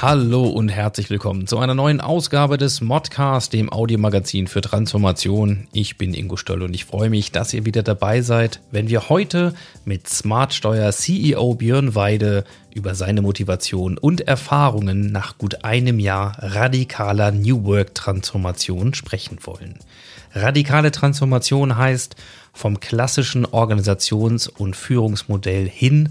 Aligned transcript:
Hallo 0.00 0.46
und 0.46 0.68
herzlich 0.68 1.10
willkommen 1.10 1.48
zu 1.48 1.58
einer 1.58 1.74
neuen 1.74 2.00
Ausgabe 2.00 2.56
des 2.56 2.80
Modcast, 2.80 3.52
dem 3.52 3.72
Audiomagazin 3.72 4.46
für 4.46 4.60
Transformation. 4.60 5.66
Ich 5.72 5.98
bin 5.98 6.14
Ingo 6.14 6.36
Stoll 6.36 6.62
und 6.62 6.72
ich 6.72 6.84
freue 6.84 7.10
mich, 7.10 7.32
dass 7.32 7.52
ihr 7.52 7.64
wieder 7.66 7.82
dabei 7.82 8.22
seid, 8.22 8.60
wenn 8.70 8.88
wir 8.88 9.08
heute 9.08 9.54
mit 9.84 10.08
Smartsteuer 10.08 10.92
CEO 10.92 11.54
Björn 11.54 11.96
Weide 11.96 12.44
über 12.72 12.94
seine 12.94 13.22
Motivation 13.22 13.98
und 13.98 14.20
Erfahrungen 14.20 15.10
nach 15.10 15.36
gut 15.36 15.64
einem 15.64 15.98
Jahr 15.98 16.36
radikaler 16.38 17.32
New 17.32 17.64
Work 17.64 17.96
Transformation 17.96 18.94
sprechen 18.94 19.38
wollen. 19.42 19.80
Radikale 20.32 20.92
Transformation 20.92 21.76
heißt 21.76 22.14
vom 22.52 22.78
klassischen 22.78 23.46
Organisations- 23.46 24.48
und 24.48 24.76
Führungsmodell 24.76 25.68
hin 25.68 26.10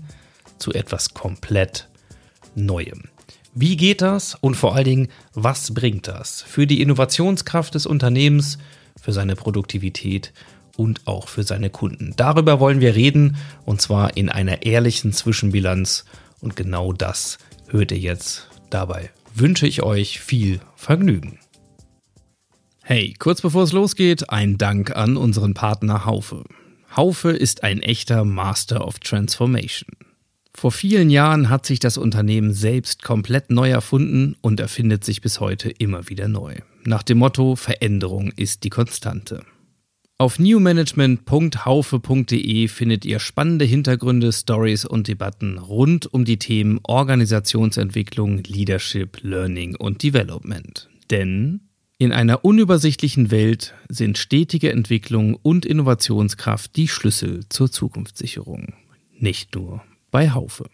zu 0.58 0.74
etwas 0.74 1.14
komplett 1.14 1.88
Neuem. 2.58 3.04
Wie 3.54 3.78
geht 3.78 4.02
das 4.02 4.36
und 4.36 4.56
vor 4.56 4.76
allen 4.76 4.86
Dingen, 4.86 5.08
was 5.34 5.74
bringt 5.74 6.08
das 6.08 6.42
für 6.42 6.68
die 6.68 6.82
Innovationskraft 6.82 7.76
des 7.76 7.86
Unternehmens, 7.86 8.58
für 9.02 9.14
seine 9.14 9.36
Produktivität 9.36 10.34
und 10.76 11.08
auch 11.08 11.28
für 11.28 11.44
seine 11.44 11.70
Kunden? 11.70 12.14
Darüber 12.18 12.60
wollen 12.60 12.82
wir 12.82 12.96
reden 12.96 13.38
und 13.66 13.82
zwar 13.82 14.18
in 14.18 14.30
einer 14.30 14.64
ehrlichen 14.64 15.14
Zwischenbilanz 15.14 16.06
und 16.40 16.56
genau 16.56 16.94
das 16.94 17.38
hört 17.68 17.92
ihr 17.92 18.00
jetzt. 18.00 18.48
Dabei 18.70 19.12
wünsche 19.34 19.68
ich 19.68 19.84
euch 19.84 20.20
viel 20.20 20.60
Vergnügen. 20.76 21.40
Hey, 22.84 23.14
kurz 23.20 23.42
bevor 23.42 23.64
es 23.64 23.72
losgeht, 23.72 24.30
ein 24.30 24.58
Dank 24.58 24.96
an 24.96 25.18
unseren 25.18 25.54
Partner 25.54 26.06
Haufe. 26.06 26.44
Haufe 26.96 27.32
ist 27.32 27.64
ein 27.64 27.82
echter 27.82 28.24
Master 28.24 28.88
of 28.88 29.00
Transformation. 29.00 29.90
Vor 30.60 30.72
vielen 30.72 31.12
Jahren 31.12 31.52
hat 31.52 31.68
sich 31.68 31.80
das 31.80 32.00
Unternehmen 32.00 32.52
selbst 32.52 33.04
komplett 33.04 33.52
neu 33.52 33.70
erfunden 33.70 34.36
und 34.42 34.60
erfindet 34.60 35.04
sich 35.04 35.22
bis 35.22 35.40
heute 35.40 35.70
immer 35.70 36.10
wieder 36.10 36.28
neu. 36.28 36.56
Nach 36.84 37.04
dem 37.04 37.20
Motto 37.20 37.56
Veränderung 37.56 38.32
ist 38.36 38.64
die 38.64 38.72
Konstante. 38.72 39.44
Auf 40.18 40.40
newmanagement.haufe.de 40.40 42.68
findet 42.70 43.06
ihr 43.06 43.20
spannende 43.20 43.66
Hintergründe, 43.66 44.34
Stories 44.34 44.84
und 44.84 45.08
Debatten 45.08 45.60
rund 45.60 46.12
um 46.12 46.26
die 46.26 46.40
Themen 46.40 46.80
Organisationsentwicklung, 46.82 48.42
Leadership, 48.42 49.20
Learning 49.22 49.76
und 49.76 50.02
Development. 50.02 50.90
Denn 51.12 51.68
in 52.00 52.12
einer 52.12 52.44
unübersichtlichen 52.44 53.30
Welt 53.30 53.76
sind 53.90 54.18
stetige 54.18 54.72
Entwicklung 54.72 55.36
und 55.36 55.68
Innovationskraft 55.68 56.76
die 56.76 56.88
Schlüssel 56.88 57.42
zur 57.48 57.72
Zukunftssicherung. 57.72 58.74
Nicht 59.20 59.54
nur 59.54 59.84
bei 60.18 60.32
Haufe. 60.32 60.66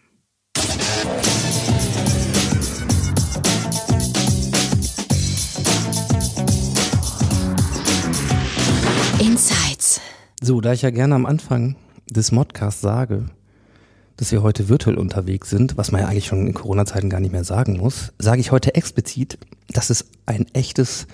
Insights. 9.20 10.00
So, 10.40 10.62
da 10.62 10.72
ich 10.72 10.80
ja 10.80 10.88
gerne 10.88 11.14
am 11.14 11.26
Anfang 11.26 11.76
des 12.08 12.32
Modcasts 12.32 12.80
sage, 12.80 13.26
dass 14.16 14.32
wir 14.32 14.42
heute 14.42 14.70
virtuell 14.70 14.96
unterwegs 14.96 15.50
sind, 15.50 15.76
was 15.76 15.92
man 15.92 16.00
ja 16.00 16.08
eigentlich 16.08 16.24
schon 16.24 16.46
in 16.46 16.54
Corona-Zeiten 16.54 17.10
gar 17.10 17.20
nicht 17.20 17.32
mehr 17.32 17.44
sagen 17.44 17.76
muss, 17.76 18.14
sage 18.18 18.40
ich 18.40 18.50
heute 18.50 18.74
explizit, 18.74 19.36
dass 19.68 19.90
es 19.90 20.06
ein 20.24 20.46
echtes, 20.54 21.06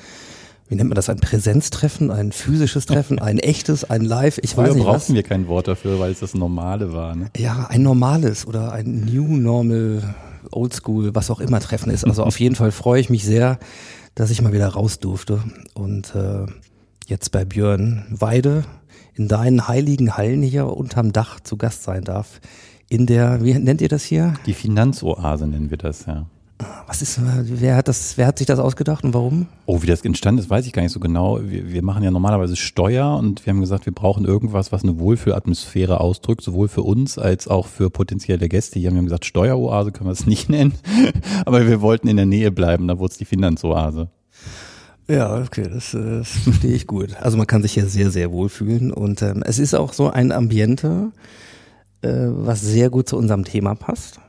wie 0.70 0.76
nennt 0.76 0.88
man 0.88 0.94
das, 0.94 1.10
ein 1.10 1.18
Präsenztreffen, 1.18 2.12
ein 2.12 2.30
physisches 2.30 2.86
Treffen, 2.86 3.18
ein 3.18 3.40
echtes, 3.40 3.90
ein 3.90 4.02
Live, 4.02 4.38
ich 4.38 4.54
Früher 4.54 4.68
weiß 4.68 4.74
nicht 4.76 4.86
was. 4.86 4.92
brauchten 4.92 5.14
wir 5.14 5.24
kein 5.24 5.48
Wort 5.48 5.66
dafür, 5.66 5.98
weil 5.98 6.12
es 6.12 6.20
das 6.20 6.32
Normale 6.32 6.92
war. 6.92 7.16
Ne? 7.16 7.26
Ja, 7.36 7.66
ein 7.68 7.82
normales 7.82 8.46
oder 8.46 8.70
ein 8.72 9.04
New 9.04 9.36
Normal, 9.36 10.14
Oldschool, 10.52 11.12
was 11.12 11.28
auch 11.28 11.40
immer 11.40 11.58
Treffen 11.58 11.90
ist. 11.90 12.04
Also 12.06 12.22
auf 12.22 12.38
jeden 12.38 12.54
Fall 12.54 12.70
freue 12.70 13.00
ich 13.00 13.10
mich 13.10 13.24
sehr, 13.24 13.58
dass 14.14 14.30
ich 14.30 14.40
mal 14.42 14.52
wieder 14.52 14.68
raus 14.68 15.00
durfte 15.00 15.42
und 15.74 16.14
äh, 16.14 16.46
jetzt 17.08 17.32
bei 17.32 17.44
Björn 17.44 18.04
Weide 18.10 18.62
in 19.14 19.26
deinen 19.26 19.66
heiligen 19.66 20.16
Hallen 20.16 20.40
hier 20.40 20.66
unterm 20.66 21.12
Dach 21.12 21.40
zu 21.40 21.56
Gast 21.56 21.82
sein 21.82 22.04
darf. 22.04 22.40
In 22.88 23.06
der, 23.06 23.42
wie 23.42 23.54
nennt 23.54 23.80
ihr 23.80 23.88
das 23.88 24.04
hier? 24.04 24.34
Die 24.46 24.54
Finanzoase 24.54 25.48
nennen 25.48 25.70
wir 25.70 25.78
das, 25.78 26.06
ja. 26.06 26.26
Was 26.86 27.02
ist, 27.02 27.20
wer 27.22 27.76
hat 27.76 27.88
das, 27.88 28.18
wer 28.18 28.26
hat 28.26 28.38
sich 28.38 28.46
das 28.46 28.58
ausgedacht 28.58 29.04
und 29.04 29.14
warum? 29.14 29.46
Oh, 29.66 29.82
wie 29.82 29.86
das 29.86 30.02
entstanden 30.02 30.40
ist, 30.40 30.50
weiß 30.50 30.66
ich 30.66 30.72
gar 30.72 30.82
nicht 30.82 30.92
so 30.92 31.00
genau. 31.00 31.40
Wir, 31.42 31.68
wir 31.70 31.82
machen 31.82 32.02
ja 32.02 32.10
normalerweise 32.10 32.56
Steuer 32.56 33.16
und 33.16 33.46
wir 33.46 33.52
haben 33.52 33.60
gesagt, 33.60 33.86
wir 33.86 33.94
brauchen 33.94 34.24
irgendwas, 34.24 34.72
was 34.72 34.82
eine 34.82 34.98
Wohlfühlatmosphäre 34.98 36.00
ausdrückt, 36.00 36.42
sowohl 36.42 36.68
für 36.68 36.82
uns 36.82 37.18
als 37.18 37.48
auch 37.48 37.66
für 37.66 37.90
potenzielle 37.90 38.48
Gäste. 38.48 38.78
Hier 38.78 38.90
haben 38.90 38.96
wir 38.96 39.04
gesagt, 39.04 39.24
Steueroase 39.24 39.92
können 39.92 40.08
wir 40.08 40.12
es 40.12 40.26
nicht 40.26 40.48
nennen, 40.48 40.74
aber 41.46 41.66
wir 41.66 41.80
wollten 41.80 42.08
in 42.08 42.16
der 42.16 42.26
Nähe 42.26 42.50
bleiben, 42.50 42.88
da 42.88 42.98
wurde 42.98 43.12
es 43.12 43.18
die 43.18 43.24
Finanzoase. 43.24 44.08
Ja, 45.08 45.42
okay, 45.42 45.68
das, 45.68 45.92
äh, 45.94 46.18
das 46.18 46.28
verstehe 46.28 46.74
ich 46.74 46.86
gut. 46.86 47.16
Also 47.20 47.36
man 47.36 47.46
kann 47.46 47.62
sich 47.62 47.72
hier 47.72 47.86
sehr, 47.86 48.10
sehr 48.10 48.30
wohlfühlen 48.30 48.92
und 48.92 49.22
ähm, 49.22 49.42
es 49.44 49.58
ist 49.58 49.74
auch 49.74 49.92
so 49.92 50.10
ein 50.10 50.30
Ambiente, 50.30 51.10
äh, 52.02 52.08
was 52.28 52.60
sehr 52.60 52.90
gut 52.90 53.08
zu 53.08 53.16
unserem 53.16 53.44
Thema 53.44 53.74
passt. 53.74 54.20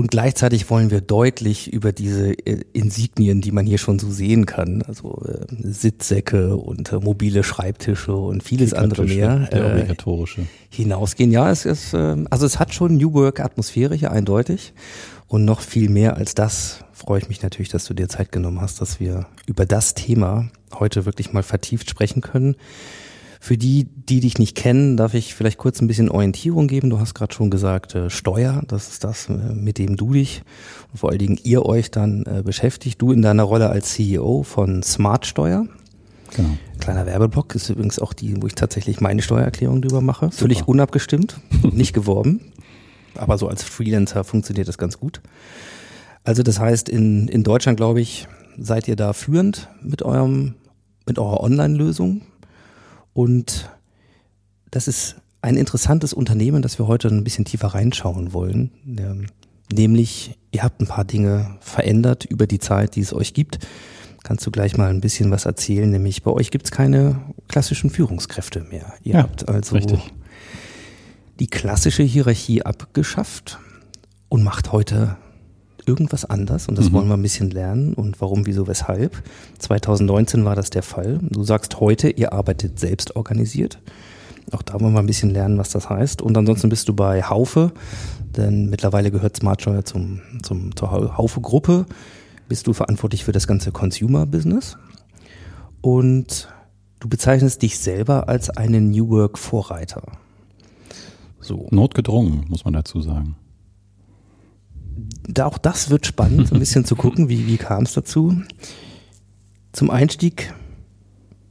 Und 0.00 0.10
gleichzeitig 0.10 0.70
wollen 0.70 0.90
wir 0.90 1.02
deutlich 1.02 1.70
über 1.70 1.92
diese 1.92 2.32
äh, 2.32 2.62
Insignien, 2.72 3.42
die 3.42 3.52
man 3.52 3.66
hier 3.66 3.76
schon 3.76 3.98
so 3.98 4.10
sehen 4.10 4.46
kann, 4.46 4.80
also 4.80 5.22
äh, 5.28 5.44
Sitzsäcke 5.62 6.56
und 6.56 6.90
äh, 6.90 6.96
mobile 6.96 7.44
Schreibtische 7.44 8.14
und 8.14 8.42
vieles 8.42 8.72
andere 8.72 9.04
mehr, 9.04 9.40
Der 9.52 9.62
äh, 9.62 9.70
obligatorische. 9.72 10.46
hinausgehen. 10.70 11.30
Ja, 11.30 11.50
es 11.50 11.66
ist, 11.66 11.92
äh, 11.92 12.16
also 12.30 12.46
es 12.46 12.58
hat 12.58 12.72
schon 12.72 12.96
New 12.96 13.12
Work 13.12 13.40
Atmosphäre 13.40 13.94
hier 13.94 14.10
eindeutig. 14.10 14.72
Und 15.28 15.44
noch 15.44 15.60
viel 15.60 15.90
mehr 15.90 16.16
als 16.16 16.34
das 16.34 16.82
freue 16.94 17.20
ich 17.20 17.28
mich 17.28 17.42
natürlich, 17.42 17.68
dass 17.68 17.84
du 17.84 17.92
dir 17.92 18.08
Zeit 18.08 18.32
genommen 18.32 18.62
hast, 18.62 18.80
dass 18.80 19.00
wir 19.00 19.26
über 19.44 19.66
das 19.66 19.92
Thema 19.92 20.48
heute 20.72 21.04
wirklich 21.04 21.34
mal 21.34 21.42
vertieft 21.42 21.90
sprechen 21.90 22.22
können. 22.22 22.56
Für 23.42 23.56
die, 23.56 23.84
die 23.84 24.20
dich 24.20 24.38
nicht 24.38 24.54
kennen, 24.54 24.98
darf 24.98 25.14
ich 25.14 25.34
vielleicht 25.34 25.56
kurz 25.56 25.80
ein 25.80 25.86
bisschen 25.86 26.10
Orientierung 26.10 26.68
geben. 26.68 26.90
Du 26.90 27.00
hast 27.00 27.14
gerade 27.14 27.32
schon 27.34 27.48
gesagt, 27.48 27.94
äh, 27.94 28.10
Steuer, 28.10 28.62
das 28.68 28.90
ist 28.90 29.02
das, 29.02 29.30
äh, 29.30 29.32
mit 29.32 29.78
dem 29.78 29.96
du 29.96 30.12
dich 30.12 30.42
und 30.92 30.98
vor 30.98 31.08
allen 31.08 31.18
Dingen 31.18 31.40
ihr 31.42 31.64
euch 31.64 31.90
dann 31.90 32.24
äh, 32.26 32.42
beschäftigt. 32.44 33.00
Du 33.00 33.12
in 33.12 33.22
deiner 33.22 33.44
Rolle 33.44 33.70
als 33.70 33.94
CEO 33.94 34.42
von 34.42 34.82
Smart 34.82 35.24
Steuer. 35.24 35.66
Genau. 36.36 36.50
Kleiner 36.80 37.06
Werbeblock 37.06 37.54
ist 37.54 37.70
übrigens 37.70 37.98
auch 37.98 38.12
die, 38.12 38.40
wo 38.40 38.46
ich 38.46 38.54
tatsächlich 38.54 39.00
meine 39.00 39.22
Steuererklärung 39.22 39.80
drüber 39.80 40.02
mache. 40.02 40.30
Völlig 40.30 40.68
unabgestimmt, 40.68 41.40
nicht 41.72 41.94
geworben. 41.94 42.42
Aber 43.16 43.38
so 43.38 43.48
als 43.48 43.62
Freelancer 43.62 44.22
funktioniert 44.22 44.68
das 44.68 44.76
ganz 44.76 44.98
gut. 44.98 45.22
Also 46.24 46.42
das 46.42 46.60
heißt, 46.60 46.90
in, 46.90 47.26
in 47.28 47.42
Deutschland, 47.42 47.78
glaube 47.78 48.02
ich, 48.02 48.28
seid 48.58 48.86
ihr 48.86 48.96
da 48.96 49.14
führend 49.14 49.68
mit 49.82 50.02
eurem, 50.02 50.56
mit 51.06 51.18
eurer 51.18 51.40
Online-Lösung. 51.40 52.20
Und 53.12 53.70
das 54.70 54.88
ist 54.88 55.16
ein 55.42 55.56
interessantes 55.56 56.12
Unternehmen, 56.12 56.62
das 56.62 56.78
wir 56.78 56.86
heute 56.86 57.08
ein 57.08 57.24
bisschen 57.24 57.44
tiefer 57.44 57.68
reinschauen 57.68 58.32
wollen. 58.32 58.70
Ähm, 58.86 59.26
Nämlich, 59.72 60.36
ihr 60.50 60.64
habt 60.64 60.80
ein 60.80 60.86
paar 60.88 61.04
Dinge 61.04 61.56
verändert 61.60 62.24
über 62.24 62.48
die 62.48 62.58
Zeit, 62.58 62.96
die 62.96 63.00
es 63.02 63.12
euch 63.12 63.34
gibt. 63.34 63.60
Kannst 64.24 64.44
du 64.44 64.50
gleich 64.50 64.76
mal 64.76 64.90
ein 64.90 65.00
bisschen 65.00 65.30
was 65.30 65.46
erzählen? 65.46 65.88
Nämlich 65.88 66.22
bei 66.24 66.30
euch 66.32 66.50
gibt 66.50 66.64
es 66.66 66.70
keine 66.72 67.20
klassischen 67.48 67.88
Führungskräfte 67.88 68.64
mehr. 68.64 68.92
Ihr 69.04 69.14
Ja, 69.14 69.22
habt 69.22 69.48
also 69.48 69.76
richtig. 69.76 70.12
die 71.38 71.46
klassische 71.46 72.02
Hierarchie 72.02 72.62
abgeschafft 72.62 73.58
und 74.28 74.42
macht 74.42 74.72
heute 74.72 75.16
irgendwas 75.90 76.24
anders 76.24 76.68
und 76.68 76.78
das 76.78 76.88
Mhm. 76.88 76.92
wollen 76.94 77.08
wir 77.08 77.14
ein 77.16 77.22
bisschen 77.22 77.50
lernen 77.50 77.94
und 77.94 78.20
warum, 78.20 78.46
wieso, 78.46 78.66
weshalb. 78.68 79.22
2019 79.58 80.44
war 80.44 80.54
das 80.54 80.70
der 80.70 80.82
Fall. 80.84 81.18
Du 81.22 81.42
sagst 81.42 81.80
heute, 81.80 82.08
ihr 82.10 82.32
arbeitet 82.32 82.78
selbst 82.78 83.16
organisiert. 83.16 83.78
Auch 84.52 84.62
da 84.62 84.80
wollen 84.80 84.92
wir 84.94 85.00
ein 85.00 85.06
bisschen 85.06 85.30
lernen, 85.30 85.58
was 85.58 85.70
das 85.70 85.90
heißt. 85.90 86.22
Und 86.22 86.36
ansonsten 86.38 86.68
bist 86.68 86.88
du 86.88 86.94
bei 86.94 87.22
Haufe, 87.22 87.72
denn 88.36 88.70
mittlerweile 88.70 89.10
gehört 89.10 89.36
Smartsteuer 89.36 89.84
zum, 89.84 90.20
zum, 90.42 90.74
zur 90.76 90.90
Hau- 90.92 91.16
Haufe-Gruppe. 91.16 91.86
Bist 92.48 92.66
du 92.66 92.72
verantwortlich 92.72 93.24
für 93.24 93.32
das 93.32 93.46
ganze 93.46 93.70
Consumer-Business. 93.72 94.76
Und 95.80 96.48
du 97.00 97.08
bezeichnest 97.08 97.62
dich 97.62 97.78
selber 97.78 98.28
als 98.28 98.50
einen 98.50 98.90
New 98.90 99.08
Work-Vorreiter. 99.10 100.02
So. 101.40 101.68
Notgedrungen, 101.70 102.44
muss 102.48 102.64
man 102.64 102.74
dazu 102.74 103.00
sagen. 103.00 103.36
Da 105.28 105.46
auch 105.46 105.58
das 105.58 105.90
wird 105.90 106.06
spannend, 106.06 106.52
ein 106.52 106.58
bisschen 106.58 106.84
zu 106.84 106.96
gucken, 106.96 107.28
wie, 107.28 107.46
wie 107.46 107.56
kam 107.56 107.84
es 107.84 107.92
dazu. 107.92 108.42
Zum 109.72 109.90
Einstieg, 109.90 110.52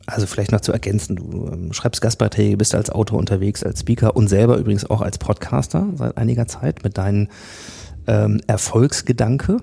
also 0.05 0.27
vielleicht 0.27 0.51
noch 0.51 0.61
zu 0.61 0.71
ergänzen, 0.73 1.15
du 1.15 1.49
ähm, 1.51 1.73
schreibst 1.73 2.01
Gastbeiträge, 2.01 2.57
bist 2.57 2.75
als 2.75 2.89
Autor 2.89 3.19
unterwegs, 3.19 3.63
als 3.63 3.81
Speaker 3.81 4.15
und 4.15 4.27
selber 4.27 4.57
übrigens 4.57 4.89
auch 4.89 5.01
als 5.01 5.17
Podcaster 5.17 5.87
seit 5.95 6.17
einiger 6.17 6.47
Zeit 6.47 6.83
mit 6.83 6.97
deinen 6.97 7.29
ähm, 8.07 8.41
Erfolgsgedanke, 8.47 9.57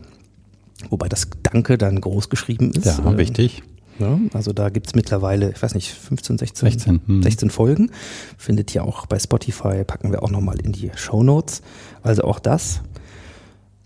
wobei 0.88 1.08
das 1.08 1.28
Danke 1.42 1.76
dann 1.76 2.00
groß 2.00 2.30
geschrieben 2.30 2.70
ist. 2.72 2.86
Ja, 2.86 2.98
Ähm, 3.04 3.18
wichtig. 3.18 3.62
Ja, 3.98 4.18
also 4.34 4.52
da 4.52 4.68
gibt's 4.68 4.94
mittlerweile, 4.94 5.50
ich 5.52 5.62
weiß 5.62 5.74
nicht, 5.74 5.90
15, 5.90 6.36
16, 6.36 6.70
16, 6.70 7.00
hm. 7.06 7.22
16 7.22 7.50
Folgen. 7.50 7.90
Findet 8.36 8.74
ihr 8.74 8.84
auch 8.84 9.06
bei 9.06 9.18
Spotify, 9.18 9.84
packen 9.84 10.12
wir 10.12 10.22
auch 10.22 10.30
nochmal 10.30 10.60
in 10.60 10.72
die 10.72 10.90
Show 10.94 11.22
Notes. 11.22 11.62
Also 12.02 12.24
auch 12.24 12.38
das. 12.38 12.82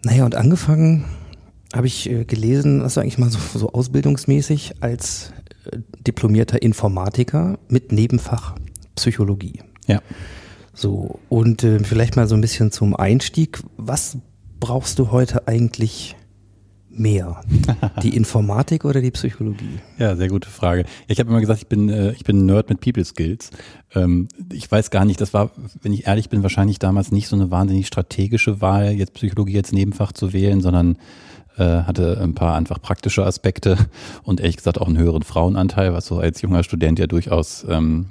Naja, 0.02 0.24
und 0.24 0.34
angefangen 0.34 1.04
habe 1.74 1.86
ich 1.86 2.08
äh, 2.10 2.24
gelesen, 2.24 2.80
das 2.80 2.92
ist 2.92 2.98
eigentlich 2.98 3.18
mal 3.18 3.30
so, 3.30 3.38
so 3.58 3.72
ausbildungsmäßig, 3.72 4.74
als 4.80 5.32
äh, 5.70 5.78
diplomierter 6.06 6.62
Informatiker 6.62 7.58
mit 7.68 7.92
Nebenfach 7.92 8.56
Psychologie. 8.96 9.62
Ja. 9.86 10.00
So, 10.74 11.20
und 11.28 11.62
äh, 11.64 11.78
vielleicht 11.80 12.16
mal 12.16 12.26
so 12.26 12.34
ein 12.34 12.40
bisschen 12.40 12.72
zum 12.72 12.96
Einstieg. 12.96 13.60
Was 13.76 14.16
brauchst 14.58 14.98
du 14.98 15.10
heute 15.10 15.46
eigentlich 15.48 16.16
mehr? 17.00 17.40
Die 18.02 18.14
Informatik 18.16 18.84
oder 18.84 19.00
die 19.00 19.10
Psychologie? 19.10 19.80
Ja, 19.98 20.14
sehr 20.14 20.28
gute 20.28 20.48
Frage. 20.48 20.84
Ich 21.08 21.18
habe 21.18 21.30
immer 21.30 21.40
gesagt, 21.40 21.60
ich 21.60 21.66
bin, 21.66 21.88
äh, 21.88 22.12
ich 22.12 22.24
bin 22.24 22.38
ein 22.38 22.46
Nerd 22.46 22.68
mit 22.68 22.80
People 22.80 23.04
Skills. 23.04 23.50
Ähm, 23.94 24.28
ich 24.52 24.70
weiß 24.70 24.90
gar 24.90 25.04
nicht, 25.04 25.20
das 25.20 25.34
war, 25.34 25.50
wenn 25.82 25.92
ich 25.92 26.06
ehrlich 26.06 26.28
bin, 26.28 26.42
wahrscheinlich 26.42 26.78
damals 26.78 27.10
nicht 27.10 27.26
so 27.26 27.34
eine 27.34 27.50
wahnsinnig 27.50 27.86
strategische 27.86 28.60
Wahl, 28.60 28.92
jetzt 28.92 29.14
Psychologie 29.14 29.56
als 29.56 29.72
Nebenfach 29.72 30.12
zu 30.12 30.32
wählen, 30.32 30.60
sondern 30.60 30.96
äh, 31.56 31.82
hatte 31.82 32.20
ein 32.20 32.34
paar 32.34 32.54
einfach 32.54 32.80
praktische 32.80 33.24
Aspekte 33.24 33.76
und 34.22 34.40
ehrlich 34.40 34.56
gesagt 34.56 34.80
auch 34.80 34.86
einen 34.86 34.98
höheren 34.98 35.22
Frauenanteil, 35.22 35.92
was 35.92 36.06
so 36.06 36.18
als 36.18 36.42
junger 36.42 36.62
Student 36.62 36.98
ja 36.98 37.06
durchaus 37.06 37.66
ähm, 37.68 38.06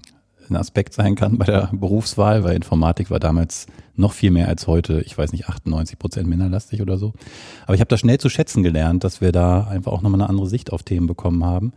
ein 0.49 0.55
Aspekt 0.55 0.93
sein 0.93 1.15
kann 1.15 1.37
bei 1.37 1.45
der 1.45 1.69
Berufswahl, 1.71 2.43
weil 2.43 2.55
Informatik 2.55 3.11
war 3.11 3.19
damals 3.19 3.67
noch 3.99 4.13
viel 4.13 4.31
mehr 4.31 4.47
als 4.47 4.65
heute, 4.67 5.01
ich 5.01 5.17
weiß 5.17 5.31
nicht, 5.31 5.49
98 5.49 5.99
Prozent 5.99 6.27
männerlastig 6.27 6.81
oder 6.81 6.97
so. 6.97 7.13
Aber 7.65 7.75
ich 7.75 7.81
habe 7.81 7.89
das 7.89 7.99
schnell 7.99 8.17
zu 8.17 8.29
schätzen 8.29 8.63
gelernt, 8.63 9.03
dass 9.03 9.21
wir 9.21 9.31
da 9.31 9.65
einfach 9.65 9.91
auch 9.91 10.01
nochmal 10.01 10.21
eine 10.21 10.29
andere 10.29 10.47
Sicht 10.47 10.71
auf 10.71 10.83
Themen 10.83 11.07
bekommen 11.07 11.43
haben. 11.45 11.73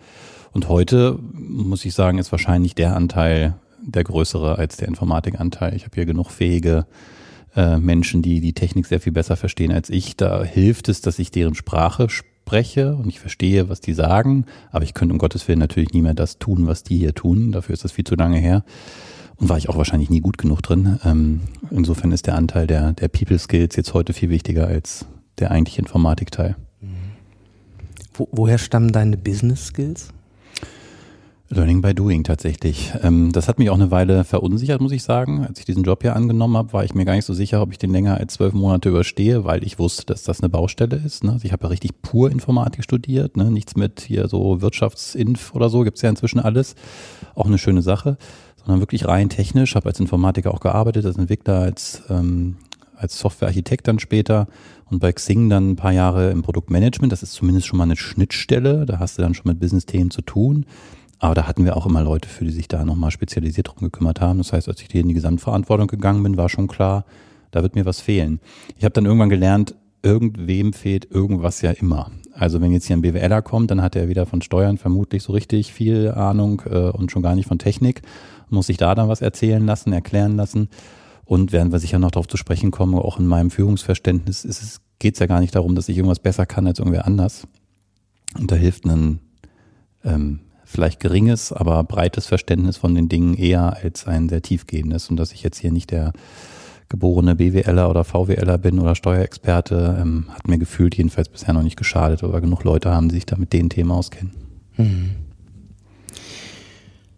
Und 0.53 0.69
heute, 0.69 1.19
muss 1.33 1.85
ich 1.85 1.95
sagen, 1.95 2.19
ist 2.19 2.33
wahrscheinlich 2.33 2.75
der 2.75 2.95
Anteil 2.95 3.55
der 3.85 4.05
größere 4.05 4.59
als 4.59 4.77
der 4.77 4.89
Informatikanteil. 4.89 5.75
Ich 5.75 5.85
habe 5.85 5.95
hier 5.95 6.07
genug 6.07 6.31
fähige 6.31 6.87
äh, 7.57 7.79
Menschen, 7.79 8.23
die 8.23 8.41
die 8.41 8.53
Technik 8.53 8.87
sehr 8.87 9.01
viel 9.01 9.13
besser 9.13 9.37
verstehen 9.37 9.73
als 9.73 9.91
ich. 9.91 10.17
Da 10.17 10.45
hilft 10.45 10.89
es, 10.89 11.01
dass 11.01 11.19
ich 11.19 11.31
deren 11.31 11.55
Sprache 11.55 12.09
spreche 12.09 12.95
und 12.95 13.09
ich 13.09 13.19
verstehe, 13.19 13.69
was 13.69 13.81
die 13.81 13.95
sagen, 13.95 14.47
aber 14.71 14.85
ich 14.85 14.95
könnte 14.95 15.13
um 15.13 15.19
Gottes 15.19 15.49
Willen 15.49 15.59
natürlich 15.59 15.93
nie 15.93 16.03
mehr 16.03 16.15
das 16.15 16.39
tun, 16.39 16.67
was 16.67 16.83
die 16.83 16.99
hier 16.99 17.15
tun. 17.15 17.53
Dafür 17.53 17.73
ist 17.73 17.85
das 17.85 17.93
viel 17.93 18.05
zu 18.05 18.15
lange 18.15 18.39
her. 18.39 18.65
Und 19.43 19.49
war 19.49 19.59
ich 19.59 19.69
auch 19.69 19.77
wahrscheinlich 19.77 20.09
nie 20.09 20.21
gut 20.21 20.39
genug 20.39 20.63
drin. 20.63 21.01
Ähm, 21.05 21.41
insofern 21.73 22.13
ist 22.13 22.29
der 22.29 22.37
Anteil 22.37 22.69
der, 22.69 22.93
der 22.93 23.09
People 23.09 23.41
Skills 23.41 23.75
jetzt 23.75 23.93
heute 23.93 24.13
viel 24.13 24.31
wichtiger 24.31 24.69
als 24.69 25.05
der 25.41 25.51
eigentliche 25.51 25.81
Informatikteil. 25.83 26.55
Wo, 28.15 28.29
woher 28.31 28.59
stammen 28.59 28.93
deine 28.93 29.17
Business 29.17 29.67
Skills? 29.67 30.11
Learning 31.49 31.83
by 31.83 31.93
Doing 31.93 32.23
tatsächlich. 32.23 32.93
Ähm, 33.03 33.33
das 33.33 33.49
hat 33.49 33.59
mich 33.59 33.69
auch 33.69 33.75
eine 33.75 33.91
Weile 33.91 34.23
verunsichert, 34.23 34.81
muss 34.81 34.93
ich 34.93 35.03
sagen. 35.03 35.45
Als 35.45 35.59
ich 35.59 35.65
diesen 35.65 35.83
Job 35.83 36.03
hier 36.03 36.15
angenommen 36.15 36.57
habe, 36.57 36.73
war 36.73 36.85
ich 36.85 36.95
mir 36.95 37.05
gar 37.05 37.15
nicht 37.15 37.27
so 37.27 37.35
sicher, 37.35 37.61
ob 37.61 37.73
ich 37.73 37.79
den 37.79 37.91
länger 37.91 38.19
als 38.19 38.35
zwölf 38.35 38.55
Monate 38.55 38.89
überstehe, 38.91 39.45
weil 39.45 39.65
ich 39.65 39.79
wusste, 39.79 40.07
dass 40.07 40.23
das 40.23 40.41
eine 40.41 40.51
Baustelle 40.51 40.97
ist. 40.97 41.25
Ne? 41.25 41.33
Also 41.33 41.45
ich 41.45 41.53
habe 41.53 41.65
ja 41.65 41.69
richtig 41.69 42.01
pur 42.01 42.31
Informatik 42.31 42.85
studiert, 42.85 43.37
ne? 43.37 43.51
nichts 43.51 43.77
mit 43.77 44.01
hier 44.01 44.29
so 44.29 44.63
Wirtschaftsinf 44.63 45.53
oder 45.53 45.69
so, 45.69 45.83
gibt's 45.83 46.01
ja 46.01 46.09
inzwischen 46.09 46.39
alles. 46.39 46.75
Auch 47.35 47.47
eine 47.47 47.59
schöne 47.59 47.83
Sache, 47.83 48.17
sondern 48.65 48.81
wirklich 48.81 49.07
rein 49.07 49.29
technisch. 49.29 49.75
Habe 49.75 49.89
als 49.89 50.01
Informatiker 50.01 50.53
auch 50.53 50.61
gearbeitet, 50.61 51.07
als 51.07 51.17
Entwickler, 51.17 51.61
als, 51.61 52.03
ähm, 52.09 52.57
als 52.97 53.19
Softwarearchitekt 53.19 53.89
dann 53.89 53.99
später 53.99 54.47
und 54.91 55.01
bei 55.01 55.13
Xing 55.13 55.49
dann 55.49 55.71
ein 55.71 55.77
paar 55.77 55.93
Jahre 55.93 56.31
im 56.31 56.43
Produktmanagement. 56.43 57.13
Das 57.13 57.23
ist 57.23 57.33
zumindest 57.33 57.67
schon 57.67 57.79
mal 57.79 57.85
eine 57.85 57.97
Schnittstelle. 57.97 58.87
Da 58.87 58.99
hast 58.99 59.19
du 59.19 59.23
dann 59.23 59.35
schon 59.35 59.49
mit 59.49 59.61
Business-Themen 59.61 60.11
zu 60.11 60.23
tun. 60.23 60.67
Aber 61.19 61.35
da 61.35 61.47
hatten 61.47 61.65
wir 61.65 61.77
auch 61.77 61.87
immer 61.87 62.03
Leute 62.03 62.29
für, 62.29 62.45
die 62.45 62.51
sich 62.51 62.67
da 62.67 62.85
nochmal 62.85 63.13
spezialisiert 63.13 63.69
drum 63.69 63.79
gekümmert 63.79 64.21
haben. 64.21 64.39
Das 64.39 64.53
heißt, 64.53 64.69
als 64.69 64.83
ich 64.83 64.89
hier 64.91 65.03
in 65.03 65.09
die 65.09 65.15
Gesamtverantwortung 65.15 65.87
gegangen 65.87 66.23
bin, 66.23 66.37
war 66.37 66.49
schon 66.49 66.67
klar, 66.67 67.05
da 67.53 67.63
wird 67.63 67.77
mir 67.77 67.87
was 67.87 68.01
fehlen. 68.01 68.41
Ich 68.77 68.85
habe 68.85 68.93
dann 68.93 69.07
irgendwann 69.07 69.29
gelernt, 69.29 69.77
irgendwem 70.03 70.73
fehlt 70.73 71.11
irgendwas 71.11 71.63
ja 71.63 71.71
immer. 71.71 72.11
Also 72.35 72.61
wenn 72.61 72.73
jetzt 72.73 72.87
hier 72.87 72.97
ein 72.97 73.03
BWLer 73.03 73.41
kommt, 73.43 73.71
dann 73.71 73.83
hat 73.83 73.95
er 73.95 74.09
wieder 74.09 74.27
von 74.27 74.43
Steuern 74.43 74.79
vermutlich 74.79 75.23
so 75.23 75.33
richtig 75.33 75.73
viel 75.73 76.11
Ahnung 76.11 76.63
äh, 76.67 76.91
und 76.91 77.13
schon 77.13 77.23
gar 77.23 77.35
nicht 77.35 77.47
von 77.47 77.59
Technik. 77.59 78.03
Muss 78.53 78.67
sich 78.67 78.77
da 78.77 78.95
dann 78.95 79.09
was 79.09 79.21
erzählen 79.21 79.65
lassen, 79.65 79.93
erklären 79.93 80.37
lassen. 80.37 80.69
Und 81.25 81.53
werden 81.53 81.73
wir 81.73 81.79
sicher 81.79 81.99
noch 81.99 82.11
darauf 82.11 82.29
zu 82.29 82.37
sprechen 82.37 82.71
kommen, 82.71 82.95
auch 82.95 83.19
in 83.19 83.27
meinem 83.27 83.51
Führungsverständnis 83.51 84.81
geht 84.99 85.15
es 85.15 85.21
ja 85.21 85.27
gar 85.27 85.41
nicht 85.41 85.55
darum, 85.55 85.75
dass 85.75 85.89
ich 85.89 85.97
irgendwas 85.97 86.21
besser 86.21 86.47
kann 86.47 86.67
als 86.67 86.79
irgendwer 86.79 87.07
anders. 87.07 87.47
Und 88.39 88.51
da 88.51 88.57
hilft 88.57 88.85
ein 88.85 89.21
ähm, 90.05 90.41
vielleicht 90.65 91.01
geringes, 91.01 91.53
aber 91.53 91.83
breites 91.85 92.27
Verständnis 92.27 92.77
von 92.77 92.95
den 92.95 93.09
Dingen 93.09 93.35
eher 93.35 93.77
als 93.83 94.07
ein 94.07 94.29
sehr 94.29 94.43
tiefgehendes. 94.43 95.11
Und 95.11 95.17
dass 95.17 95.33
ich 95.33 95.43
jetzt 95.43 95.59
hier 95.59 95.73
nicht 95.73 95.91
der 95.91 96.13
geborene 96.89 97.35
BWLer 97.37 97.89
oder 97.89 98.05
VWLer 98.05 98.59
bin 98.59 98.79
oder 98.79 98.95
Steuerexperte, 98.95 99.99
ähm, 100.01 100.27
hat 100.29 100.47
mir 100.47 100.59
gefühlt 100.59 100.97
jedenfalls 100.97 101.29
bisher 101.29 101.55
noch 101.55 101.63
nicht 101.63 101.77
geschadet, 101.77 102.23
oder 102.23 102.41
genug 102.41 102.65
Leute 102.65 102.93
haben, 102.93 103.11
sich 103.11 103.27
da 103.27 103.37
mit 103.37 103.53
den 103.53 103.71
Themen 103.71 103.91
auskennen. 103.91 104.33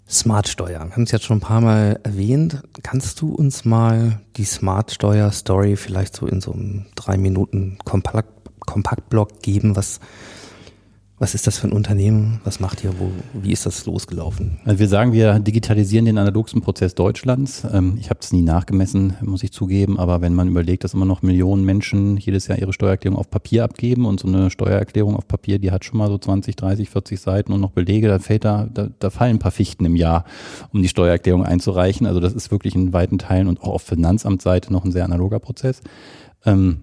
Smartsteuer. 0.09 0.81
Wir 0.81 0.91
haben 0.91 1.03
es 1.03 1.13
jetzt 1.13 1.25
schon 1.25 1.39
ein 1.39 1.41
paar 1.41 1.61
Mal 1.61 1.99
erwähnt. 2.03 2.63
Kannst 2.83 3.21
du 3.21 3.35
uns 3.35 3.65
mal 3.65 4.21
die 4.37 4.45
Smartsteuer-Story 4.45 5.77
vielleicht 5.77 6.15
so 6.17 6.27
in 6.27 6.41
so 6.41 6.53
einem 6.53 6.87
drei 6.95 7.17
Minuten 7.17 7.79
Kompakt 7.85 8.29
Kompaktblock 8.61 9.41
geben? 9.43 9.77
Was, 9.77 10.01
was 11.17 11.35
ist 11.35 11.47
das 11.47 11.59
für 11.59 11.69
ein 11.69 11.73
Unternehmen? 11.73 12.41
Was 12.43 12.59
macht 12.59 12.83
ihr? 12.83 12.93
Wo, 12.99 13.11
wie 13.35 13.53
ist 13.53 13.67
das 13.67 13.87
losgelaufen? 13.87 14.59
Also 14.65 14.81
wir 14.81 14.89
sagen, 14.89 15.13
wir 15.13 15.39
digitalisieren 15.39 16.07
den 16.07 16.19
analogsten 16.19 16.61
Prozess 16.61 16.97
Deutschlands. 16.97 17.65
Ähm, 17.73 17.97
Ich 18.01 18.11
habe 18.11 18.19
es 18.21 18.33
nie 18.33 18.43
nachgemessen, 18.43 19.15
muss 19.21 19.45
ich 19.45 19.53
zugeben, 19.53 19.99
aber 19.99 20.23
wenn 20.23 20.35
man 20.35 20.49
überlegt, 20.49 20.83
dass 20.83 20.93
immer 20.93 21.05
noch 21.05 21.23
Millionen 21.23 21.65
Menschen 21.65 22.17
jedes 22.17 22.49
Jahr 22.49 22.59
ihre 22.59 22.73
Steuererklärung 22.73 23.17
auf 23.17 23.31
Papier 23.31 23.63
abgeben 23.63 24.07
und 24.07 24.19
so 24.19 24.27
eine 24.27 24.51
Steuererklärung 24.51 25.15
auf 25.15 25.29
Papier, 25.29 25.61
die 25.61 25.71
hat 25.71 25.85
schon 25.85 25.99
mal 25.99 26.09
so 26.09 26.19
20, 26.19 26.57
30, 26.57 26.91
40 26.91 27.21
Seiten 27.21 27.53
und 27.53 27.61
noch 27.61 27.71
Belege, 27.71 28.09
da 28.09 28.19
fällt 28.19 28.45
da, 28.45 28.67
da, 28.73 28.89
da 28.99 29.11
fallen 29.11 29.37
ein 29.37 29.39
paar 29.39 29.53
Fichten 29.53 29.85
im 29.85 29.95
Jahr, 29.95 30.25
um 30.73 30.83
die 30.83 30.89
Steuererklärung 30.89 31.45
einzureichen. 31.45 32.09
Also 32.09 32.19
das 32.19 32.33
ist 32.33 32.51
wirklich 32.51 32.75
in 32.75 32.93
weiten 32.93 33.19
Teilen 33.19 33.47
und 33.47 33.63
auch 33.63 33.69
auf 33.69 33.83
Finanzamtsseite 33.83 34.73
noch 34.73 34.85
ein 34.85 34.91
sehr 34.91 35.05
analoger 35.05 35.39
Prozess. 35.39 35.81
Ähm, 36.45 36.79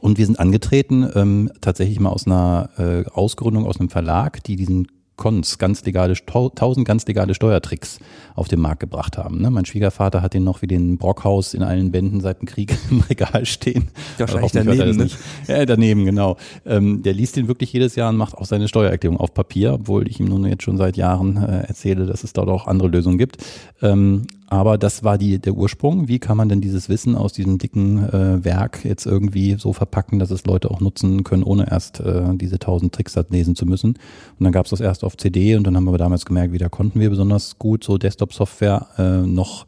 und 0.00 0.18
wir 0.18 0.26
sind 0.26 0.38
angetreten, 0.38 1.08
ähm, 1.14 1.50
tatsächlich 1.60 1.98
mal 2.00 2.10
aus 2.10 2.26
einer 2.26 2.70
äh, 2.78 3.04
Ausgründung 3.10 3.66
aus 3.66 3.80
einem 3.80 3.88
Verlag, 3.90 4.42
die 4.44 4.56
diesen 4.56 4.88
Cons, 5.16 5.58
ganz 5.58 5.84
legale, 5.84 6.14
tau- 6.14 6.50
tausend 6.50 6.86
ganz 6.86 7.04
legale 7.06 7.34
Steuertricks 7.34 7.98
auf 8.36 8.46
den 8.46 8.60
Markt 8.60 8.78
gebracht 8.78 9.18
haben. 9.18 9.40
Ne? 9.42 9.50
Mein 9.50 9.64
Schwiegervater 9.64 10.22
hat 10.22 10.32
den 10.32 10.44
noch 10.44 10.62
wie 10.62 10.68
den 10.68 10.96
Brockhaus 10.96 11.54
in 11.54 11.64
allen 11.64 11.92
Wänden 11.92 12.20
seit 12.20 12.40
dem 12.40 12.46
Krieg 12.46 12.78
im 12.90 13.00
Regal 13.00 13.44
stehen. 13.44 13.88
Wahrscheinlich 14.16 14.54
hört 14.54 14.66
er 14.68 14.76
daneben, 14.76 14.96
ne? 14.96 15.10
Ja, 15.48 15.66
daneben, 15.66 16.04
genau. 16.04 16.36
Ähm, 16.64 17.02
der 17.02 17.14
liest 17.14 17.34
den 17.34 17.48
wirklich 17.48 17.72
jedes 17.72 17.96
Jahr 17.96 18.10
und 18.10 18.16
macht 18.16 18.36
auch 18.36 18.44
seine 18.44 18.68
Steuererklärung 18.68 19.18
auf 19.18 19.34
Papier, 19.34 19.72
obwohl 19.74 20.06
ich 20.06 20.20
ihm 20.20 20.26
nun 20.26 20.46
jetzt 20.46 20.62
schon 20.62 20.76
seit 20.76 20.96
Jahren 20.96 21.36
äh, 21.36 21.62
erzähle, 21.66 22.06
dass 22.06 22.22
es 22.22 22.32
dort 22.32 22.48
auch 22.48 22.68
andere 22.68 22.86
Lösungen 22.86 23.18
gibt. 23.18 23.38
Ähm, 23.82 24.28
aber 24.50 24.78
das 24.78 25.04
war 25.04 25.18
die, 25.18 25.38
der 25.38 25.54
Ursprung. 25.54 26.08
Wie 26.08 26.18
kann 26.18 26.36
man 26.36 26.48
denn 26.48 26.62
dieses 26.62 26.88
Wissen 26.88 27.14
aus 27.14 27.34
diesem 27.34 27.58
dicken 27.58 28.08
äh, 28.08 28.44
Werk 28.44 28.84
jetzt 28.84 29.04
irgendwie 29.04 29.56
so 29.58 29.74
verpacken, 29.74 30.18
dass 30.18 30.30
es 30.30 30.46
Leute 30.46 30.70
auch 30.70 30.80
nutzen 30.80 31.22
können, 31.22 31.42
ohne 31.42 31.70
erst 31.70 32.00
äh, 32.00 32.34
diese 32.34 32.58
tausend 32.58 32.94
Tricks 32.94 33.12
da 33.12 33.24
lesen 33.28 33.56
zu 33.56 33.66
müssen? 33.66 33.90
Und 33.90 34.44
dann 34.44 34.52
gab 34.52 34.64
es 34.64 34.70
das 34.70 34.80
erst 34.80 35.04
auf 35.04 35.16
CD 35.18 35.54
und 35.56 35.66
dann 35.66 35.76
haben 35.76 35.84
wir 35.84 35.98
damals 35.98 36.24
gemerkt, 36.24 36.54
wieder 36.54 36.70
konnten 36.70 36.98
wir 36.98 37.10
besonders 37.10 37.58
gut 37.58 37.84
so 37.84 37.98
Desktop-Software 37.98 38.86
äh, 38.96 39.26
noch 39.26 39.66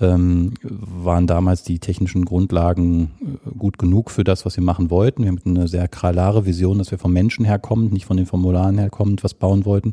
ähm, 0.00 0.54
waren 0.62 1.26
damals 1.26 1.62
die 1.62 1.78
technischen 1.78 2.24
Grundlagen 2.24 3.10
äh, 3.20 3.50
gut 3.56 3.78
genug 3.78 4.10
für 4.10 4.24
das, 4.24 4.44
was 4.44 4.56
wir 4.56 4.64
machen 4.64 4.90
wollten. 4.90 5.24
Wir 5.24 5.32
hatten 5.32 5.56
eine 5.56 5.68
sehr 5.68 5.88
klare 5.88 6.46
Vision, 6.46 6.78
dass 6.78 6.90
wir 6.90 6.98
vom 6.98 7.12
Menschen 7.12 7.44
herkommen, 7.44 7.92
nicht 7.92 8.06
von 8.06 8.16
den 8.16 8.26
Formularen 8.26 8.78
herkommen, 8.78 9.16
was 9.22 9.34
bauen 9.34 9.64
wollten. 9.64 9.92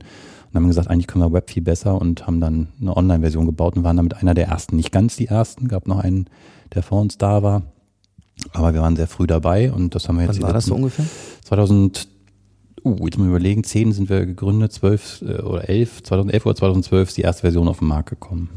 Und 0.51 0.55
haben 0.55 0.67
gesagt, 0.67 0.89
eigentlich 0.89 1.07
können 1.07 1.23
wir 1.23 1.31
Web 1.31 1.49
viel 1.49 1.63
besser 1.63 1.99
und 1.99 2.27
haben 2.27 2.41
dann 2.41 2.67
eine 2.79 2.95
Online-Version 2.95 3.45
gebaut 3.45 3.77
und 3.77 3.83
waren 3.83 3.97
damit 3.97 4.15
einer 4.15 4.33
der 4.33 4.47
ersten. 4.47 4.75
Nicht 4.75 4.91
ganz 4.91 5.15
die 5.15 5.27
ersten, 5.27 5.67
gab 5.67 5.87
noch 5.87 5.99
einen, 5.99 6.25
der 6.73 6.83
vor 6.83 6.99
uns 6.99 7.17
da 7.17 7.41
war. 7.41 7.63
Aber 8.53 8.73
wir 8.73 8.81
waren 8.81 8.95
sehr 8.95 9.07
früh 9.07 9.27
dabei 9.27 9.71
und 9.71 9.95
das 9.95 10.07
haben 10.07 10.17
wir 10.17 10.25
jetzt 10.25 10.37
Wann 10.37 10.47
war 10.47 10.53
das 10.53 10.65
so 10.65 10.75
ungefähr? 10.75 11.05
2000, 11.45 12.07
uh, 12.83 13.05
jetzt 13.05 13.17
mal 13.17 13.27
überlegen, 13.27 13.63
10 13.63 13.91
sind 13.91 14.09
wir 14.09 14.25
gegründet, 14.25 14.73
12 14.73 15.21
äh, 15.21 15.41
oder 15.41 15.69
11, 15.69 16.03
2011 16.03 16.45
oder 16.45 16.55
2012 16.55 17.09
ist 17.09 17.17
die 17.17 17.21
erste 17.21 17.41
Version 17.41 17.67
auf 17.67 17.79
den 17.79 17.87
Markt 17.87 18.09
gekommen. 18.09 18.49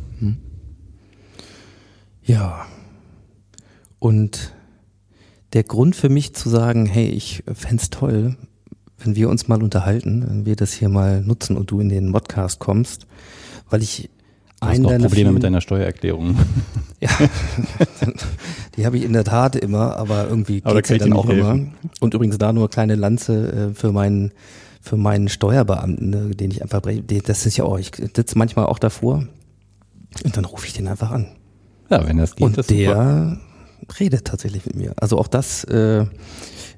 Ja. 2.25 2.67
Und 3.99 4.53
der 5.53 5.63
Grund 5.63 5.95
für 5.95 6.09
mich 6.09 6.35
zu 6.35 6.49
sagen, 6.49 6.87
hey, 6.87 7.07
ich 7.07 7.45
fänd's 7.53 7.91
toll, 7.91 8.37
wenn 8.99 9.17
wir 9.17 9.29
uns 9.29 9.49
mal 9.49 9.63
unterhalten, 9.63 10.25
wenn 10.29 10.47
wir 10.47 10.57
das 10.57 10.73
hier 10.73 10.89
mal 10.89 11.21
nutzen 11.23 11.57
und 11.57 11.71
du 11.71 11.81
in 11.81 11.89
den 11.89 12.09
Modcast 12.11 12.59
kommst, 12.59 13.07
weil 13.71 13.83
ich 13.83 14.11
Du 14.61 14.69
hast 14.71 14.79
noch 14.79 14.91
Probleme 14.93 15.11
vielen- 15.11 15.35
mit 15.35 15.43
deiner 15.43 15.61
Steuererklärung. 15.61 16.37
Ja, 17.01 17.11
die 18.77 18.87
habe 18.87 18.97
ich 18.97 19.05
in 19.05 19.13
der 19.13 19.25
Tat 19.25 19.57
immer, 19.57 19.97
aber 19.97 20.27
irgendwie 20.29 20.63
Aber 20.65 20.75
da 20.75 20.81
geht's 20.81 20.91
ja 20.91 20.99
dann 20.99 21.13
auch 21.13 21.29
immer. 21.29 21.49
helfen. 21.49 21.75
Und 22.01 22.15
übrigens 22.15 22.39
da 22.39 22.53
nur 22.53 22.71
kleine 22.71 22.95
Lanze 22.95 23.71
äh, 23.73 23.75
für 23.75 23.93
meinen 23.93 24.33
für 24.81 24.97
meinen 24.97 25.29
Steuerbeamten, 25.29 26.11
ne, 26.11 26.35
den 26.35 26.51
ich 26.51 26.63
einfach 26.63 26.83
breche. 26.83 27.03
Das 27.03 27.47
ist 27.47 27.57
ja 27.57 27.65
auch, 27.65 27.79
ich 27.79 27.91
sitze 27.97 28.37
manchmal 28.39 28.67
auch 28.67 28.79
davor 28.79 29.27
und 30.25 30.37
dann 30.37 30.45
rufe 30.45 30.67
ich 30.67 30.75
den 30.75 30.89
einfach 30.89 31.11
an. 31.11 31.27
Ja, 31.91 32.07
wenn 32.07 32.19
das 32.19 32.37
geht, 32.37 32.45
Und 32.47 32.59
das 32.59 32.67
ist 32.67 32.77
super. 32.79 32.95
der 32.95 33.39
redet 34.01 34.27
tatsächlich 34.27 34.65
mit 34.67 34.77
mir. 34.77 34.93
Also 34.97 35.19
auch 35.19 35.29
das 35.29 35.65
äh, 35.65 36.05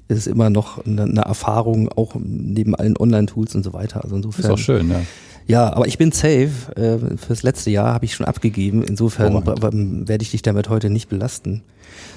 ist 0.07 0.27
immer 0.27 0.49
noch 0.49 0.85
eine, 0.85 1.03
eine 1.03 1.21
Erfahrung, 1.21 1.89
auch 1.89 2.15
neben 2.19 2.75
allen 2.75 2.95
Online-Tools 2.97 3.55
und 3.55 3.63
so 3.63 3.73
weiter. 3.73 4.03
Also 4.03 4.15
insofern. 4.15 4.45
ist 4.45 4.51
auch 4.51 4.57
schön, 4.57 4.89
ja. 4.89 5.01
Ja, 5.49 5.71
aber 5.73 5.87
ich 5.87 5.97
bin 5.97 6.11
safe. 6.11 6.49
Äh, 6.75 7.15
fürs 7.17 7.41
letzte 7.43 7.69
Jahr 7.71 7.93
habe 7.93 8.03
ich 8.05 8.13
schon 8.15 8.25
abgegeben. 8.25 8.83
Insofern 8.83 9.33
w- 9.45 10.07
werde 10.07 10.21
ich 10.21 10.31
dich 10.31 10.41
damit 10.41 10.67
heute 10.69 10.89
nicht 10.89 11.07
belasten. 11.07 11.63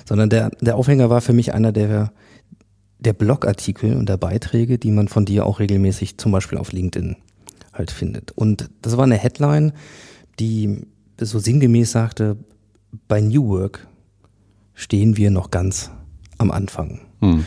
Sondern 0.05 0.31
der, 0.31 0.51
der 0.61 0.75
Aufhänger 0.77 1.11
war 1.11 1.21
für 1.21 1.33
mich 1.33 1.55
einer 1.55 1.71
der, 1.71 2.13
der 2.99 3.13
Blogartikel 3.13 3.97
und 3.97 4.09
der 4.09 4.17
Beiträge, 4.17 4.79
die 4.79 4.91
man 4.91 5.07
von 5.07 5.25
dir 5.27 5.47
auch 5.47 5.61
regelmäßig 5.61 6.19
zum 6.19 6.33
Beispiel 6.33 6.59
auf 6.59 6.73
LinkedIn 6.73 7.17
halt 7.73 7.93
findet. 7.93 8.33
Und 8.33 8.69
das 8.83 8.97
war 8.97 9.05
eine 9.05 9.17
Headline, 9.17 9.73
die 10.41 10.81
so 11.21 11.39
sinngemäß 11.39 11.93
sagte, 11.93 12.37
bei 13.07 13.21
New 13.21 13.49
Work 13.49 13.87
stehen 14.75 15.17
wir 15.17 15.31
noch 15.31 15.51
ganz 15.53 15.93
am 16.39 16.51
Anfang. 16.51 17.01
Hm. 17.21 17.45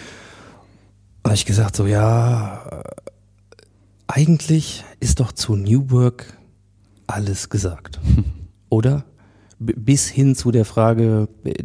Habe 1.23 1.35
ich 1.35 1.45
gesagt, 1.45 1.75
so 1.75 1.87
ja, 1.87 2.65
äh, 2.69 2.83
eigentlich 4.07 4.83
ist 4.99 5.19
doch 5.19 5.31
zu 5.31 5.55
New 5.55 5.89
Work 5.91 6.37
alles 7.07 7.49
gesagt. 7.49 7.99
Oder? 8.69 9.05
B 9.59 9.73
bis 9.75 10.09
hin 10.09 10.35
zu 10.35 10.51
der 10.51 10.65
Frage, 10.65 11.29
äh, 11.43 11.63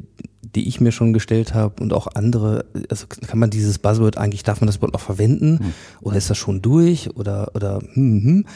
die 0.54 0.68
ich 0.68 0.80
mir 0.80 0.92
schon 0.92 1.12
gestellt 1.12 1.54
habe 1.54 1.82
und 1.82 1.92
auch 1.92 2.06
andere, 2.14 2.64
also 2.88 3.06
kann 3.06 3.38
man 3.38 3.50
dieses 3.50 3.78
Buzzword 3.78 4.16
eigentlich, 4.16 4.44
darf 4.44 4.60
man 4.60 4.66
das 4.66 4.76
überhaupt 4.76 4.94
noch 4.94 5.00
verwenden? 5.00 5.74
Oder 6.00 6.16
ist 6.16 6.30
das 6.30 6.38
schon 6.38 6.62
durch? 6.62 7.14
Oder, 7.16 7.54
oder, 7.54 7.80
hm, 7.92 8.24
hm. 8.24 8.46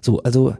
So, 0.00 0.22
also, 0.22 0.56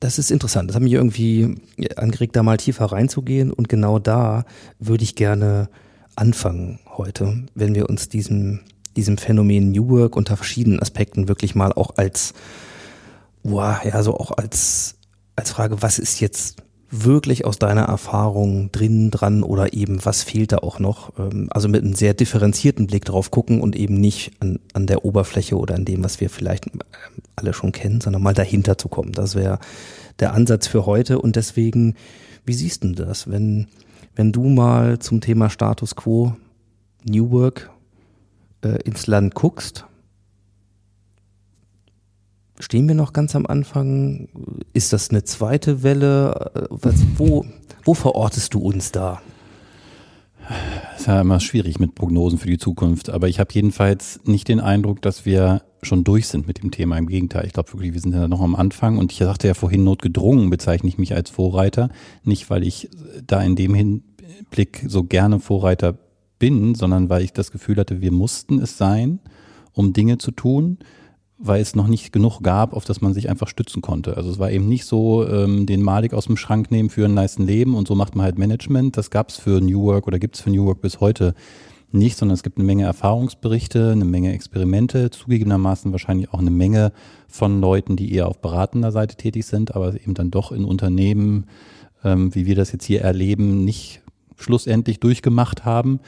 das 0.00 0.18
ist 0.18 0.30
interessant. 0.30 0.68
Das 0.68 0.76
hat 0.76 0.82
mich 0.82 0.92
irgendwie 0.92 1.56
angeregt, 1.96 2.34
da 2.34 2.42
mal 2.42 2.56
tiefer 2.56 2.86
reinzugehen. 2.86 3.52
Und 3.52 3.68
genau 3.68 3.98
da 3.98 4.44
würde 4.78 5.04
ich 5.04 5.14
gerne 5.14 5.68
anfangen 6.16 6.78
heute, 6.96 7.44
wenn 7.54 7.74
wir 7.74 7.88
uns 7.88 8.08
diesem, 8.08 8.60
diesem 8.96 9.18
Phänomen 9.18 9.70
New 9.70 9.88
Work 9.88 10.16
unter 10.16 10.36
verschiedenen 10.36 10.80
Aspekten 10.80 11.28
wirklich 11.28 11.54
mal 11.54 11.72
auch 11.72 11.96
als, 11.96 12.34
wow, 13.42 13.82
ja, 13.84 14.02
so 14.02 14.16
auch 14.16 14.32
als, 14.32 14.96
als 15.36 15.50
Frage, 15.50 15.82
was 15.82 15.98
ist 15.98 16.20
jetzt 16.20 16.62
wirklich 16.94 17.46
aus 17.46 17.58
deiner 17.58 17.84
Erfahrung 17.84 18.70
drin, 18.70 19.10
dran 19.10 19.42
oder 19.42 19.72
eben 19.72 20.04
was 20.04 20.22
fehlt 20.22 20.52
da 20.52 20.58
auch 20.58 20.78
noch? 20.78 21.18
Ähm, 21.18 21.48
Also 21.50 21.68
mit 21.68 21.82
einem 21.82 21.94
sehr 21.94 22.12
differenzierten 22.12 22.86
Blick 22.86 23.06
drauf 23.06 23.30
gucken 23.30 23.62
und 23.62 23.74
eben 23.74 23.94
nicht 23.94 24.32
an, 24.40 24.58
an 24.74 24.86
der 24.86 25.04
Oberfläche 25.04 25.56
oder 25.56 25.74
an 25.74 25.86
dem, 25.86 26.04
was 26.04 26.20
wir 26.20 26.28
vielleicht 26.28 26.66
ähm, 26.66 26.80
alle 27.34 27.54
schon 27.54 27.72
kennen, 27.72 28.02
sondern 28.02 28.22
mal 28.22 28.34
dahinter 28.34 28.76
zu 28.76 28.88
kommen. 28.88 29.12
Das 29.12 29.34
wäre 29.34 29.58
der 30.20 30.34
Ansatz 30.34 30.66
für 30.66 30.84
heute 30.84 31.18
und 31.18 31.34
deswegen, 31.36 31.94
wie 32.44 32.52
siehst 32.52 32.84
du 32.84 32.92
das, 32.92 33.30
wenn, 33.30 33.68
wenn 34.14 34.32
du 34.32 34.48
mal 34.48 34.98
zum 34.98 35.20
Thema 35.20 35.50
Status 35.50 35.96
Quo 35.96 36.36
New 37.04 37.30
Work 37.30 37.70
äh, 38.62 38.80
ins 38.84 39.06
Land 39.06 39.34
guckst? 39.34 39.86
Stehen 42.58 42.86
wir 42.86 42.94
noch 42.94 43.12
ganz 43.12 43.34
am 43.34 43.46
Anfang? 43.46 44.28
Ist 44.72 44.92
das 44.92 45.10
eine 45.10 45.24
zweite 45.24 45.82
Welle? 45.82 46.52
Äh, 46.54 46.66
Was, 46.70 46.94
wo, 47.16 47.44
wo 47.84 47.94
verortest 47.94 48.54
du 48.54 48.60
uns 48.60 48.92
da? 48.92 49.20
Ist 50.96 51.06
ja 51.06 51.20
immer 51.20 51.40
schwierig 51.40 51.78
mit 51.78 51.94
Prognosen 51.94 52.38
für 52.38 52.48
die 52.48 52.58
Zukunft, 52.58 53.10
aber 53.10 53.28
ich 53.28 53.40
habe 53.40 53.52
jedenfalls 53.52 54.20
nicht 54.24 54.48
den 54.48 54.60
Eindruck, 54.60 55.02
dass 55.02 55.24
wir 55.24 55.62
schon 55.82 56.04
durch 56.04 56.28
sind 56.28 56.46
mit 56.46 56.62
dem 56.62 56.70
Thema. 56.70 56.96
Im 56.96 57.08
Gegenteil, 57.08 57.44
ich 57.46 57.52
glaube 57.52 57.72
wirklich, 57.72 57.92
wir 57.92 58.00
sind 58.00 58.14
ja 58.14 58.28
noch 58.28 58.40
am 58.40 58.54
Anfang. 58.54 58.98
Und 58.98 59.12
ich 59.12 59.18
sagte 59.18 59.48
ja 59.48 59.54
vorhin, 59.54 59.84
notgedrungen 59.84 60.48
bezeichne 60.48 60.88
ich 60.88 60.98
mich 60.98 61.14
als 61.14 61.30
Vorreiter, 61.30 61.90
nicht 62.22 62.50
weil 62.50 62.62
ich 62.62 62.88
da 63.26 63.42
in 63.42 63.56
dem 63.56 63.74
Hinblick 63.74 64.84
so 64.86 65.02
gerne 65.02 65.40
Vorreiter 65.40 65.98
bin, 66.38 66.74
sondern 66.74 67.08
weil 67.08 67.22
ich 67.22 67.32
das 67.32 67.50
Gefühl 67.50 67.76
hatte, 67.76 68.00
wir 68.00 68.12
mussten 68.12 68.60
es 68.60 68.78
sein, 68.78 69.18
um 69.72 69.92
Dinge 69.92 70.18
zu 70.18 70.30
tun, 70.30 70.78
weil 71.44 71.60
es 71.60 71.74
noch 71.74 71.88
nicht 71.88 72.12
genug 72.12 72.40
gab, 72.40 72.72
auf 72.72 72.84
das 72.84 73.00
man 73.00 73.14
sich 73.14 73.28
einfach 73.28 73.48
stützen 73.48 73.82
konnte. 73.82 74.16
Also 74.16 74.30
es 74.30 74.38
war 74.38 74.52
eben 74.52 74.68
nicht 74.68 74.86
so, 74.86 75.26
ähm, 75.26 75.66
den 75.66 75.82
Malik 75.82 76.14
aus 76.14 76.26
dem 76.26 76.36
Schrank 76.36 76.70
nehmen 76.70 76.88
für 76.88 77.06
ein 77.06 77.14
nice 77.14 77.38
Leben 77.38 77.74
und 77.74 77.88
so 77.88 77.96
macht 77.96 78.14
man 78.14 78.24
halt 78.24 78.38
Management. 78.38 78.96
Das 78.96 79.10
gab 79.10 79.30
es 79.30 79.36
für 79.36 79.60
New 79.60 79.82
Work 79.82 80.06
oder 80.06 80.20
gibt 80.20 80.36
es 80.36 80.40
für 80.40 80.50
New 80.50 80.64
Work 80.64 80.80
bis 80.80 81.00
heute 81.00 81.34
nicht, 81.90 82.16
sondern 82.16 82.34
es 82.34 82.42
gibt 82.42 82.58
eine 82.58 82.64
Menge 82.64 82.84
Erfahrungsberichte, 82.84 83.90
eine 83.90 84.04
Menge 84.04 84.32
Experimente, 84.32 85.10
zugegebenermaßen 85.10 85.92
wahrscheinlich 85.92 86.32
auch 86.32 86.38
eine 86.38 86.50
Menge 86.50 86.92
von 87.28 87.60
Leuten, 87.60 87.96
die 87.96 88.14
eher 88.14 88.28
auf 88.28 88.40
beratender 88.40 88.92
Seite 88.92 89.16
tätig 89.16 89.44
sind, 89.44 89.74
aber 89.74 89.94
eben 89.94 90.14
dann 90.14 90.30
doch 90.30 90.52
in 90.52 90.64
Unternehmen, 90.64 91.46
ähm, 92.04 92.34
wie 92.34 92.46
wir 92.46 92.54
das 92.54 92.72
jetzt 92.72 92.84
hier 92.84 93.02
erleben, 93.02 93.64
nicht 93.64 94.00
schlussendlich 94.38 95.00
durchgemacht 95.00 95.64
haben. 95.64 96.00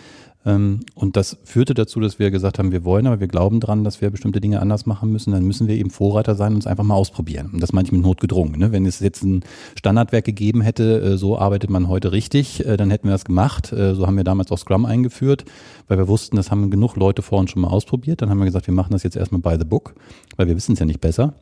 Ähm, 0.46 0.80
Und 0.94 1.16
das 1.16 1.38
führte 1.44 1.74
dazu, 1.74 2.00
dass 2.00 2.18
wir 2.18 2.30
gesagt 2.30 2.58
haben, 2.58 2.70
wir 2.72 2.84
wollen, 2.84 3.06
aber 3.06 3.20
wir 3.20 3.28
glauben 3.28 3.60
dran, 3.60 3.84
dass 3.84 4.00
wir 4.00 4.10
bestimmte 4.10 4.40
Dinge 4.40 4.60
anders 4.60 4.86
machen 4.86 5.10
müssen. 5.10 5.32
Dann 5.32 5.44
müssen 5.44 5.68
wir 5.68 5.76
eben 5.76 5.90
Vorreiter 5.90 6.34
sein 6.34 6.52
und 6.52 6.58
es 6.58 6.66
einfach 6.66 6.84
mal 6.84 6.94
ausprobieren. 6.94 7.50
Und 7.52 7.62
das 7.62 7.70
ich 7.72 7.92
mit 7.92 8.02
notgedrungen. 8.02 8.58
Ne? 8.58 8.72
Wenn 8.72 8.86
es 8.86 9.00
jetzt 9.00 9.22
ein 9.22 9.42
Standardwerk 9.76 10.24
gegeben 10.24 10.60
hätte, 10.60 11.00
äh, 11.00 11.16
so 11.16 11.38
arbeitet 11.38 11.70
man 11.70 11.88
heute 11.88 12.12
richtig, 12.12 12.64
äh, 12.66 12.76
dann 12.76 12.90
hätten 12.90 13.08
wir 13.08 13.12
das 13.12 13.24
gemacht. 13.24 13.72
Äh, 13.72 13.94
So 13.94 14.06
haben 14.06 14.16
wir 14.16 14.24
damals 14.24 14.52
auch 14.52 14.58
Scrum 14.58 14.84
eingeführt, 14.84 15.44
weil 15.88 15.98
wir 15.98 16.08
wussten, 16.08 16.36
das 16.36 16.50
haben 16.50 16.70
genug 16.70 16.96
Leute 16.96 17.22
vor 17.22 17.38
uns 17.38 17.50
schon 17.50 17.62
mal 17.62 17.68
ausprobiert. 17.68 18.20
Dann 18.20 18.30
haben 18.30 18.38
wir 18.38 18.44
gesagt, 18.44 18.66
wir 18.66 18.74
machen 18.74 18.92
das 18.92 19.02
jetzt 19.02 19.16
erstmal 19.16 19.40
by 19.40 19.56
the 19.58 19.64
book, 19.68 19.94
weil 20.36 20.46
wir 20.46 20.56
wissen 20.56 20.72
es 20.72 20.78
ja 20.78 20.86
nicht 20.86 21.00
besser. 21.00 21.34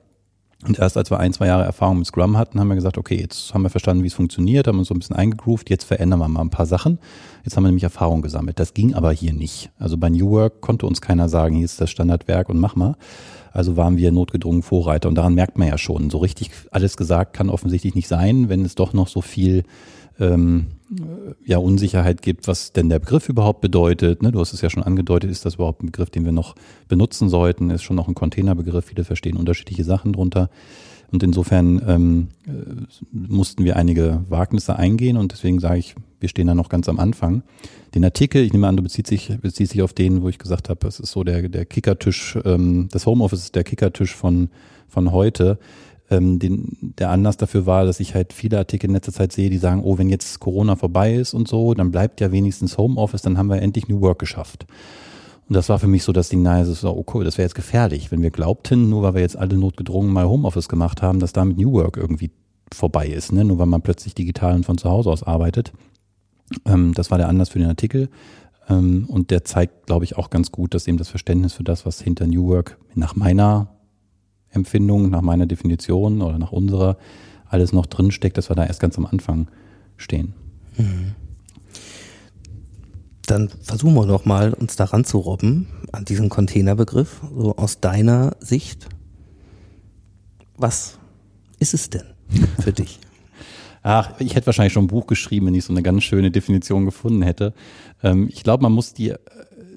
Und 0.67 0.79
erst 0.79 0.97
als 0.97 1.11
wir 1.11 1.19
ein, 1.19 1.33
zwei 1.33 1.47
Jahre 1.47 1.65
Erfahrung 1.65 1.99
mit 1.99 2.07
Scrum 2.07 2.39
hatten, 2.39 2.61
haben 2.61 2.69
wir 2.69 2.77
gesagt, 2.77 2.97
okay, 2.97 3.21
jetzt 3.21 3.53
haben 3.53 3.63
wir 3.63 3.71
verstanden, 3.71 4.05
wie 4.05 4.07
es 4.07 4.15
funktioniert, 4.15 4.69
haben 4.69 4.79
uns 4.79 4.89
so 4.89 4.95
ein 4.95 4.99
bisschen 4.99 5.17
eingegroovt, 5.17 5.71
jetzt 5.71 5.85
verändern 5.85 6.21
wir 6.21 6.29
mal 6.29 6.41
ein 6.41 6.51
paar 6.51 6.67
Sachen. 6.67 6.99
Jetzt 7.45 7.57
haben 7.57 7.65
wir 7.65 7.69
nämlich 7.69 7.83
Erfahrung 7.83 8.23
gesammelt. 8.23 8.61
Das 8.61 8.73
ging 8.73 8.95
aber 8.95 9.11
hier 9.11 9.33
nicht. 9.33 9.71
Also 9.79 9.97
bei 9.97 10.09
New 10.09 10.31
Work 10.31 10.61
konnte 10.61 10.87
uns 10.87 11.01
keiner 11.01 11.29
sagen, 11.29 11.57
hier 11.57 11.65
ist 11.65 11.81
das 11.81 11.91
Standardwerk 11.91 12.49
und 12.49 12.61
mach 12.61 12.77
mal. 12.77 12.97
Also 13.51 13.77
waren 13.77 13.97
wir 13.97 14.13
notgedrungen 14.13 14.63
Vorreiter 14.63 15.09
und 15.09 15.17
daran 15.17 15.35
merkt 15.35 15.59
man 15.59 15.69
ja 15.69 15.79
schon, 15.79 16.11
so 16.11 16.19
richtig 16.19 16.51
alles 16.71 16.97
gesagt 16.97 17.35
kann 17.35 17.51
offensichtlich 17.51 17.95
nicht 17.95 18.09
sein, 18.09 18.49
wenn 18.49 18.65
es 18.65 18.75
doch 18.75 18.93
noch 18.93 19.09
so 19.09 19.21
viel 19.21 19.65
ähm, 20.19 20.69
ja, 21.45 21.59
Unsicherheit 21.59 22.23
gibt, 22.23 22.49
was 22.49 22.73
denn 22.73 22.89
der 22.89 22.99
Begriff 22.99 23.29
überhaupt 23.29 23.61
bedeutet. 23.61 24.23
Ne? 24.23 24.33
Du 24.33 24.41
hast 24.41 24.53
es 24.53 24.61
ja 24.61 24.71
schon 24.71 24.83
angedeutet, 24.83 25.31
ist 25.31 25.45
das 25.45 25.55
überhaupt 25.55 25.83
ein 25.83 25.87
Begriff, 25.87 26.11
den 26.11 26.25
wir 26.25 26.33
noch 26.33 26.55
benutzen 26.89 27.29
sollten? 27.29 27.71
Ist 27.71 27.83
schon 27.83 27.97
noch 27.97 28.09
ein 28.09 28.15
Containerbegriff, 28.15 28.87
viele 28.87 29.05
verstehen 29.05 29.37
unterschiedliche 29.37 29.85
Sachen 29.85 30.13
drunter. 30.13 30.51
Und 31.13 31.23
insofern 31.23 31.83
ähm, 31.87 32.29
äh, 32.47 32.51
mussten 33.13 33.65
wir 33.65 33.77
einige 33.77 34.25
Wagnisse 34.31 34.77
eingehen 34.77 35.19
und 35.19 35.33
deswegen 35.33 35.61
sage 35.61 35.79
ich, 35.79 35.95
wir 36.21 36.31
stehen 36.31 36.47
da 36.47 36.55
noch 36.55 36.71
ganz 36.71 36.89
am 36.89 36.99
Anfang. 36.99 37.43
Den 37.95 38.05
Artikel, 38.05 38.43
ich 38.43 38.53
nehme 38.53 38.67
an, 38.67 38.79
du 38.79 38.83
beziehst 38.83 39.11
dich, 39.11 39.31
beziehst 39.41 39.75
dich 39.75 39.83
auf 39.83 39.93
den, 39.93 40.23
wo 40.23 40.31
ich 40.31 40.39
gesagt 40.39 40.71
habe, 40.71 40.89
es 40.89 41.01
ist 41.01 41.13
so 41.13 41.23
der, 41.23 41.51
der 41.51 41.67
Kickertisch, 41.67 42.39
ähm, 42.47 42.89
das 42.91 43.05
Homeoffice 43.05 43.45
ist 43.45 43.55
der 43.55 43.65
Kickertisch 43.65 44.15
von, 44.15 44.49
von 44.89 45.13
heute. 45.13 45.59
Ähm, 46.13 46.39
den, 46.39 46.77
der 46.99 47.11
Anlass 47.11 47.39
dafür 47.39 47.65
war, 47.65 47.87
dass 47.87 47.99
ich 47.99 48.15
halt 48.15 48.33
viele 48.33 48.59
Artikel 48.59 48.87
in 48.89 48.95
letzter 48.95 49.13
Zeit 49.13 49.33
sehe, 49.33 49.49
die 49.49 49.59
sagen, 49.59 49.83
oh, 49.83 49.97
wenn 49.97 50.11
jetzt 50.11 50.41
Corona 50.41 50.77
vorbei 50.77 51.15
ist 51.15 51.33
und 51.33 51.49
so, 51.49 51.73
dann 51.75 51.91
bleibt 51.91 52.21
ja 52.21 52.31
wenigstens 52.31 52.77
Homeoffice, 52.77 53.23
dann 53.23 53.39
haben 53.39 53.49
wir 53.49 53.63
endlich 53.63 53.89
New 53.89 54.01
Work 54.03 54.19
geschafft. 54.19 54.67
Und 55.49 55.55
das 55.55 55.69
war 55.69 55.79
für 55.79 55.87
mich 55.87 56.05
so 56.05 56.13
das 56.13 56.29
Ding, 56.29 56.43
naja, 56.43 56.61
das 56.61 56.69
ist 56.69 56.85
oh 56.85 57.05
cool, 57.15 57.25
das 57.25 57.39
wäre 57.39 57.47
jetzt 57.47 57.55
gefährlich, 57.55 58.13
wenn 58.13 58.23
wir 58.23 58.31
glaubten, 58.31 58.91
nur 58.91 59.03
weil 59.03 59.15
wir 59.15 59.21
jetzt 59.23 59.37
alle 59.37 59.57
notgedrungen 59.57 60.13
mal 60.13 60.29
Homeoffice 60.29 60.69
gemacht 60.69 61.03
haben, 61.03 61.19
dass 61.19 61.33
damit 61.33 61.57
New 61.57 61.73
Work 61.73 61.97
irgendwie 61.97 62.31
vorbei 62.73 63.07
ist, 63.07 63.33
ne? 63.33 63.45
nur 63.45 63.59
weil 63.59 63.67
man 63.67 63.83
plötzlich 63.83 64.15
digital 64.15 64.55
und 64.55 64.65
von 64.65 64.79
zu 64.79 64.91
Hause 64.91 65.11
aus 65.11 65.23
arbeitet. 65.23 65.73
Ähm, 66.67 66.93
das 66.95 67.11
war 67.11 67.19
der 67.19 67.29
Anlass 67.29 67.49
für 67.49 67.59
den 67.59 67.69
Artikel. 67.69 68.09
Ähm, 68.69 69.07
und 69.09 69.31
der 69.31 69.45
zeigt, 69.45 69.87
glaube 69.87 70.05
ich, 70.05 70.17
auch 70.17 70.31
ganz 70.31 70.53
gut, 70.53 70.75
dass 70.75 70.87
eben 70.87 70.99
das 70.99 71.09
Verständnis 71.09 71.55
für 71.55 71.65
das, 71.65 71.87
was 71.87 72.01
hinter 72.01 72.27
New 72.27 72.49
Work 72.49 72.79
nach 72.95 73.17
meiner 73.17 73.69
Empfindung, 74.53 75.11
nach 75.11 75.23
meiner 75.23 75.47
Definition 75.47 76.23
oder 76.23 76.39
nach 76.39 76.53
unserer 76.53 76.97
alles 77.49 77.73
noch 77.73 77.87
drinsteckt, 77.87 78.39
dass 78.39 78.51
wir 78.51 78.57
da 78.57 78.65
erst 78.65 78.81
ganz 78.81 78.97
am 78.97 79.07
Anfang 79.07 79.49
stehen. 79.97 80.35
Dann 83.27 83.49
versuchen 83.63 83.95
wir 83.95 84.07
doch 84.07 84.25
mal, 84.25 84.53
uns 84.53 84.77
daran 84.77 85.05
zu 85.05 85.19
robben, 85.19 85.69
an 85.93 86.05
diesen 86.05 86.29
Containerbegriff, 86.29 87.21
so 87.35 87.57
aus 87.57 87.81
deiner 87.81 88.37
Sicht. 88.41 88.89
Was 90.57 90.99
ist 91.59 91.75
es 91.75 91.91
denn 91.91 92.05
für 92.61 92.73
dich? 92.73 92.99
Ach, 93.83 94.19
ich 94.21 94.35
hätte 94.35 94.47
wahrscheinlich 94.47 94.73
schon 94.73 94.85
ein 94.85 94.89
Buch 94.89 95.07
geschrieben, 95.07 95.47
wenn 95.47 95.55
ich 95.55 95.65
so 95.65 95.73
eine 95.73 95.83
ganz 95.83 96.05
schöne 96.05 96.31
Definition 96.31 96.85
gefunden 96.85 97.23
hätte. 97.23 97.53
Ähm, 98.03 98.29
ich 98.33 98.45
glaube, 98.45 98.63
man 98.63 98.73
muss 98.73 98.95
die 98.95 99.11
äh, 99.11 99.19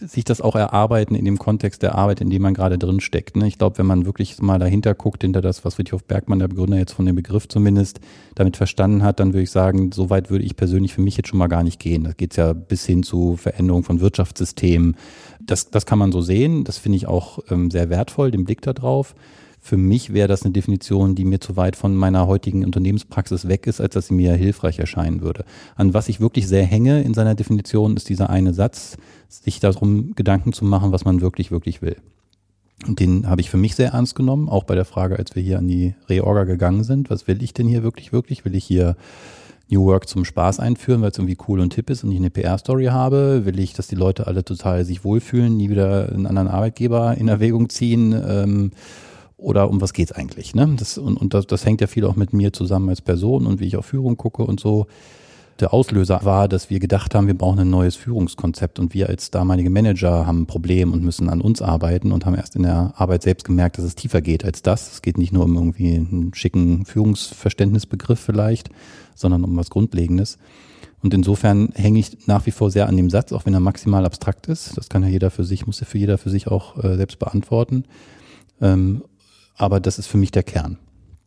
sich 0.07 0.23
das 0.23 0.41
auch 0.41 0.55
erarbeiten 0.55 1.15
in 1.15 1.25
dem 1.25 1.37
Kontext 1.37 1.83
der 1.83 1.95
Arbeit, 1.95 2.21
in 2.21 2.29
dem 2.29 2.41
man 2.41 2.53
gerade 2.53 2.77
drin 2.77 2.99
steckt. 2.99 3.35
Ne? 3.35 3.47
Ich 3.47 3.57
glaube, 3.57 3.77
wenn 3.77 3.85
man 3.85 4.05
wirklich 4.05 4.41
mal 4.41 4.59
dahinter 4.59 4.93
guckt, 4.93 5.23
hinter 5.23 5.41
das, 5.41 5.65
was 5.65 5.75
Friedhof 5.75 6.03
Bergmann, 6.03 6.39
der 6.39 6.47
Begründer 6.47 6.77
jetzt 6.77 6.93
von 6.93 7.05
dem 7.05 7.15
Begriff 7.15 7.47
zumindest, 7.47 7.99
damit 8.35 8.57
verstanden 8.57 9.03
hat, 9.03 9.19
dann 9.19 9.33
würde 9.33 9.43
ich 9.43 9.51
sagen, 9.51 9.91
so 9.91 10.09
weit 10.09 10.29
würde 10.29 10.45
ich 10.45 10.55
persönlich 10.55 10.93
für 10.93 11.01
mich 11.01 11.17
jetzt 11.17 11.29
schon 11.29 11.39
mal 11.39 11.47
gar 11.47 11.63
nicht 11.63 11.79
gehen. 11.79 12.03
Da 12.03 12.11
geht 12.13 12.31
es 12.31 12.37
ja 12.37 12.53
bis 12.53 12.85
hin 12.85 13.03
zu 13.03 13.37
Veränderung 13.37 13.83
von 13.83 14.01
Wirtschaftssystemen. 14.01 14.95
Das, 15.41 15.69
das 15.71 15.85
kann 15.85 15.99
man 15.99 16.11
so 16.11 16.21
sehen. 16.21 16.63
Das 16.63 16.77
finde 16.77 16.97
ich 16.97 17.07
auch 17.07 17.39
ähm, 17.49 17.71
sehr 17.71 17.89
wertvoll, 17.89 18.31
den 18.31 18.45
Blick 18.45 18.61
da 18.61 18.73
drauf. 18.73 19.15
Für 19.65 19.77
mich 19.77 20.13
wäre 20.13 20.27
das 20.27 20.43
eine 20.43 20.51
Definition, 20.53 21.15
die 21.15 21.25
mir 21.25 21.39
zu 21.39 21.55
weit 21.55 21.75
von 21.75 21.95
meiner 21.95 22.27
heutigen 22.27 22.63
Unternehmenspraxis 22.63 23.47
weg 23.47 23.65
ist, 23.65 23.81
als 23.81 23.95
dass 23.95 24.09
sie 24.09 24.13
mir 24.13 24.35
hilfreich 24.35 24.77
erscheinen 24.77 25.21
würde. 25.21 25.43
An 25.75 25.95
was 25.95 26.07
ich 26.07 26.21
wirklich 26.21 26.47
sehr 26.47 26.63
hänge 26.63 27.01
in 27.01 27.15
seiner 27.15 27.33
Definition, 27.33 27.97
ist 27.97 28.07
dieser 28.07 28.29
eine 28.29 28.53
Satz, 28.53 28.95
sich 29.27 29.59
darum 29.59 30.13
Gedanken 30.13 30.53
zu 30.53 30.65
machen, 30.65 30.91
was 30.91 31.03
man 31.03 31.19
wirklich, 31.19 31.49
wirklich 31.49 31.81
will. 31.81 31.95
Und 32.85 32.99
den 32.99 33.27
habe 33.27 33.41
ich 33.41 33.49
für 33.49 33.57
mich 33.57 33.73
sehr 33.73 33.93
ernst 33.93 34.13
genommen, 34.13 34.49
auch 34.49 34.65
bei 34.65 34.75
der 34.75 34.85
Frage, 34.85 35.17
als 35.17 35.35
wir 35.35 35.41
hier 35.41 35.57
an 35.57 35.67
die 35.67 35.95
Reorga 36.07 36.43
gegangen 36.43 36.83
sind. 36.83 37.09
Was 37.09 37.27
will 37.27 37.41
ich 37.41 37.55
denn 37.55 37.67
hier 37.67 37.81
wirklich, 37.81 38.13
wirklich? 38.13 38.45
Will 38.45 38.53
ich 38.53 38.65
hier 38.65 38.95
New 39.67 39.83
Work 39.85 40.07
zum 40.07 40.25
Spaß 40.25 40.59
einführen, 40.59 41.01
weil 41.01 41.09
es 41.09 41.17
irgendwie 41.17 41.39
cool 41.47 41.59
und 41.59 41.73
hip 41.73 41.89
ist 41.89 42.03
und 42.03 42.11
ich 42.11 42.19
eine 42.19 42.29
PR-Story 42.29 42.85
habe? 42.85 43.45
Will 43.45 43.57
ich, 43.57 43.73
dass 43.73 43.87
die 43.87 43.95
Leute 43.95 44.27
alle 44.27 44.45
total 44.45 44.85
sich 44.85 45.03
wohlfühlen, 45.03 45.57
nie 45.57 45.71
wieder 45.71 46.09
einen 46.09 46.27
anderen 46.27 46.49
Arbeitgeber 46.49 47.17
in 47.17 47.29
Erwägung 47.29 47.69
ziehen? 47.69 48.13
Ähm, 48.13 48.71
oder 49.45 49.69
um 49.69 49.79
was 49.79 49.93
geht's 49.93 50.11
eigentlich? 50.11 50.55
Ne? 50.55 50.75
Das, 50.77 50.97
und 50.97 51.17
und 51.17 51.33
das, 51.33 51.45
das 51.45 51.65
hängt 51.65 51.79
ja 51.79 51.87
viel 51.87 52.05
auch 52.05 52.15
mit 52.15 52.33
mir 52.33 52.51
zusammen 52.51 52.89
als 52.89 53.01
Person 53.01 53.45
und 53.45 53.59
wie 53.59 53.67
ich 53.67 53.77
auf 53.77 53.85
Führung 53.85 54.17
gucke 54.17 54.43
und 54.43 54.59
so. 54.59 54.87
Der 55.61 55.73
Auslöser 55.73 56.19
war, 56.23 56.49
dass 56.49 56.69
wir 56.69 56.79
gedacht 56.79 57.15
haben, 57.15 57.27
wir 57.27 57.37
brauchen 57.37 57.59
ein 57.59 57.69
neues 57.69 57.95
Führungskonzept 57.95 58.77
und 58.77 58.93
wir 58.93 59.07
als 59.07 59.31
damalige 59.31 59.69
Manager 59.69 60.27
haben 60.27 60.41
ein 60.41 60.45
Problem 60.47 60.91
und 60.91 61.01
müssen 61.01 61.29
an 61.29 61.39
uns 61.39 61.61
arbeiten 61.61 62.11
und 62.11 62.25
haben 62.25 62.35
erst 62.35 62.57
in 62.57 62.63
der 62.63 62.93
Arbeit 62.97 63.23
selbst 63.23 63.45
gemerkt, 63.45 63.77
dass 63.77 63.85
es 63.85 63.95
tiefer 63.95 64.19
geht 64.19 64.43
als 64.43 64.63
das. 64.63 64.91
Es 64.91 65.01
geht 65.01 65.17
nicht 65.17 65.31
nur 65.31 65.45
um 65.45 65.55
irgendwie 65.55 65.95
einen 65.95 66.33
schicken 66.33 66.83
Führungsverständnisbegriff 66.83 68.19
vielleicht, 68.19 68.69
sondern 69.13 69.45
um 69.45 69.55
was 69.55 69.69
Grundlegendes. 69.69 70.39
Und 71.01 71.13
insofern 71.13 71.69
hänge 71.75 71.99
ich 71.99 72.27
nach 72.27 72.45
wie 72.47 72.51
vor 72.51 72.69
sehr 72.69 72.89
an 72.89 72.97
dem 72.97 73.09
Satz, 73.09 73.31
auch 73.31 73.45
wenn 73.45 73.53
er 73.53 73.61
maximal 73.61 74.05
abstrakt 74.05 74.47
ist. 74.47 74.75
Das 74.75 74.89
kann 74.89 75.03
ja 75.03 75.09
jeder 75.09 75.29
für 75.29 75.45
sich, 75.45 75.67
muss 75.67 75.79
ja 75.79 75.85
für 75.85 75.99
jeder 75.99 76.17
für 76.17 76.31
sich 76.31 76.47
auch 76.47 76.83
äh, 76.83 76.97
selbst 76.97 77.19
beantworten. 77.19 77.85
Ähm, 78.59 79.03
aber 79.55 79.79
das 79.79 79.99
ist 79.99 80.07
für 80.07 80.17
mich 80.17 80.31
der 80.31 80.43
Kern. 80.43 80.77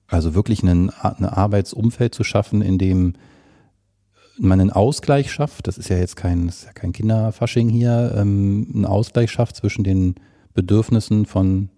Also 0.07 0.35
wirklich 0.35 0.63
ein 0.63 0.91
Arbeitsumfeld 0.91 2.15
zu 2.15 2.25
schaffen, 2.25 2.63
in 2.63 2.79
dem 2.79 3.15
man 4.39 4.61
einen 4.61 4.71
Ausgleich 4.71 5.33
schafft, 5.33 5.67
das 5.67 5.79
ist 5.79 5.89
ja 5.89 5.99
jetzt 5.99 6.17
kein, 6.17 6.47
das 6.47 6.61
ist 6.61 6.65
ja 6.67 6.73
kein 6.73 6.93
Kinderfasching 6.93 7.69
hier, 7.69 8.15
ähm, 8.17 8.71
einen 8.73 8.87
Ausgleich 8.87 9.31
schafft 9.31 9.57
zwischen 9.57 9.85
den 9.85 10.15
Bedürfnissen 10.55 11.27
von 11.27 11.71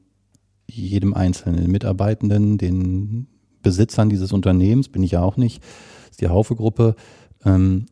jedem 0.67 1.15
einzelnen 1.15 1.71
Mitarbeitenden, 1.71 2.59
den 2.59 3.27
Besitzern 3.63 4.11
dieses 4.11 4.33
Unternehmens, 4.33 4.89
bin 4.89 5.03
ich 5.03 5.13
ja 5.13 5.23
auch 5.23 5.37
nicht, 5.37 5.63
ist 6.11 6.21
die 6.21 6.29
Haufe-Gruppe, 6.29 6.97
ähm, 7.45 7.87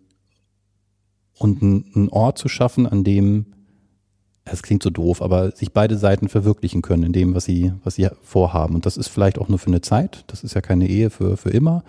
und 1.38 1.62
einen 1.62 2.08
Ort 2.10 2.38
zu 2.38 2.48
schaffen, 2.48 2.86
an 2.86 3.04
dem 3.04 3.46
es 4.52 4.62
klingt 4.62 4.82
so 4.82 4.90
doof, 4.90 5.22
aber 5.22 5.52
sich 5.52 5.72
beide 5.72 5.96
Seiten 5.96 6.28
verwirklichen 6.28 6.82
können 6.82 7.04
in 7.04 7.12
dem, 7.12 7.34
was 7.34 7.44
sie, 7.44 7.72
was 7.84 7.94
sie 7.96 8.08
vorhaben. 8.22 8.74
Und 8.74 8.86
das 8.86 8.96
ist 8.96 9.08
vielleicht 9.08 9.38
auch 9.38 9.48
nur 9.48 9.58
für 9.58 9.68
eine 9.68 9.80
Zeit. 9.80 10.24
Das 10.26 10.44
ist 10.44 10.54
ja 10.54 10.60
keine 10.60 10.88
Ehe 10.88 11.10
für, 11.10 11.36
für 11.36 11.50
immer. 11.50 11.84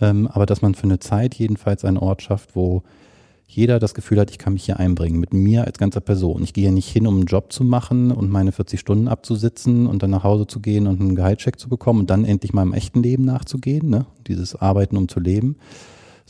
Ähm, 0.00 0.28
aber 0.28 0.46
dass 0.46 0.62
man 0.62 0.74
für 0.74 0.84
eine 0.84 0.98
Zeit 0.98 1.34
jedenfalls 1.34 1.84
einen 1.84 1.98
Ort 1.98 2.22
schafft, 2.22 2.56
wo 2.56 2.82
jeder 3.46 3.80
das 3.80 3.94
Gefühl 3.94 4.20
hat, 4.20 4.30
ich 4.30 4.38
kann 4.38 4.52
mich 4.52 4.64
hier 4.64 4.78
einbringen, 4.78 5.18
mit 5.18 5.34
mir 5.34 5.64
als 5.64 5.78
ganzer 5.78 6.00
Person. 6.00 6.44
Ich 6.44 6.52
gehe 6.52 6.66
ja 6.66 6.70
nicht 6.70 6.88
hin, 6.88 7.06
um 7.06 7.16
einen 7.16 7.26
Job 7.26 7.52
zu 7.52 7.64
machen 7.64 8.12
und 8.12 8.30
meine 8.30 8.52
40 8.52 8.78
Stunden 8.78 9.08
abzusitzen 9.08 9.88
und 9.88 10.02
dann 10.02 10.10
nach 10.10 10.22
Hause 10.22 10.46
zu 10.46 10.60
gehen 10.60 10.86
und 10.86 11.00
einen 11.00 11.16
Gehaltscheck 11.16 11.58
zu 11.58 11.68
bekommen 11.68 12.00
und 12.00 12.10
dann 12.10 12.24
endlich 12.24 12.52
meinem 12.52 12.72
echten 12.72 13.02
Leben 13.02 13.24
nachzugehen, 13.24 13.90
ne? 13.90 14.06
dieses 14.28 14.54
Arbeiten, 14.54 14.96
um 14.96 15.08
zu 15.08 15.18
leben, 15.18 15.56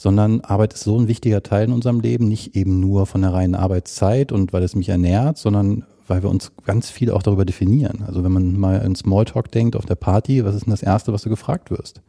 sondern 0.01 0.41
Arbeit 0.41 0.73
ist 0.73 0.85
so 0.85 0.99
ein 0.99 1.09
wichtiger 1.09 1.43
Teil 1.43 1.67
in 1.67 1.75
unserem 1.75 2.01
Leben, 2.01 2.27
nicht 2.27 2.57
eben 2.57 2.81
nur 2.81 3.05
von 3.05 3.21
der 3.21 3.35
reinen 3.35 3.55
Arbeitszeit 3.55 4.33
und 4.33 4.51
weil 4.51 4.63
es 4.63 4.75
mich 4.75 4.89
ernährt, 4.89 5.37
sondern 5.37 5.85
weil 6.07 6.23
wir 6.23 6.31
uns 6.31 6.53
ganz 6.65 6.89
viel 6.89 7.11
auch 7.11 7.23
darüber 7.23 7.45
definieren. 7.45 8.03
Also 8.07 8.25
wenn 8.25 8.33
man 8.33 8.59
mal 8.59 8.79
in 8.79 8.97
Smalltalk 8.97 9.53
denkt 9.53 9.77
auf 9.77 9.85
der 9.85 9.97
Party, 9.97 10.43
was 10.43 10.55
ist 10.55 10.65
denn 10.65 10.71
das 10.71 10.83
Erste, 10.83 11.13
was 11.13 11.21
du 11.21 11.29
gefragt 11.29 11.71
wirst? 11.71 12.01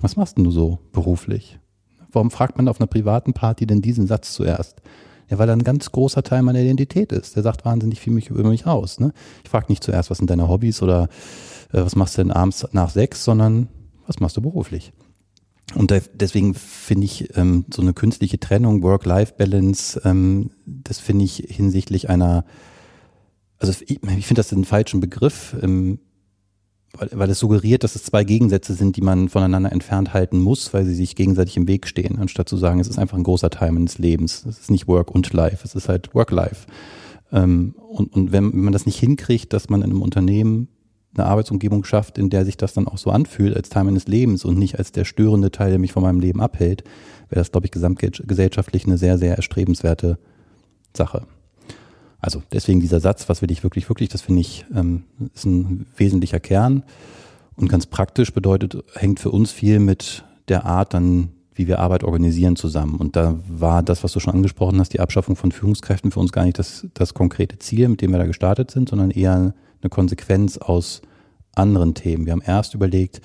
Was 0.00 0.14
machst 0.14 0.36
denn 0.36 0.44
du 0.44 0.52
so 0.52 0.78
beruflich? 0.92 1.58
Warum 2.12 2.30
fragt 2.30 2.56
man 2.56 2.68
auf 2.68 2.80
einer 2.80 2.86
privaten 2.86 3.32
Party 3.32 3.66
denn 3.66 3.82
diesen 3.82 4.06
Satz 4.06 4.32
zuerst? 4.32 4.80
Ja, 5.28 5.38
weil 5.38 5.48
er 5.48 5.56
ein 5.56 5.64
ganz 5.64 5.90
großer 5.90 6.22
Teil 6.22 6.42
meiner 6.42 6.60
Identität 6.60 7.10
ist. 7.10 7.34
Der 7.34 7.42
sagt 7.42 7.64
wahnsinnig 7.64 7.98
viel 7.98 8.16
über 8.16 8.48
mich 8.48 8.64
aus. 8.64 9.00
Ne? 9.00 9.12
Ich 9.42 9.50
frage 9.50 9.66
nicht 9.70 9.82
zuerst, 9.82 10.08
was 10.08 10.18
sind 10.18 10.30
deine 10.30 10.48
Hobbys 10.48 10.82
oder 10.82 11.08
äh, 11.72 11.82
was 11.82 11.96
machst 11.96 12.16
du 12.16 12.22
denn 12.22 12.30
abends 12.30 12.64
nach 12.70 12.90
sechs, 12.90 13.24
sondern 13.24 13.66
was 14.06 14.20
machst 14.20 14.36
du 14.36 14.40
beruflich? 14.40 14.92
Und 15.74 15.92
deswegen 16.14 16.54
finde 16.54 17.04
ich 17.04 17.36
ähm, 17.36 17.66
so 17.72 17.82
eine 17.82 17.92
künstliche 17.92 18.40
Trennung, 18.40 18.82
Work-Life-Balance, 18.82 20.00
ähm, 20.04 20.50
das 20.64 20.98
finde 20.98 21.26
ich 21.26 21.44
hinsichtlich 21.48 22.08
einer, 22.08 22.44
also 23.58 23.72
ich, 23.86 24.00
finde 24.00 24.34
das 24.34 24.52
einen 24.52 24.64
falschen 24.64 25.00
Begriff, 25.00 25.54
ähm, 25.60 25.98
weil, 26.92 27.10
weil 27.12 27.30
es 27.30 27.38
suggeriert, 27.38 27.84
dass 27.84 27.96
es 27.96 28.04
zwei 28.04 28.24
Gegensätze 28.24 28.72
sind, 28.72 28.96
die 28.96 29.02
man 29.02 29.28
voneinander 29.28 29.70
entfernt 29.70 30.14
halten 30.14 30.38
muss, 30.38 30.72
weil 30.72 30.86
sie 30.86 30.94
sich 30.94 31.16
gegenseitig 31.16 31.58
im 31.58 31.68
Weg 31.68 31.86
stehen, 31.86 32.18
anstatt 32.18 32.48
zu 32.48 32.56
sagen, 32.56 32.80
es 32.80 32.88
ist 32.88 32.98
einfach 32.98 33.18
ein 33.18 33.24
großer 33.24 33.50
Teil 33.50 33.72
meines 33.72 33.98
Lebens. 33.98 34.46
Es 34.48 34.58
ist 34.58 34.70
nicht 34.70 34.88
Work 34.88 35.10
und 35.10 35.30
Life, 35.34 35.60
es 35.64 35.74
ist 35.74 35.90
halt 35.90 36.14
Work-Life. 36.14 36.66
Ähm, 37.30 37.74
und, 37.90 38.14
und 38.14 38.32
wenn, 38.32 38.52
wenn 38.52 38.60
man 38.60 38.72
das 38.72 38.86
nicht 38.86 38.98
hinkriegt, 38.98 39.52
dass 39.52 39.68
man 39.68 39.82
in 39.82 39.90
einem 39.90 40.02
Unternehmen 40.02 40.68
eine 41.14 41.26
Arbeitsumgebung 41.26 41.84
schafft, 41.84 42.18
in 42.18 42.30
der 42.30 42.44
sich 42.44 42.56
das 42.56 42.74
dann 42.74 42.86
auch 42.86 42.98
so 42.98 43.10
anfühlt 43.10 43.56
als 43.56 43.70
Teil 43.70 43.84
meines 43.84 44.06
Lebens 44.06 44.44
und 44.44 44.58
nicht 44.58 44.78
als 44.78 44.92
der 44.92 45.04
störende 45.04 45.50
Teil, 45.50 45.70
der 45.70 45.78
mich 45.78 45.92
von 45.92 46.02
meinem 46.02 46.20
Leben 46.20 46.40
abhält, 46.40 46.84
wäre 47.28 47.40
das, 47.40 47.50
glaube 47.50 47.66
ich, 47.66 47.72
gesamtgesellschaftlich 47.72 48.86
eine 48.86 48.98
sehr, 48.98 49.18
sehr 49.18 49.36
erstrebenswerte 49.36 50.18
Sache. 50.96 51.26
Also 52.20 52.42
deswegen 52.52 52.80
dieser 52.80 53.00
Satz, 53.00 53.28
was 53.28 53.42
will 53.42 53.50
ich 53.50 53.62
wirklich, 53.62 53.88
wirklich, 53.88 54.08
das 54.08 54.22
finde 54.22 54.40
ich, 54.40 54.66
ähm, 54.74 55.04
ist 55.34 55.46
ein 55.46 55.86
wesentlicher 55.96 56.40
Kern. 56.40 56.82
Und 57.54 57.68
ganz 57.68 57.86
praktisch 57.86 58.32
bedeutet, 58.32 58.82
hängt 58.94 59.20
für 59.20 59.30
uns 59.30 59.50
viel 59.50 59.78
mit 59.78 60.24
der 60.48 60.64
Art 60.64 60.94
dann, 60.94 61.30
wie 61.54 61.66
wir 61.66 61.80
Arbeit 61.80 62.04
organisieren 62.04 62.56
zusammen. 62.56 62.96
Und 62.96 63.16
da 63.16 63.38
war 63.48 63.82
das, 63.82 64.04
was 64.04 64.12
du 64.12 64.20
schon 64.20 64.34
angesprochen 64.34 64.78
hast, 64.78 64.92
die 64.92 65.00
Abschaffung 65.00 65.36
von 65.36 65.52
Führungskräften 65.52 66.10
für 66.10 66.20
uns 66.20 66.32
gar 66.32 66.44
nicht 66.44 66.58
das, 66.58 66.86
das 66.94 67.14
konkrete 67.14 67.58
Ziel, 67.58 67.88
mit 67.88 68.00
dem 68.00 68.12
wir 68.12 68.18
da 68.18 68.26
gestartet 68.26 68.70
sind, 68.70 68.88
sondern 68.88 69.10
eher 69.10 69.54
eine 69.82 69.90
Konsequenz 69.90 70.58
aus 70.58 71.02
anderen 71.54 71.94
Themen. 71.94 72.26
Wir 72.26 72.32
haben 72.32 72.42
erst 72.42 72.74
überlegt, 72.74 73.20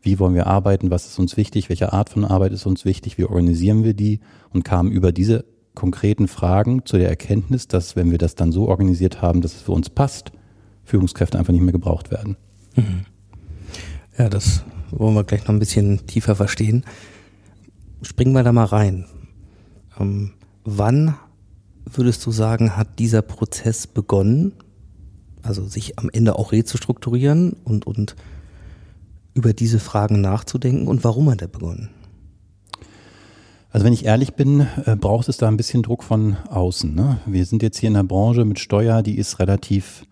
wie 0.00 0.18
wollen 0.18 0.34
wir 0.34 0.46
arbeiten, 0.46 0.90
was 0.90 1.06
ist 1.06 1.18
uns 1.18 1.36
wichtig, 1.36 1.68
welche 1.68 1.92
Art 1.92 2.10
von 2.10 2.24
Arbeit 2.24 2.52
ist 2.52 2.66
uns 2.66 2.84
wichtig, 2.84 3.18
wie 3.18 3.24
organisieren 3.24 3.84
wir 3.84 3.94
die 3.94 4.20
und 4.52 4.64
kamen 4.64 4.90
über 4.90 5.12
diese 5.12 5.44
konkreten 5.74 6.28
Fragen 6.28 6.84
zu 6.86 6.96
der 6.96 7.08
Erkenntnis, 7.08 7.68
dass 7.68 7.96
wenn 7.96 8.10
wir 8.10 8.18
das 8.18 8.34
dann 8.34 8.52
so 8.52 8.68
organisiert 8.68 9.20
haben, 9.20 9.42
dass 9.42 9.54
es 9.54 9.62
für 9.62 9.72
uns 9.72 9.90
passt, 9.90 10.32
Führungskräfte 10.84 11.38
einfach 11.38 11.52
nicht 11.52 11.62
mehr 11.62 11.72
gebraucht 11.72 12.10
werden. 12.10 12.36
Mhm. 12.76 13.04
Ja, 14.16 14.28
das 14.28 14.64
wollen 14.90 15.14
wir 15.14 15.24
gleich 15.24 15.42
noch 15.42 15.50
ein 15.50 15.58
bisschen 15.58 16.06
tiefer 16.06 16.36
verstehen. 16.36 16.84
Springen 18.02 18.32
wir 18.32 18.44
da 18.44 18.52
mal 18.52 18.64
rein. 18.64 19.06
Ähm, 19.98 20.32
wann 20.64 21.16
würdest 21.84 22.24
du 22.26 22.30
sagen, 22.30 22.76
hat 22.76 22.98
dieser 22.98 23.22
Prozess 23.22 23.86
begonnen? 23.86 24.52
Also 25.46 25.64
sich 25.66 25.98
am 25.98 26.10
Ende 26.12 26.38
auch 26.38 26.52
rezustrukturieren 26.52 27.54
und, 27.64 27.86
und 27.86 28.16
über 29.34 29.52
diese 29.52 29.78
Fragen 29.78 30.20
nachzudenken 30.20 30.88
und 30.88 31.04
warum 31.04 31.30
hat 31.30 31.42
er 31.42 31.48
begonnen? 31.48 31.90
Also 33.70 33.84
wenn 33.84 33.92
ich 33.92 34.06
ehrlich 34.06 34.34
bin, 34.34 34.66
äh, 34.86 34.96
braucht 34.96 35.28
es 35.28 35.36
da 35.36 35.48
ein 35.48 35.58
bisschen 35.58 35.82
Druck 35.82 36.02
von 36.02 36.36
außen. 36.48 36.94
Ne? 36.94 37.18
Wir 37.26 37.44
sind 37.44 37.62
jetzt 37.62 37.78
hier 37.78 37.90
in 37.90 37.96
einer 37.96 38.08
Branche 38.08 38.46
mit 38.46 38.58
Steuer, 38.58 39.02
die 39.02 39.18
ist 39.18 39.38
relativ 39.38 40.06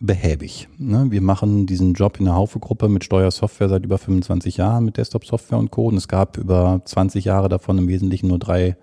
behäbig. 0.00 0.68
Ne? 0.78 1.06
Wir 1.10 1.20
machen 1.20 1.66
diesen 1.66 1.92
Job 1.92 2.18
in 2.18 2.24
der 2.24 2.34
Haufe-Gruppe 2.34 2.88
mit 2.88 3.04
Steuersoftware 3.04 3.68
seit 3.68 3.84
über 3.84 3.98
25 3.98 4.56
Jahren, 4.56 4.86
mit 4.86 4.96
Desktop-Software 4.96 5.58
und 5.58 5.70
Co. 5.70 5.88
Und 5.88 5.96
es 5.96 6.08
gab 6.08 6.38
über 6.38 6.80
20 6.84 7.26
Jahre 7.26 7.50
davon 7.50 7.76
im 7.76 7.88
Wesentlichen 7.88 8.28
nur 8.28 8.38
drei 8.38 8.76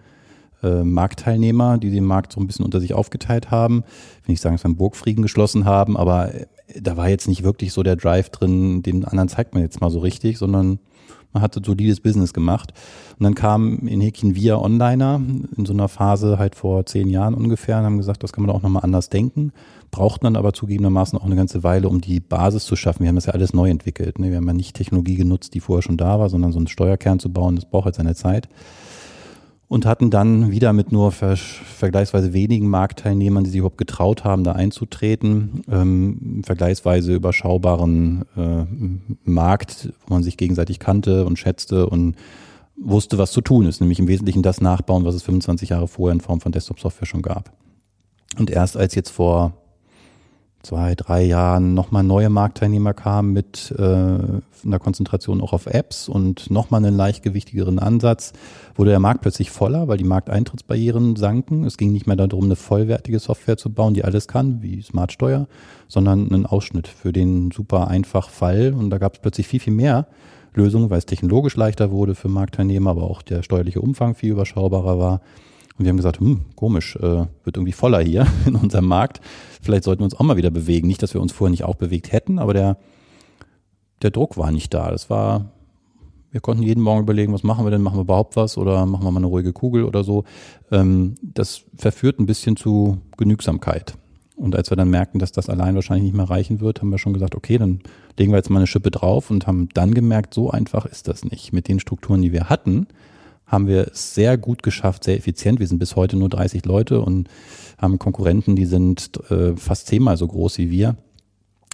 äh, 0.64 0.84
Marktteilnehmer, 0.84 1.78
die 1.78 1.92
den 1.92 2.06
Markt 2.06 2.34
so 2.34 2.40
ein 2.40 2.48
bisschen 2.48 2.66
unter 2.66 2.80
sich 2.80 2.94
aufgeteilt 2.94 3.52
haben. 3.52 3.84
Ich 4.22 4.28
will 4.28 4.34
nicht 4.34 4.42
sagen, 4.42 4.56
dass 4.56 4.64
wir 4.64 4.70
einen 4.70 4.78
Burgfrieden 4.78 5.22
geschlossen 5.22 5.66
haben, 5.66 5.98
aber 5.98 6.34
äh, 6.34 6.46
da 6.80 6.98
war 6.98 7.10
jetzt 7.10 7.28
nicht 7.28 7.44
wirklich 7.44 7.74
so 7.74 7.84
der 7.84 7.96
Drive 7.96 8.30
drin, 8.30 8.84
den 8.84 9.06
anderen 9.06 9.30
zeigt 9.30 9.54
man 9.54 9.64
jetzt 9.64 9.82
mal 9.82 9.92
so 9.92 10.00
richtig, 10.00 10.38
sondern 10.38 10.80
man 11.34 11.44
hatte 11.44 11.62
solides 11.64 12.02
Business 12.02 12.34
gemacht. 12.34 12.74
Und 13.18 13.24
dann 13.24 13.36
kam 13.36 13.88
in 13.88 14.02
Häkchen 14.02 14.36
wir 14.36 14.60
Onliner 14.60 15.22
in 15.56 15.66
so 15.66 15.74
einer 15.74 15.88
Phase 15.88 16.38
halt 16.38 16.56
vor 16.56 16.86
zehn 16.86 17.10
Jahren 17.10 17.34
ungefähr 17.34 17.78
und 17.80 17.86
haben 17.86 17.98
gesagt, 17.98 18.24
das 18.24 18.34
kann 18.34 18.46
man 18.46 18.54
auch 18.54 18.62
nochmal 18.62 18.84
anders 18.84 19.10
denken. 19.10 19.54
Braucht 19.92 20.24
dann 20.24 20.36
aber 20.36 20.54
zugegebenermaßen 20.54 21.18
auch 21.18 21.26
eine 21.26 21.36
ganze 21.36 21.64
Weile, 21.64 21.90
um 21.90 22.02
die 22.02 22.20
Basis 22.20 22.66
zu 22.66 22.76
schaffen. 22.76 23.04
Wir 23.04 23.10
haben 23.10 23.16
das 23.16 23.28
ja 23.28 23.34
alles 23.34 23.54
neu 23.54 23.70
entwickelt. 23.70 24.20
Ne? 24.20 24.30
Wir 24.30 24.38
haben 24.38 24.48
ja 24.48 24.54
nicht 24.54 24.76
Technologie 24.76 25.16
genutzt, 25.16 25.54
die 25.54 25.60
vorher 25.60 25.82
schon 25.82 25.98
da 25.98 26.20
war, 26.20 26.30
sondern 26.30 26.52
so 26.52 26.60
einen 26.60 26.68
Steuerkern 26.68 27.20
zu 27.20 27.32
bauen, 27.32 27.56
das 27.56 27.66
braucht 27.66 27.86
halt 27.86 27.96
seine 27.96 28.16
Zeit. 28.16 28.50
Und 29.72 29.86
hatten 29.86 30.10
dann 30.10 30.52
wieder 30.52 30.74
mit 30.74 30.92
nur 30.92 31.14
ver 31.14 31.38
vergleichsweise 31.38 32.34
wenigen 32.34 32.68
Marktteilnehmern, 32.68 33.46
die 33.46 33.52
sich 33.52 33.60
überhaupt 33.60 33.78
getraut 33.78 34.26
haben, 34.26 34.44
da 34.44 34.52
einzutreten, 34.52 35.62
ähm, 35.72 36.42
vergleichsweise 36.46 37.14
überschaubaren 37.14 38.26
äh, 38.36 38.66
Markt, 39.24 39.94
wo 40.06 40.16
man 40.16 40.24
sich 40.24 40.36
gegenseitig 40.36 40.80
kannte 40.80 41.24
und 41.24 41.40
schätzte 41.40 41.88
und 41.88 42.18
wusste, 42.76 43.18
was 43.18 43.32
zu 43.32 43.40
tun 43.40 43.66
ist, 43.66 43.80
nämlich 43.80 44.00
im 44.00 44.10
Wesentlichen 44.10 44.44
das 44.44 44.60
nachbauen, 44.60 45.06
was 45.06 45.16
es 45.16 45.24
25 45.24 45.70
Jahre 45.70 45.88
vorher 45.88 46.16
in 46.16 46.20
Form 46.20 46.42
von 46.42 46.52
Desktop-Software 46.52 47.08
schon 47.08 47.22
gab. 47.22 47.54
Und 48.38 48.50
erst 48.50 48.76
als 48.76 48.94
jetzt 48.94 49.12
vor 49.12 49.54
zwei, 50.64 50.96
drei 50.96 51.24
Jahren 51.24 51.74
nochmal 51.74 52.04
neue 52.04 52.30
Marktteilnehmer 52.30 52.94
kamen 52.94 53.34
mit 53.34 53.74
äh, 53.78 53.82
einer 53.82 54.80
Konzentration 54.80 55.42
auch 55.42 55.54
auf 55.54 55.66
Apps 55.68 56.08
und 56.08 56.52
nochmal 56.52 56.84
einen 56.84 56.96
leichtgewichtigeren 56.96 57.80
Ansatz, 57.80 58.34
wurde 58.76 58.92
der 58.92 59.00
Markt 59.00 59.22
plötzlich 59.22 59.50
voller, 59.50 59.88
weil 59.88 59.98
die 59.98 60.04
Markteintrittsbarrieren 60.04 61.16
sanken. 61.16 61.64
Es 61.64 61.78
ging 61.78 61.92
nicht 61.92 62.08
mehr 62.08 62.16
darum, 62.16 62.46
eine 62.46 62.56
vollwertige 62.56 63.20
Software 63.20 63.58
zu 63.58 63.72
bauen, 63.72 63.94
die 63.94 64.04
alles 64.04 64.28
kann, 64.28 64.62
wie 64.62 64.82
Smartsteuer, 64.82 65.48
sondern 65.88 66.32
einen 66.32 66.46
Ausschnitt 66.46 66.88
für 66.88 67.12
den 67.12 67.52
super 67.52 67.88
einfach 67.88 68.30
Fall. 68.30 68.74
Und 68.74 68.90
da 68.90 68.98
gab 68.98 69.16
es 69.16 69.20
plötzlich 69.20 69.48
viel, 69.48 69.60
viel 69.60 69.74
mehr 69.74 70.08
Lösungen, 70.54 70.90
weil 70.90 71.00
es 71.00 71.06
technologisch 71.06 71.56
leichter 71.56 71.92
wurde 71.92 72.14
für 72.14 72.28
Marktteilnehmer, 72.28 72.92
aber 72.92 73.04
auch 73.04 73.22
der 73.22 73.42
steuerliche 73.42 73.82
Umfang 73.82 74.16
viel 74.16 74.32
überschaubarer 74.32 75.00
war. 75.00 75.22
Und 75.82 75.86
wir 75.86 75.90
haben 75.90 75.98
gesagt, 75.98 76.20
hm, 76.20 76.42
komisch, 76.56 76.96
äh, 76.98 77.26
wird 77.44 77.58
irgendwie 77.58 77.72
voller 77.72 78.02
hier 78.02 78.28
in 78.46 78.54
unserem 78.54 78.86
Markt. 78.86 79.20
Vielleicht 79.64 79.84
sollten 79.84 80.02
wir 80.02 80.06
uns 80.06 80.14
auch 80.14 80.22
mal 80.22 80.38
wieder 80.38 80.52
bewegen. 80.52 80.88
Nicht, 80.88 81.02
dass 81.02 81.16
wir 81.16 81.22
uns 81.22 81.32
vorher 81.32 81.50
nicht 81.50 81.64
auch 81.64 81.74
bewegt 81.74 82.12
hätten, 82.12 82.38
aber 82.38 82.54
der, 82.54 82.78
der 84.04 84.12
Druck 84.12 84.38
war 84.38 84.52
nicht 84.52 84.76
da. 84.76 84.92
Das 84.92 85.10
war, 85.10 85.50
wir 86.30 86.40
konnten 86.40 86.62
jeden 86.62 86.84
Morgen 86.84 87.02
überlegen, 87.02 87.34
was 87.34 87.42
machen 87.42 87.66
wir 87.66 87.72
denn? 87.72 87.82
Machen 87.82 87.98
wir 87.98 88.04
überhaupt 88.04 88.36
was 88.36 88.60
oder 88.60 88.86
machen 88.86 89.04
wir 89.04 89.10
mal 89.10 89.22
eine 89.22 89.26
ruhige 89.26 89.54
Kugel 89.54 89.84
oder 89.84 90.04
so? 90.04 90.24
Ähm, 90.70 91.16
das 91.24 91.64
verführt 91.76 92.20
ein 92.20 92.28
bisschen 92.28 92.58
zu 92.58 93.00
Genügsamkeit. 93.18 93.96
Und 94.36 94.56
als 94.56 94.70
wir 94.70 94.78
dann 94.78 94.92
merkten, 94.92 95.20
dass 95.20 95.32
das 95.32 95.50
allein 95.50 95.74
wahrscheinlich 95.74 96.04
nicht 96.04 96.16
mehr 96.16 96.30
reichen 96.30 96.60
wird, 96.62 96.82
haben 96.82 96.92
wir 96.92 97.00
schon 97.00 97.14
gesagt, 97.14 97.34
okay, 97.34 97.58
dann 97.58 97.80
legen 98.20 98.32
wir 98.32 98.38
jetzt 98.38 98.52
mal 98.52 98.60
eine 98.60 98.68
Schippe 98.68 98.92
drauf 98.92 99.32
und 99.32 99.48
haben 99.48 99.68
dann 99.74 99.96
gemerkt, 99.96 100.36
so 100.36 100.52
einfach 100.52 100.86
ist 100.86 101.08
das 101.08 101.26
nicht. 101.26 101.54
Mit 101.54 101.68
den 101.68 101.80
Strukturen, 101.80 102.22
die 102.22 102.34
wir 102.34 102.50
hatten, 102.52 102.86
haben 103.52 103.68
wir 103.68 103.90
es 103.92 104.16
sehr 104.16 104.38
gut 104.38 104.64
geschafft, 104.64 105.04
sehr 105.04 105.18
effizient. 105.18 105.60
Wir 105.60 105.68
sind 105.68 105.80
bis 105.80 105.98
heute 105.98 106.16
nur 106.16 106.30
30 106.30 106.66
Leute 106.66 107.02
und 107.02 107.28
haben 107.78 108.00
Konkurrenten, 108.00 108.56
die 108.56 108.66
sind 108.66 109.20
äh, 109.30 109.58
fast 109.58 109.88
zehnmal 109.88 110.16
so 110.16 110.26
groß 110.26 110.58
wie 110.58 110.72
wir. 110.72 110.96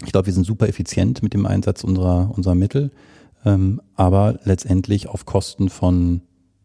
Ich 0.03 0.11
glaube, 0.11 0.25
wir 0.25 0.33
sind 0.33 0.45
super 0.45 0.67
effizient 0.67 1.21
mit 1.21 1.35
dem 1.35 1.45
Einsatz 1.45 1.83
unserer, 1.83 2.31
unserer 2.35 2.55
Mittel, 2.55 2.91
ähm, 3.45 3.79
aber 3.95 4.39
letztendlich 4.43 5.07
auf 5.07 5.25
Kosten 5.25 5.69
von 5.69 6.21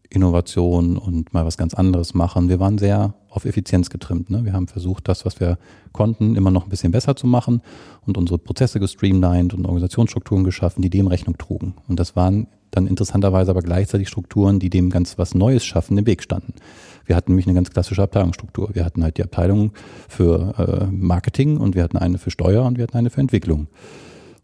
Innovation 0.09 0.97
und 0.97 1.31
mal 1.33 1.45
was 1.45 1.57
ganz 1.57 1.75
anderes 1.75 2.15
machen. 2.15 2.49
Wir 2.49 2.59
waren 2.59 2.79
sehr 2.79 3.13
auf 3.29 3.45
Effizienz 3.45 3.89
getrimmt. 3.91 4.31
Ne? 4.31 4.45
Wir 4.45 4.53
haben 4.53 4.67
versucht, 4.67 5.07
das, 5.07 5.25
was 5.25 5.39
wir 5.39 5.57
konnten, 5.91 6.35
immer 6.35 6.51
noch 6.51 6.65
ein 6.65 6.69
bisschen 6.69 6.91
besser 6.91 7.15
zu 7.15 7.27
machen 7.27 7.61
und 8.05 8.17
unsere 8.17 8.39
Prozesse 8.39 8.79
gestreamlined 8.79 9.53
und 9.53 9.65
Organisationsstrukturen 9.65 10.43
geschaffen, 10.43 10.81
die 10.81 10.89
dem 10.89 11.07
Rechnung 11.07 11.37
trugen. 11.37 11.75
Und 11.87 11.99
das 11.99 12.15
waren 12.15 12.47
dann 12.75 12.87
interessanterweise 12.87 13.51
aber 13.51 13.61
gleichzeitig 13.61 14.07
Strukturen, 14.09 14.59
die 14.59 14.69
dem 14.69 14.89
ganz 14.89 15.17
was 15.17 15.35
Neues 15.35 15.65
schaffen, 15.65 15.97
im 15.97 16.05
Weg 16.05 16.23
standen. 16.23 16.53
Wir 17.05 17.15
hatten 17.15 17.31
nämlich 17.31 17.47
eine 17.47 17.55
ganz 17.55 17.71
klassische 17.71 18.01
Abteilungsstruktur. 18.01 18.69
Wir 18.73 18.85
hatten 18.85 19.03
halt 19.03 19.17
die 19.17 19.23
Abteilung 19.23 19.71
für 20.07 20.53
äh, 20.57 20.85
Marketing 20.91 21.57
und 21.57 21.75
wir 21.75 21.83
hatten 21.83 21.97
eine 21.97 22.17
für 22.17 22.31
Steuer 22.31 22.63
und 22.63 22.77
wir 22.77 22.83
hatten 22.83 22.97
eine 22.97 23.09
für 23.09 23.21
Entwicklung. 23.21 23.67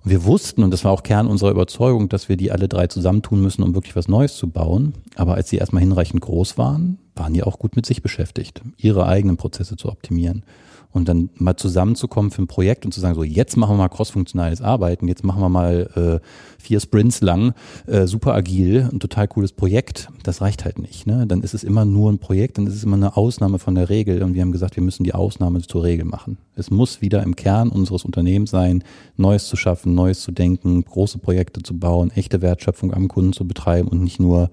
Und 0.03 0.11
wir 0.11 0.23
wussten, 0.25 0.63
und 0.63 0.71
das 0.71 0.85
war 0.85 0.91
auch 0.91 1.03
Kern 1.03 1.27
unserer 1.27 1.51
Überzeugung, 1.51 2.09
dass 2.09 2.29
wir 2.29 2.37
die 2.37 2.51
alle 2.51 2.67
drei 2.67 2.87
zusammentun 2.87 3.41
müssen, 3.41 3.63
um 3.63 3.75
wirklich 3.75 3.95
was 3.95 4.07
Neues 4.07 4.35
zu 4.35 4.49
bauen. 4.49 4.93
Aber 5.15 5.35
als 5.35 5.49
sie 5.49 5.57
erstmal 5.57 5.81
hinreichend 5.81 6.21
groß 6.21 6.57
waren, 6.57 6.99
waren 7.15 7.33
die 7.33 7.43
auch 7.43 7.59
gut 7.59 7.75
mit 7.75 7.85
sich 7.85 8.01
beschäftigt, 8.01 8.61
ihre 8.77 9.05
eigenen 9.05 9.37
Prozesse 9.37 9.75
zu 9.75 9.89
optimieren 9.89 10.43
und 10.91 11.08
dann 11.08 11.30
mal 11.36 11.56
zusammenzukommen 11.56 12.32
für 12.32 12.41
ein 12.41 12.47
Projekt 12.47 12.86
und 12.86 12.91
zu 12.91 12.99
sagen, 12.99 13.15
so 13.15 13.23
jetzt 13.23 13.58
machen 13.58 13.73
wir 13.73 13.78
mal 13.78 13.89
crossfunktionales 13.89 14.62
Arbeiten, 14.62 15.08
jetzt 15.08 15.23
machen 15.23 15.41
wir 15.41 15.49
mal 15.49 16.21
äh, 16.21 16.28
vier 16.60 16.80
Sprints 16.80 17.21
lang, 17.21 17.54
äh, 17.86 18.08
super 18.08 18.34
agil, 18.34 18.89
ein 18.91 18.99
total 18.99 19.28
cooles 19.28 19.52
Projekt, 19.52 20.10
das 20.23 20.41
reicht 20.41 20.65
halt 20.65 20.80
nicht. 20.80 21.06
Ne? 21.06 21.28
Dann 21.28 21.41
ist 21.41 21.54
es 21.54 21.63
immer 21.63 21.86
nur 21.86 22.12
ein 22.12 22.17
Projekt, 22.17 22.58
dann 22.58 22.65
ist 22.65 22.75
es 22.75 22.84
immer 22.84 22.95
eine 22.95 23.15
Ausnahme 23.17 23.60
von 23.60 23.75
der 23.75 23.89
Regel 23.89 24.23
und 24.23 24.34
wir 24.34 24.41
haben 24.41 24.52
gesagt, 24.52 24.75
wir 24.75 24.84
müssen 24.84 25.04
die 25.04 25.13
Ausnahme 25.13 25.62
zur 25.62 25.84
Regel 25.84 26.06
machen. 26.06 26.38
Es 26.56 26.71
muss 26.71 27.02
wieder 27.02 27.21
im 27.21 27.36
Kern 27.36 27.69
unseres 27.69 28.04
Unternehmens 28.04 28.49
sein, 28.49 28.84
Neues 29.15 29.47
zu 29.47 29.56
schaffen, 29.56 29.93
Neues 29.93 30.21
zu 30.21 30.32
denken, 30.32 30.84
große 30.84 31.19
Projekte 31.19 31.62
zu 31.62 31.78
bauen, 31.78 32.12
echte 32.12 32.41
Wertschöpfung 32.41 32.93
am 32.93 33.08
Kunden 33.08 33.34
zu 33.34 33.47
betreiben 33.47 33.88
und 33.88 34.02
nicht 34.02 34.19
nur 34.19 34.49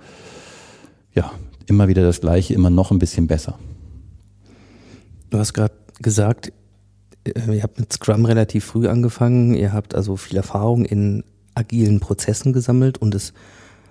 ja, 1.14 1.32
immer 1.66 1.88
wieder 1.88 2.02
das 2.02 2.20
Gleiche, 2.20 2.52
immer 2.52 2.70
noch 2.70 2.90
ein 2.90 2.98
bisschen 2.98 3.26
besser. 3.26 3.58
Du 5.30 5.38
hast 5.38 5.54
gerade 5.54 5.72
gesagt, 6.00 6.52
äh, 7.24 7.54
ihr 7.54 7.62
habt 7.62 7.78
mit 7.78 7.92
Scrum 7.92 8.24
relativ 8.24 8.64
früh 8.64 8.88
angefangen, 8.88 9.54
ihr 9.54 9.72
habt 9.72 9.94
also 9.94 10.16
viel 10.16 10.36
Erfahrung 10.36 10.84
in 10.84 11.24
agilen 11.54 12.00
Prozessen 12.00 12.52
gesammelt 12.52 12.98
und 12.98 13.14
es 13.14 13.32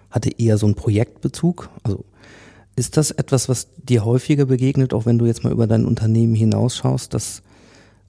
hatte 0.10 0.30
eher 0.38 0.58
so 0.58 0.66
einen 0.66 0.76
Projektbezug. 0.76 1.70
Also 1.84 2.06
ist 2.76 2.98
das 2.98 3.12
etwas, 3.12 3.50
was 3.50 3.68
dir 3.78 4.06
häufiger 4.06 4.46
begegnet, 4.46 4.94
auch 4.94 5.06
wenn 5.06 5.18
du 5.18 5.26
jetzt 5.26 5.44
mal 5.44 5.52
über 5.52 5.68
dein 5.68 5.86
Unternehmen 5.86 6.36
hinausschaust, 6.36 7.14
dass 7.14 7.42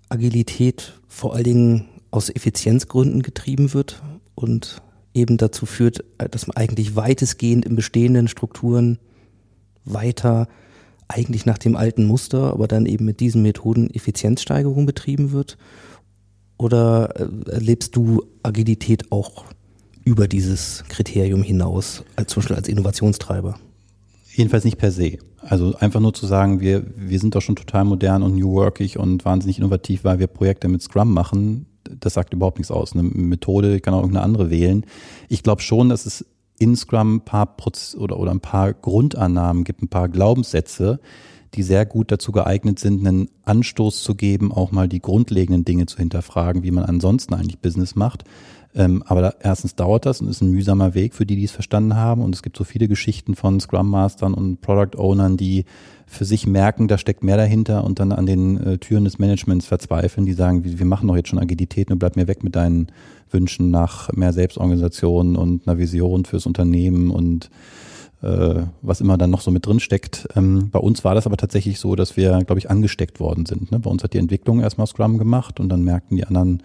Agilität 0.09 0.95
vor 1.09 1.35
allen 1.35 1.45
Dingen 1.45 1.89
aus 2.11 2.31
Effizienzgründen 2.31 3.23
getrieben 3.23 3.75
wird 3.75 4.03
und 4.35 4.83
eben 5.15 5.37
dazu 5.37 5.67
führt, 5.67 6.05
dass 6.19 6.47
man 6.47 6.57
eigentlich 6.57 6.95
weitestgehend 6.95 7.65
in 7.65 7.77
bestehenden 7.77 8.29
Strukturen 8.29 8.99
weiter 9.85 10.49
eigentlich 11.09 11.47
nach 11.47 11.59
dem 11.59 11.77
alten 11.77 12.05
Muster, 12.07 12.53
aber 12.53 12.69
dann 12.69 12.87
eben 12.87 13.05
mit 13.05 13.21
diesen 13.21 13.43
Methoden 13.43 13.91
Effizienzsteigerung 13.91 14.87
betrieben 14.87 15.33
wird? 15.33 15.57
Oder 16.59 17.15
äh, 17.17 17.51
erlebst 17.51 17.95
du 17.97 18.25
Agilität 18.43 19.13
auch 19.13 19.45
über 20.05 20.29
dieses 20.29 20.85
Kriterium 20.89 21.43
hinaus, 21.43 22.05
als 22.17 22.33
zum 22.33 22.41
Beispiel 22.41 22.57
als 22.57 22.69
Innovationstreiber? 22.69 23.59
Jedenfalls 24.33 24.65
nicht 24.65 24.79
per 24.79 24.91
se. 24.91 25.19
Also 25.41 25.75
einfach 25.77 26.01
nur 26.01 26.15
zu 26.15 26.27
sagen, 26.27 26.61
wir, 26.61 26.85
wir 26.97 27.19
sind 27.21 27.35
doch 27.35 27.43
schon 27.43 27.57
total 27.57 27.85
modern 27.85 28.23
und 28.23 28.35
new 28.35 28.53
workig 28.53 28.99
und 28.99 29.25
wahnsinnig 29.25 29.59
innovativ, 29.59 30.05
weil 30.05 30.19
wir 30.19 30.27
Projekte 30.27 30.69
mit 30.69 30.83
Scrum 30.83 31.13
machen, 31.13 31.67
das 32.01 32.15
sagt 32.15 32.35
überhaupt 32.35 32.59
nichts 32.59 32.71
aus. 32.71 32.93
Eine 32.93 33.05
Methode, 33.05 33.77
ich 33.77 33.83
kann 33.83 33.95
auch 33.95 34.01
irgendeine 34.01 34.25
andere 34.25 34.51
wählen. 34.51 34.85
Ich 35.29 35.43
glaube 35.43 35.63
schon, 35.63 35.89
dass 35.89 36.05
es 36.07 36.25
in 36.59 36.77
Scrum 36.77 37.17
ein 37.17 37.21
paar 37.21 37.47
Proz 37.57 37.97
oder, 37.99 38.19
oder 38.19 38.31
ein 38.31 38.41
paar 38.41 38.73
Grundannahmen 38.73 39.65
gibt, 39.65 39.83
ein 39.83 39.89
paar 39.89 40.09
Glaubenssätze, 40.09 41.01
die 41.55 41.63
sehr 41.63 41.87
gut 41.87 42.11
dazu 42.11 42.33
geeignet 42.33 42.79
sind, 42.79 43.07
einen 43.07 43.29
Anstoß 43.45 44.03
zu 44.03 44.15
geben, 44.15 44.53
auch 44.53 44.73
mal 44.73 44.89
die 44.89 45.01
grundlegenden 45.01 45.65
Dinge 45.65 45.87
zu 45.87 45.99
hinterfragen, 45.99 46.63
wie 46.63 46.71
man 46.71 46.85
ansonsten 46.85 47.35
eigentlich 47.35 47.61
Business 47.61 47.95
macht. 47.95 48.25
Ähm, 48.77 49.03
aber 49.07 49.23
da, 49.23 49.35
erstens 49.41 49.75
dauert 49.75 50.05
das 50.05 50.21
und 50.21 50.29
ist 50.29 50.43
ein 50.43 50.51
mühsamer 50.51 50.95
Weg 50.95 51.15
für 51.15 51.25
die, 51.25 51.37
die 51.37 51.45
es 51.45 51.51
verstanden 51.51 51.97
haben. 51.97 52.23
Und 52.23 52.35
es 52.35 52.43
gibt 52.43 52.57
so 52.57 52.65
viele 52.65 52.89
Geschichten 52.89 53.35
von 53.35 53.59
Scrum 53.59 53.89
Mastern 53.89 54.35
und 54.35 54.61
Product 54.61 54.99
Ownern, 54.99 55.37
die 55.37 55.65
für 56.07 56.25
sich 56.25 56.47
merken, 56.47 56.87
da 56.87 56.99
steckt 56.99 57.25
mehr 57.25 57.37
dahinter 57.37 57.83
und 57.83 57.99
dann 57.99 58.13
an 58.13 58.27
den 58.27 58.63
äh, 58.63 58.79
Türen 58.79 59.05
des 59.05 59.19
Managements 59.19 59.67
verzweifeln, 59.67 60.25
die 60.25 60.35
sagen, 60.35 60.63
wir, 60.65 60.87
machen 60.87 61.09
doch 61.09 61.17
jetzt 61.17 61.31
schon 61.31 61.41
Agilität, 61.41 61.89
nur 61.89 61.99
bleib 61.99 62.15
mir 62.15 62.29
weg 62.29 62.45
mit 62.45 62.55
deinen 62.55 62.89
Wünschen 63.31 63.71
nach 63.73 64.13
mehr 64.13 64.33
Selbstorganisation 64.33 65.35
und 65.35 65.67
einer 65.67 65.79
Vision 65.79 66.25
fürs 66.25 66.47
Unternehmen 66.47 67.11
und 67.11 67.51
äh, 68.23 68.63
was 68.83 69.01
immer 69.01 69.19
dann 69.19 69.31
noch 69.31 69.41
so 69.41 69.51
mit 69.51 69.67
drin 69.67 69.81
steckt. 69.81 70.29
Ähm, 70.37 70.71
bei 70.71 70.79
uns 70.79 71.03
war 71.03 71.17
das 71.17 71.27
aber 71.27 71.37
tatsächlich 71.37 71.81
so, 71.81 71.97
dass 71.97 72.17
wir, 72.17 72.39
glaube 72.45 72.59
ich, 72.59 72.71
angesteckt 72.71 73.19
worden 73.19 73.45
sind. 73.45 73.73
Ne? 73.73 73.81
Bei 73.81 73.91
uns 73.91 74.05
hat 74.05 74.13
die 74.13 74.19
Entwicklung 74.19 74.61
erstmal 74.61 74.87
Scrum 74.87 75.19
gemacht 75.19 75.59
und 75.59 75.69
dann 75.69 75.83
merkten 75.83 76.17
die 76.17 76.25
anderen, 76.25 76.63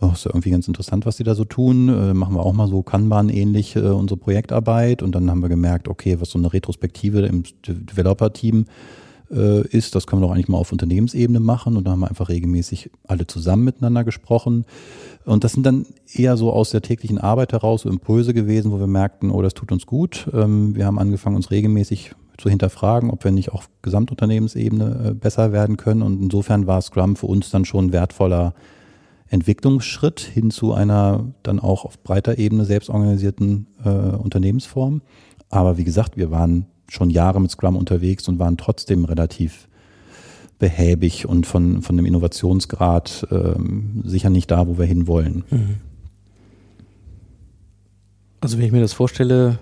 oh, 0.00 0.10
ist 0.12 0.24
ja 0.24 0.30
irgendwie 0.30 0.50
ganz 0.50 0.68
interessant, 0.68 1.06
was 1.06 1.16
die 1.16 1.24
da 1.24 1.34
so 1.34 1.44
tun. 1.44 1.88
Äh, 1.88 2.14
machen 2.14 2.34
wir 2.34 2.44
auch 2.44 2.52
mal 2.52 2.68
so 2.68 2.82
Kanban-ähnlich 2.82 3.76
äh, 3.76 3.80
unsere 3.80 4.18
Projektarbeit. 4.18 5.02
Und 5.02 5.14
dann 5.14 5.30
haben 5.30 5.40
wir 5.40 5.48
gemerkt, 5.48 5.88
okay, 5.88 6.20
was 6.20 6.30
so 6.30 6.38
eine 6.38 6.52
Retrospektive 6.52 7.20
im 7.22 7.42
Developer-Team 7.66 8.66
äh, 9.30 9.66
ist, 9.68 9.94
das 9.94 10.06
können 10.06 10.22
wir 10.22 10.26
doch 10.26 10.34
eigentlich 10.34 10.48
mal 10.48 10.58
auf 10.58 10.72
Unternehmensebene 10.72 11.40
machen. 11.40 11.76
Und 11.76 11.84
da 11.84 11.92
haben 11.92 12.00
wir 12.00 12.08
einfach 12.08 12.28
regelmäßig 12.28 12.90
alle 13.06 13.26
zusammen 13.26 13.64
miteinander 13.64 14.04
gesprochen. 14.04 14.64
Und 15.24 15.44
das 15.44 15.52
sind 15.52 15.66
dann 15.66 15.86
eher 16.12 16.36
so 16.36 16.52
aus 16.52 16.70
der 16.70 16.82
täglichen 16.82 17.18
Arbeit 17.18 17.52
heraus 17.52 17.82
so 17.82 17.88
Impulse 17.88 18.34
gewesen, 18.34 18.70
wo 18.70 18.78
wir 18.78 18.86
merkten, 18.86 19.30
oh, 19.30 19.42
das 19.42 19.54
tut 19.54 19.72
uns 19.72 19.86
gut. 19.86 20.28
Ähm, 20.32 20.74
wir 20.74 20.86
haben 20.86 20.98
angefangen, 20.98 21.36
uns 21.36 21.50
regelmäßig 21.50 22.12
zu 22.38 22.48
hinterfragen, 22.48 23.10
ob 23.10 23.24
wir 23.24 23.32
nicht 23.32 23.50
auf 23.50 23.68
Gesamtunternehmensebene 23.82 25.08
äh, 25.08 25.14
besser 25.14 25.52
werden 25.52 25.76
können. 25.76 26.02
Und 26.02 26.22
insofern 26.22 26.68
war 26.68 26.80
Scrum 26.80 27.16
für 27.16 27.26
uns 27.26 27.50
dann 27.50 27.64
schon 27.64 27.92
wertvoller 27.92 28.54
Entwicklungsschritt 29.30 30.20
hin 30.20 30.50
zu 30.50 30.72
einer 30.72 31.32
dann 31.42 31.60
auch 31.60 31.84
auf 31.84 32.02
breiter 32.02 32.38
Ebene 32.38 32.64
selbstorganisierten 32.64 33.66
äh, 33.84 33.88
Unternehmensform. 33.88 35.02
Aber 35.50 35.76
wie 35.76 35.84
gesagt, 35.84 36.16
wir 36.16 36.30
waren 36.30 36.66
schon 36.88 37.10
Jahre 37.10 37.40
mit 37.40 37.50
Scrum 37.50 37.76
unterwegs 37.76 38.28
und 38.28 38.38
waren 38.38 38.56
trotzdem 38.56 39.04
relativ 39.04 39.68
behäbig 40.58 41.26
und 41.26 41.46
von, 41.46 41.82
von 41.82 41.96
dem 41.96 42.06
Innovationsgrad 42.06 43.26
ähm, 43.30 44.02
sicher 44.04 44.30
nicht 44.30 44.50
da, 44.50 44.66
wo 44.66 44.78
wir 44.78 44.86
hinwollen. 44.86 45.44
Mhm. 45.50 45.76
Also 48.40 48.58
wenn 48.58 48.64
ich 48.64 48.72
mir 48.72 48.80
das 48.80 48.92
vorstelle, 48.92 49.58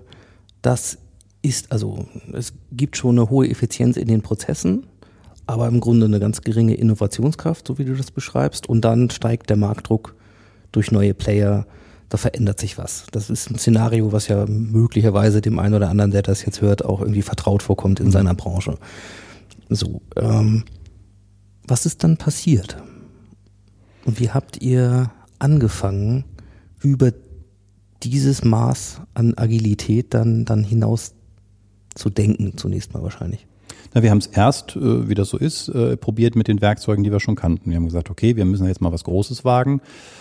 dass 0.62 0.98
ist, 1.42 1.70
also 1.70 2.06
es 2.32 2.52
gibt 2.72 2.96
schon 2.96 3.18
eine 3.18 3.30
hohe 3.30 3.48
Effizienz 3.48 3.96
in 3.96 4.08
den 4.08 4.22
Prozessen, 4.22 4.86
aber 5.46 5.68
im 5.68 5.80
Grunde 5.80 6.06
eine 6.06 6.20
ganz 6.20 6.40
geringe 6.40 6.74
Innovationskraft, 6.74 7.66
so 7.66 7.78
wie 7.78 7.84
du 7.84 7.94
das 7.94 8.10
beschreibst. 8.10 8.68
Und 8.68 8.84
dann 8.84 9.10
steigt 9.10 9.48
der 9.50 9.56
Marktdruck 9.56 10.16
durch 10.72 10.90
neue 10.90 11.14
Player, 11.14 11.66
da 12.08 12.18
verändert 12.18 12.60
sich 12.60 12.78
was. 12.78 13.06
Das 13.12 13.30
ist 13.30 13.50
ein 13.50 13.58
Szenario, 13.58 14.12
was 14.12 14.28
ja 14.28 14.46
möglicherweise 14.46 15.40
dem 15.40 15.58
einen 15.58 15.74
oder 15.74 15.88
anderen, 15.88 16.10
der 16.10 16.22
das 16.22 16.44
jetzt 16.44 16.60
hört, 16.60 16.84
auch 16.84 17.00
irgendwie 17.00 17.22
vertraut 17.22 17.62
vorkommt 17.62 18.00
in 18.00 18.10
seiner 18.10 18.34
Branche. 18.34 18.78
So, 19.68 20.02
ähm, 20.16 20.64
was 21.66 21.86
ist 21.86 22.04
dann 22.04 22.16
passiert? 22.16 22.76
Und 24.04 24.20
wie 24.20 24.30
habt 24.30 24.62
ihr 24.62 25.10
angefangen, 25.38 26.24
über 26.80 27.12
dieses 28.02 28.44
Maß 28.44 29.00
an 29.14 29.34
Agilität 29.36 30.14
dann, 30.14 30.44
dann 30.44 30.62
hinaus 30.62 31.14
zu 31.94 32.10
denken, 32.10 32.56
zunächst 32.56 32.94
mal 32.94 33.02
wahrscheinlich? 33.02 33.46
Na, 33.96 34.02
wir 34.02 34.10
haben 34.10 34.18
es 34.18 34.26
erst, 34.26 34.76
äh, 34.76 35.08
wie 35.08 35.14
das 35.14 35.30
so 35.30 35.38
ist, 35.38 35.68
äh, 35.70 35.96
probiert 35.96 36.36
mit 36.36 36.48
den 36.48 36.60
Werkzeugen, 36.60 37.02
die 37.02 37.10
wir 37.10 37.18
schon 37.18 37.34
kannten. 37.34 37.70
Wir 37.70 37.76
haben 37.76 37.86
gesagt, 37.86 38.10
okay, 38.10 38.36
wir 38.36 38.44
müssen 38.44 38.66
jetzt 38.66 38.82
mal 38.82 38.92
was 38.92 39.04
Großes 39.04 39.42
wagen 39.42 39.80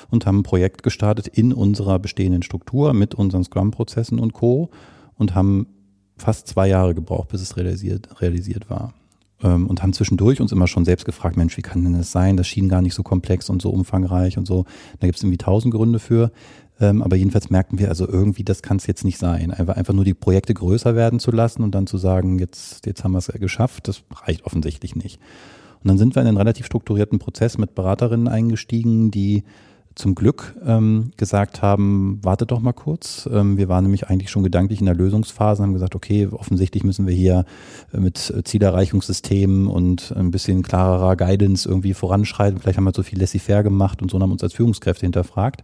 und 0.09 0.25
haben 0.25 0.39
ein 0.39 0.43
Projekt 0.43 0.81
gestartet 0.81 1.27
in 1.27 1.51
unserer 1.51 1.99
bestehenden 1.99 2.41
Struktur 2.41 2.93
mit 2.93 3.15
unseren 3.15 3.43
Scrum-Prozessen 3.43 4.17
und 4.17 4.31
Co. 4.31 4.69
und 5.17 5.35
haben 5.35 5.67
fast 6.15 6.47
zwei 6.47 6.69
Jahre 6.69 6.95
gebraucht, 6.95 7.27
bis 7.27 7.41
es 7.41 7.57
realisiert, 7.57 8.21
realisiert 8.21 8.69
war. 8.69 8.93
Ähm, 9.43 9.67
und 9.67 9.83
haben 9.83 9.91
zwischendurch 9.91 10.39
uns 10.39 10.53
immer 10.53 10.67
schon 10.67 10.85
selbst 10.85 11.03
gefragt, 11.03 11.35
Mensch, 11.35 11.57
wie 11.57 11.61
kann 11.61 11.83
denn 11.83 11.97
das 11.97 12.13
sein? 12.13 12.37
Das 12.37 12.47
schien 12.47 12.69
gar 12.69 12.81
nicht 12.81 12.93
so 12.93 13.03
komplex 13.03 13.49
und 13.49 13.61
so 13.61 13.71
umfangreich 13.71 14.37
und 14.37 14.47
so. 14.47 14.63
Da 15.01 15.07
gibt 15.07 15.17
es 15.17 15.23
irgendwie 15.23 15.37
tausend 15.37 15.73
Gründe 15.73 15.99
für. 15.99 16.31
Ähm, 16.79 17.01
aber 17.01 17.15
jedenfalls 17.15 17.49
merkten 17.49 17.79
wir 17.79 17.89
also 17.89 18.07
irgendwie, 18.07 18.43
das 18.43 18.61
kann 18.61 18.77
es 18.77 18.87
jetzt 18.87 19.05
nicht 19.05 19.17
sein. 19.17 19.51
Einfach, 19.51 19.75
einfach 19.75 19.93
nur 19.93 20.05
die 20.05 20.13
Projekte 20.13 20.53
größer 20.53 20.95
werden 20.95 21.19
zu 21.19 21.31
lassen 21.31 21.63
und 21.63 21.73
dann 21.73 21.87
zu 21.87 21.97
sagen, 21.97 22.39
jetzt, 22.39 22.85
jetzt 22.85 23.03
haben 23.03 23.13
wir 23.13 23.19
es 23.19 23.27
geschafft, 23.27 23.87
das 23.87 24.03
reicht 24.11 24.45
offensichtlich 24.45 24.95
nicht. 24.95 25.19
Und 25.83 25.89
dann 25.89 25.97
sind 25.97 26.15
wir 26.15 26.21
in 26.21 26.27
einen 26.27 26.37
relativ 26.37 26.65
strukturierten 26.65 27.19
Prozess 27.19 27.57
mit 27.57 27.75
Beraterinnen 27.75 28.27
eingestiegen, 28.27 29.11
die 29.11 29.43
zum 29.93 30.13
Glück 30.13 30.55
ähm, 30.65 31.11
gesagt 31.15 31.61
haben, 31.61 32.19
wartet 32.21 32.51
doch 32.51 32.59
mal 32.59 32.73
kurz. 32.73 33.29
Ähm, 33.31 33.57
wir 33.57 33.69
waren 33.69 33.85
nämlich 33.85 34.07
eigentlich 34.07 34.29
schon 34.29 34.43
gedanklich 34.43 34.81
in 34.81 34.85
der 34.85 34.95
Lösungsphase, 34.95 35.63
haben 35.63 35.73
gesagt, 35.73 35.95
okay, 35.95 36.27
offensichtlich 36.27 36.83
müssen 36.83 37.07
wir 37.07 37.13
hier 37.13 37.45
äh, 37.93 37.99
mit 37.99 38.17
Zielerreichungssystemen 38.43 39.67
und 39.67 40.13
ein 40.17 40.31
bisschen 40.31 40.63
klarerer 40.63 41.15
Guidance 41.15 41.67
irgendwie 41.67 41.93
voranschreiten. 41.93 42.59
Vielleicht 42.59 42.77
haben 42.77 42.83
wir 42.83 42.93
zu 42.93 43.03
viel 43.03 43.19
laissez-faire 43.19 43.63
gemacht 43.63 44.01
und 44.01 44.11
so 44.11 44.19
haben 44.19 44.33
uns 44.33 44.43
als 44.43 44.53
Führungskräfte 44.53 45.05
hinterfragt 45.05 45.63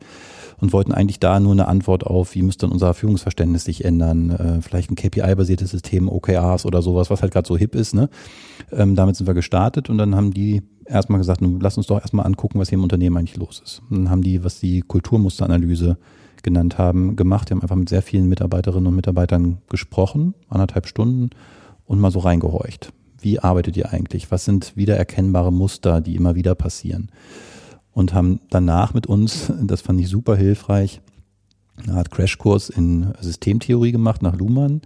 und 0.62 0.74
wollten 0.74 0.94
eigentlich 0.94 1.20
da 1.20 1.40
nur 1.40 1.52
eine 1.52 1.68
Antwort 1.68 2.06
auf, 2.06 2.36
wie 2.36 2.44
müsste 2.44 2.68
unser 2.68 2.94
Führungsverständnis 2.94 3.66
sich 3.66 3.84
ändern. 3.84 4.30
Äh, 4.30 4.62
vielleicht 4.62 4.92
ein 4.92 4.96
KPI-basiertes 4.96 5.72
System, 5.72 6.08
OKRs 6.08 6.66
oder 6.66 6.82
sowas, 6.84 7.10
was 7.10 7.24
halt 7.24 7.34
gerade 7.34 7.48
so 7.48 7.58
hip 7.58 7.76
ist. 7.76 7.96
Ne? 7.96 8.10
Ähm, 8.72 8.96
damit 8.96 9.16
sind 9.16 9.28
wir 9.28 9.34
gestartet 9.34 9.90
und 9.90 9.98
dann 9.98 10.16
haben 10.16 10.32
die 10.32 10.62
erstmal 10.86 11.18
gesagt, 11.18 11.42
nun, 11.42 11.60
lass 11.60 11.78
uns 11.78 11.88
doch 11.88 12.00
erstmal 12.00 12.28
angucken, 12.28 12.60
was 12.60 12.70
hier 12.70 12.78
im 12.78 12.84
Unternehmen 12.84 13.18
eigentlich 13.18 13.38
los 13.38 13.62
ist. 13.64 13.82
Und 13.90 13.98
dann 13.98 14.10
haben 14.12 14.22
die, 14.22 14.44
was 14.44 14.60
die 14.60 14.82
Kulturmusteranalyse 14.82 15.98
genannt 16.44 16.78
haben, 16.78 17.16
gemacht. 17.16 17.50
Die 17.50 17.54
haben 17.54 17.62
einfach 17.62 17.76
mit 17.76 17.90
sehr 17.90 18.04
vielen 18.04 18.30
Mitarbeiterinnen 18.30 18.88
und 18.88 18.96
Mitarbeitern 18.96 19.58
gesprochen, 19.68 20.36
anderthalb 20.48 20.86
Stunden 20.86 21.32
und 21.86 22.00
mal 22.00 22.12
so 22.12 22.20
reingehorcht. 22.20 22.94
Wie 23.20 23.40
arbeitet 23.40 23.78
ihr 23.78 23.92
eigentlich? 23.92 24.32
Was 24.32 24.46
sind 24.46 24.76
wiedererkennbare 24.76 25.52
Muster, 25.52 26.02
die 26.02 26.16
immer 26.16 26.36
wieder 26.36 26.56
passieren? 26.56 27.10
Und 27.94 28.14
haben 28.14 28.40
danach 28.50 28.94
mit 28.94 29.08
uns, 29.08 29.52
das 29.62 29.82
fand 29.82 30.00
ich 30.00 30.10
super 30.10 30.36
hilfreich, 30.36 31.02
eine 31.84 31.98
Art 31.98 32.12
Crashkurs 32.12 32.70
in 32.70 33.14
Systemtheorie 33.20 33.92
gemacht 33.92 34.22
nach 34.22 34.36
Luhmann 34.36 34.82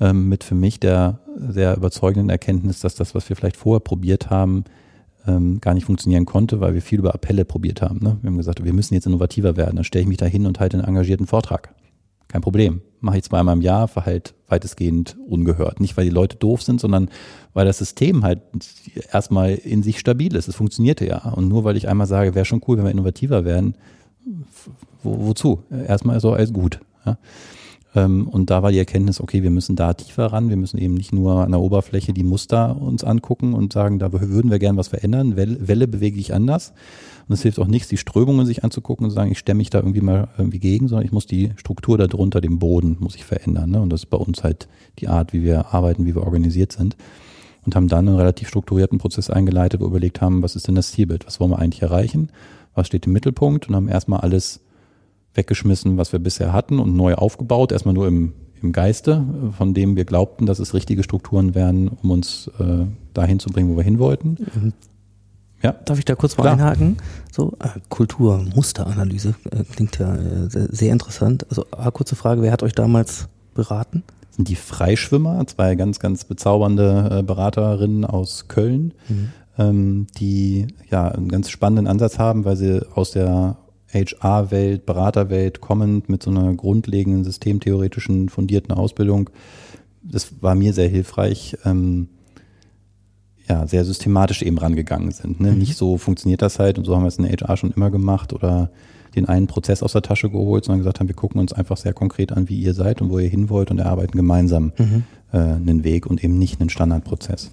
ähm, 0.00 0.28
mit 0.28 0.44
für 0.44 0.54
mich 0.54 0.80
der 0.80 1.20
sehr 1.36 1.76
überzeugenden 1.76 2.30
Erkenntnis, 2.30 2.80
dass 2.80 2.94
das, 2.94 3.14
was 3.14 3.28
wir 3.28 3.36
vielleicht 3.36 3.56
vorher 3.56 3.80
probiert 3.80 4.30
haben, 4.30 4.64
ähm, 5.26 5.60
gar 5.60 5.74
nicht 5.74 5.84
funktionieren 5.84 6.26
konnte, 6.26 6.60
weil 6.60 6.74
wir 6.74 6.82
viel 6.82 6.98
über 6.98 7.14
Appelle 7.14 7.44
probiert 7.44 7.82
haben. 7.82 8.00
Ne? 8.02 8.18
Wir 8.20 8.30
haben 8.30 8.36
gesagt, 8.36 8.64
wir 8.64 8.72
müssen 8.72 8.94
jetzt 8.94 9.06
innovativer 9.06 9.56
werden. 9.56 9.76
Dann 9.76 9.84
stelle 9.84 10.02
ich 10.02 10.08
mich 10.08 10.18
da 10.18 10.26
hin 10.26 10.46
und 10.46 10.58
halte 10.58 10.76
einen 10.76 10.86
engagierten 10.86 11.26
Vortrag. 11.26 11.74
Kein 12.28 12.40
Problem. 12.40 12.80
Mache 13.00 13.18
ich 13.18 13.24
zweimal 13.24 13.56
im 13.56 13.62
Jahr, 13.62 13.88
verhalt 13.88 14.34
weitestgehend 14.52 15.16
ungehört. 15.26 15.80
Nicht, 15.80 15.96
weil 15.96 16.04
die 16.04 16.10
Leute 16.10 16.36
doof 16.36 16.62
sind, 16.62 16.80
sondern 16.80 17.08
weil 17.54 17.66
das 17.66 17.78
System 17.78 18.22
halt 18.22 18.40
erstmal 19.10 19.54
in 19.54 19.82
sich 19.82 19.98
stabil 19.98 20.36
ist. 20.36 20.46
Es 20.46 20.54
funktionierte 20.54 21.06
ja. 21.06 21.18
Und 21.30 21.48
nur 21.48 21.64
weil 21.64 21.76
ich 21.76 21.88
einmal 21.88 22.06
sage, 22.06 22.34
wäre 22.34 22.44
schon 22.44 22.62
cool, 22.68 22.76
wenn 22.76 22.84
wir 22.84 22.90
innovativer 22.90 23.44
werden, 23.44 23.74
wo, 25.02 25.26
wozu? 25.26 25.62
Erstmal 25.88 26.16
ist 26.16 26.24
auch 26.24 26.34
alles 26.34 26.52
gut. 26.52 26.78
Ja? 27.04 27.18
Ähm, 27.94 28.26
und 28.28 28.50
da 28.50 28.62
war 28.62 28.72
die 28.72 28.78
Erkenntnis, 28.78 29.20
okay, 29.20 29.42
wir 29.42 29.50
müssen 29.50 29.76
da 29.76 29.92
tiefer 29.94 30.26
ran. 30.26 30.48
Wir 30.48 30.56
müssen 30.56 30.78
eben 30.78 30.94
nicht 30.94 31.12
nur 31.12 31.44
an 31.44 31.50
der 31.50 31.60
Oberfläche 31.60 32.12
die 32.12 32.24
Muster 32.24 32.80
uns 32.80 33.04
angucken 33.04 33.54
und 33.54 33.72
sagen, 33.72 33.98
da 33.98 34.12
würden 34.12 34.50
wir 34.50 34.58
gern 34.58 34.76
was 34.76 34.88
verändern. 34.88 35.36
Welle, 35.36 35.68
Welle 35.68 35.88
bewege 35.88 36.18
ich 36.18 36.34
anders. 36.34 36.72
Und 37.28 37.34
es 37.34 37.42
hilft 37.42 37.58
auch 37.58 37.66
nichts, 37.66 37.88
die 37.88 37.96
Strömungen 37.96 38.46
sich 38.46 38.64
anzugucken 38.64 39.04
und 39.04 39.10
zu 39.10 39.14
sagen, 39.14 39.30
ich 39.30 39.38
stemme 39.38 39.58
mich 39.58 39.70
da 39.70 39.78
irgendwie 39.78 40.00
mal 40.00 40.28
irgendwie 40.38 40.58
gegen, 40.58 40.88
sondern 40.88 41.04
ich 41.04 41.12
muss 41.12 41.26
die 41.26 41.52
Struktur 41.56 41.98
darunter, 41.98 42.40
den 42.40 42.58
Boden, 42.58 42.96
muss 42.98 43.14
ich 43.14 43.24
verändern. 43.24 43.70
Ne? 43.70 43.80
Und 43.80 43.90
das 43.90 44.02
ist 44.02 44.10
bei 44.10 44.16
uns 44.16 44.42
halt 44.42 44.68
die 44.98 45.08
Art, 45.08 45.32
wie 45.32 45.42
wir 45.42 45.72
arbeiten, 45.74 46.06
wie 46.06 46.14
wir 46.14 46.22
organisiert 46.22 46.72
sind. 46.72 46.96
Und 47.64 47.76
haben 47.76 47.86
dann 47.86 48.08
einen 48.08 48.16
relativ 48.16 48.48
strukturierten 48.48 48.98
Prozess 48.98 49.30
eingeleitet, 49.30 49.80
wo 49.80 49.84
wir 49.84 49.90
überlegt 49.90 50.20
haben, 50.20 50.42
was 50.42 50.56
ist 50.56 50.66
denn 50.66 50.74
das 50.74 50.90
Zielbild? 50.90 51.26
Was 51.26 51.38
wollen 51.38 51.52
wir 51.52 51.60
eigentlich 51.60 51.82
erreichen? 51.82 52.30
Was 52.74 52.88
steht 52.88 53.06
im 53.06 53.12
Mittelpunkt? 53.12 53.68
Und 53.68 53.76
haben 53.76 53.86
erstmal 53.86 54.20
alles 54.20 54.60
weggeschmissen, 55.34 55.96
was 55.96 56.12
wir 56.12 56.18
bisher 56.18 56.52
hatten 56.52 56.78
und 56.78 56.94
neu 56.96 57.14
aufgebaut. 57.14 57.72
Erstmal 57.72 57.94
nur 57.94 58.06
im, 58.06 58.32
im 58.62 58.72
Geiste, 58.72 59.24
von 59.56 59.74
dem 59.74 59.96
wir 59.96 60.04
glaubten, 60.04 60.46
dass 60.46 60.58
es 60.58 60.74
richtige 60.74 61.02
Strukturen 61.02 61.54
wären, 61.54 61.88
um 61.88 62.10
uns 62.10 62.50
äh, 62.58 62.86
dahin 63.14 63.38
zu 63.38 63.50
bringen, 63.50 63.70
wo 63.70 63.76
wir 63.76 63.84
hin 63.84 63.98
wollten. 63.98 64.36
Mhm. 64.54 64.72
Ja. 65.62 65.72
Darf 65.84 65.98
ich 65.98 66.04
da 66.04 66.14
kurz 66.14 66.36
mal 66.36 66.42
Klar. 66.42 66.54
einhaken? 66.54 66.96
So, 67.30 67.52
äh, 67.60 67.68
Kultur, 67.88 68.44
Musteranalyse 68.54 69.34
äh, 69.50 69.62
klingt 69.64 69.98
ja 69.98 70.14
äh, 70.14 70.48
sehr 70.48 70.92
interessant. 70.92 71.46
Also, 71.48 71.64
kurze 71.92 72.16
Frage, 72.16 72.42
wer 72.42 72.52
hat 72.52 72.62
euch 72.62 72.72
damals 72.72 73.28
beraten? 73.54 74.02
Das 74.26 74.36
sind 74.36 74.48
die 74.48 74.56
Freischwimmer, 74.56 75.46
zwei 75.46 75.74
ganz, 75.76 76.00
ganz 76.00 76.24
bezaubernde 76.24 77.18
äh, 77.18 77.22
Beraterinnen 77.22 78.04
aus 78.04 78.48
Köln, 78.48 78.94
mhm. 79.08 79.28
ähm, 79.56 80.06
die 80.18 80.66
ja 80.90 81.08
einen 81.08 81.28
ganz 81.28 81.48
spannenden 81.48 81.86
Ansatz 81.86 82.18
haben, 82.18 82.44
weil 82.44 82.56
sie 82.56 82.84
aus 82.94 83.12
der 83.12 83.56
HR-Welt, 83.92 84.86
Beraterwelt 84.86 85.60
kommend 85.60 86.08
mit 86.08 86.22
so 86.22 86.30
einer 86.30 86.52
grundlegenden 86.54 87.24
systemtheoretischen 87.24 88.28
fundierten 88.28 88.72
Ausbildung. 88.72 89.30
Das 90.02 90.42
war 90.42 90.54
mir 90.54 90.72
sehr 90.72 90.88
hilfreich. 90.88 91.56
Ähm, 91.64 92.08
ja, 93.48 93.66
sehr 93.66 93.84
systematisch 93.84 94.42
eben 94.42 94.58
rangegangen 94.58 95.10
sind. 95.10 95.40
Ne? 95.40 95.52
Mhm. 95.52 95.58
Nicht 95.58 95.76
so 95.76 95.98
funktioniert 95.98 96.42
das 96.42 96.58
halt 96.58 96.78
und 96.78 96.84
so 96.84 96.94
haben 96.94 97.02
wir 97.02 97.08
es 97.08 97.18
in 97.18 97.24
der 97.24 97.32
HR 97.32 97.56
schon 97.56 97.72
immer 97.72 97.90
gemacht 97.90 98.32
oder 98.32 98.70
den 99.14 99.28
einen 99.28 99.46
Prozess 99.46 99.82
aus 99.82 99.92
der 99.92 100.02
Tasche 100.02 100.30
geholt, 100.30 100.64
sondern 100.64 100.78
gesagt 100.80 101.00
haben, 101.00 101.08
wir 101.08 101.14
gucken 101.14 101.40
uns 101.40 101.52
einfach 101.52 101.76
sehr 101.76 101.92
konkret 101.92 102.32
an, 102.32 102.48
wie 102.48 102.58
ihr 102.58 102.72
seid 102.72 103.02
und 103.02 103.10
wo 103.10 103.18
ihr 103.18 103.28
hin 103.28 103.50
wollt 103.50 103.70
und 103.70 103.78
erarbeiten 103.78 104.16
gemeinsam 104.16 104.72
mhm. 104.78 105.04
äh, 105.32 105.38
einen 105.38 105.84
Weg 105.84 106.06
und 106.06 106.24
eben 106.24 106.38
nicht 106.38 106.60
einen 106.60 106.70
Standardprozess. 106.70 107.50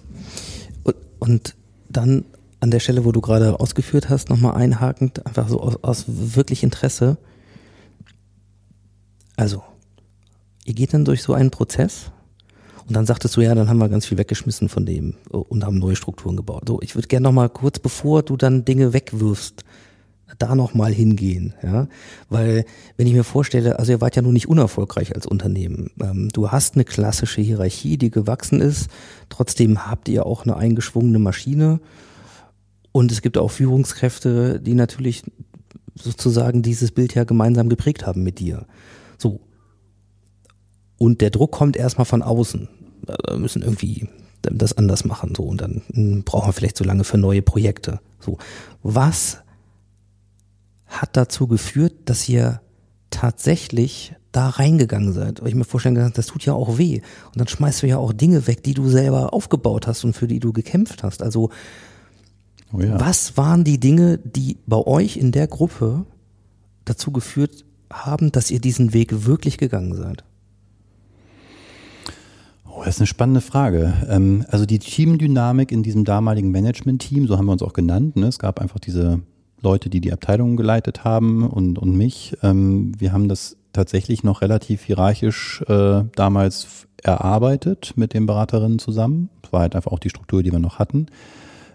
Und, 0.84 0.96
und 1.18 1.54
dann 1.90 2.24
an 2.60 2.70
der 2.70 2.80
Stelle, 2.80 3.04
wo 3.04 3.12
du 3.12 3.20
gerade 3.20 3.58
ausgeführt 3.58 4.08
hast, 4.10 4.28
nochmal 4.28 4.54
einhakend, 4.54 5.26
einfach 5.26 5.48
so 5.48 5.60
aus, 5.60 5.82
aus 5.82 6.04
wirklich 6.06 6.62
Interesse. 6.62 7.16
Also, 9.36 9.62
ihr 10.64 10.74
geht 10.74 10.92
dann 10.92 11.06
durch 11.06 11.22
so 11.22 11.32
einen 11.32 11.50
Prozess 11.50 12.12
und 12.86 12.94
dann 12.94 13.06
sagtest 13.06 13.36
du, 13.36 13.40
ja, 13.40 13.54
dann 13.54 13.68
haben 13.68 13.78
wir 13.78 13.88
ganz 13.88 14.06
viel 14.06 14.18
weggeschmissen 14.18 14.68
von 14.68 14.84
dem 14.84 15.14
und 15.30 15.64
haben 15.64 15.78
neue 15.78 15.96
Strukturen 15.96 16.36
gebaut. 16.36 16.64
So, 16.66 16.80
ich 16.82 16.94
würde 16.94 17.08
gerne 17.08 17.24
noch 17.24 17.32
mal 17.32 17.48
kurz, 17.48 17.78
bevor 17.78 18.22
du 18.22 18.36
dann 18.36 18.64
Dinge 18.64 18.92
wegwirfst, 18.92 19.64
da 20.38 20.54
noch 20.54 20.74
mal 20.74 20.92
hingehen, 20.92 21.54
ja, 21.62 21.88
weil 22.28 22.64
wenn 22.96 23.06
ich 23.06 23.12
mir 23.12 23.24
vorstelle, 23.24 23.78
also 23.78 23.92
ihr 23.92 24.00
wart 24.00 24.16
ja 24.16 24.22
nun 24.22 24.32
nicht 24.32 24.48
unerfolgreich 24.48 25.14
als 25.14 25.26
Unternehmen. 25.26 25.90
Ähm, 26.00 26.28
du 26.32 26.50
hast 26.50 26.74
eine 26.74 26.84
klassische 26.84 27.40
Hierarchie, 27.40 27.96
die 27.96 28.10
gewachsen 28.10 28.60
ist. 28.60 28.88
Trotzdem 29.28 29.86
habt 29.86 30.08
ihr 30.08 30.26
auch 30.26 30.44
eine 30.44 30.56
eingeschwungene 30.56 31.18
Maschine 31.18 31.80
und 32.92 33.12
es 33.12 33.22
gibt 33.22 33.38
auch 33.38 33.50
Führungskräfte, 33.50 34.60
die 34.60 34.74
natürlich 34.74 35.22
sozusagen 35.94 36.62
dieses 36.62 36.92
Bild 36.92 37.14
ja 37.14 37.24
gemeinsam 37.24 37.68
geprägt 37.68 38.06
haben 38.06 38.22
mit 38.22 38.38
dir. 38.38 38.66
So. 39.18 39.40
Und 40.98 41.20
der 41.20 41.30
Druck 41.30 41.52
kommt 41.52 41.76
erstmal 41.76 42.04
von 42.04 42.22
außen 42.22 42.68
wir 43.06 43.38
müssen 43.38 43.62
irgendwie 43.62 44.08
das 44.42 44.76
anders 44.76 45.04
machen, 45.04 45.34
so, 45.36 45.42
und 45.44 45.60
dann 45.60 45.82
hm, 45.92 46.22
brauchen 46.24 46.48
wir 46.48 46.52
vielleicht 46.52 46.76
so 46.76 46.84
lange 46.84 47.04
für 47.04 47.18
neue 47.18 47.42
Projekte, 47.42 48.00
so. 48.20 48.38
Was 48.82 49.38
hat 50.86 51.16
dazu 51.16 51.46
geführt, 51.46 51.92
dass 52.06 52.28
ihr 52.28 52.60
tatsächlich 53.10 54.14
da 54.32 54.48
reingegangen 54.48 55.12
seid? 55.12 55.40
Weil 55.40 55.48
ich 55.48 55.54
mir 55.54 55.64
vorstellen 55.64 55.94
kann, 55.94 56.12
das 56.14 56.26
tut 56.26 56.44
ja 56.44 56.54
auch 56.54 56.78
weh. 56.78 57.02
Und 57.26 57.36
dann 57.36 57.48
schmeißt 57.48 57.82
du 57.82 57.86
ja 57.86 57.98
auch 57.98 58.12
Dinge 58.12 58.46
weg, 58.46 58.62
die 58.62 58.74
du 58.74 58.88
selber 58.88 59.34
aufgebaut 59.34 59.86
hast 59.86 60.04
und 60.04 60.14
für 60.14 60.26
die 60.26 60.40
du 60.40 60.52
gekämpft 60.52 61.02
hast. 61.02 61.22
Also, 61.22 61.50
oh 62.72 62.80
ja. 62.80 63.00
was 63.00 63.36
waren 63.36 63.64
die 63.64 63.78
Dinge, 63.78 64.18
die 64.18 64.58
bei 64.66 64.78
euch 64.78 65.16
in 65.16 65.32
der 65.32 65.46
Gruppe 65.46 66.04
dazu 66.84 67.10
geführt 67.12 67.64
haben, 67.92 68.32
dass 68.32 68.50
ihr 68.50 68.60
diesen 68.60 68.92
Weg 68.92 69.26
wirklich 69.26 69.58
gegangen 69.58 69.94
seid? 69.94 70.24
Oh, 72.68 72.82
das 72.84 72.96
ist 72.96 73.00
eine 73.00 73.06
spannende 73.06 73.40
Frage. 73.40 73.94
Ähm, 74.08 74.44
also 74.48 74.64
die 74.64 74.78
Teamdynamik 74.78 75.72
in 75.72 75.82
diesem 75.82 76.04
damaligen 76.04 76.50
Management-Team, 76.50 77.26
so 77.26 77.36
haben 77.36 77.46
wir 77.46 77.52
uns 77.52 77.62
auch 77.62 77.72
genannt. 77.72 78.16
Ne? 78.16 78.26
Es 78.26 78.38
gab 78.38 78.60
einfach 78.60 78.78
diese 78.78 79.20
Leute, 79.60 79.90
die 79.90 80.00
die 80.00 80.12
Abteilungen 80.12 80.56
geleitet 80.56 81.04
haben 81.04 81.46
und, 81.46 81.78
und 81.78 81.96
mich. 81.96 82.36
Ähm, 82.42 82.92
wir 82.98 83.12
haben 83.12 83.28
das 83.28 83.56
tatsächlich 83.72 84.24
noch 84.24 84.40
relativ 84.40 84.82
hierarchisch 84.82 85.62
äh, 85.68 86.04
damals 86.14 86.86
erarbeitet 87.02 87.92
mit 87.96 88.14
den 88.14 88.26
Beraterinnen 88.26 88.78
zusammen. 88.78 89.30
Das 89.42 89.52
war 89.52 89.60
halt 89.60 89.76
einfach 89.76 89.92
auch 89.92 89.98
die 89.98 90.10
Struktur, 90.10 90.42
die 90.42 90.52
wir 90.52 90.58
noch 90.58 90.78
hatten. 90.78 91.06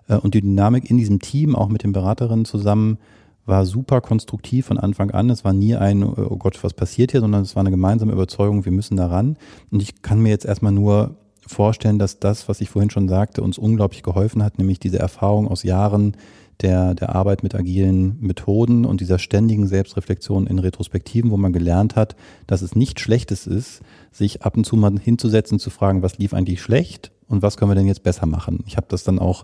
Äh, 0.08 0.18
und 0.18 0.34
die 0.34 0.41
Dynamik 0.41 0.89
in 0.89 0.98
diesem 0.98 1.20
Team, 1.20 1.56
auch 1.56 1.70
mit 1.70 1.84
den 1.84 1.91
Beraterinnen 1.91 2.46
zusammen, 2.46 2.98
war 3.46 3.65
super 3.65 4.02
konstruktiv 4.02 4.65
von 4.65 4.80
Anfang 4.80 5.12
an. 5.12 5.30
Es 5.30 5.46
war 5.46 5.54
nie 5.54 5.76
ein, 5.76 6.04
oh 6.04 6.38
Gott, 6.38 6.63
was 6.63 6.74
passiert 6.74 7.12
hier, 7.12 7.22
sondern 7.22 7.44
es 7.44 7.56
war 7.56 7.62
eine 7.62 7.72
gemeinsame 7.72 8.12
Überzeugung, 8.12 8.65
wir 8.65 8.72
müssen 8.72 8.98
da 8.98 9.08
ran. 9.08 9.38
Und 9.70 9.82
ich 9.84 10.02
kann 10.02 10.20
mir 10.20 10.30
jetzt 10.30 10.46
erstmal 10.46 10.72
nur 10.72 11.15
vorstellen, 11.46 12.00
dass 12.00 12.20
das, 12.20 12.50
was 12.50 12.60
ich 12.62 12.70
vorhin 12.70 12.89
schon 12.89 13.08
sagte, 13.08 13.44
uns 13.44 13.60
unglaublich 13.60 14.02
geholfen 14.02 14.44
hat, 14.44 14.58
nämlich 14.58 14.80
diese 14.80 14.98
Erfahrung 14.98 15.48
aus 15.48 15.62
Jahren 15.62 16.18
der, 16.62 16.96
der 16.96 17.13
Arbeit 17.13 17.44
mit 17.44 17.54
agilen 17.54 18.18
Methoden 18.20 18.86
und 18.86 19.02
dieser 19.02 19.20
ständigen 19.20 19.68
Selbstreflexion 19.68 20.48
in 20.48 20.58
Retrospektiven, 20.58 21.30
wo 21.30 21.38
man 21.38 21.54
gelernt 21.54 21.96
hat, 21.96 22.15
dass 22.48 22.62
es 22.62 22.76
nicht 22.76 23.00
Schlechtes 23.00 23.46
ist, 23.46 23.82
sich 24.12 24.44
ab 24.44 24.56
und 24.58 24.65
zu 24.65 24.76
mal 24.76 24.98
hinzusetzen, 24.98 25.60
zu 25.60 25.70
fragen, 25.70 26.02
was 26.02 26.18
lief 26.18 26.34
eigentlich 26.34 26.62
schlecht 26.62 27.12
und 27.28 27.41
was 27.41 27.58
können 27.58 27.72
wir 27.72 27.76
denn 27.76 27.88
jetzt 27.88 28.04
besser 28.04 28.26
machen. 28.26 28.63
Ich 28.65 28.78
habe 28.78 28.88
das 28.89 29.04
dann 29.04 29.20
auch 29.20 29.44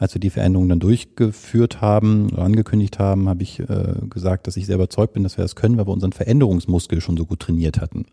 als 0.00 0.14
wir 0.14 0.20
die 0.20 0.30
Veränderungen 0.30 0.70
dann 0.70 0.80
durchgeführt 0.80 1.82
haben 1.82 2.30
oder 2.30 2.42
angekündigt 2.42 2.98
haben, 2.98 3.28
habe 3.28 3.42
ich 3.42 3.60
äh, 3.60 3.94
gesagt, 4.08 4.46
dass 4.46 4.56
ich 4.56 4.64
sehr 4.64 4.76
überzeugt 4.76 5.12
bin, 5.12 5.22
dass 5.22 5.36
wir 5.36 5.44
das 5.44 5.56
können, 5.56 5.76
weil 5.76 5.86
wir 5.86 5.92
unseren 5.92 6.12
Veränderungsmuskel 6.12 7.02
schon 7.02 7.18
so 7.18 7.26
gut 7.26 7.40
trainiert 7.40 7.82
hatten. 7.82 8.06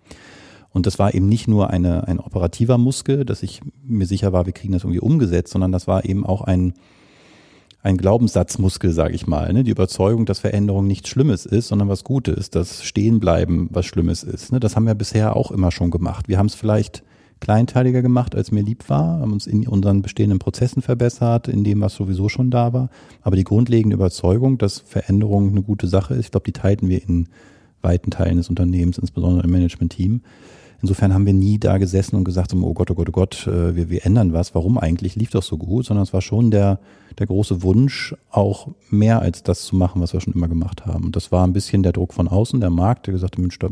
Und 0.73 0.85
das 0.85 0.99
war 0.99 1.13
eben 1.13 1.29
nicht 1.29 1.47
nur 1.47 1.69
eine, 1.69 2.05
ein 2.05 2.19
operativer 2.19 2.77
Muskel, 2.77 3.23
dass 3.23 3.41
ich 3.41 3.61
mir 3.83 4.05
sicher 4.05 4.33
war, 4.33 4.45
wir 4.45 4.51
kriegen 4.51 4.73
das 4.73 4.83
irgendwie 4.83 4.99
umgesetzt, 4.99 5.53
sondern 5.53 5.71
das 5.71 5.87
war 5.87 6.03
eben 6.03 6.25
auch 6.25 6.41
ein, 6.41 6.73
ein 7.83 7.95
Glaubenssatzmuskel, 7.95 8.91
sage 8.91 9.15
ich 9.15 9.25
mal. 9.25 9.53
Ne? 9.53 9.63
Die 9.63 9.71
Überzeugung, 9.71 10.25
dass 10.25 10.39
Veränderung 10.39 10.87
nichts 10.87 11.07
Schlimmes 11.07 11.45
ist, 11.45 11.69
sondern 11.69 11.87
was 11.87 12.03
Gutes, 12.03 12.49
dass 12.49 12.83
Stehenbleiben 12.83 13.69
was 13.71 13.85
Schlimmes 13.85 14.23
ist. 14.23 14.51
Ne? 14.51 14.59
Das 14.59 14.75
haben 14.75 14.87
wir 14.87 14.93
bisher 14.93 15.37
auch 15.37 15.51
immer 15.51 15.71
schon 15.71 15.89
gemacht. 15.89 16.27
Wir 16.27 16.37
haben 16.37 16.47
es 16.47 16.55
vielleicht 16.55 17.01
kleinteiliger 17.39 18.01
gemacht, 18.01 18.35
als 18.35 18.51
mir 18.51 18.63
lieb 18.63 18.89
war, 18.89 19.19
haben 19.19 19.33
uns 19.33 19.47
in 19.47 19.67
unseren 19.67 20.01
bestehenden 20.01 20.39
Prozessen 20.39 20.81
verbessert, 20.81 21.47
in 21.47 21.63
dem, 21.63 21.81
was 21.81 21.95
sowieso 21.95 22.29
schon 22.29 22.49
da 22.49 22.73
war. 22.73 22.89
Aber 23.21 23.35
die 23.35 23.43
grundlegende 23.43 23.95
Überzeugung, 23.95 24.57
dass 24.57 24.79
Veränderung 24.79 25.49
eine 25.49 25.61
gute 25.61 25.87
Sache 25.87 26.13
ist, 26.15 26.25
ich 26.25 26.31
glaube, 26.31 26.45
die 26.45 26.53
teilten 26.53 26.89
wir 26.89 27.01
in 27.03 27.27
weiten 27.81 28.11
Teilen 28.11 28.37
des 28.37 28.49
Unternehmens, 28.49 28.97
insbesondere 28.97 29.45
im 29.45 29.51
Management-Team. 29.51 30.21
Insofern 30.81 31.13
haben 31.13 31.25
wir 31.25 31.33
nie 31.33 31.57
da 31.57 31.79
gesessen 31.79 32.15
und 32.15 32.23
gesagt, 32.23 32.53
oh 32.53 32.73
Gott, 32.73 32.91
oh 32.91 32.93
Gott, 32.93 33.09
oh 33.09 33.11
Gott, 33.11 33.47
äh, 33.47 33.75
wir, 33.75 33.89
wir 33.89 34.05
ändern 34.05 34.33
was. 34.33 34.53
Warum 34.53 34.77
eigentlich? 34.77 35.15
Lief 35.15 35.31
doch 35.31 35.41
so 35.41 35.57
gut, 35.57 35.85
sondern 35.85 36.03
es 36.03 36.13
war 36.13 36.21
schon 36.21 36.51
der, 36.51 36.79
der 37.17 37.25
große 37.25 37.63
Wunsch, 37.63 38.15
auch 38.29 38.67
mehr 38.89 39.21
als 39.21 39.41
das 39.41 39.63
zu 39.63 39.75
machen, 39.75 40.01
was 40.01 40.13
wir 40.13 40.21
schon 40.21 40.33
immer 40.33 40.47
gemacht 40.47 40.85
haben. 40.85 41.05
Und 41.05 41.15
das 41.15 41.31
war 41.31 41.45
ein 41.47 41.53
bisschen 41.53 41.81
der 41.81 41.93
Druck 41.93 42.13
von 42.13 42.27
außen, 42.27 42.59
der 42.59 42.69
Markt, 42.69 43.07
der 43.07 43.13
gesagt 43.13 43.35
hat, 43.35 43.39
Mensch, 43.39 43.57
da 43.57 43.69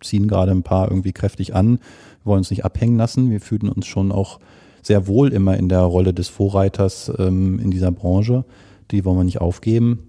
ziehen 0.00 0.28
gerade 0.28 0.52
ein 0.52 0.62
paar 0.62 0.88
irgendwie 0.90 1.12
kräftig 1.12 1.54
an 1.54 1.78
wollen 2.24 2.38
uns 2.38 2.50
nicht 2.50 2.64
abhängen 2.64 2.96
lassen. 2.96 3.30
Wir 3.30 3.40
fühlen 3.40 3.68
uns 3.68 3.86
schon 3.86 4.12
auch 4.12 4.40
sehr 4.82 5.06
wohl 5.06 5.32
immer 5.32 5.56
in 5.56 5.68
der 5.68 5.80
Rolle 5.80 6.12
des 6.12 6.28
Vorreiters 6.28 7.10
ähm, 7.18 7.58
in 7.58 7.70
dieser 7.70 7.90
Branche. 7.90 8.44
Die 8.90 9.04
wollen 9.04 9.16
wir 9.16 9.24
nicht 9.24 9.40
aufgeben. 9.40 10.00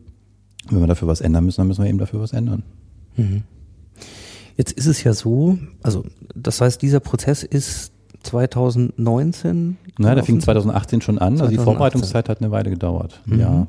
Wenn 0.70 0.80
wir 0.80 0.88
dafür 0.88 1.08
was 1.08 1.22
ändern 1.22 1.46
müssen, 1.46 1.62
dann 1.62 1.68
müssen 1.68 1.84
wir 1.84 1.90
eben 1.90 1.98
dafür 1.98 2.22
was 2.22 2.34
ändern. 2.34 2.64
Mhm. 3.16 3.44
Jetzt 4.58 4.72
ist 4.72 4.88
es 4.88 5.04
ja 5.04 5.14
so, 5.14 5.58
also 5.84 6.04
das 6.34 6.62
heißt, 6.62 6.82
dieser 6.82 7.00
Prozess 7.00 7.44
ist 7.44 7.92
2019? 8.24 9.78
Naja, 9.98 10.16
der 10.16 10.24
fing 10.24 10.40
2018 10.40 11.02
schon 11.02 11.20
an. 11.20 11.38
2018. 11.38 11.42
Also 11.42 11.52
die 11.52 11.64
Vorbereitungszeit 11.64 12.30
hat 12.30 12.42
eine 12.42 12.52
Weile 12.52 12.70
gedauert. 12.70 13.22
Mhm. 13.26 13.40
Ja. 13.40 13.68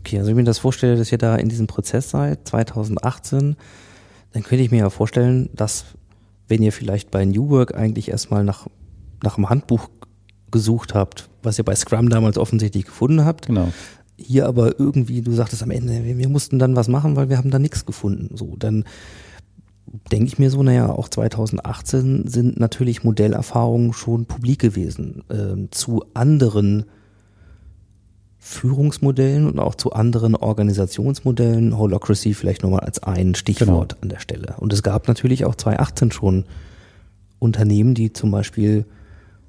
Okay, 0.00 0.18
also 0.18 0.28
wenn 0.28 0.32
ich 0.32 0.36
mir 0.36 0.44
das 0.44 0.58
vorstelle, 0.58 0.96
dass 0.96 1.12
ihr 1.12 1.18
da 1.18 1.36
in 1.36 1.48
diesem 1.48 1.66
Prozess 1.66 2.10
seid, 2.10 2.48
2018, 2.48 3.56
dann 4.32 4.42
könnte 4.42 4.64
ich 4.64 4.70
mir 4.70 4.78
ja 4.78 4.90
vorstellen, 4.90 5.48
dass 5.54 5.84
wenn 6.52 6.62
ihr 6.62 6.72
vielleicht 6.72 7.10
bei 7.10 7.24
New 7.24 7.48
Work 7.48 7.74
eigentlich 7.74 8.10
erstmal 8.10 8.44
nach, 8.44 8.66
nach 9.22 9.38
einem 9.38 9.48
Handbuch 9.48 9.88
gesucht 10.50 10.92
habt, 10.92 11.30
was 11.42 11.56
ihr 11.56 11.64
bei 11.64 11.74
Scrum 11.74 12.10
damals 12.10 12.36
offensichtlich 12.36 12.84
gefunden 12.84 13.24
habt. 13.24 13.46
Genau. 13.46 13.72
Hier 14.18 14.46
aber 14.46 14.78
irgendwie, 14.78 15.22
du 15.22 15.32
sagtest 15.32 15.62
am 15.62 15.70
Ende, 15.70 16.04
wir, 16.04 16.18
wir 16.18 16.28
mussten 16.28 16.58
dann 16.58 16.76
was 16.76 16.88
machen, 16.88 17.16
weil 17.16 17.30
wir 17.30 17.38
haben 17.38 17.50
da 17.50 17.58
nichts 17.58 17.86
gefunden. 17.86 18.36
So, 18.36 18.54
dann 18.58 18.84
denke 20.10 20.26
ich 20.26 20.38
mir 20.38 20.50
so, 20.50 20.62
naja, 20.62 20.90
auch 20.90 21.08
2018 21.08 22.26
sind 22.26 22.60
natürlich 22.60 23.02
Modellerfahrungen 23.02 23.94
schon 23.94 24.26
publik 24.26 24.58
gewesen 24.58 25.24
äh, 25.30 25.70
zu 25.70 26.04
anderen 26.12 26.84
Führungsmodellen 28.44 29.46
und 29.46 29.60
auch 29.60 29.76
zu 29.76 29.92
anderen 29.92 30.34
Organisationsmodellen. 30.34 31.78
Holocracy 31.78 32.34
vielleicht 32.34 32.64
nochmal 32.64 32.80
als 32.80 33.00
ein 33.00 33.36
Stichwort 33.36 33.90
genau. 33.90 34.02
an 34.02 34.08
der 34.08 34.18
Stelle. 34.18 34.56
Und 34.58 34.72
es 34.72 34.82
gab 34.82 35.06
natürlich 35.06 35.44
auch 35.44 35.54
2018 35.54 36.10
schon 36.10 36.44
Unternehmen, 37.38 37.94
die 37.94 38.12
zum 38.12 38.32
Beispiel 38.32 38.84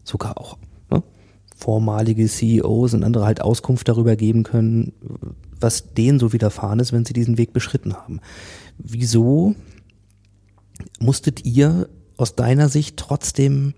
sogar 0.03 0.37
auch 0.37 0.59
ne, 0.91 1.01
vormalige 1.55 2.27
CEOs 2.27 2.93
und 2.93 3.03
andere 3.03 3.25
halt 3.25 3.41
Auskunft 3.41 3.87
darüber 3.87 4.15
geben 4.15 4.43
können, 4.43 4.93
was 5.59 5.95
denen 5.95 6.19
so 6.19 6.31
widerfahren 6.31 6.79
ist, 6.79 6.93
wenn 6.93 7.03
sie 7.03 7.13
diesen 7.13 7.39
Weg 7.39 7.51
beschritten 7.51 7.95
haben. 7.95 8.19
Wieso 8.77 9.55
musstet 10.99 11.45
ihr 11.47 11.89
aus 12.15 12.35
deiner 12.35 12.69
Sicht 12.69 12.97
trotzdem 12.97 13.73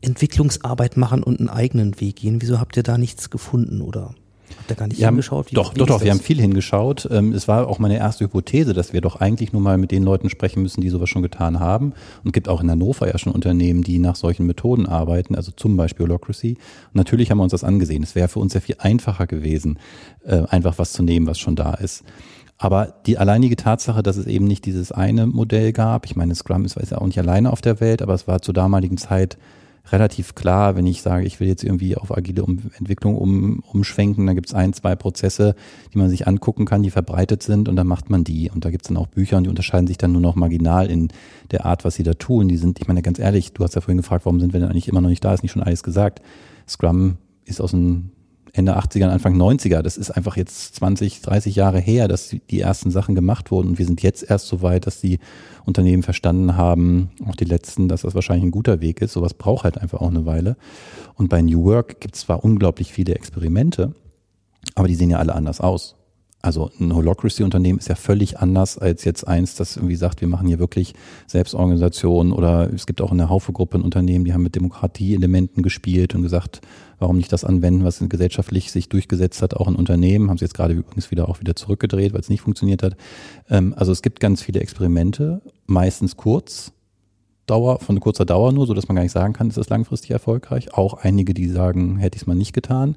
Entwicklungsarbeit 0.00 0.96
machen 0.96 1.22
und 1.22 1.38
einen 1.38 1.50
eigenen 1.50 2.00
Weg 2.00 2.16
gehen? 2.16 2.40
Wieso 2.40 2.58
habt 2.58 2.78
ihr 2.78 2.82
da 2.82 2.96
nichts 2.96 3.28
gefunden 3.28 3.82
oder 3.82 4.14
Habt 4.56 4.70
ihr 4.70 4.76
gar 4.76 4.86
nicht 4.86 4.98
wir 4.98 5.08
hingeschaut? 5.08 5.50
Wie, 5.50 5.54
doch, 5.54 5.74
doch, 5.74 5.86
doch, 5.86 6.02
wir 6.02 6.10
haben 6.10 6.20
viel 6.20 6.40
hingeschaut. 6.40 7.08
Ähm, 7.10 7.32
es 7.32 7.48
war 7.48 7.68
auch 7.68 7.78
meine 7.78 7.98
erste 7.98 8.24
Hypothese, 8.24 8.72
dass 8.72 8.92
wir 8.92 9.00
doch 9.00 9.16
eigentlich 9.16 9.52
nur 9.52 9.62
mal 9.62 9.78
mit 9.78 9.90
den 9.90 10.02
Leuten 10.02 10.30
sprechen 10.30 10.62
müssen, 10.62 10.80
die 10.80 10.88
sowas 10.88 11.08
schon 11.08 11.22
getan 11.22 11.60
haben. 11.60 11.92
Und 12.24 12.32
gibt 12.32 12.48
auch 12.48 12.60
in 12.60 12.70
Hannover 12.70 13.08
ja 13.08 13.18
schon 13.18 13.32
Unternehmen, 13.32 13.82
die 13.82 13.98
nach 13.98 14.16
solchen 14.16 14.46
Methoden 14.46 14.86
arbeiten, 14.86 15.34
also 15.34 15.52
zum 15.52 15.76
Beispiel 15.76 16.06
Holocracy. 16.06 16.52
Und 16.52 16.94
natürlich 16.94 17.30
haben 17.30 17.38
wir 17.38 17.44
uns 17.44 17.52
das 17.52 17.64
angesehen. 17.64 18.02
Es 18.02 18.14
wäre 18.14 18.28
für 18.28 18.40
uns 18.40 18.52
sehr 18.52 18.62
viel 18.62 18.76
einfacher 18.78 19.26
gewesen, 19.26 19.78
äh, 20.24 20.42
einfach 20.48 20.78
was 20.78 20.92
zu 20.92 21.02
nehmen, 21.02 21.26
was 21.26 21.38
schon 21.38 21.56
da 21.56 21.74
ist. 21.74 22.04
Aber 22.58 22.94
die 23.06 23.18
alleinige 23.18 23.54
Tatsache, 23.54 24.02
dass 24.02 24.16
es 24.16 24.26
eben 24.26 24.46
nicht 24.46 24.66
dieses 24.66 24.90
eine 24.90 25.26
Modell 25.28 25.72
gab, 25.72 26.04
ich 26.06 26.16
meine, 26.16 26.34
Scrum 26.34 26.64
ist, 26.64 26.76
ist 26.76 26.90
ja 26.90 26.98
auch 26.98 27.06
nicht 27.06 27.18
alleine 27.18 27.52
auf 27.52 27.60
der 27.60 27.80
Welt, 27.80 28.02
aber 28.02 28.14
es 28.14 28.26
war 28.26 28.42
zur 28.42 28.52
damaligen 28.52 28.98
Zeit 28.98 29.38
relativ 29.92 30.34
klar, 30.34 30.76
wenn 30.76 30.86
ich 30.86 31.02
sage, 31.02 31.24
ich 31.26 31.40
will 31.40 31.48
jetzt 31.48 31.64
irgendwie 31.64 31.96
auf 31.96 32.16
agile 32.16 32.42
um 32.42 32.58
Entwicklung 32.78 33.16
um, 33.16 33.62
umschwenken, 33.72 34.26
dann 34.26 34.34
gibt 34.34 34.48
es 34.48 34.54
ein, 34.54 34.72
zwei 34.72 34.96
Prozesse, 34.96 35.54
die 35.92 35.98
man 35.98 36.08
sich 36.08 36.26
angucken 36.26 36.64
kann, 36.64 36.82
die 36.82 36.90
verbreitet 36.90 37.42
sind 37.42 37.68
und 37.68 37.76
dann 37.76 37.86
macht 37.86 38.10
man 38.10 38.24
die. 38.24 38.50
Und 38.50 38.64
da 38.64 38.70
gibt 38.70 38.84
es 38.84 38.88
dann 38.88 38.96
auch 38.96 39.06
Bücher 39.06 39.36
und 39.36 39.44
die 39.44 39.50
unterscheiden 39.50 39.86
sich 39.86 39.98
dann 39.98 40.12
nur 40.12 40.20
noch 40.20 40.36
marginal 40.36 40.90
in 40.90 41.08
der 41.50 41.66
Art, 41.66 41.84
was 41.84 41.94
sie 41.94 42.02
da 42.02 42.14
tun. 42.14 42.48
Die 42.48 42.56
sind, 42.56 42.80
ich 42.80 42.88
meine, 42.88 43.02
ganz 43.02 43.18
ehrlich, 43.18 43.52
du 43.52 43.64
hast 43.64 43.74
ja 43.74 43.80
vorhin 43.80 43.98
gefragt, 43.98 44.24
warum 44.24 44.40
sind 44.40 44.52
wir 44.52 44.60
denn 44.60 44.68
eigentlich 44.68 44.88
immer 44.88 45.00
noch 45.00 45.08
nicht 45.08 45.24
da, 45.24 45.34
ist 45.34 45.42
nicht 45.42 45.52
schon 45.52 45.62
alles 45.62 45.82
gesagt. 45.82 46.22
Scrum 46.66 47.16
ist 47.44 47.60
aus 47.60 47.70
den 47.70 48.10
Ende 48.58 48.76
80er, 48.76 49.08
Anfang 49.08 49.36
90er. 49.40 49.82
Das 49.82 49.96
ist 49.96 50.10
einfach 50.10 50.36
jetzt 50.36 50.74
20, 50.74 51.22
30 51.22 51.54
Jahre 51.54 51.78
her, 51.78 52.08
dass 52.08 52.34
die 52.50 52.60
ersten 52.60 52.90
Sachen 52.90 53.14
gemacht 53.14 53.52
wurden. 53.52 53.68
Und 53.68 53.78
wir 53.78 53.86
sind 53.86 54.02
jetzt 54.02 54.28
erst 54.28 54.48
so 54.48 54.62
weit, 54.62 54.86
dass 54.86 55.00
die 55.00 55.20
Unternehmen 55.64 56.02
verstanden 56.02 56.56
haben, 56.56 57.10
auch 57.28 57.36
die 57.36 57.44
letzten, 57.44 57.88
dass 57.88 58.02
das 58.02 58.16
wahrscheinlich 58.16 58.44
ein 58.44 58.50
guter 58.50 58.80
Weg 58.80 59.00
ist. 59.00 59.12
Sowas 59.12 59.32
braucht 59.34 59.62
halt 59.62 59.78
einfach 59.78 60.00
auch 60.00 60.10
eine 60.10 60.26
Weile. 60.26 60.56
Und 61.14 61.28
bei 61.28 61.40
New 61.40 61.64
Work 61.64 62.00
gibt 62.00 62.16
es 62.16 62.22
zwar 62.22 62.44
unglaublich 62.44 62.92
viele 62.92 63.14
Experimente, 63.14 63.94
aber 64.74 64.88
die 64.88 64.96
sehen 64.96 65.10
ja 65.10 65.18
alle 65.18 65.36
anders 65.36 65.60
aus. 65.60 65.94
Also 66.40 66.70
ein 66.78 66.94
Holocracy-Unternehmen 66.94 67.80
ist 67.80 67.88
ja 67.88 67.96
völlig 67.96 68.38
anders 68.38 68.78
als 68.78 69.04
jetzt 69.04 69.26
eins, 69.26 69.56
das 69.56 69.76
irgendwie 69.76 69.96
sagt, 69.96 70.20
wir 70.20 70.28
machen 70.28 70.46
hier 70.46 70.60
wirklich 70.60 70.94
Selbstorganisation 71.26 72.32
oder 72.32 72.72
es 72.72 72.86
gibt 72.86 73.00
auch 73.00 73.10
eine 73.10 73.28
Haufe 73.28 73.52
Gruppe 73.52 73.78
in 73.78 73.82
Unternehmen, 73.82 74.24
die 74.24 74.32
haben 74.32 74.44
mit 74.44 74.54
Demokratie-Elementen 74.54 75.62
gespielt 75.62 76.14
und 76.14 76.22
gesagt, 76.22 76.60
warum 76.98 77.16
nicht 77.16 77.32
das 77.32 77.44
anwenden, 77.44 77.84
was 77.84 78.02
gesellschaftlich 78.08 78.70
sich 78.72 78.88
durchgesetzt 78.88 79.42
hat, 79.42 79.54
auch 79.54 79.68
in 79.68 79.76
Unternehmen, 79.76 80.30
haben 80.30 80.38
sie 80.38 80.44
jetzt 80.44 80.54
gerade 80.54 80.74
übrigens 80.74 81.10
wieder 81.10 81.28
auch 81.28 81.40
wieder 81.40 81.56
zurückgedreht, 81.56 82.12
weil 82.12 82.20
es 82.20 82.28
nicht 82.28 82.40
funktioniert 82.40 82.82
hat. 82.82 82.96
Ähm, 83.48 83.74
also 83.76 83.92
es 83.92 84.02
gibt 84.02 84.20
ganz 84.20 84.42
viele 84.42 84.60
Experimente, 84.60 85.40
meistens 85.66 86.16
kurz, 86.16 86.72
Dauer, 87.48 87.80
von 87.80 87.98
kurzer 87.98 88.24
Dauer 88.24 88.52
nur, 88.52 88.66
so 88.66 88.74
dass 88.74 88.88
man 88.88 88.96
gar 88.96 89.02
nicht 89.02 89.12
sagen 89.12 89.32
kann, 89.32 89.48
ist 89.48 89.58
das 89.58 89.68
langfristig 89.68 90.10
erfolgreich. 90.10 90.74
Auch 90.74 90.94
einige, 90.94 91.34
die 91.34 91.48
sagen, 91.48 91.98
hätte 91.98 92.16
ich 92.16 92.22
es 92.22 92.26
mal 92.26 92.34
nicht 92.34 92.52
getan. 92.52 92.96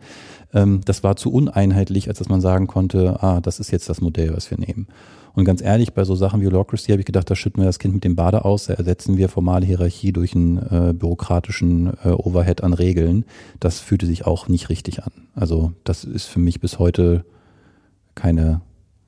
Ähm, 0.54 0.82
das 0.86 1.04
war 1.04 1.16
zu 1.16 1.32
uneinheitlich, 1.32 2.08
als 2.08 2.20
dass 2.20 2.30
man 2.30 2.41
sagen 2.41 2.68
konnte, 2.68 3.22
ah, 3.24 3.41
das 3.41 3.60
ist 3.60 3.72
jetzt 3.72 3.89
das 3.89 4.02
Modell, 4.02 4.36
was 4.36 4.52
wir 4.52 4.58
nehmen. 4.60 4.88
Und 5.34 5.45
ganz 5.45 5.62
ehrlich, 5.62 5.93
bei 5.93 6.04
so 6.04 6.16
Sachen 6.16 6.41
wie 6.41 6.47
Holocracy 6.47 6.91
habe 6.91 6.99
ich 6.99 7.06
gedacht, 7.06 7.30
da 7.30 7.36
schütten 7.36 7.62
wir 7.62 7.66
das 7.66 7.80
Kind 7.80 7.93
mit 7.93 8.04
dem 8.04 8.18
Bade 8.18 8.43
aus, 8.43 8.66
da 8.66 8.74
ersetzen 8.74 9.18
wir 9.18 9.30
formale 9.30 9.66
Hierarchie 9.66 10.12
durch 10.12 10.36
einen 10.36 10.58
äh, 10.58 10.93
bürokratischen 10.93 11.93
äh, 12.04 12.10
Overhead 12.10 12.64
an 12.64 12.74
Regeln. 12.74 13.26
Das 13.62 13.80
fühlte 13.80 14.06
sich 14.06 14.28
auch 14.28 14.49
nicht 14.49 14.70
richtig 14.70 15.04
an. 15.04 15.12
Also 15.34 15.72
das 15.86 16.04
ist 16.04 16.26
für 16.26 16.39
mich 16.39 16.60
bis 16.60 16.80
heute 16.80 17.24
keine, 18.14 18.60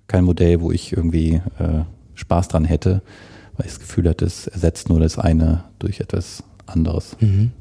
kein 0.08 0.24
Modell, 0.24 0.62
wo 0.62 0.72
ich 0.72 0.94
irgendwie 0.94 1.41
äh, 1.60 1.84
Spaß 2.16 2.48
dran 2.48 2.64
hätte 2.64 3.02
weil 3.56 3.66
ich 3.66 3.74
das 3.74 3.80
Gefühl 3.80 4.10
hatte, 4.10 4.26
es 4.26 4.47
ersetzt 4.47 4.89
nur 4.89 4.99
das 4.99 5.18
eine 5.18 5.66
durch 5.80 5.99
etwas 5.99 6.43
anderes. 6.66 7.16
Mhm. 7.20 7.51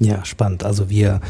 Ja, 0.00 0.24
spannend. 0.24 0.64
Also 0.64 0.90
wir 0.90 1.20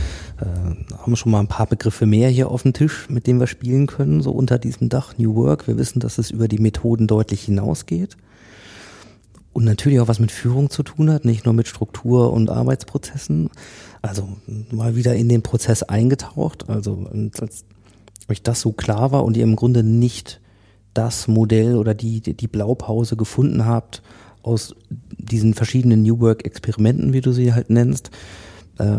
äh, 0.41 0.97
haben 0.99 1.17
schon 1.17 1.33
mal 1.33 1.41
ein 1.41 1.49
paar 1.49 1.67
Begriffe 1.67 2.05
mehr 2.05 2.29
hier 2.29 2.51
auf 2.51 2.63
dem 2.63 2.75
Tisch, 2.75 3.09
mit 3.09 3.27
denen 3.27 3.41
wir 3.41 3.47
spielen 3.47 3.87
können, 3.87 4.21
so 4.21 4.31
unter 4.31 4.59
diesem 4.59 4.91
Dach 4.91 5.17
New 5.17 5.35
Work. 5.37 5.67
Wir 5.67 5.79
wissen, 5.79 6.01
dass 6.01 6.19
es 6.19 6.31
über 6.31 6.49
die 6.49 6.59
Methoden 6.59 7.07
deutlich 7.07 7.45
hinausgeht 7.45 8.17
und 9.59 9.65
natürlich 9.65 9.99
auch 10.01 10.09
was 10.09 10.21
mit 10.21 10.31
Führung 10.31 10.71
zu 10.71 10.83
tun 10.85 11.11
hat, 11.11 11.25
nicht 11.25 11.45
nur 11.45 11.53
mit 11.53 11.67
Struktur 11.67 12.33
und 12.33 12.49
Arbeitsprozessen. 12.49 13.51
Also 14.03 14.29
mal 14.71 14.95
wieder 14.95 15.17
in 15.17 15.29
den 15.29 15.43
Prozess 15.43 15.83
eingetaucht, 15.83 16.69
also 16.69 17.09
als 17.13 17.65
euch 18.29 18.43
das 18.43 18.61
so 18.61 18.73
klar 18.73 19.11
war 19.11 19.25
und 19.25 19.37
ihr 19.37 19.43
im 19.43 19.57
Grunde 19.57 19.83
nicht 19.83 20.41
das 20.99 21.29
Modell 21.29 21.77
oder 21.77 21.95
die, 21.95 22.21
die 22.21 22.49
Blaupause 22.49 23.17
gefunden 23.17 23.67
habt 23.67 24.03
aus 24.43 24.75
diesen 25.17 25.55
verschiedenen 25.55 26.03
New 26.03 26.19
Work 26.19 26.45
Experimenten, 26.45 27.13
wie 27.13 27.21
du 27.21 27.31
sie 27.31 27.55
halt 27.55 27.71
nennst, 27.71 28.11
äh, 28.79 28.97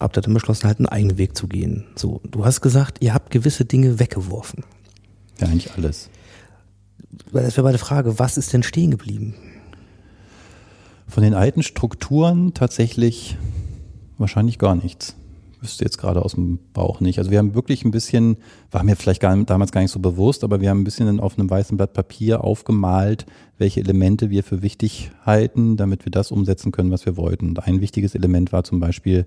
habt 0.00 0.16
ihr 0.16 0.22
dann 0.22 0.32
beschlossen, 0.32 0.66
halt 0.66 0.78
einen 0.78 0.86
eigenen 0.86 1.18
Weg 1.18 1.36
zu 1.36 1.48
gehen. 1.48 1.84
So, 1.96 2.22
du 2.30 2.46
hast 2.46 2.62
gesagt, 2.62 3.02
ihr 3.02 3.12
habt 3.12 3.30
gewisse 3.30 3.66
Dinge 3.66 3.98
weggeworfen. 3.98 4.64
Ja, 5.38 5.48
eigentlich 5.48 5.74
alles. 5.74 6.08
Das 7.30 7.58
wäre 7.58 7.64
meine 7.64 7.76
Frage, 7.76 8.18
was 8.18 8.38
ist 8.38 8.54
denn 8.54 8.62
stehen 8.62 8.90
geblieben? 8.90 9.34
Von 11.08 11.22
den 11.22 11.34
alten 11.34 11.62
Strukturen 11.62 12.54
tatsächlich 12.54 13.36
wahrscheinlich 14.16 14.58
gar 14.58 14.76
nichts. 14.76 15.14
Wüsste 15.60 15.84
jetzt 15.84 15.98
gerade 15.98 16.24
aus 16.24 16.32
dem 16.34 16.58
Bauch 16.72 17.00
nicht. 17.00 17.18
Also 17.18 17.30
wir 17.30 17.38
haben 17.38 17.54
wirklich 17.54 17.84
ein 17.84 17.90
bisschen, 17.90 18.36
war 18.70 18.82
mir 18.82 18.96
vielleicht 18.96 19.20
gar, 19.20 19.36
damals 19.44 19.72
gar 19.72 19.82
nicht 19.82 19.90
so 19.90 20.00
bewusst, 20.00 20.44
aber 20.44 20.60
wir 20.60 20.70
haben 20.70 20.80
ein 20.80 20.84
bisschen 20.84 21.20
auf 21.20 21.38
einem 21.38 21.50
weißen 21.50 21.76
Blatt 21.76 21.92
Papier 21.92 22.42
aufgemalt, 22.44 23.26
welche 23.58 23.80
Elemente 23.80 24.30
wir 24.30 24.42
für 24.42 24.62
wichtig 24.62 25.10
halten, 25.24 25.76
damit 25.76 26.06
wir 26.06 26.12
das 26.12 26.32
umsetzen 26.32 26.72
können, 26.72 26.90
was 26.90 27.04
wir 27.04 27.16
wollten. 27.16 27.50
Und 27.50 27.66
ein 27.66 27.80
wichtiges 27.80 28.14
Element 28.14 28.52
war 28.52 28.64
zum 28.64 28.80
Beispiel 28.80 29.26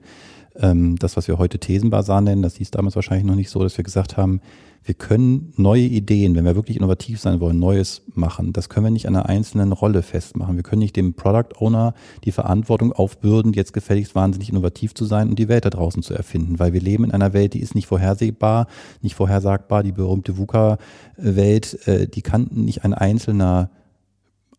ähm, 0.60 0.98
das, 0.98 1.18
was 1.18 1.28
wir 1.28 1.38
heute 1.38 1.60
Thesenbasar 1.60 2.22
nennen. 2.22 2.42
Das 2.42 2.56
hieß 2.56 2.72
damals 2.72 2.96
wahrscheinlich 2.96 3.26
noch 3.26 3.36
nicht 3.36 3.50
so, 3.50 3.62
dass 3.64 3.78
wir 3.78 3.84
gesagt 3.84 4.18
haben, 4.18 4.42
wir 4.86 4.96
können 4.96 5.54
neue 5.56 5.84
Ideen, 5.84 6.36
wenn 6.36 6.44
wir 6.44 6.56
wirklich 6.56 6.76
innovativ 6.76 7.20
sein 7.22 7.40
wollen, 7.40 7.58
Neues 7.58 8.02
machen. 8.16 8.52
Das 8.52 8.68
können 8.68 8.86
wir 8.86 8.92
nicht 8.92 9.08
an 9.08 9.16
einer 9.16 9.30
einzelnen 9.30 9.72
Rolle 9.72 10.02
festmachen. 10.02 10.58
Wir 10.58 10.64
können 10.64 10.82
nicht 10.82 10.98
dem 10.98 11.14
Product 11.14 11.58
Owner 11.62 11.94
die 12.26 12.34
Verantwortung 12.34 12.92
aufbürden, 12.92 13.54
jetzt 13.54 13.72
gefälligst 13.72 14.14
wahnsinnig 14.14 14.50
innovativ 14.50 14.94
zu 14.94 15.06
sein 15.06 15.30
und 15.30 15.40
die 15.40 15.48
Welt 15.48 15.64
da 15.64 15.70
draußen 15.70 16.04
zu 16.04 16.14
erfinden, 16.14 16.60
weil 16.60 16.74
wir 16.74 16.82
leben 16.82 17.06
in 17.06 17.12
einer 17.12 17.32
Welt, 17.32 17.54
die 17.54 17.62
ist 17.62 17.76
nicht 17.76 17.88
vorhersehbar, 17.88 18.68
nicht 19.02 19.16
vorhersagbar. 19.16 19.84
Die 19.84 19.94
berühmte 19.94 20.38
VUCA-Welt, 20.38 21.88
äh, 21.88 22.08
die 22.08 22.22
kann 22.22 22.50
nicht 22.52 22.84
ein 22.84 22.94
einzelner 22.94 23.70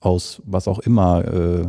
aus 0.00 0.42
was 0.46 0.68
auch 0.68 0.78
immer 0.78 1.24
äh, 1.24 1.66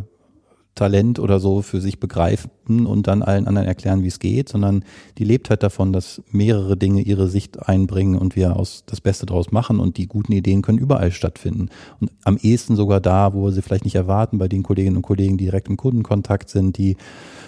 Talent 0.76 1.20
oder 1.20 1.40
so 1.40 1.62
für 1.62 1.80
sich 1.80 2.02
begreifen 2.02 2.86
und 2.86 3.08
dann 3.08 3.24
allen 3.24 3.48
anderen 3.48 3.68
erklären, 3.68 4.04
wie 4.04 4.10
es 4.10 4.20
geht, 4.20 4.50
sondern 4.50 4.84
die 5.18 5.24
lebt 5.24 5.50
halt 5.50 5.64
davon, 5.64 5.94
dass 5.94 6.22
mehrere 6.32 6.76
Dinge 6.76 7.02
ihre 7.02 7.30
Sicht 7.30 7.68
einbringen 7.68 8.18
und 8.18 8.36
wir 8.36 8.58
aus 8.58 8.84
das 8.86 9.00
Beste 9.00 9.26
draus 9.26 9.52
machen 9.52 9.80
und 9.80 9.96
die 9.96 10.08
guten 10.08 10.34
Ideen 10.34 10.62
können 10.62 10.78
überall 10.78 11.12
stattfinden. 11.12 11.70
Und 12.02 12.12
am 12.26 12.38
ehesten 12.38 12.76
sogar 12.76 13.00
da, 13.00 13.34
wo 13.34 13.46
wir 13.46 13.52
sie 13.54 13.62
vielleicht 13.62 13.86
nicht 13.86 13.96
erwarten, 13.96 14.38
bei 14.38 14.50
den 14.50 14.64
Kolleginnen 14.64 14.98
und 14.98 15.04
Kollegen, 15.04 15.38
die 15.38 15.46
direkt 15.46 15.70
im 15.70 15.78
Kundenkontakt 15.78 16.50
sind, 16.50 16.78
die 16.78 16.98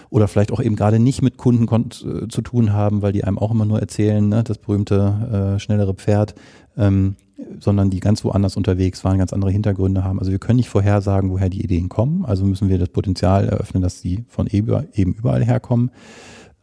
oder 0.09 0.29
vielleicht 0.29 0.53
auch 0.53 0.61
eben 0.61 0.77
gerade 0.77 0.99
nicht 0.99 1.21
mit 1.21 1.35
Kunden 1.35 1.65
äh, 1.65 2.27
zu 2.29 2.41
tun 2.41 2.71
haben, 2.71 3.01
weil 3.01 3.11
die 3.11 3.25
einem 3.25 3.37
auch 3.37 3.51
immer 3.51 3.65
nur 3.65 3.81
erzählen, 3.81 4.27
ne, 4.27 4.43
das 4.43 4.57
berühmte 4.57 5.55
äh, 5.55 5.59
schnellere 5.59 5.93
Pferd. 5.93 6.33
Ähm, 6.77 7.17
sondern 7.59 7.89
die 7.89 7.99
ganz 7.99 8.23
woanders 8.23 8.57
unterwegs 8.57 9.03
waren, 9.03 9.17
ganz 9.17 9.33
andere 9.33 9.51
Hintergründe 9.51 10.03
haben. 10.03 10.19
Also 10.19 10.31
wir 10.31 10.39
können 10.39 10.57
nicht 10.57 10.69
vorhersagen, 10.69 11.29
woher 11.29 11.49
die 11.49 11.63
Ideen 11.63 11.89
kommen. 11.89 12.25
Also 12.25 12.45
müssen 12.45 12.69
wir 12.69 12.77
das 12.77 12.89
Potenzial 12.89 13.47
eröffnen, 13.47 13.83
dass 13.83 14.01
sie 14.01 14.25
von 14.27 14.47
eben 14.47 15.13
überall 15.13 15.43
herkommen. 15.43 15.91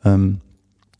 Ähm, 0.04 0.40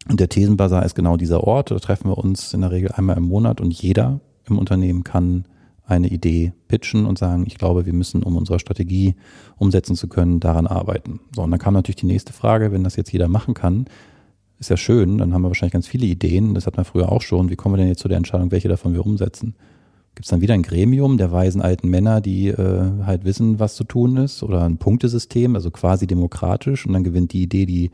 und 0.09 0.21
der 0.21 0.29
Thesenbasar 0.29 0.85
ist 0.85 0.95
genau 0.95 1.17
dieser 1.17 1.43
Ort. 1.45 1.71
Da 1.71 1.79
treffen 1.79 2.09
wir 2.09 2.19
uns 2.19 2.53
in 2.55 2.61
der 2.61 2.71
Regel 2.71 2.93
einmal 2.93 3.17
im 3.17 3.25
Monat 3.25 3.61
und 3.61 3.73
jeder 3.73 4.21
im 4.49 4.59
Unternehmen 4.59 5.03
kann 5.03 5.45
eine 5.87 6.09
Idee 6.09 6.53
pitchen 6.69 7.05
und 7.05 7.19
sagen, 7.19 7.45
ich 7.47 7.59
glaube, 7.59 7.85
wir 7.87 7.93
müssen, 7.93 8.23
um 8.23 8.37
unsere 8.37 8.59
Strategie 8.59 9.17
umsetzen 9.57 9.97
zu 9.97 10.09
können, 10.09 10.41
daran 10.41 10.67
arbeiten. 10.67 11.21
So, 11.35 11.43
und 11.43 11.51
dann 11.51 11.61
kam 11.61 11.75
natürlich 11.75 11.97
die 11.97 12.07
nächste 12.07 12.33
Frage, 12.33 12.73
wenn 12.73 12.85
das 12.85 12.97
jetzt 12.97 13.13
jeder 13.13 13.29
machen 13.29 13.55
kann, 13.55 13.87
ist 14.59 14.71
ja 14.71 14.77
schön, 14.77 15.19
dann 15.19 15.35
haben 15.35 15.43
wir 15.43 15.49
wahrscheinlich 15.49 15.73
ganz 15.73 15.89
viele 15.89 16.07
Ideen, 16.07 16.55
das 16.55 16.67
hat 16.67 16.77
man 16.77 16.85
früher 16.85 17.11
auch 17.11 17.23
schon. 17.23 17.51
Wie 17.51 17.57
kommen 17.57 17.75
wir 17.75 17.79
denn 17.79 17.89
jetzt 17.89 18.01
zu 18.01 18.09
der 18.09 18.17
Entscheidung, 18.17 18.51
welche 18.51 18.69
davon 18.69 18.95
wir 18.95 19.05
umsetzen? 19.05 19.55
Gibt 20.15 20.27
es 20.27 20.31
dann 20.31 20.41
wieder 20.41 20.55
ein 20.55 20.63
Gremium 20.63 21.19
der 21.19 21.33
weisen 21.33 21.61
alten 21.61 21.89
Männer, 21.89 22.21
die 22.21 22.49
äh, 22.49 23.05
halt 23.05 23.25
wissen, 23.25 23.59
was 23.59 23.75
zu 23.75 23.83
tun 23.83 24.17
ist, 24.17 24.45
oder 24.45 24.63
ein 24.63 24.79
Punktesystem, 24.79 25.57
also 25.57 25.73
quasi 25.73 26.07
demokratisch, 26.07 26.87
und 26.87 26.93
dann 26.93 27.03
gewinnt 27.03 27.33
die 27.33 27.43
Idee, 27.43 27.67
die, 27.67 27.91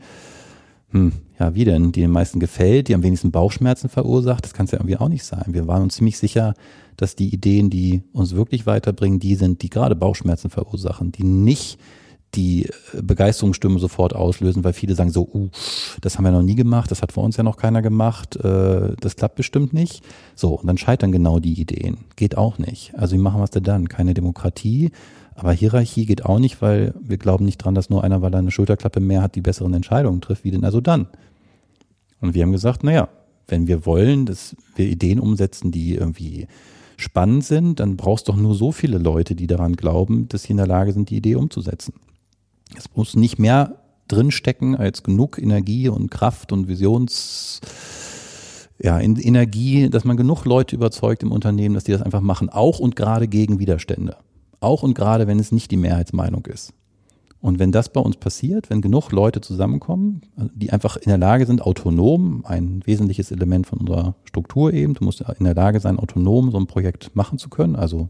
hm, 0.91 1.13
ja, 1.39 1.55
wie 1.55 1.65
denn, 1.65 1.91
die 1.91 2.01
den 2.01 2.11
meisten 2.11 2.39
gefällt, 2.39 2.89
die 2.89 2.95
am 2.95 3.01
wenigsten 3.01 3.31
Bauchschmerzen 3.31 3.89
verursacht. 3.89 4.45
Das 4.45 4.53
kann 4.53 4.65
es 4.65 4.71
ja 4.71 4.77
irgendwie 4.77 4.97
auch 4.97 5.09
nicht 5.09 5.23
sein. 5.23 5.45
Wir 5.47 5.67
waren 5.67 5.81
uns 5.81 5.95
ziemlich 5.95 6.19
sicher, 6.19 6.53
dass 6.95 7.15
die 7.15 7.33
Ideen, 7.33 7.71
die 7.71 8.03
uns 8.13 8.35
wirklich 8.35 8.67
weiterbringen, 8.67 9.19
die 9.19 9.33
sind, 9.33 9.63
die 9.63 9.71
gerade 9.71 9.95
Bauchschmerzen 9.95 10.51
verursachen, 10.51 11.11
die 11.11 11.23
nicht 11.23 11.79
die 12.35 12.65
äh, 12.65 13.01
Begeisterungsstimme 13.01 13.79
sofort 13.79 14.15
auslösen, 14.15 14.63
weil 14.63 14.73
viele 14.73 14.95
sagen 14.95 15.11
so, 15.11 15.27
uh, 15.33 15.49
das 16.01 16.17
haben 16.17 16.25
wir 16.25 16.31
noch 16.31 16.41
nie 16.41 16.55
gemacht, 16.55 16.91
das 16.91 17.01
hat 17.01 17.11
vor 17.11 17.23
uns 17.23 17.37
ja 17.37 17.43
noch 17.43 17.57
keiner 17.57 17.81
gemacht, 17.81 18.35
äh, 18.37 18.95
das 18.99 19.15
klappt 19.15 19.35
bestimmt 19.35 19.73
nicht. 19.73 20.03
So, 20.35 20.55
und 20.55 20.67
dann 20.67 20.77
scheitern 20.77 21.11
genau 21.11 21.39
die 21.39 21.59
Ideen. 21.59 21.97
Geht 22.15 22.37
auch 22.37 22.57
nicht. 22.57 22.93
Also 22.95 23.15
wie 23.15 23.21
machen 23.21 23.39
wir 23.39 23.45
es 23.45 23.51
denn 23.51 23.63
dann? 23.63 23.89
Keine 23.89 24.13
Demokratie, 24.13 24.91
aber 25.35 25.53
Hierarchie 25.53 26.05
geht 26.05 26.25
auch 26.25 26.39
nicht, 26.39 26.61
weil 26.61 26.93
wir 27.01 27.17
glauben 27.17 27.45
nicht 27.45 27.57
dran, 27.57 27.75
dass 27.75 27.89
nur 27.89 28.03
einer, 28.03 28.21
weil 28.21 28.33
er 28.33 28.39
eine 28.39 28.51
Schulterklappe 28.51 28.99
mehr 28.99 29.21
hat, 29.21 29.35
die 29.35 29.41
besseren 29.41 29.73
Entscheidungen 29.73 30.21
trifft. 30.21 30.43
Wie 30.43 30.51
denn 30.51 30.65
also 30.65 30.81
dann? 30.81 31.07
Und 32.19 32.35
wir 32.35 32.43
haben 32.43 32.51
gesagt, 32.51 32.83
naja, 32.83 33.09
wenn 33.47 33.67
wir 33.67 33.85
wollen, 33.85 34.25
dass 34.25 34.55
wir 34.75 34.85
Ideen 34.85 35.19
umsetzen, 35.19 35.71
die 35.71 35.95
irgendwie 35.95 36.47
spannend 36.97 37.43
sind, 37.43 37.79
dann 37.79 37.97
brauchst 37.97 38.27
du 38.27 38.31
doch 38.31 38.39
nur 38.39 38.55
so 38.55 38.71
viele 38.71 38.99
Leute, 38.99 39.35
die 39.35 39.47
daran 39.47 39.75
glauben, 39.75 40.27
dass 40.29 40.43
sie 40.43 40.51
in 40.51 40.57
der 40.57 40.67
Lage 40.67 40.93
sind, 40.93 41.09
die 41.09 41.17
Idee 41.17 41.35
umzusetzen. 41.35 41.93
Es 42.77 42.85
muss 42.95 43.15
nicht 43.15 43.39
mehr 43.39 43.77
drinstecken 44.07 44.75
als 44.75 45.03
genug 45.03 45.37
Energie 45.37 45.89
und 45.89 46.11
Kraft 46.11 46.51
und 46.51 46.67
Visions, 46.67 47.61
ja, 48.79 48.97
in 48.97 49.15
Energie, 49.15 49.89
dass 49.89 50.05
man 50.05 50.17
genug 50.17 50.45
Leute 50.45 50.75
überzeugt 50.75 51.23
im 51.23 51.31
Unternehmen, 51.31 51.75
dass 51.75 51.83
die 51.83 51.91
das 51.91 52.01
einfach 52.01 52.21
machen, 52.21 52.49
auch 52.49 52.79
und 52.79 52.95
gerade 52.95 53.27
gegen 53.27 53.59
Widerstände. 53.59 54.17
Auch 54.59 54.83
und 54.83 54.95
gerade, 54.95 55.27
wenn 55.27 55.39
es 55.39 55.51
nicht 55.51 55.71
die 55.71 55.77
Mehrheitsmeinung 55.77 56.45
ist. 56.47 56.73
Und 57.41 57.57
wenn 57.57 57.71
das 57.71 57.91
bei 57.91 57.99
uns 57.99 58.17
passiert, 58.17 58.69
wenn 58.69 58.81
genug 58.81 59.11
Leute 59.11 59.41
zusammenkommen, 59.41 60.21
die 60.53 60.71
einfach 60.71 60.97
in 60.97 61.09
der 61.09 61.17
Lage 61.17 61.47
sind, 61.47 61.63
autonom, 61.63 62.45
ein 62.45 62.81
wesentliches 62.85 63.31
Element 63.31 63.65
von 63.65 63.79
unserer 63.79 64.15
Struktur 64.25 64.73
eben, 64.73 64.93
du 64.93 65.03
musst 65.03 65.21
in 65.21 65.45
der 65.45 65.55
Lage 65.55 65.79
sein, 65.79 65.97
autonom 65.97 66.51
so 66.51 66.59
ein 66.59 66.67
Projekt 66.67 67.15
machen 67.15 67.39
zu 67.39 67.49
können, 67.49 67.75
also 67.75 68.09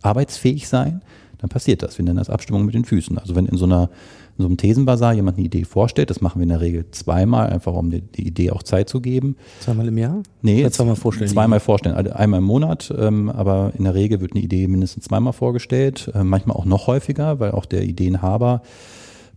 arbeitsfähig 0.00 0.66
sein, 0.66 1.02
dann 1.42 1.50
passiert 1.50 1.82
das. 1.82 1.98
Wir 1.98 2.04
nennen 2.04 2.16
das 2.16 2.30
Abstimmung 2.30 2.64
mit 2.64 2.74
den 2.74 2.84
Füßen. 2.84 3.18
Also 3.18 3.34
wenn 3.34 3.46
in 3.46 3.58
so 3.58 3.66
einer 3.66 3.90
in 4.38 4.42
so 4.42 4.48
einem 4.48 4.56
Thesenbasar 4.56 5.12
jemand 5.12 5.36
eine 5.36 5.44
Idee 5.44 5.64
vorstellt, 5.64 6.08
das 6.08 6.22
machen 6.22 6.38
wir 6.38 6.44
in 6.44 6.48
der 6.48 6.62
Regel 6.62 6.86
zweimal, 6.90 7.50
einfach 7.50 7.74
um 7.74 7.90
die, 7.90 8.00
die 8.00 8.26
Idee 8.26 8.50
auch 8.50 8.62
Zeit 8.62 8.88
zu 8.88 9.02
geben. 9.02 9.36
Zweimal 9.60 9.88
im 9.88 9.98
Jahr? 9.98 10.22
Nee, 10.40 10.68
zweimal 10.70 10.96
vorstellen. 10.96 11.28
Zweimal 11.28 11.60
vorstellen, 11.60 11.94
einmal 11.94 12.38
im 12.38 12.44
Monat, 12.44 12.94
ähm, 12.96 13.28
aber 13.28 13.72
in 13.76 13.84
der 13.84 13.94
Regel 13.94 14.22
wird 14.22 14.32
eine 14.32 14.42
Idee 14.42 14.66
mindestens 14.68 15.04
zweimal 15.04 15.34
vorgestellt, 15.34 16.10
äh, 16.14 16.24
manchmal 16.24 16.56
auch 16.56 16.64
noch 16.64 16.86
häufiger, 16.86 17.40
weil 17.40 17.50
auch 17.50 17.66
der 17.66 17.82
Ideenhaber 17.82 18.62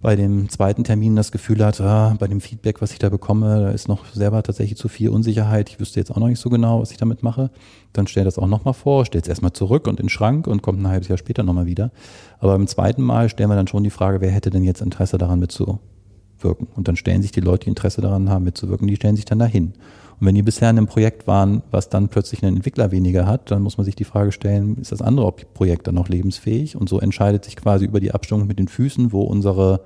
bei 0.06 0.16
dem 0.16 0.50
zweiten 0.50 0.84
Termin 0.84 1.16
das 1.16 1.32
Gefühl 1.32 1.66
hat, 1.66 1.82
ah, 1.82 2.16
bei 2.20 2.28
dem 2.28 2.40
Feedback, 2.40 2.80
was 2.80 2.92
ich 2.92 3.00
da 3.00 3.10
bekomme, 3.10 3.62
da 3.62 3.72
ist 3.72 3.88
noch 3.88 4.06
selber 4.14 4.44
tatsächlich 4.44 4.78
zu 4.78 4.88
viel 4.88 5.10
Unsicherheit. 5.10 5.68
Ich 5.68 5.80
wüsste 5.80 6.00
jetzt 6.00 6.12
auch 6.12 6.18
noch 6.18 6.28
nicht 6.28 6.40
so 6.40 6.52
genau, 6.52 6.80
was 6.80 6.92
ich 6.92 6.98
damit 6.98 7.24
mache. 7.24 7.50
Dann 7.92 8.06
stell 8.06 8.24
das 8.24 8.38
auch 8.38 8.46
nochmal 8.46 8.76
vor, 8.76 9.04
stell 9.08 9.20
es 9.20 9.28
erstmal 9.28 9.54
zurück 9.54 9.88
und 9.88 10.00
in 10.00 10.06
den 10.06 10.10
Schrank 10.10 10.46
und 10.46 10.62
kommt 10.62 10.80
ein 10.80 10.88
halbes 10.88 11.08
Jahr 11.08 11.18
später 11.18 11.42
nochmal 11.42 11.66
wieder. 11.66 11.90
Aber 12.38 12.52
beim 12.52 12.68
zweiten 12.68 13.02
Mal 13.02 13.30
stellen 13.30 13.50
wir 13.50 13.56
dann 13.56 13.66
schon 13.66 13.84
die 13.84 13.90
Frage, 13.90 14.22
wer 14.22 14.30
hätte 14.30 14.52
denn 14.52 14.64
jetzt 14.64 14.80
Interesse 14.80 15.18
daran 15.18 15.40
mitzuwirken? 15.40 16.68
Und 16.76 16.88
dann 16.88 16.98
stellen 16.98 17.24
sich 17.24 17.32
die 17.32 17.42
Leute, 17.42 17.64
die 17.64 17.70
Interesse 17.70 18.02
daran 18.02 18.30
haben, 18.30 18.44
mitzuwirken, 18.44 18.88
die 18.88 18.98
stellen 18.98 19.16
sich 19.16 19.26
dann 19.26 19.40
dahin. 19.40 19.74
Und 20.20 20.28
wenn 20.28 20.36
die 20.36 20.44
bisher 20.44 20.70
in 20.70 20.78
einem 20.78 20.88
Projekt 20.88 21.28
waren, 21.28 21.62
was 21.72 21.90
dann 21.90 22.10
plötzlich 22.10 22.44
einen 22.44 22.58
Entwickler 22.58 22.92
weniger 22.92 23.26
hat, 23.26 23.52
dann 23.52 23.62
muss 23.62 23.78
man 23.78 23.86
sich 23.86 23.96
die 23.96 24.06
Frage 24.06 24.32
stellen, 24.32 24.78
ist 24.78 24.92
das 24.92 25.02
andere 25.02 25.32
Projekt 25.32 25.88
dann 25.88 25.96
noch 25.96 26.10
lebensfähig? 26.10 26.78
Und 26.78 26.88
so 26.88 27.00
entscheidet 27.00 27.44
sich 27.44 27.56
quasi 27.56 27.86
über 27.86 28.00
die 28.00 28.14
Abstimmung 28.14 28.48
mit 28.48 28.60
den 28.60 28.68
Füßen, 28.68 29.12
wo 29.12 29.22
unsere, 29.22 29.82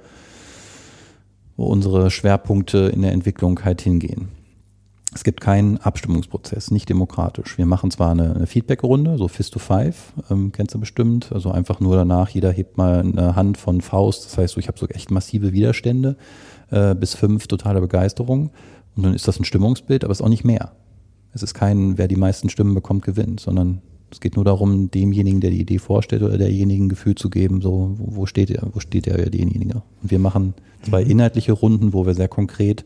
wo 1.58 1.66
unsere 1.66 2.12
Schwerpunkte 2.12 2.92
in 2.94 3.02
der 3.02 3.12
Entwicklung 3.12 3.64
halt 3.64 3.82
hingehen. 3.82 4.30
Es 5.12 5.24
gibt 5.24 5.42
keinen 5.42 5.78
Abstimmungsprozess, 5.78 6.70
nicht 6.70 6.88
demokratisch. 6.88 7.58
Wir 7.58 7.66
machen 7.66 7.90
zwar 7.90 8.12
eine, 8.12 8.36
eine 8.36 8.46
Feedback-Runde, 8.46 9.18
so 9.18 9.28
Fist 9.28 9.54
to 9.54 9.60
Five, 9.60 10.14
ähm, 10.30 10.52
kennst 10.52 10.76
du 10.76 10.80
bestimmt, 10.80 11.32
also 11.32 11.50
einfach 11.50 11.80
nur 11.80 11.96
danach, 11.96 12.30
jeder 12.30 12.52
hebt 12.52 12.78
mal 12.78 13.00
eine 13.00 13.36
Hand 13.36 13.58
von 13.58 13.82
Faust, 13.82 14.26
das 14.26 14.38
heißt, 14.38 14.54
so, 14.54 14.60
ich 14.60 14.68
habe 14.68 14.78
so 14.78 14.88
echt 14.88 15.10
massive 15.10 15.52
Widerstände, 15.52 16.16
äh, 16.70 16.94
bis 16.94 17.16
fünf 17.16 17.48
totale 17.48 17.82
Begeisterung. 17.82 18.52
Und 19.00 19.04
dann 19.04 19.14
ist 19.14 19.30
das 19.30 19.40
ein 19.40 19.46
Stimmungsbild, 19.46 20.04
aber 20.04 20.12
es 20.12 20.20
ist 20.20 20.26
auch 20.26 20.30
nicht 20.30 20.44
mehr. 20.44 20.74
Es 21.32 21.42
ist 21.42 21.54
kein, 21.54 21.98
wer 21.98 22.10
die 22.10 22.18
meisten 22.18 22.50
Stimmen 22.50 22.76
bekommt, 22.76 23.06
gewinnt, 23.06 23.40
sondern 23.40 23.82
Es 24.12 24.20
geht 24.20 24.36
nur 24.36 24.44
darum, 24.44 24.92
demjenigen, 24.92 25.40
der 25.40 25.52
die 25.52 25.62
Idee 25.62 25.78
vorstellt 25.78 26.22
oder 26.22 26.38
derjenigen 26.38 26.88
ein 26.88 26.90
Gefühl 26.90 27.16
zu 27.16 27.30
geben, 27.30 27.62
so, 27.62 27.96
wo, 27.98 28.26
steht 28.26 28.50
er, 28.50 28.68
wo 28.74 28.82
steht 28.82 29.08
er 29.08 29.14
oder 29.14 29.30
derjenige. 29.30 29.84
Und 30.02 30.12
wir 30.12 30.20
machen 30.20 30.54
zwei 30.82 31.06
Mhm. 31.06 31.12
inhaltliche 31.12 31.54
Runden, 31.54 31.94
wo 31.94 32.06
wir 32.06 32.14
sehr 32.14 32.28
konkret 32.28 32.84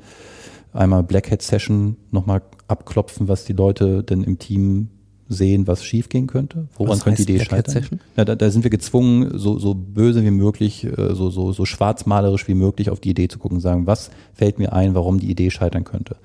einmal 0.71 1.01
Black 1.01 1.31
Hat 1.31 1.41
Session 1.41 1.95
nochmal 2.11 2.43
abklopfen, 2.67 3.27
was 3.27 3.45
die 3.45 3.53
Leute 3.53 4.03
denn 4.03 4.23
im 4.23 4.37
Team 4.37 4.89
sehen, 5.33 5.67
was 5.67 5.83
schiefgehen 5.83 6.27
könnte. 6.27 6.67
Woran 6.77 6.93
Was 6.93 7.03
könnte 7.03 7.25
die 7.25 7.35
Idee 7.35 7.45
scheitern? 7.45 7.99
Ja, 8.15 8.25
da, 8.25 8.35
da 8.35 8.49
sind 8.49 8.63
wir 8.63 8.71
gezwungen, 8.71 9.37
so, 9.37 9.59
so 9.59 9.73
böse 9.73 10.23
wie 10.23 10.31
möglich, 10.31 10.85
äh, 10.85 11.13
so, 11.13 11.29
so, 11.29 11.51
so 11.51 11.65
schwarzmalerisch 11.65 12.47
wie 12.47 12.53
möglich 12.53 12.89
auf 12.89 12.99
die 12.99 13.09
Idee 13.09 13.27
zu 13.27 13.39
gucken, 13.39 13.59
sagen, 13.59 13.87
was 13.87 14.11
fällt 14.33 14.59
mir 14.59 14.73
ein, 14.73 14.95
warum 14.95 15.19
die 15.19 15.29
Idee 15.29 15.51
scheitern 15.51 15.83
könnte. 15.83 16.15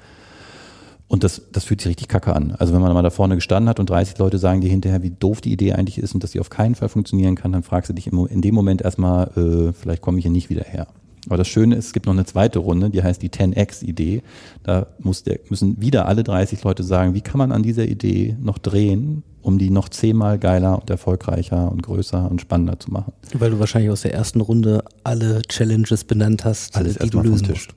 Und 1.08 1.24
das, 1.24 1.42
das 1.52 1.64
fühlt 1.64 1.80
sich 1.80 1.88
richtig 1.88 2.08
kacke 2.08 2.36
an. 2.36 2.54
Also 2.58 2.74
wenn 2.74 2.82
man 2.82 2.92
mal 2.92 3.02
da 3.02 3.10
vorne 3.10 3.34
gestanden 3.34 3.68
hat 3.68 3.80
und 3.80 3.88
30 3.88 4.18
Leute 4.18 4.38
sagen 4.38 4.60
dir 4.60 4.68
hinterher, 4.68 5.02
wie 5.02 5.10
doof 5.10 5.40
die 5.40 5.52
Idee 5.52 5.72
eigentlich 5.72 5.98
ist 5.98 6.14
und 6.14 6.22
dass 6.22 6.32
sie 6.32 6.40
auf 6.40 6.50
keinen 6.50 6.74
Fall 6.74 6.90
funktionieren 6.90 7.34
kann, 7.34 7.50
dann 7.50 7.62
fragst 7.62 7.88
du 7.88 7.94
dich 7.94 8.08
in 8.08 8.42
dem 8.42 8.54
Moment 8.54 8.82
erstmal, 8.82 9.28
äh, 9.36 9.72
vielleicht 9.72 10.02
komme 10.02 10.18
ich 10.18 10.24
hier 10.24 10.30
nicht 10.32 10.50
wieder 10.50 10.64
her. 10.64 10.86
Aber 11.28 11.36
das 11.36 11.48
Schöne 11.48 11.76
ist, 11.76 11.86
es 11.86 11.92
gibt 11.92 12.06
noch 12.06 12.14
eine 12.14 12.24
zweite 12.24 12.58
Runde, 12.58 12.90
die 12.90 13.02
heißt 13.02 13.20
die 13.22 13.28
10x-Idee. 13.28 14.22
Da 14.62 14.86
muss 14.98 15.22
der, 15.22 15.40
müssen 15.50 15.80
wieder 15.80 16.06
alle 16.06 16.24
30 16.24 16.64
Leute 16.64 16.82
sagen, 16.82 17.14
wie 17.14 17.20
kann 17.20 17.38
man 17.38 17.52
an 17.52 17.62
dieser 17.62 17.86
Idee 17.86 18.36
noch 18.40 18.58
drehen, 18.58 19.22
um 19.42 19.58
die 19.58 19.70
noch 19.70 19.88
zehnmal 19.88 20.38
geiler 20.38 20.80
und 20.80 20.88
erfolgreicher 20.90 21.70
und 21.70 21.82
größer 21.82 22.30
und 22.30 22.40
spannender 22.40 22.78
zu 22.80 22.90
machen. 22.90 23.12
Weil 23.34 23.50
du 23.50 23.58
wahrscheinlich 23.58 23.90
aus 23.90 24.02
der 24.02 24.14
ersten 24.14 24.40
Runde 24.40 24.82
alle 25.04 25.42
Challenges 25.42 26.04
benannt 26.04 26.44
hast, 26.44 26.76
Alles 26.76 26.96
die 26.96 27.10
du 27.10 27.20
lösen 27.20 27.48
musst. 27.48 27.74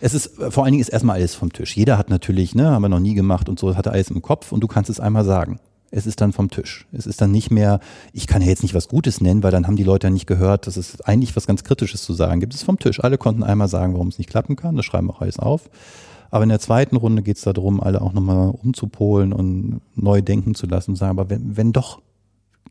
Es 0.00 0.14
ist, 0.14 0.38
äh, 0.38 0.50
vor 0.50 0.64
allen 0.64 0.72
Dingen 0.72 0.82
ist 0.82 0.88
erstmal 0.88 1.16
alles 1.16 1.34
vom 1.34 1.52
Tisch. 1.52 1.76
Jeder 1.76 1.98
hat 1.98 2.10
natürlich, 2.10 2.54
ne, 2.54 2.70
haben 2.70 2.82
wir 2.82 2.88
noch 2.88 3.00
nie 3.00 3.14
gemacht 3.14 3.48
und 3.48 3.58
so, 3.58 3.76
hatte 3.76 3.92
alles 3.92 4.10
im 4.10 4.22
Kopf 4.22 4.52
und 4.52 4.60
du 4.60 4.66
kannst 4.66 4.90
es 4.90 5.00
einmal 5.00 5.24
sagen. 5.24 5.58
Es 5.94 6.06
ist 6.06 6.22
dann 6.22 6.32
vom 6.32 6.50
Tisch. 6.50 6.86
Es 6.90 7.06
ist 7.06 7.20
dann 7.20 7.30
nicht 7.30 7.50
mehr, 7.50 7.78
ich 8.14 8.26
kann 8.26 8.40
ja 8.40 8.48
jetzt 8.48 8.62
nicht 8.62 8.74
was 8.74 8.88
Gutes 8.88 9.20
nennen, 9.20 9.42
weil 9.42 9.50
dann 9.50 9.66
haben 9.66 9.76
die 9.76 9.84
Leute 9.84 10.06
ja 10.06 10.10
nicht 10.10 10.26
gehört, 10.26 10.66
dass 10.66 10.78
es 10.78 11.02
eigentlich 11.02 11.36
was 11.36 11.46
ganz 11.46 11.64
Kritisches 11.64 12.02
zu 12.02 12.14
sagen 12.14 12.40
gibt. 12.40 12.54
Es 12.54 12.60
ist 12.60 12.66
vom 12.66 12.78
Tisch. 12.78 13.04
Alle 13.04 13.18
konnten 13.18 13.42
einmal 13.42 13.68
sagen, 13.68 13.92
warum 13.92 14.08
es 14.08 14.16
nicht 14.16 14.30
klappen 14.30 14.56
kann. 14.56 14.74
Das 14.74 14.86
schreiben 14.86 15.08
wir 15.08 15.14
auch 15.14 15.20
alles 15.20 15.38
auf. 15.38 15.68
Aber 16.30 16.44
in 16.44 16.48
der 16.48 16.60
zweiten 16.60 16.96
Runde 16.96 17.22
geht 17.22 17.36
es 17.36 17.42
darum, 17.42 17.82
alle 17.82 18.00
auch 18.00 18.14
nochmal 18.14 18.54
umzupolen 18.62 19.34
und 19.34 19.82
neu 19.94 20.22
denken 20.22 20.54
zu 20.54 20.66
lassen 20.66 20.92
und 20.92 20.96
sagen, 20.96 21.10
aber 21.10 21.28
wenn, 21.28 21.58
wenn 21.58 21.72
doch, 21.72 22.00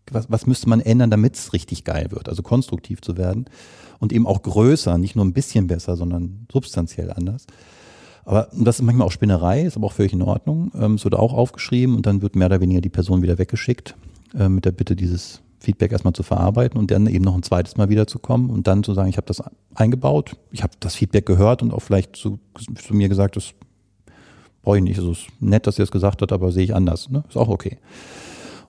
was, 0.10 0.32
was 0.32 0.48
müsste 0.48 0.68
man 0.68 0.82
ändern, 0.82 1.12
damit 1.12 1.36
es 1.36 1.54
richtig 1.54 1.84
geil 1.84 2.08
wird, 2.10 2.28
also 2.28 2.42
konstruktiv 2.42 3.02
zu 3.02 3.18
werden 3.18 3.46
und 4.00 4.14
eben 4.14 4.26
auch 4.26 4.42
größer, 4.42 4.98
nicht 4.98 5.16
nur 5.16 5.26
ein 5.26 5.34
bisschen 5.34 5.68
besser, 5.68 5.96
sondern 5.96 6.48
substanziell 6.52 7.12
anders. 7.12 7.46
Aber 8.26 8.50
das 8.54 8.80
ist 8.80 8.86
manchmal 8.86 9.08
auch 9.08 9.12
Spinnerei, 9.12 9.64
ist 9.64 9.78
aber 9.78 9.88
auch 9.88 9.94
völlig 9.94 10.14
in 10.14 10.22
Ordnung. 10.22 10.72
Ähm, 10.76 10.96
es 10.96 11.04
wird 11.04 11.16
auch 11.16 11.34
aufgeschrieben 11.34 11.96
und 11.96 12.06
dann 12.06 12.22
wird 12.22 12.36
mehr 12.36 12.48
oder 12.48 12.62
weniger 12.62 12.82
die 12.82 12.90
Person 12.90 13.22
wieder 13.22 13.38
weggeschickt 13.38 13.96
äh, 14.38 14.50
mit 14.50 14.66
der 14.66 14.72
Bitte, 14.72 14.96
dieses 14.96 15.42
Feedback 15.60 15.92
erstmal 15.92 16.14
zu 16.14 16.24
verarbeiten 16.24 16.80
und 16.80 16.90
dann 16.92 17.08
eben 17.08 17.24
noch 17.24 17.36
ein 17.36 17.44
zweites 17.44 17.78
Mal 17.78 17.90
wiederzukommen 17.90 18.50
und 18.50 18.68
dann 18.68 18.84
zu 18.84 18.94
sagen, 18.94 19.10
ich 19.10 19.18
habe 19.18 19.28
das 19.28 19.44
eingebaut, 19.76 20.36
ich 20.52 20.64
habe 20.64 20.74
das 20.80 20.96
Feedback 20.96 21.26
gehört 21.26 21.62
und 21.62 21.72
auch 21.72 21.82
vielleicht 21.82 22.16
zu, 22.16 22.40
zu 22.76 22.96
mir 22.96 23.10
gesagt, 23.10 23.36
das 23.36 23.54
brauche 24.64 24.78
ich 24.78 24.84
nicht. 24.84 24.98
Also 24.98 25.12
es 25.12 25.20
ist 25.20 25.28
nett, 25.40 25.68
dass 25.68 25.78
ihr 25.78 25.84
es 25.84 25.92
gesagt 25.92 26.22
habt, 26.22 26.32
aber 26.32 26.52
sehe 26.52 26.64
ich 26.64 26.76
anders. 26.76 27.10
Ne? 27.10 27.24
Ist 27.30 27.38
auch 27.38 27.50
okay. 27.50 27.78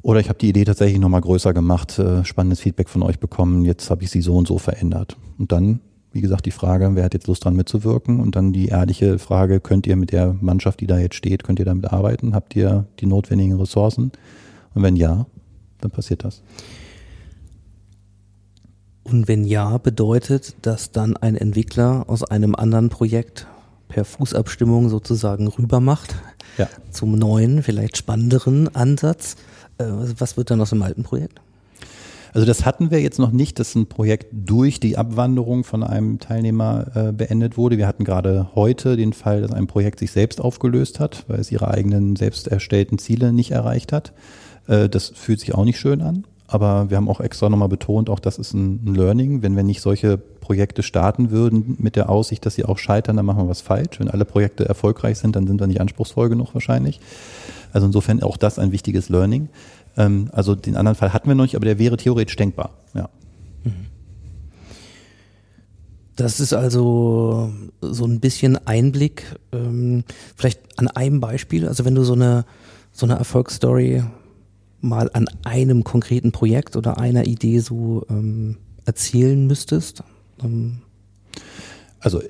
Oder 0.02 0.20
ich 0.20 0.28
habe 0.28 0.38
die 0.38 0.48
Idee 0.48 0.64
tatsächlich 0.64 0.98
nochmal 0.98 1.20
größer 1.20 1.54
gemacht, 1.54 1.98
äh, 1.98 2.24
spannendes 2.24 2.60
Feedback 2.60 2.88
von 2.88 3.02
euch 3.02 3.20
bekommen, 3.20 3.64
jetzt 3.64 3.88
habe 3.88 4.02
ich 4.02 4.10
sie 4.10 4.20
so 4.20 4.36
und 4.36 4.48
so 4.48 4.58
verändert. 4.58 5.16
Und 5.38 5.52
dann, 5.52 5.80
wie 6.12 6.20
gesagt, 6.20 6.46
die 6.46 6.50
Frage, 6.50 6.90
wer 6.94 7.04
hat 7.04 7.14
jetzt 7.14 7.26
Lust 7.26 7.44
dran 7.44 7.56
mitzuwirken? 7.56 8.20
Und 8.20 8.36
dann 8.36 8.52
die 8.52 8.66
ehrliche 8.68 9.18
Frage, 9.18 9.60
könnt 9.60 9.86
ihr 9.86 9.96
mit 9.96 10.12
der 10.12 10.34
Mannschaft, 10.40 10.80
die 10.80 10.86
da 10.86 10.98
jetzt 10.98 11.14
steht, 11.14 11.44
könnt 11.44 11.58
ihr 11.58 11.64
damit 11.64 11.92
arbeiten? 11.92 12.34
Habt 12.34 12.54
ihr 12.56 12.86
die 13.00 13.06
notwendigen 13.06 13.58
Ressourcen? 13.58 14.12
Und 14.74 14.82
wenn 14.82 14.96
ja, 14.96 15.26
dann 15.80 15.90
passiert 15.90 16.24
das. 16.24 16.42
Und 19.04 19.26
wenn 19.28 19.44
ja, 19.44 19.78
bedeutet, 19.78 20.54
dass 20.62 20.92
dann 20.92 21.16
ein 21.16 21.36
Entwickler 21.36 22.04
aus 22.08 22.22
einem 22.22 22.54
anderen 22.54 22.88
Projekt 22.88 23.46
per 23.88 24.04
Fußabstimmung 24.04 24.88
sozusagen 24.88 25.48
rüber 25.48 25.80
macht 25.80 26.14
Ja. 26.56 26.68
zum 26.90 27.12
neuen, 27.18 27.62
vielleicht 27.62 27.96
spannenderen 27.96 28.74
Ansatz. 28.74 29.36
Äh, 29.78 29.84
Was 30.18 30.36
wird 30.36 30.50
dann 30.50 30.60
aus 30.60 30.70
dem 30.70 30.82
alten 30.82 31.02
Projekt? 31.02 31.40
Also 32.32 32.46
das 32.46 32.64
hatten 32.64 32.90
wir 32.90 33.00
jetzt 33.00 33.18
noch 33.18 33.30
nicht, 33.30 33.58
dass 33.58 33.74
ein 33.74 33.86
Projekt 33.86 34.28
durch 34.32 34.80
die 34.80 34.96
Abwanderung 34.96 35.64
von 35.64 35.82
einem 35.82 36.18
Teilnehmer 36.18 36.86
äh, 36.94 37.12
beendet 37.12 37.58
wurde. 37.58 37.76
Wir 37.76 37.86
hatten 37.86 38.04
gerade 38.04 38.48
heute 38.54 38.96
den 38.96 39.12
Fall, 39.12 39.42
dass 39.42 39.52
ein 39.52 39.66
Projekt 39.66 39.98
sich 39.98 40.12
selbst 40.12 40.40
aufgelöst 40.40 40.98
hat, 40.98 41.24
weil 41.28 41.40
es 41.40 41.52
ihre 41.52 41.68
eigenen 41.68 42.16
selbst 42.16 42.48
erstellten 42.48 42.98
Ziele 42.98 43.32
nicht 43.32 43.50
erreicht 43.50 43.92
hat. 43.92 44.12
Äh, 44.66 44.88
das 44.88 45.12
fühlt 45.14 45.40
sich 45.40 45.54
auch 45.54 45.64
nicht 45.64 45.78
schön 45.78 46.00
an. 46.00 46.24
Aber 46.46 46.90
wir 46.90 46.98
haben 46.98 47.08
auch 47.08 47.20
extra 47.20 47.48
nochmal 47.48 47.68
betont, 47.68 48.10
auch 48.10 48.18
das 48.18 48.36
ist 48.36 48.52
ein 48.52 48.80
ein 48.84 48.94
Learning. 48.94 49.42
Wenn 49.42 49.56
wir 49.56 49.62
nicht 49.62 49.80
solche 49.80 50.18
Projekte 50.18 50.82
starten 50.82 51.30
würden 51.30 51.76
mit 51.78 51.96
der 51.96 52.10
Aussicht, 52.10 52.44
dass 52.44 52.56
sie 52.56 52.66
auch 52.66 52.76
scheitern, 52.76 53.16
dann 53.16 53.24
machen 53.24 53.44
wir 53.44 53.48
was 53.48 53.62
falsch. 53.62 54.00
Wenn 54.00 54.10
alle 54.10 54.26
Projekte 54.26 54.66
erfolgreich 54.66 55.18
sind, 55.18 55.34
dann 55.34 55.46
sind 55.46 55.60
wir 55.60 55.66
nicht 55.66 55.80
anspruchsvoll 55.80 56.28
genug 56.28 56.52
wahrscheinlich. 56.52 57.00
Also 57.72 57.86
insofern 57.86 58.22
auch 58.22 58.36
das 58.36 58.58
ein 58.58 58.70
wichtiges 58.70 59.08
Learning. 59.08 59.48
Ähm, 59.96 60.28
also 60.32 60.54
den 60.54 60.76
anderen 60.76 60.96
Fall 60.96 61.12
hatten 61.12 61.28
wir 61.28 61.34
noch 61.34 61.44
nicht, 61.44 61.56
aber 61.56 61.64
der 61.64 61.78
wäre 61.78 61.96
theoretisch 61.96 62.36
denkbar. 62.36 62.70
Ja. 62.94 63.08
Das 66.16 66.40
ist 66.40 66.52
also 66.52 67.52
so 67.80 68.04
ein 68.04 68.20
bisschen 68.20 68.58
Einblick, 68.66 69.24
ähm, 69.52 70.04
vielleicht 70.36 70.60
an 70.78 70.88
einem 70.88 71.20
Beispiel. 71.20 71.66
Also 71.66 71.84
wenn 71.84 71.94
du 71.94 72.04
so 72.04 72.12
eine, 72.12 72.44
so 72.92 73.06
eine 73.06 73.16
Erfolgsstory 73.16 74.04
mal 74.80 75.10
an 75.14 75.26
einem 75.44 75.84
konkreten 75.84 76.32
Projekt 76.32 76.76
oder 76.76 76.98
einer 76.98 77.26
Idee 77.26 77.60
so 77.60 78.04
ähm, 78.10 78.58
erzählen 78.84 79.46
müsstest. 79.46 80.02
Ähm, 80.42 80.82
Also 82.00 82.20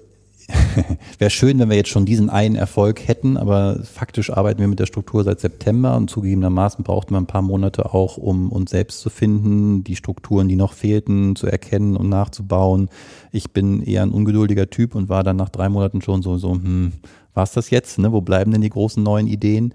wäre 1.18 1.30
schön, 1.30 1.58
wenn 1.58 1.70
wir 1.70 1.76
jetzt 1.76 1.90
schon 1.90 2.06
diesen 2.06 2.30
einen 2.30 2.56
Erfolg 2.56 3.06
hätten, 3.06 3.36
aber 3.36 3.80
faktisch 3.84 4.30
arbeiten 4.30 4.60
wir 4.60 4.68
mit 4.68 4.78
der 4.78 4.86
Struktur 4.86 5.24
seit 5.24 5.40
September 5.40 5.96
und 5.96 6.08
zugegebenermaßen 6.08 6.84
brauchten 6.84 7.14
wir 7.14 7.18
ein 7.18 7.26
paar 7.26 7.42
Monate 7.42 7.94
auch, 7.94 8.16
um 8.16 8.50
uns 8.50 8.70
selbst 8.70 9.00
zu 9.00 9.10
finden, 9.10 9.84
die 9.84 9.96
Strukturen, 9.96 10.48
die 10.48 10.56
noch 10.56 10.72
fehlten, 10.72 11.36
zu 11.36 11.46
erkennen 11.46 11.96
und 11.96 12.08
nachzubauen. 12.08 12.88
Ich 13.30 13.52
bin 13.52 13.82
eher 13.82 14.02
ein 14.02 14.10
ungeduldiger 14.10 14.70
Typ 14.70 14.94
und 14.94 15.08
war 15.08 15.22
dann 15.22 15.36
nach 15.36 15.50
drei 15.50 15.68
Monaten 15.68 16.02
schon 16.02 16.22
so, 16.22 16.38
so 16.38 16.52
hm, 16.52 16.92
war 17.34 17.48
das 17.52 17.70
jetzt? 17.70 17.98
Ne? 17.98 18.12
Wo 18.12 18.20
bleiben 18.20 18.52
denn 18.52 18.60
die 18.60 18.70
großen 18.70 19.02
neuen 19.02 19.26
Ideen? 19.26 19.74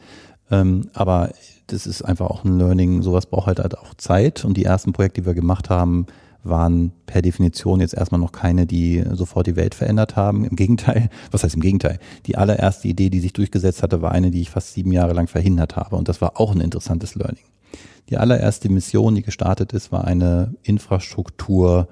Ähm, 0.52 0.90
aber 0.94 1.32
das 1.68 1.86
ist 1.86 2.02
einfach 2.02 2.28
auch 2.28 2.44
ein 2.44 2.58
Learning. 2.58 3.02
Sowas 3.02 3.26
braucht 3.26 3.48
halt, 3.48 3.60
halt 3.60 3.78
auch 3.78 3.94
Zeit. 3.96 4.46
Und 4.46 4.58
die 4.58 4.66
ersten 4.66 4.94
Projekte, 4.94 5.22
die 5.22 5.28
wir 5.28 5.34
gemacht 5.34 5.70
haben, 5.70 6.06
waren 6.50 6.92
per 7.06 7.22
Definition 7.22 7.80
jetzt 7.80 7.94
erstmal 7.94 8.22
noch 8.22 8.32
keine, 8.32 8.66
die 8.66 9.04
sofort 9.14 9.48
die 9.48 9.56
Welt 9.56 9.76
verändert 9.76 10.16
haben. 10.16 10.46
Im 10.46 10.56
Gegenteil, 10.56 11.10
was 11.32 11.44
heißt 11.44 11.56
im 11.56 11.62
Gegenteil? 11.62 12.00
Die 12.26 12.38
allererste 12.38 12.88
Idee, 12.88 13.10
die 13.10 13.20
sich 13.20 13.34
durchgesetzt 13.34 13.84
hatte, 13.84 14.02
war 14.02 14.12
eine, 14.12 14.32
die 14.32 14.42
ich 14.42 14.50
fast 14.50 14.74
sieben 14.74 14.92
Jahre 14.92 15.14
lang 15.14 15.28
verhindert 15.28 15.76
habe. 15.76 15.96
Und 15.96 16.08
das 16.08 16.22
war 16.22 16.40
auch 16.40 16.54
ein 16.54 16.62
interessantes 16.62 17.16
Learning. 17.16 17.44
Die 18.10 18.18
allererste 18.18 18.70
Mission, 18.70 19.16
die 19.16 19.24
gestartet 19.24 19.74
ist, 19.74 19.92
war 19.92 20.06
eine 20.06 20.54
Infrastruktur 20.64 21.88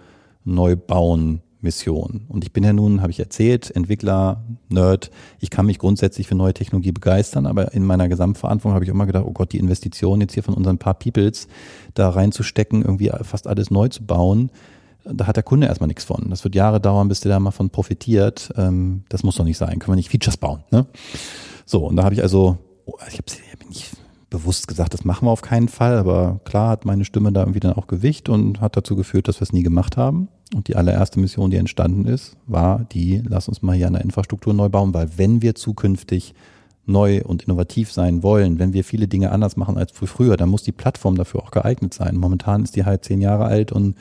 Neubauen 0.46 1.42
Mission. 1.66 2.26
Und 2.30 2.46
ich 2.46 2.54
bin 2.54 2.64
ja 2.64 2.72
nun, 2.72 3.02
habe 3.02 3.12
ich 3.12 3.20
erzählt, 3.20 3.76
Entwickler, 3.76 4.46
Nerd. 4.70 5.12
Ich 5.40 5.50
kann 5.50 5.66
mich 5.66 5.80
grundsätzlich 5.80 6.28
für 6.28 6.36
neue 6.36 6.54
Technologie 6.54 6.94
begeistern, 6.94 7.46
aber 7.46 7.74
in 7.74 7.84
meiner 7.84 8.08
Gesamtverantwortung 8.08 8.76
habe 8.76 8.86
ich 8.86 8.90
immer 8.90 9.06
gedacht, 9.06 9.26
oh 9.28 9.34
Gott, 9.34 9.52
die 9.52 9.60
Investition 9.60 10.22
jetzt 10.22 10.34
hier 10.34 10.44
von 10.44 10.54
unseren 10.54 10.78
paar 10.78 10.94
Peoples 10.94 11.50
da 11.94 12.10
reinzustecken, 12.10 12.84
irgendwie 12.84 13.12
fast 13.24 13.48
alles 13.48 13.70
neu 13.70 13.90
zu 13.90 14.06
bauen, 14.06 14.50
da 15.04 15.28
hat 15.28 15.36
der 15.36 15.44
Kunde 15.44 15.68
erstmal 15.68 15.88
nichts 15.88 16.04
von. 16.04 16.30
Das 16.30 16.44
wird 16.44 16.56
Jahre 16.56 16.80
dauern, 16.80 17.08
bis 17.08 17.20
der 17.20 17.32
da 17.32 17.40
mal 17.40 17.52
von 17.52 17.70
profitiert. 17.70 18.52
Ähm, 18.58 19.04
das 19.10 19.24
muss 19.24 19.36
doch 19.36 19.46
nicht 19.46 19.58
sein. 19.58 19.80
Können 19.80 19.94
wir 19.94 19.98
nicht 19.98 20.10
Features 20.10 20.38
bauen. 20.38 20.64
Ne? 20.72 20.88
So, 21.66 21.86
und 21.86 21.96
da 21.96 22.04
habe 22.04 22.16
ich 22.16 22.22
also, 22.22 22.58
oh, 22.86 22.96
ich 23.08 23.18
habe 23.18 23.26
hab 23.52 23.70
nicht 23.70 23.92
bewusst 24.30 24.68
gesagt, 24.68 24.94
das 24.94 25.06
machen 25.06 25.28
wir 25.28 25.32
auf 25.32 25.42
keinen 25.42 25.70
Fall, 25.70 25.98
aber 25.98 26.40
klar 26.44 26.70
hat 26.70 26.86
meine 26.86 27.06
Stimme 27.06 27.32
da 27.32 27.42
irgendwie 27.42 27.60
dann 27.60 27.74
auch 27.74 27.88
Gewicht 27.88 28.28
und 28.28 28.60
hat 28.60 28.76
dazu 28.76 28.96
geführt, 28.96 29.28
dass 29.28 29.40
wir 29.40 29.44
es 29.44 29.54
nie 29.54 29.64
gemacht 29.64 29.98
haben. 29.98 30.28
Und 30.54 30.68
die 30.68 30.76
allererste 30.76 31.20
Mission, 31.20 31.50
die 31.50 31.58
entstanden 31.58 32.06
ist, 32.06 32.38
war 32.46 32.86
die, 32.92 33.24
lass 33.28 33.48
uns 33.48 33.62
mal 33.62 33.76
hier 33.76 33.90
der 33.90 34.02
Infrastruktur 34.02 34.54
neu 34.54 34.70
bauen, 34.70 34.94
weil 34.94 35.10
wenn 35.18 35.42
wir 35.42 35.56
zukünftig 35.56 36.34
neu 36.86 37.24
und 37.24 37.44
innovativ 37.44 37.92
sein 37.92 38.22
wollen, 38.22 38.60
wenn 38.60 38.74
wir 38.74 38.84
viele 38.84 39.08
Dinge 39.08 39.32
anders 39.32 39.58
machen 39.58 39.78
als 39.78 39.92
früher, 39.92 40.38
dann 40.38 40.50
muss 40.50 40.64
die 40.64 40.72
Plattform 40.72 41.16
dafür 41.16 41.42
auch 41.42 41.52
geeignet 41.52 41.94
sein. 41.94 42.16
Momentan 42.16 42.64
ist 42.64 42.76
die 42.76 42.86
halt 42.86 43.04
zehn 43.04 43.22
Jahre 43.22 43.46
alt 43.46 43.72
und 43.72 43.96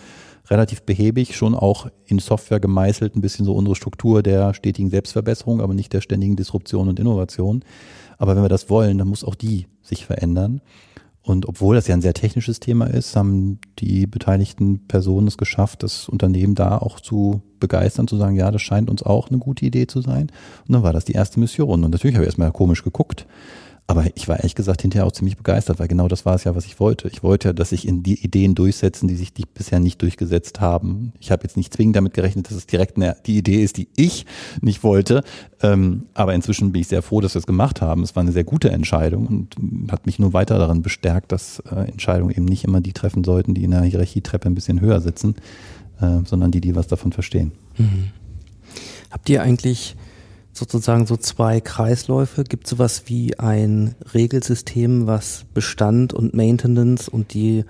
relativ 0.50 0.82
behäbig, 0.82 1.36
schon 1.36 1.54
auch 1.54 1.88
in 2.04 2.18
Software 2.18 2.60
gemeißelt, 2.60 3.16
ein 3.16 3.22
bisschen 3.22 3.46
so 3.46 3.54
unsere 3.54 3.74
Struktur 3.74 4.22
der 4.22 4.52
stetigen 4.52 4.90
Selbstverbesserung, 4.90 5.62
aber 5.62 5.72
nicht 5.72 5.94
der 5.94 6.02
ständigen 6.02 6.36
Disruption 6.36 6.88
und 6.88 7.00
Innovation. 7.00 7.64
Aber 8.18 8.36
wenn 8.36 8.42
wir 8.42 8.50
das 8.50 8.68
wollen, 8.68 8.98
dann 8.98 9.08
muss 9.08 9.24
auch 9.24 9.34
die 9.34 9.66
sich 9.82 10.04
verändern. 10.04 10.60
Und 11.24 11.48
obwohl 11.48 11.74
das 11.74 11.88
ja 11.88 11.94
ein 11.94 12.02
sehr 12.02 12.12
technisches 12.12 12.60
Thema 12.60 12.84
ist, 12.84 13.16
haben 13.16 13.58
die 13.78 14.06
beteiligten 14.06 14.86
Personen 14.86 15.26
es 15.26 15.38
geschafft, 15.38 15.82
das 15.82 16.06
Unternehmen 16.06 16.54
da 16.54 16.76
auch 16.76 17.00
zu 17.00 17.40
begeistern, 17.60 18.06
zu 18.06 18.18
sagen, 18.18 18.36
ja, 18.36 18.50
das 18.50 18.60
scheint 18.60 18.90
uns 18.90 19.02
auch 19.02 19.30
eine 19.30 19.38
gute 19.38 19.64
Idee 19.64 19.86
zu 19.86 20.02
sein. 20.02 20.30
Und 20.68 20.74
dann 20.74 20.82
war 20.82 20.92
das 20.92 21.06
die 21.06 21.14
erste 21.14 21.40
Mission. 21.40 21.82
Und 21.82 21.90
natürlich 21.90 22.14
habe 22.14 22.24
ich 22.24 22.28
erstmal 22.28 22.52
komisch 22.52 22.84
geguckt. 22.84 23.26
Aber 23.86 24.06
ich 24.14 24.28
war 24.28 24.38
ehrlich 24.38 24.54
gesagt 24.54 24.80
hinterher 24.80 25.06
auch 25.06 25.12
ziemlich 25.12 25.36
begeistert, 25.36 25.78
weil 25.78 25.88
genau 25.88 26.08
das 26.08 26.24
war 26.24 26.34
es 26.34 26.44
ja, 26.44 26.54
was 26.54 26.64
ich 26.64 26.80
wollte. 26.80 27.06
Ich 27.08 27.22
wollte 27.22 27.48
ja, 27.48 27.52
dass 27.52 27.68
sich 27.68 27.86
in 27.86 28.02
die 28.02 28.24
Ideen 28.24 28.54
durchsetzen, 28.54 29.08
die 29.08 29.14
sich 29.14 29.34
die 29.34 29.44
bisher 29.44 29.78
nicht 29.78 30.00
durchgesetzt 30.00 30.62
haben. 30.62 31.12
Ich 31.20 31.30
habe 31.30 31.42
jetzt 31.42 31.58
nicht 31.58 31.74
zwingend 31.74 31.96
damit 31.96 32.14
gerechnet, 32.14 32.48
dass 32.48 32.56
es 32.56 32.66
direkt 32.66 32.96
eine, 32.96 33.14
die 33.26 33.36
Idee 33.36 33.62
ist, 33.62 33.76
die 33.76 33.88
ich 33.94 34.24
nicht 34.62 34.84
wollte. 34.84 35.22
Ähm, 35.60 36.06
aber 36.14 36.32
inzwischen 36.32 36.72
bin 36.72 36.80
ich 36.80 36.88
sehr 36.88 37.02
froh, 37.02 37.20
dass 37.20 37.34
wir 37.34 37.40
es 37.40 37.46
gemacht 37.46 37.82
haben. 37.82 38.02
Es 38.02 38.16
war 38.16 38.22
eine 38.22 38.32
sehr 38.32 38.44
gute 38.44 38.70
Entscheidung 38.70 39.26
und 39.26 39.56
hat 39.92 40.06
mich 40.06 40.18
nur 40.18 40.32
weiter 40.32 40.58
darin 40.58 40.80
bestärkt, 40.80 41.30
dass 41.30 41.62
äh, 41.70 41.90
Entscheidungen 41.90 42.34
eben 42.34 42.46
nicht 42.46 42.64
immer 42.64 42.80
die 42.80 42.94
treffen 42.94 43.22
sollten, 43.22 43.52
die 43.52 43.64
in 43.64 43.72
der 43.72 43.82
Hierarchietreppe 43.82 44.48
ein 44.48 44.54
bisschen 44.54 44.80
höher 44.80 45.02
sitzen, 45.02 45.34
äh, 46.00 46.20
sondern 46.24 46.50
die, 46.50 46.62
die 46.62 46.74
was 46.74 46.86
davon 46.86 47.12
verstehen. 47.12 47.52
Mhm. 47.76 48.12
Habt 49.10 49.28
ihr 49.28 49.42
eigentlich 49.42 49.94
sozusagen 50.54 51.06
so 51.06 51.16
zwei 51.16 51.60
Kreisläufe? 51.60 52.44
Gibt 52.44 52.64
es 52.64 52.70
sowas 52.70 53.02
wie 53.06 53.38
ein 53.38 53.94
Regelsystem, 54.14 55.06
was 55.06 55.44
Bestand 55.52 56.14
und 56.14 56.34
Maintenance 56.34 57.08
und 57.08 57.34
die 57.34 57.64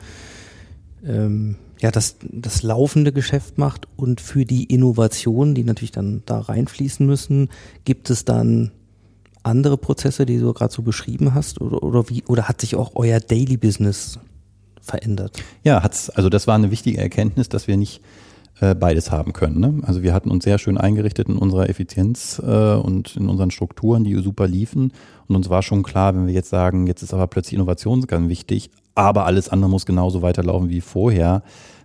ähm, 1.05 1.57
ja 1.81 1.91
das, 1.91 2.17
das 2.23 2.63
laufende 2.63 3.13
Geschäft 3.13 3.59
macht 3.59 3.89
und 3.97 4.21
für 4.21 4.45
die 4.45 4.65
Innovationen, 4.65 5.55
die 5.55 5.65
natürlich 5.65 5.93
dann 5.93 6.23
da 6.27 6.41
reinfließen 6.41 7.05
müssen, 7.05 7.49
gibt 7.85 8.11
es 8.11 8.25
dann 8.25 8.71
andere 9.43 9.77
Prozesse, 9.77 10.27
die 10.27 10.39
du 10.39 10.53
gerade 10.53 10.73
so 10.73 10.83
beschrieben 10.83 11.35
hast, 11.35 11.61
oder, 11.61 11.83
oder 11.83 12.09
wie, 12.09 12.25
oder 12.25 12.49
hat 12.49 12.61
sich 12.61 12.77
auch 12.77 12.93
euer 12.95 13.21
Daily 13.21 13.57
Business 13.57 14.19
verändert? 14.81 15.43
Ja, 15.63 15.83
hat's, 15.83 16.11
also 16.11 16.29
das 16.29 16.47
war 16.47 16.55
eine 16.55 16.71
wichtige 16.71 16.99
Erkenntnis, 16.99 17.49
dass 17.49 17.67
wir 17.67 17.77
nicht 17.77 18.01
äh, 18.61 18.75
beides 18.75 19.11
haben 19.11 19.33
können. 19.33 19.61
Ne? 19.61 19.83
Also 19.83 20.03
wir 20.03 20.15
hatten 20.15 20.31
uns 20.31 20.45
sehr 20.45 20.59
schön 20.59 20.79
eingerichtet 20.79 21.29
in 21.29 21.37
unserer 21.37 21.69
Effizienz 21.69 22.41
äh, 22.45 22.75
und 22.75 23.17
in 23.17 23.29
unseren 23.29 23.51
Strukturen, 23.51 24.05
die 24.05 24.15
super 24.17 24.47
liefen. 24.47 24.93
Und 25.27 25.37
uns 25.37 25.51
war 25.51 25.63
schon 25.63 25.83
klar, 25.83 26.15
wenn 26.15 26.27
wir 26.27 26.35
jetzt 26.35 26.51
sagen, 26.51 26.87
jetzt 26.87 27.03
ist 27.03 27.15
aber 27.15 27.27
plötzlich 27.27 27.55
Innovation 27.55 28.03
ganz 28.03 28.29
wichtig, 28.29 28.71
aber 28.95 29.27
alles 29.27 29.49
andere 29.49 29.71
muss 29.71 29.87
genauso 29.87 30.23
weiterlaufen 30.23 30.69
wie 30.69 30.81
vorher, 30.81 31.43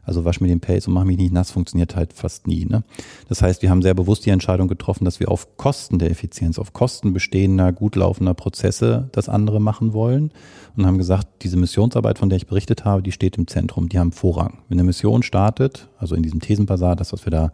also 0.09 0.25
wasch 0.25 0.41
mir 0.41 0.47
den 0.47 0.59
Pelz 0.59 0.87
und 0.87 0.93
mach 0.93 1.03
mich 1.03 1.17
nicht 1.17 1.31
nass, 1.31 1.51
funktioniert 1.51 1.95
halt 1.95 2.13
fast 2.13 2.47
nie. 2.47 2.65
Ne? 2.65 2.83
Das 3.27 3.41
heißt, 3.41 3.61
wir 3.61 3.69
haben 3.69 3.83
sehr 3.83 3.93
bewusst 3.93 4.25
die 4.25 4.31
Entscheidung 4.31 4.67
getroffen, 4.67 5.05
dass 5.05 5.19
wir 5.19 5.29
auf 5.29 5.55
Kosten 5.55 5.99
der 5.99 6.09
Effizienz, 6.09 6.57
auf 6.57 6.73
Kosten 6.73 7.13
bestehender, 7.13 7.71
gut 7.71 7.95
laufender 7.95 8.33
Prozesse 8.33 9.09
das 9.11 9.29
andere 9.29 9.61
machen 9.61 9.93
wollen 9.93 10.31
und 10.75 10.87
haben 10.87 10.97
gesagt, 10.97 11.27
diese 11.43 11.57
Missionsarbeit, 11.57 12.17
von 12.17 12.29
der 12.29 12.37
ich 12.37 12.47
berichtet 12.47 12.85
habe, 12.85 13.03
die 13.03 13.11
steht 13.11 13.37
im 13.37 13.47
Zentrum, 13.47 13.87
die 13.87 13.99
haben 13.99 14.11
Vorrang. 14.11 14.59
Wenn 14.67 14.79
eine 14.79 14.85
Mission 14.85 15.21
startet, 15.21 15.87
also 15.99 16.15
in 16.15 16.23
diesem 16.23 16.39
Thesenbasar, 16.39 16.95
das, 16.95 17.13
was 17.13 17.25
wir 17.25 17.31
da 17.31 17.51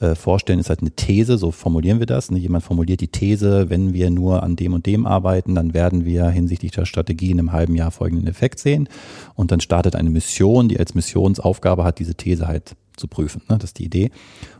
äh, 0.00 0.14
vorstellen, 0.14 0.58
ist 0.58 0.68
halt 0.68 0.80
eine 0.80 0.92
These, 0.92 1.38
so 1.38 1.50
formulieren 1.50 1.98
wir 1.98 2.06
das. 2.06 2.30
Ne? 2.30 2.38
Jemand 2.38 2.64
formuliert 2.64 3.00
die 3.00 3.08
These, 3.08 3.68
wenn 3.68 3.92
wir 3.92 4.10
nur 4.10 4.42
an 4.42 4.56
dem 4.56 4.72
und 4.72 4.86
dem 4.86 5.06
arbeiten, 5.06 5.54
dann 5.54 5.74
werden 5.74 6.04
wir 6.04 6.28
hinsichtlich 6.28 6.72
der 6.72 6.84
Strategie 6.84 7.30
in 7.30 7.38
einem 7.38 7.52
halben 7.52 7.74
Jahr 7.74 7.90
folgenden 7.90 8.28
Effekt 8.28 8.60
sehen. 8.60 8.88
Und 9.34 9.50
dann 9.50 9.60
startet 9.60 9.96
eine 9.96 10.10
Mission, 10.10 10.68
die 10.68 10.78
als 10.78 10.94
Missionsaufgabe 10.94 11.84
hat, 11.84 11.98
diese 11.98 12.14
These 12.14 12.46
halt 12.46 12.76
zu 12.96 13.08
prüfen. 13.08 13.42
Ne? 13.48 13.58
Das 13.58 13.70
ist 13.70 13.78
die 13.78 13.84
Idee. 13.84 14.10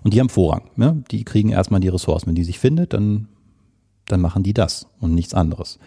Und 0.03 0.15
die 0.15 0.21
haben 0.21 0.29
Vorrang. 0.29 0.71
Ne? 0.77 1.03
Die 1.11 1.25
kriegen 1.25 1.51
erstmal 1.51 1.81
die 1.81 1.89
Ressourcen. 1.89 2.29
Wenn 2.29 2.35
die 2.35 2.45
sich 2.45 2.59
findet, 2.59 2.93
dann, 2.93 3.29
dann 4.07 4.21
machen 4.21 4.43
die 4.43 4.55
das 4.55 4.87
und 5.01 5.15
nichts 5.15 5.35
anderes. 5.35 5.79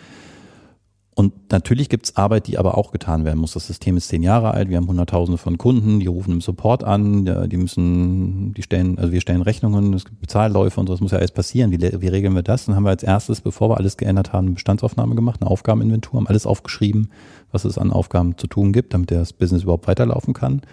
Und 1.21 1.51
natürlich 1.51 1.87
gibt 1.87 2.07
es 2.07 2.17
Arbeit, 2.17 2.47
die 2.47 2.57
aber 2.57 2.79
auch 2.79 2.91
getan 2.91 3.25
werden 3.25 3.37
muss. 3.37 3.53
Das 3.53 3.67
System 3.67 3.95
ist 3.95 4.07
zehn 4.07 4.23
Jahre 4.23 4.55
alt, 4.55 4.69
wir 4.69 4.77
haben 4.77 4.87
Hunderttausende 4.87 5.37
von 5.37 5.59
Kunden, 5.59 5.99
die 5.99 6.07
rufen 6.07 6.31
im 6.31 6.41
Support 6.41 6.83
an, 6.83 7.25
die 7.47 7.57
müssen, 7.57 8.55
die 8.55 8.63
stellen, 8.63 8.97
also 8.97 9.11
wir 9.11 9.21
stellen 9.21 9.43
Rechnungen, 9.43 9.93
es 9.93 10.05
gibt 10.05 10.19
Bezahlläufe 10.19 10.79
und 10.79 10.87
so, 10.87 10.93
das 10.93 10.99
muss 10.99 11.11
ja 11.11 11.19
alles 11.19 11.29
passieren. 11.29 11.69
Wie, 11.71 11.79
wie 11.79 12.07
regeln 12.07 12.33
wir 12.33 12.41
das? 12.41 12.65
Dann 12.65 12.75
haben 12.75 12.85
wir 12.85 12.89
als 12.89 13.03
erstes, 13.03 13.39
bevor 13.39 13.69
wir 13.69 13.77
alles 13.77 13.97
geändert 13.97 14.33
haben, 14.33 14.47
eine 14.47 14.55
Bestandsaufnahme 14.55 15.13
gemacht, 15.13 15.43
eine 15.43 15.51
Aufgabeninventur, 15.51 16.19
haben 16.19 16.25
alles 16.25 16.47
aufgeschrieben, 16.47 17.11
was 17.51 17.65
es 17.65 17.77
an 17.77 17.91
Aufgaben 17.91 18.35
zu 18.39 18.47
tun 18.47 18.73
gibt, 18.73 18.95
damit 18.95 19.11
das 19.11 19.31
Business 19.31 19.61
überhaupt 19.61 19.87
weiterlaufen 19.87 20.33
kann 20.33 20.63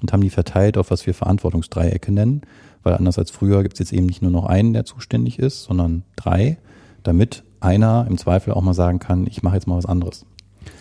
und 0.00 0.14
haben 0.14 0.22
die 0.22 0.30
verteilt 0.30 0.78
auf 0.78 0.90
was 0.90 1.06
wir 1.06 1.12
Verantwortungsdreiecke 1.12 2.12
nennen, 2.12 2.40
weil 2.82 2.94
anders 2.94 3.18
als 3.18 3.30
früher 3.30 3.62
gibt 3.62 3.74
es 3.74 3.80
jetzt 3.80 3.92
eben 3.92 4.06
nicht 4.06 4.22
nur 4.22 4.30
noch 4.30 4.46
einen, 4.46 4.72
der 4.72 4.86
zuständig 4.86 5.38
ist, 5.38 5.64
sondern 5.64 6.02
drei, 6.16 6.56
damit 7.02 7.44
einer 7.60 8.06
im 8.08 8.18
Zweifel 8.18 8.52
auch 8.52 8.62
mal 8.62 8.74
sagen 8.74 8.98
kann, 8.98 9.26
ich 9.26 9.42
mache 9.42 9.54
jetzt 9.54 9.66
mal 9.66 9.76
was 9.76 9.86
anderes. 9.86 10.24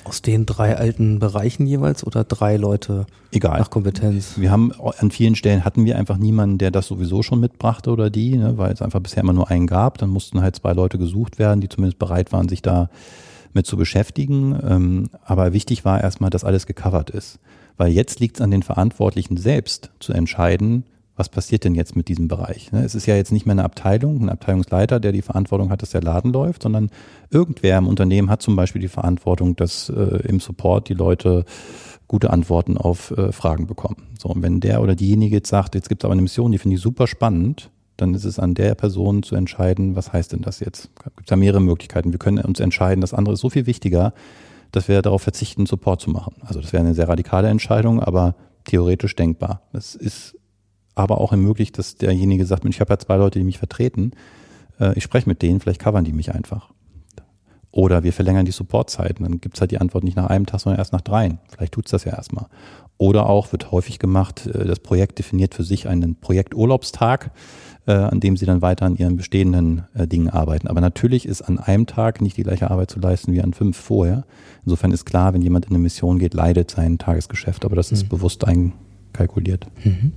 Aus 0.04 0.22
den 0.22 0.46
drei 0.46 0.76
alten 0.78 1.20
Bereichen 1.20 1.66
jeweils 1.66 2.06
oder 2.06 2.24
drei 2.24 2.58
Leute 2.58 3.06
Egal. 3.32 3.60
nach 3.60 3.70
Kompetenz? 3.70 4.34
Wir 4.38 4.52
haben 4.52 4.72
an 4.74 5.12
vielen 5.12 5.36
Stellen 5.36 5.66
hatten 5.66 5.86
wir 5.86 5.98
einfach 5.98 6.18
niemanden, 6.18 6.58
der 6.58 6.72
das 6.72 6.88
sowieso 6.88 7.24
schon 7.24 7.40
mitbrachte 7.40 7.92
oder 7.92 8.10
die, 8.10 8.38
ne, 8.38 8.58
weil 8.58 8.72
es 8.72 8.82
einfach 8.82 9.00
bisher 9.00 9.24
immer 9.24 9.34
nur 9.34 9.50
einen 9.50 9.68
gab. 9.68 9.98
Dann 9.98 10.10
mussten 10.10 10.42
halt 10.42 10.56
zwei 10.56 10.74
Leute 10.74 10.98
gesucht 10.98 11.40
werden, 11.40 11.62
die 11.62 11.70
zumindest 11.70 12.00
bereit 12.00 12.32
waren, 12.32 12.50
sich 12.50 12.62
da 12.62 12.90
mit 13.54 13.66
zu 13.66 13.78
beschäftigen. 13.78 14.58
Ähm, 14.66 15.10
aber 15.26 15.54
wichtig 15.54 15.86
war 15.86 16.02
erstmal, 16.02 16.30
dass 16.30 16.44
alles 16.44 16.66
gecovert 16.66 17.10
ist. 17.10 17.40
Weil 17.78 17.92
jetzt 17.92 18.20
liegt 18.20 18.38
es 18.38 18.42
an 18.42 18.52
den 18.52 18.64
Verantwortlichen 18.64 19.38
selbst 19.38 19.92
zu 20.00 20.14
entscheiden, 20.14 20.84
was 21.18 21.30
passiert 21.30 21.64
denn 21.64 21.76
jetzt 21.76 21.96
mit 21.96 22.08
diesem 22.08 22.28
Bereich? 22.28 22.72
Ne? 22.72 22.86
Es 22.86 22.96
ist 22.96 23.08
ja 23.08 23.16
jetzt 23.16 23.32
nicht 23.32 23.46
mehr 23.46 23.54
eine 23.54 23.64
Abteilung, 23.64 24.22
ein 24.22 24.30
Abteilungsleiter, 24.30 25.00
der 25.00 25.12
die 25.12 25.24
Verantwortung 25.24 25.72
hat, 25.72 25.82
dass 25.82 25.90
der 25.90 26.02
Laden 26.02 26.32
läuft, 26.32 26.64
sondern 26.64 26.90
irgendwer 27.32 27.78
im 27.80 27.88
Unternehmen 27.88 28.30
hat 28.30 28.42
zum 28.42 28.56
Beispiel 28.56 28.82
die 28.82 28.88
Verantwortung, 28.88 29.56
dass 29.56 29.90
äh, 29.90 30.28
im 30.28 30.40
Support 30.40 30.90
die 30.90 30.94
Leute 30.94 31.44
gute 32.08 32.30
Antworten 32.30 32.78
auf 32.78 33.12
äh, 33.12 33.32
Fragen 33.32 33.68
bekommen. 33.68 34.04
So, 34.18 34.30
und 34.30 34.44
wenn 34.44 34.60
der 34.60 34.82
oder 34.82 34.96
diejenige 34.96 35.38
jetzt 35.38 35.50
sagt, 35.50 35.76
jetzt 35.76 35.90
gibt 35.90 36.04
es 36.04 36.06
aber 36.06 36.14
eine 36.14 36.22
Mission, 36.22 36.52
die 36.52 36.60
finde 36.60 36.76
ich 36.76 36.82
super 36.82 37.08
spannend, 37.08 37.72
dann 37.98 38.14
ist 38.14 38.24
es 38.24 38.38
an 38.38 38.54
der 38.54 38.76
Person 38.76 39.24
zu 39.24 39.36
entscheiden, 39.36 39.96
was 39.96 40.14
heißt 40.14 40.32
denn 40.32 40.42
das 40.42 40.60
jetzt? 40.60 40.92
Gibt 41.04 41.22
es 41.22 41.26
da 41.26 41.36
mehrere 41.36 41.62
Möglichkeiten. 41.62 42.12
Wir 42.12 42.20
können 42.20 42.38
uns 42.38 42.60
entscheiden, 42.60 43.02
das 43.02 43.16
andere 43.16 43.34
ist 43.34 43.42
so 43.42 43.50
viel 43.50 43.66
wichtiger, 43.66 44.14
dass 44.72 44.88
wir 44.88 45.02
darauf 45.02 45.24
verzichten, 45.24 45.66
Support 45.66 46.02
zu 46.02 46.12
machen. 46.12 46.36
Also 46.42 46.62
das 46.62 46.74
wäre 46.74 46.84
eine 46.84 46.94
sehr 46.94 47.10
radikale 47.10 47.50
Entscheidung, 47.50 48.00
aber 48.00 48.36
theoretisch 48.66 49.16
denkbar. 49.16 49.62
Das 49.74 49.96
ist 49.96 50.37
aber 50.98 51.22
auch 51.22 51.32
ermöglicht, 51.32 51.78
dass 51.78 51.96
derjenige 51.96 52.46
sagt, 52.46 52.66
ich 52.66 52.80
habe 52.80 52.94
ja 52.94 53.00
zwei 53.00 53.18
Leute, 53.18 53.40
die 53.40 53.46
mich 53.46 53.60
vertreten, 53.60 54.12
äh, 54.80 54.98
ich 54.98 55.04
spreche 55.04 55.30
mit 55.30 55.42
denen, 55.42 55.60
vielleicht 55.60 55.82
covern 55.82 56.04
die 56.04 56.14
mich 56.14 56.34
einfach. 56.34 56.72
Oder 57.72 58.04
wir 58.04 58.14
verlängern 58.14 58.46
die 58.46 58.52
Supportzeiten, 58.52 59.24
dann 59.24 59.40
gibt's 59.40 59.62
halt 59.62 59.70
die 59.70 59.78
Antwort 59.78 60.04
nicht 60.04 60.18
nach 60.18 60.28
einem 60.28 60.48
Tag, 60.48 60.62
sondern 60.62 60.80
erst 60.80 60.94
nach 60.94 61.02
dreien. 61.02 61.40
Vielleicht 61.50 61.74
tut's 61.74 61.92
das 61.92 62.06
ja 62.06 62.14
erstmal. 62.14 62.48
Oder 62.98 63.30
auch 63.30 63.52
wird 63.52 63.72
häufig 63.72 64.00
gemacht, 64.00 64.48
äh, 64.48 64.66
das 64.66 64.80
Projekt 64.80 65.20
definiert 65.20 65.54
für 65.54 65.64
sich 65.64 65.88
einen 65.88 66.16
Projekturlaubstag, 66.16 67.32
äh, 67.86 67.92
an 67.92 68.20
dem 68.20 68.36
sie 68.36 68.48
dann 68.48 68.64
weiter 68.64 68.88
an 68.88 68.96
ihren 68.96 69.18
bestehenden 69.18 69.84
Dingen 69.94 70.30
arbeiten. 70.30 70.68
Aber 70.68 70.82
natürlich 70.82 71.28
ist 71.28 71.44
an 71.44 71.60
einem 71.60 71.86
Tag 71.86 72.22
nicht 72.22 72.38
die 72.38 72.44
gleiche 72.44 72.72
Arbeit 72.72 72.90
zu 72.90 73.00
leisten 73.00 73.34
wie 73.34 73.42
an 73.42 73.54
fünf 73.54 73.78
vorher. 73.78 74.26
Insofern 74.66 74.92
ist 74.92 75.06
klar, 75.06 75.34
wenn 75.34 75.44
jemand 75.44 75.66
in 75.66 75.72
eine 75.72 75.80
Mission 75.80 76.18
geht, 76.18 76.34
leidet 76.34 76.72
sein 76.72 76.98
Tagesgeschäft. 76.98 77.66
Aber 77.66 77.76
das 77.76 77.92
ist 77.92 78.06
mhm. 78.06 78.10
bewusst 78.10 78.46
einkalkuliert. 78.46 79.68
Mhm. 79.84 80.14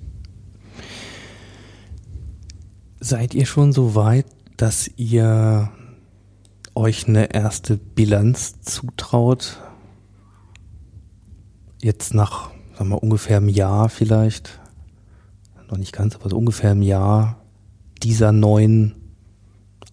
Seid 3.02 3.34
ihr 3.34 3.46
schon 3.46 3.72
so 3.72 3.94
weit, 3.94 4.26
dass 4.58 4.90
ihr 4.96 5.70
euch 6.74 7.08
eine 7.08 7.32
erste 7.32 7.78
Bilanz 7.78 8.60
zutraut? 8.60 9.58
Jetzt 11.80 12.12
nach, 12.12 12.50
sagen 12.76 12.90
wir, 12.90 13.02
ungefähr 13.02 13.38
einem 13.38 13.48
Jahr 13.48 13.88
vielleicht, 13.88 14.60
noch 15.70 15.78
nicht 15.78 15.94
ganz, 15.94 16.14
aber 16.14 16.28
so 16.28 16.36
ungefähr 16.36 16.72
einem 16.72 16.82
Jahr 16.82 17.40
dieser 18.02 18.32
neuen 18.32 18.96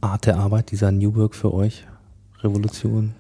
Art 0.02 0.26
der 0.26 0.38
Arbeit, 0.38 0.72
dieser 0.72 0.92
New 0.92 1.16
Work 1.16 1.34
für 1.34 1.54
euch, 1.54 1.88
Revolution? 2.42 3.14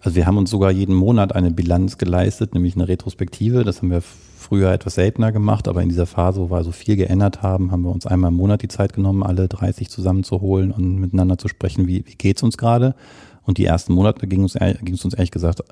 Also 0.00 0.16
wir 0.16 0.26
haben 0.26 0.38
uns 0.38 0.48
sogar 0.48 0.70
jeden 0.70 0.94
Monat 0.94 1.34
eine 1.34 1.50
Bilanz 1.50 1.98
geleistet, 1.98 2.54
nämlich 2.54 2.76
eine 2.76 2.88
Retrospektive. 2.88 3.62
Das 3.62 3.82
haben 3.82 3.90
wir 3.90 4.02
früher 4.44 4.72
etwas 4.72 4.94
seltener 4.94 5.32
gemacht, 5.32 5.68
aber 5.68 5.82
in 5.82 5.88
dieser 5.88 6.06
Phase, 6.06 6.40
wo 6.40 6.50
wir 6.50 6.64
so 6.64 6.72
viel 6.72 6.96
geändert 6.96 7.42
haben, 7.42 7.72
haben 7.72 7.82
wir 7.82 7.90
uns 7.90 8.06
einmal 8.06 8.30
im 8.30 8.36
Monat 8.36 8.62
die 8.62 8.68
Zeit 8.68 8.92
genommen, 8.92 9.22
alle 9.22 9.48
30 9.48 9.88
zusammenzuholen 9.88 10.70
und 10.70 10.96
miteinander 10.96 11.38
zu 11.38 11.48
sprechen, 11.48 11.86
wie, 11.86 12.04
wie 12.06 12.14
geht's 12.14 12.42
uns 12.42 12.56
gerade. 12.56 12.94
Und 13.42 13.58
die 13.58 13.64
ersten 13.64 13.92
Monate 13.92 14.26
ging 14.26 14.44
es 14.44 14.54
es 14.54 15.04
uns 15.04 15.14
ehrlich 15.14 15.30
gesagt 15.30 15.62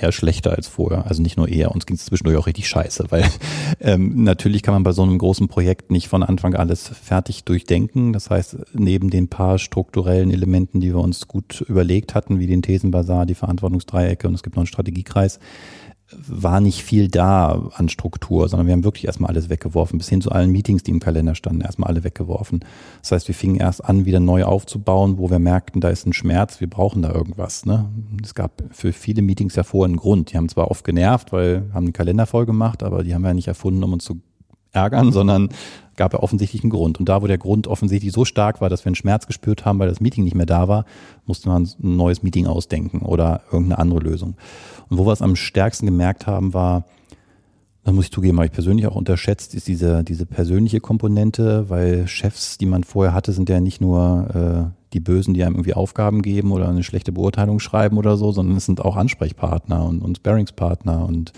eher 0.00 0.12
schlechter 0.12 0.52
als 0.52 0.68
vorher. 0.68 1.06
Also 1.06 1.22
nicht 1.22 1.36
nur 1.36 1.48
eher, 1.48 1.72
uns 1.72 1.86
ging 1.86 1.96
es 1.96 2.04
zwischendurch 2.04 2.36
auch 2.36 2.46
richtig 2.46 2.68
scheiße, 2.68 3.06
weil 3.10 3.24
ähm, 3.80 4.24
natürlich 4.24 4.62
kann 4.62 4.74
man 4.74 4.82
bei 4.82 4.92
so 4.92 5.02
einem 5.02 5.18
großen 5.18 5.48
Projekt 5.48 5.90
nicht 5.90 6.08
von 6.08 6.22
Anfang 6.22 6.54
alles 6.54 6.88
fertig 6.88 7.44
durchdenken. 7.44 8.12
Das 8.12 8.30
heißt, 8.30 8.58
neben 8.74 9.10
den 9.10 9.28
paar 9.28 9.58
strukturellen 9.58 10.30
Elementen, 10.30 10.80
die 10.80 10.88
wir 10.88 11.00
uns 11.00 11.26
gut 11.28 11.62
überlegt 11.62 12.14
hatten, 12.14 12.38
wie 12.38 12.46
den 12.46 12.62
Thesenbasar, 12.62 13.26
die 13.26 13.34
Verantwortungsdreiecke 13.34 14.28
und 14.28 14.34
es 14.34 14.42
gibt 14.42 14.56
noch 14.56 14.62
einen 14.62 14.66
Strategiekreis, 14.66 15.38
war 16.10 16.60
nicht 16.60 16.82
viel 16.82 17.08
da 17.08 17.68
an 17.74 17.88
Struktur, 17.88 18.48
sondern 18.48 18.66
wir 18.66 18.72
haben 18.72 18.84
wirklich 18.84 19.06
erstmal 19.06 19.30
alles 19.30 19.50
weggeworfen, 19.50 19.98
bis 19.98 20.08
hin 20.08 20.22
zu 20.22 20.30
allen 20.32 20.50
Meetings, 20.50 20.82
die 20.82 20.90
im 20.90 21.00
Kalender 21.00 21.34
standen, 21.34 21.60
erstmal 21.60 21.90
alle 21.90 22.02
weggeworfen. 22.02 22.60
Das 23.02 23.12
heißt, 23.12 23.28
wir 23.28 23.34
fingen 23.34 23.56
erst 23.56 23.84
an, 23.84 24.06
wieder 24.06 24.20
neu 24.20 24.44
aufzubauen, 24.44 25.18
wo 25.18 25.30
wir 25.30 25.38
merkten, 25.38 25.80
da 25.80 25.90
ist 25.90 26.06
ein 26.06 26.14
Schmerz, 26.14 26.60
wir 26.60 26.70
brauchen 26.70 27.02
da 27.02 27.12
irgendwas. 27.12 27.66
Ne? 27.66 27.90
Es 28.22 28.34
gab 28.34 28.62
für 28.70 28.92
viele 28.92 29.20
Meetings 29.20 29.54
ja 29.56 29.64
vorher 29.64 29.88
einen 29.88 29.96
Grund. 29.96 30.32
Die 30.32 30.38
haben 30.38 30.48
zwar 30.48 30.70
oft 30.70 30.84
genervt, 30.84 31.32
weil 31.32 31.70
haben 31.74 31.86
den 31.86 31.92
Kalender 31.92 32.26
voll 32.26 32.46
gemacht, 32.46 32.82
aber 32.82 33.04
die 33.04 33.14
haben 33.14 33.22
wir 33.22 33.28
ja 33.28 33.34
nicht 33.34 33.48
erfunden, 33.48 33.84
um 33.84 33.92
uns 33.92 34.04
zu 34.04 34.20
ärgern, 34.72 35.12
sondern 35.12 35.50
gab 35.96 36.12
ja 36.14 36.20
offensichtlich 36.20 36.62
einen 36.62 36.70
Grund. 36.70 36.98
Und 36.98 37.08
da, 37.08 37.20
wo 37.20 37.26
der 37.26 37.38
Grund 37.38 37.66
offensichtlich 37.66 38.12
so 38.12 38.24
stark 38.24 38.60
war, 38.60 38.70
dass 38.70 38.84
wir 38.84 38.88
einen 38.88 38.94
Schmerz 38.94 39.26
gespürt 39.26 39.64
haben, 39.64 39.78
weil 39.78 39.88
das 39.88 40.00
Meeting 40.00 40.24
nicht 40.24 40.36
mehr 40.36 40.46
da 40.46 40.68
war, 40.68 40.84
musste 41.26 41.48
man 41.48 41.64
ein 41.64 41.96
neues 41.96 42.22
Meeting 42.22 42.46
ausdenken 42.46 43.00
oder 43.00 43.42
irgendeine 43.52 43.78
andere 43.78 44.00
Lösung. 44.00 44.36
Und 44.88 44.98
wo 44.98 45.06
wir 45.06 45.12
es 45.12 45.22
am 45.22 45.36
stärksten 45.36 45.86
gemerkt 45.86 46.26
haben, 46.26 46.54
war, 46.54 46.84
das 47.84 47.94
muss 47.94 48.06
ich 48.06 48.12
zugeben, 48.12 48.38
habe 48.38 48.46
ich 48.46 48.52
persönlich 48.52 48.86
auch 48.86 48.96
unterschätzt, 48.96 49.54
ist 49.54 49.68
diese, 49.68 50.04
diese 50.04 50.26
persönliche 50.26 50.80
Komponente, 50.80 51.70
weil 51.70 52.06
Chefs, 52.06 52.58
die 52.58 52.66
man 52.66 52.84
vorher 52.84 53.14
hatte, 53.14 53.32
sind 53.32 53.48
ja 53.48 53.60
nicht 53.60 53.80
nur 53.80 54.72
äh, 54.74 54.78
die 54.92 55.00
Bösen, 55.00 55.34
die 55.34 55.42
einem 55.42 55.54
irgendwie 55.54 55.74
Aufgaben 55.74 56.22
geben 56.22 56.52
oder 56.52 56.68
eine 56.68 56.82
schlechte 56.82 57.12
Beurteilung 57.12 57.60
schreiben 57.60 57.98
oder 57.98 58.16
so, 58.16 58.32
sondern 58.32 58.56
es 58.56 58.66
sind 58.66 58.84
auch 58.84 58.96
Ansprechpartner 58.96 59.84
und, 59.84 60.02
und 60.02 60.18
Sparringspartner 60.18 61.06
und 61.06 61.32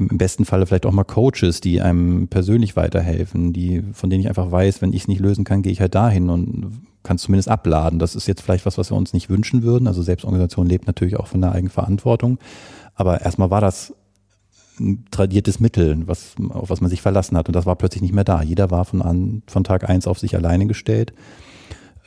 im, 0.00 0.18
besten 0.18 0.44
Falle 0.44 0.66
vielleicht 0.66 0.86
auch 0.86 0.92
mal 0.92 1.04
Coaches, 1.04 1.60
die 1.60 1.80
einem 1.80 2.28
persönlich 2.28 2.76
weiterhelfen, 2.76 3.52
die, 3.52 3.82
von 3.92 4.10
denen 4.10 4.22
ich 4.22 4.28
einfach 4.28 4.50
weiß, 4.50 4.82
wenn 4.82 4.92
ich 4.92 5.02
es 5.02 5.08
nicht 5.08 5.20
lösen 5.20 5.44
kann, 5.44 5.62
gehe 5.62 5.72
ich 5.72 5.80
halt 5.80 5.94
dahin 5.94 6.30
und 6.30 6.80
kann 7.02 7.16
es 7.16 7.22
zumindest 7.22 7.48
abladen. 7.48 7.98
Das 7.98 8.14
ist 8.14 8.26
jetzt 8.26 8.42
vielleicht 8.42 8.66
was, 8.66 8.78
was 8.78 8.90
wir 8.90 8.96
uns 8.96 9.12
nicht 9.12 9.30
wünschen 9.30 9.62
würden. 9.62 9.86
Also 9.86 10.02
Selbstorganisation 10.02 10.66
lebt 10.66 10.86
natürlich 10.86 11.16
auch 11.16 11.26
von 11.26 11.40
der 11.40 11.52
Eigenverantwortung. 11.52 12.38
Aber 12.94 13.20
erstmal 13.22 13.50
war 13.50 13.60
das 13.60 13.94
ein 14.78 15.04
tradiertes 15.10 15.60
Mittel, 15.60 16.06
was, 16.06 16.34
auf 16.50 16.70
was 16.70 16.80
man 16.80 16.90
sich 16.90 17.02
verlassen 17.02 17.36
hat. 17.36 17.48
Und 17.48 17.54
das 17.54 17.66
war 17.66 17.76
plötzlich 17.76 18.02
nicht 18.02 18.14
mehr 18.14 18.24
da. 18.24 18.42
Jeder 18.42 18.70
war 18.70 18.84
von, 18.84 19.02
an, 19.02 19.42
von 19.46 19.64
Tag 19.64 19.88
eins 19.88 20.06
auf 20.06 20.18
sich 20.18 20.34
alleine 20.34 20.66
gestellt. 20.66 21.12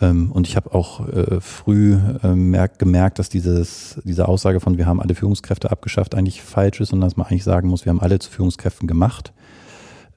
Ähm, 0.02 0.32
und 0.32 0.48
ich 0.48 0.56
habe 0.56 0.74
auch 0.74 1.08
äh, 1.08 1.40
früh 1.40 1.98
äh, 2.24 2.36
merk, 2.36 2.80
gemerkt, 2.80 3.20
dass 3.20 3.30
dieses, 3.30 4.00
diese 4.04 4.28
Aussage 4.28 4.60
von 4.60 4.78
wir 4.78 4.86
haben 4.86 5.02
alle 5.02 5.16
Führungskräfte 5.16 5.72
abgeschafft 5.72 6.16
eigentlich 6.16 6.42
falsch 6.42 6.82
ist 6.82 6.94
und 6.94 7.02
dass 7.02 7.18
man 7.18 7.28
eigentlich 7.28 7.44
sagen 7.44 7.70
muss, 7.70 7.86
wir 7.86 7.92
haben 7.92 8.02
alle 8.02 8.20
zu 8.20 8.32
Führungskräften 8.32 8.88
gemacht. 8.88 9.34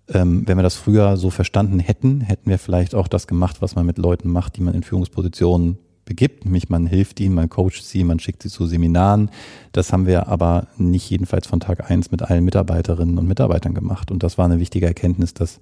Ähm, 0.08 0.46
wenn 0.46 0.56
wir 0.56 0.62
das 0.62 0.76
früher 0.76 1.16
so 1.16 1.30
verstanden 1.30 1.78
hätten, 1.78 2.20
hätten 2.20 2.48
wir 2.48 2.58
vielleicht 2.58 2.94
auch 2.94 3.08
das 3.08 3.26
gemacht, 3.26 3.60
was 3.60 3.74
man 3.74 3.86
mit 3.86 3.98
Leuten 3.98 4.30
macht, 4.30 4.56
die 4.56 4.62
man 4.62 4.74
in 4.74 4.82
Führungspositionen 4.82 5.78
begibt, 6.04 6.44
nämlich 6.44 6.68
man 6.68 6.86
hilft 6.86 7.18
ihnen, 7.20 7.34
man 7.34 7.50
coacht 7.50 7.82
sie, 7.82 8.04
man 8.04 8.20
schickt 8.20 8.42
sie 8.42 8.48
zu 8.48 8.66
Seminaren. 8.66 9.30
Das 9.72 9.92
haben 9.92 10.06
wir 10.06 10.28
aber 10.28 10.68
nicht 10.78 11.10
jedenfalls 11.10 11.48
von 11.48 11.58
Tag 11.58 11.90
eins 11.90 12.12
mit 12.12 12.22
allen 12.22 12.44
Mitarbeiterinnen 12.44 13.18
und 13.18 13.26
Mitarbeitern 13.26 13.74
gemacht. 13.74 14.12
Und 14.12 14.22
das 14.22 14.38
war 14.38 14.44
eine 14.44 14.60
wichtige 14.60 14.86
Erkenntnis, 14.86 15.34
dass 15.34 15.58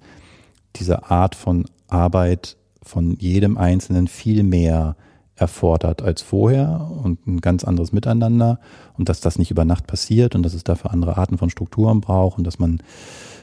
diese 0.75 1.09
Art 1.09 1.33
von 1.33 1.65
Arbeit 1.87 2.57
von 2.85 3.17
jedem 3.19 3.57
Einzelnen 3.57 4.07
viel 4.07 4.43
mehr 4.43 4.95
erfordert 5.35 6.01
als 6.01 6.21
vorher 6.21 6.89
und 7.03 7.27
ein 7.27 7.41
ganz 7.41 7.65
anderes 7.65 7.91
Miteinander 7.91 8.59
und 8.97 9.09
dass 9.09 9.19
das 9.19 9.37
nicht 9.37 9.51
über 9.51 9.65
Nacht 9.65 9.85
passiert 9.85 10.33
und 10.33 10.43
dass 10.43 10.53
es 10.53 10.63
dafür 10.63 10.91
andere 10.91 11.17
Arten 11.17 11.37
von 11.37 11.49
Strukturen 11.49 11.99
braucht 11.99 12.37
und 12.37 12.45
dass 12.45 12.57
man 12.57 12.81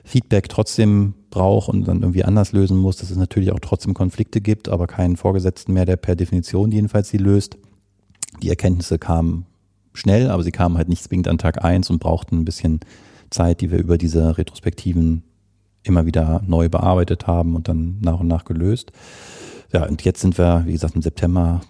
Feedback 0.05 0.49
trotzdem 0.49 1.15
braucht 1.31 1.69
und 1.69 1.87
dann 1.87 2.01
irgendwie 2.01 2.25
anders 2.25 2.53
lösen 2.53 2.79
muss, 2.79 2.97
dass 2.97 3.11
es 3.11 3.17
natürlich 3.17 3.53
auch 3.53 3.61
trotzdem 3.61 3.95
Konflikte 3.95 4.41
gibt, 4.41 4.69
aber 4.69 4.87
keinen 4.87 5.17
Vorgesetzten 5.17 5.75
mehr, 5.75 5.85
der 5.85 5.97
per 5.97 6.17
Definition 6.17 6.73
jedenfalls 6.73 7.11
sie 7.11 7.19
löst. 7.19 7.59
Die 8.43 8.49
Erkenntnisse 8.49 8.99
kamen 8.99 9.47
schnell, 9.93 10.31
aber 10.31 10.43
sie 10.43 10.51
kamen 10.51 10.79
halt 10.79 10.89
nicht 10.89 11.03
zwingend 11.05 11.29
an 11.29 11.39
Tag 11.39 11.63
eins 11.63 11.91
und 11.91 12.01
brauchten 12.01 12.39
ein 12.39 12.45
bisschen 12.45 12.81
Zeit, 13.31 13.61
die 13.61 13.71
wir 13.71 13.79
über 13.79 13.99
diese 13.99 14.39
Retrospektiven 14.39 15.25
immer 15.83 16.07
wieder 16.07 16.43
neu 16.47 16.69
bearbeitet 16.69 17.27
haben 17.27 17.57
und 17.57 17.69
dann 17.69 17.99
nach 18.01 18.21
und 18.21 18.29
nach 18.29 18.45
gelöst. 18.45 18.93
Ja, 19.73 19.87
und 19.87 20.03
jetzt 20.03 20.21
sind 20.21 20.37
wir, 20.39 20.65
wie 20.67 20.73
gesagt, 20.73 20.95
im 20.95 21.03
September 21.03 21.63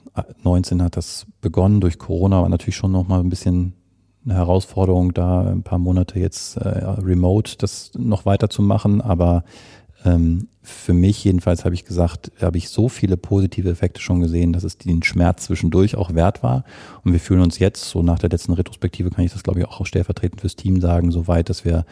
19 0.43 0.83
hat 0.83 0.97
das 0.97 1.27
begonnen. 1.41 1.81
Durch 1.81 1.99
Corona 1.99 2.43
war 2.43 2.49
natürlich 2.49 2.77
schon 2.77 2.93
noch 2.93 3.07
mal 3.07 3.21
ein 3.21 3.31
bisschen 3.31 3.75
eine 4.25 4.35
Herausforderung, 4.35 5.15
da 5.15 5.43
ein 5.43 5.63
paar 5.63 5.79
Monate 5.79 6.19
jetzt 6.19 6.57
äh, 6.57 6.69
remote 6.69 7.57
das 7.59 7.93
noch 7.97 8.27
weiterzumachen. 8.27 9.01
Aber 9.01 9.45
ähm, 10.05 10.49
für 10.63 10.93
mich 10.93 11.25
jedenfalls 11.25 11.65
habe 11.65 11.75
ich 11.75 11.85
gesagt, 11.85 12.31
habe 12.41 12.59
ich 12.59 12.69
so 12.69 12.89
viele 12.89 13.17
positive 13.17 13.69
Effekte 13.69 14.01
schon 14.01 14.21
gesehen, 14.21 14.53
dass 14.53 14.65
es 14.65 14.79
den 14.79 15.03
Schmerz 15.03 15.45
zwischendurch 15.45 15.97
auch 15.97 16.15
wert 16.15 16.43
war. 16.43 16.65
Und 17.05 17.13
wir 17.13 17.21
fühlen 17.21 17.41
uns 17.41 17.59
jetzt, 17.59 17.89
so 17.89 18.03
nach 18.03 18.19
der 18.19 18.31
letzten 18.31 18.53
Retrospektive 18.53 19.11
kann 19.11 19.25
ich 19.25 19.33
das 19.33 19.43
glaube 19.43 19.61
ich 19.61 19.67
auch 19.67 19.87
stellvertretend 19.87 20.41
fürs 20.41 20.57
Team 20.57 20.81
sagen, 20.81 21.11
so 21.11 21.27
weit, 21.27 21.49
dass 21.49 21.65
wir 21.65 21.85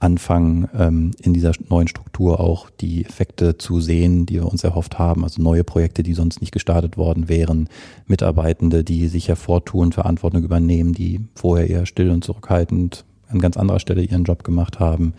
anfangen, 0.00 0.68
ähm, 0.76 1.10
in 1.20 1.34
dieser 1.34 1.52
neuen 1.68 1.88
Struktur 1.88 2.38
auch 2.38 2.70
die 2.70 3.04
Effekte 3.04 3.58
zu 3.58 3.80
sehen, 3.80 4.26
die 4.26 4.34
wir 4.34 4.46
uns 4.46 4.62
erhofft 4.62 4.98
haben. 4.98 5.24
Also 5.24 5.42
neue 5.42 5.64
Projekte, 5.64 6.02
die 6.02 6.14
sonst 6.14 6.40
nicht 6.40 6.52
gestartet 6.52 6.96
worden 6.96 7.28
wären, 7.28 7.68
Mitarbeitende, 8.06 8.84
die 8.84 9.08
sich 9.08 9.28
hervortun, 9.28 9.92
Verantwortung 9.92 10.44
übernehmen, 10.44 10.92
die 10.92 11.20
vorher 11.34 11.68
eher 11.68 11.86
still 11.86 12.10
und 12.10 12.22
zurückhaltend 12.22 13.04
an 13.28 13.40
ganz 13.40 13.56
anderer 13.56 13.80
Stelle 13.80 14.02
ihren 14.02 14.24
Job 14.24 14.44
gemacht 14.44 14.78
haben 14.78 15.14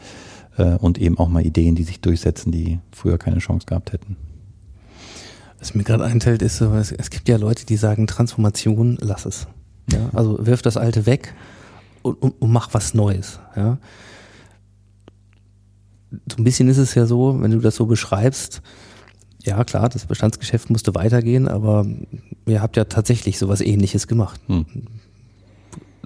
äh, 0.57 0.75
und 0.75 0.97
eben 0.97 1.17
auch 1.17 1.27
mal 1.27 1.45
Ideen, 1.45 1.75
die 1.75 1.83
sich 1.83 1.99
durchsetzen, 1.99 2.51
die 2.51 2.79
früher 2.91 3.17
keine 3.17 3.39
Chance 3.39 3.65
gehabt 3.67 3.91
hätten. 3.91 4.15
Was 5.59 5.75
mir 5.75 5.83
gerade 5.83 6.05
einfällt, 6.05 6.41
ist 6.41 6.61
es 6.61 7.09
gibt 7.09 7.27
ja 7.27 7.35
Leute, 7.35 7.65
die 7.65 7.75
sagen, 7.75 8.07
Transformation, 8.07 8.97
lass 9.01 9.25
es. 9.25 9.45
Ja, 9.91 10.09
also 10.13 10.37
wirf 10.45 10.61
das 10.61 10.77
Alte 10.77 11.05
weg 11.05 11.33
und, 12.01 12.21
und, 12.21 12.41
und 12.41 12.51
mach 12.51 12.73
was 12.73 12.93
Neues. 12.93 13.39
Ja 13.57 13.77
so 16.11 16.37
ein 16.37 16.43
bisschen 16.43 16.67
ist 16.69 16.77
es 16.77 16.95
ja 16.95 17.05
so, 17.05 17.41
wenn 17.41 17.51
du 17.51 17.59
das 17.59 17.75
so 17.75 17.85
beschreibst, 17.85 18.61
ja 19.43 19.63
klar, 19.63 19.89
das 19.89 20.05
Bestandsgeschäft 20.05 20.69
musste 20.69 20.95
weitergehen, 20.95 21.47
aber 21.47 21.85
ihr 22.45 22.61
habt 22.61 22.77
ja 22.77 22.85
tatsächlich 22.85 23.39
sowas 23.39 23.61
ähnliches 23.61 24.07
gemacht. 24.07 24.39
Hm. 24.47 24.65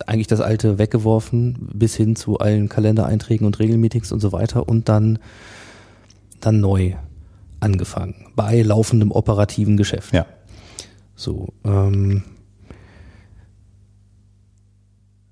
Eigentlich 0.05 0.27
das 0.27 0.41
alte 0.41 0.77
weggeworfen, 0.79 1.69
bis 1.73 1.95
hin 1.95 2.15
zu 2.15 2.39
allen 2.39 2.67
Kalendereinträgen 2.67 3.45
und 3.45 3.59
Regelmeetings 3.59 4.11
und 4.11 4.19
so 4.19 4.31
weiter 4.31 4.67
und 4.67 4.89
dann, 4.89 5.19
dann 6.39 6.59
neu 6.59 6.95
angefangen. 7.59 8.27
Bei 8.35 8.61
laufendem 8.61 9.11
operativen 9.11 9.77
Geschäft. 9.77 10.13
Ja. 10.13 10.25
So, 11.15 11.53
ähm, 11.63 12.23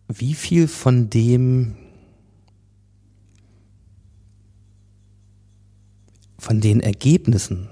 wie 0.07 0.33
viel 0.33 0.67
von 0.67 1.09
dem 1.09 1.75
von 6.51 6.59
den 6.59 6.81
Ergebnissen 6.81 7.69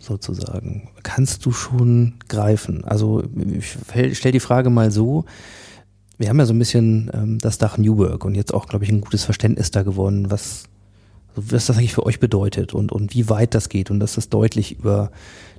sozusagen 0.00 0.88
kannst 1.04 1.46
du 1.46 1.52
schon 1.52 2.14
greifen. 2.28 2.84
Also 2.84 3.22
ich 3.52 4.18
stelle 4.18 4.32
die 4.32 4.40
Frage 4.40 4.68
mal 4.68 4.90
so, 4.90 5.26
wir 6.18 6.28
haben 6.28 6.40
ja 6.40 6.44
so 6.44 6.52
ein 6.52 6.58
bisschen 6.58 7.08
ähm, 7.14 7.38
das 7.38 7.58
Dach 7.58 7.78
New 7.78 7.98
Work 7.98 8.24
und 8.24 8.34
jetzt 8.34 8.52
auch, 8.52 8.66
glaube 8.66 8.84
ich, 8.84 8.90
ein 8.90 9.00
gutes 9.00 9.22
Verständnis 9.22 9.70
da 9.70 9.84
gewonnen, 9.84 10.28
was, 10.28 10.64
was 11.36 11.66
das 11.66 11.76
eigentlich 11.76 11.94
für 11.94 12.04
euch 12.04 12.18
bedeutet 12.18 12.74
und, 12.74 12.90
und 12.90 13.14
wie 13.14 13.28
weit 13.28 13.54
das 13.54 13.68
geht 13.68 13.92
und 13.92 14.00
dass 14.00 14.16
das 14.16 14.28
deutlich 14.28 14.76
über 14.80 15.12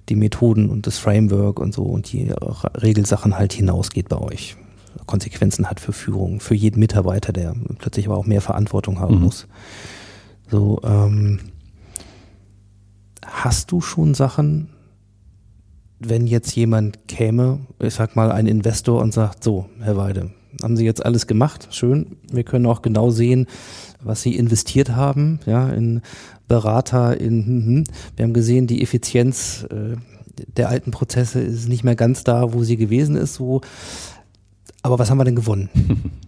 die 0.10 0.18
Methoden 0.18 0.70
und 0.70 0.88
das 0.88 0.98
Framework 0.98 1.62
und 1.62 1.74
so 1.74 1.84
und 1.84 2.12
die 2.12 2.34
Regelsachen 2.82 3.38
halt 3.38 3.54
hinausgeht 3.54 4.10
bei 4.10 4.18
euch. 4.18 4.58
Konsequenzen 5.06 5.70
hat 5.70 5.80
für 5.80 5.94
Führung, 5.94 6.42
für 6.42 6.56
jeden 6.56 6.82
Mitarbeiter, 6.82 7.32
der 7.32 7.56
plötzlich 7.78 8.08
aber 8.08 8.18
auch 8.18 8.26
mehr 8.26 8.42
Verantwortung 8.42 9.00
haben 9.00 9.16
mhm. 9.16 9.22
muss. 9.22 9.48
So, 10.50 10.82
ähm, 10.84 11.40
Hast 13.28 13.72
du 13.72 13.82
schon 13.82 14.14
Sachen, 14.14 14.70
wenn 16.00 16.28
jetzt 16.28 16.56
jemand 16.56 17.08
käme, 17.08 17.60
ich 17.80 17.94
sag 17.94 18.16
mal 18.16 18.32
ein 18.32 18.48
Investor 18.48 19.02
und 19.02 19.14
sagt, 19.14 19.44
so, 19.44 19.70
Herr 19.80 19.98
Weide, 19.98 20.32
haben 20.64 20.78
Sie 20.78 20.86
jetzt 20.86 21.06
alles 21.06 21.28
gemacht, 21.28 21.68
schön, 21.72 22.18
wir 22.32 22.44
können 22.44 22.66
auch 22.66 22.82
genau 22.82 23.10
sehen, 23.10 23.46
was 24.02 24.22
Sie 24.22 24.36
investiert 24.36 24.92
haben, 24.92 25.40
ja, 25.46 25.70
in 25.70 26.02
Berater, 26.48 27.20
in, 27.20 27.46
hm, 27.46 27.66
hm. 27.66 27.84
wir 28.16 28.24
haben 28.24 28.34
gesehen, 28.34 28.66
die 28.66 28.82
Effizienz 28.82 29.68
äh, 29.70 29.98
der 30.56 30.70
alten 30.70 30.92
Prozesse 30.92 31.42
ist 31.42 31.68
nicht 31.68 31.84
mehr 31.84 31.96
ganz 31.96 32.24
da, 32.24 32.54
wo 32.54 32.64
sie 32.64 32.78
gewesen 32.78 33.16
ist, 33.16 33.36
so. 33.36 33.62
Aber 34.84 35.00
was 35.00 35.10
haben 35.10 35.18
wir 35.18 35.26
denn 35.26 35.36
gewonnen? 35.36 35.70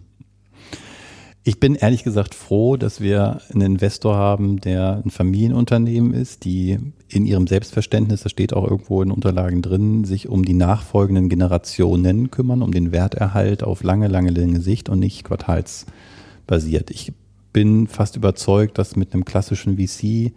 Ich 1.42 1.58
bin 1.58 1.74
ehrlich 1.74 2.04
gesagt 2.04 2.34
froh, 2.34 2.76
dass 2.76 3.00
wir 3.00 3.40
einen 3.50 3.62
Investor 3.62 4.14
haben, 4.14 4.60
der 4.60 5.02
ein 5.02 5.10
Familienunternehmen 5.10 6.12
ist, 6.12 6.44
die 6.44 6.78
in 7.08 7.24
ihrem 7.24 7.46
Selbstverständnis, 7.46 8.22
das 8.22 8.32
steht 8.32 8.52
auch 8.52 8.64
irgendwo 8.70 9.00
in 9.00 9.10
Unterlagen 9.10 9.62
drin, 9.62 10.04
sich 10.04 10.28
um 10.28 10.44
die 10.44 10.52
nachfolgenden 10.52 11.30
Generationen 11.30 12.30
kümmern, 12.30 12.60
um 12.60 12.72
den 12.72 12.92
Werterhalt 12.92 13.62
auf 13.62 13.82
lange, 13.82 14.08
lange, 14.08 14.30
lange 14.30 14.60
Sicht 14.60 14.90
und 14.90 14.98
nicht 14.98 15.24
quartalsbasiert. 15.24 16.90
Ich 16.90 17.14
bin 17.54 17.86
fast 17.86 18.16
überzeugt, 18.16 18.76
dass 18.76 18.94
mit 18.94 19.14
einem 19.14 19.24
klassischen 19.24 19.78
VC 19.78 20.32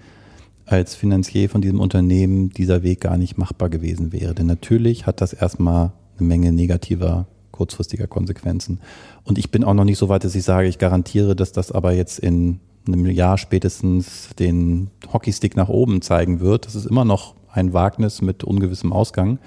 als 0.65 0.95
Finanzier 0.95 1.49
von 1.49 1.61
diesem 1.61 1.81
Unternehmen 1.81 2.49
dieser 2.49 2.81
Weg 2.81 3.01
gar 3.01 3.17
nicht 3.17 3.37
machbar 3.37 3.69
gewesen 3.69 4.13
wäre. 4.13 4.33
Denn 4.33 4.47
natürlich 4.47 5.05
hat 5.05 5.19
das 5.19 5.33
erstmal 5.33 5.91
eine 6.17 6.27
Menge 6.27 6.53
negativer 6.53 7.27
kurzfristiger 7.53 8.07
Konsequenzen. 8.07 8.81
Und 9.23 9.37
ich 9.37 9.49
bin 9.49 9.63
auch 9.63 9.73
noch 9.73 9.85
nicht 9.85 9.97
so 9.97 10.09
weit, 10.09 10.25
dass 10.25 10.35
ich 10.35 10.43
sage, 10.43 10.67
ich 10.67 10.77
garantiere, 10.77 11.37
dass 11.37 11.53
das 11.53 11.71
aber 11.71 11.93
jetzt 11.93 12.19
in 12.19 12.59
einem 12.85 13.05
Jahr 13.05 13.37
spätestens 13.37 14.29
den 14.37 14.89
Hockeystick 15.13 15.55
nach 15.55 15.69
oben 15.69 16.01
zeigen 16.01 16.41
wird. 16.41 16.65
Das 16.65 16.75
ist 16.75 16.85
immer 16.85 17.05
noch 17.05 17.35
ein 17.49 17.71
Wagnis 17.71 18.21
mit 18.21 18.43
ungewissem 18.43 18.91
Ausgang. 18.91 19.39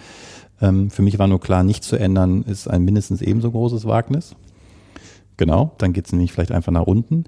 Ähm, 0.62 0.90
für 0.90 1.02
mich 1.02 1.18
war 1.18 1.26
nur 1.26 1.40
klar, 1.40 1.62
nichts 1.62 1.88
zu 1.88 1.96
ändern 1.96 2.42
ist 2.44 2.68
ein 2.68 2.82
mindestens 2.84 3.20
ebenso 3.20 3.50
großes 3.50 3.84
Wagnis. 3.84 4.34
Genau, 5.36 5.72
dann 5.76 5.92
geht 5.92 6.06
es 6.06 6.12
nämlich 6.12 6.32
vielleicht 6.32 6.52
einfach 6.52 6.72
nach 6.72 6.86
unten. 6.86 7.24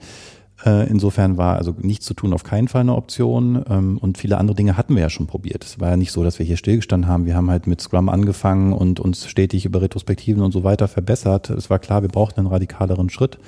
Äh, 0.65 0.89
insofern 0.89 1.37
war 1.37 1.57
also 1.57 1.75
nichts 1.79 2.05
zu 2.07 2.15
tun 2.15 2.33
auf 2.33 2.43
keinen 2.43 2.69
Fall 2.69 2.81
eine 2.81 2.97
Option. 2.97 3.65
Ähm, 3.69 3.99
und 3.99 4.19
viele 4.19 4.39
andere 4.39 4.57
Dinge 4.57 4.77
hatten 4.77 4.95
wir 4.95 5.03
ja 5.03 5.11
schon 5.11 5.27
probiert. 5.27 5.65
Es 5.65 5.81
war 5.81 5.91
ja 5.91 5.97
nicht 5.97 6.13
so, 6.13 6.25
dass 6.25 6.39
wir 6.39 6.47
hier 6.47 6.57
stillgestanden 6.57 7.09
haben. 7.09 7.27
Wir 7.27 7.37
haben 7.37 7.51
halt 7.51 7.67
mit 7.67 7.81
Scrum 7.81 8.09
angefangen 8.09 8.73
und 8.73 9.01
uns 9.01 9.29
stetig 9.29 9.65
über 9.65 9.83
Retrospektiven 9.83 10.43
und 10.43 10.53
so 10.53 10.65
weiter 10.65 10.89
verbessert. 10.89 11.51
Es 11.51 11.71
war 11.71 11.79
klar, 11.79 12.03
wir 12.03 12.09
brauchten 12.09 12.41
einen 12.41 12.49
radikaleren 12.49 13.11
Schritt. 13.11 13.39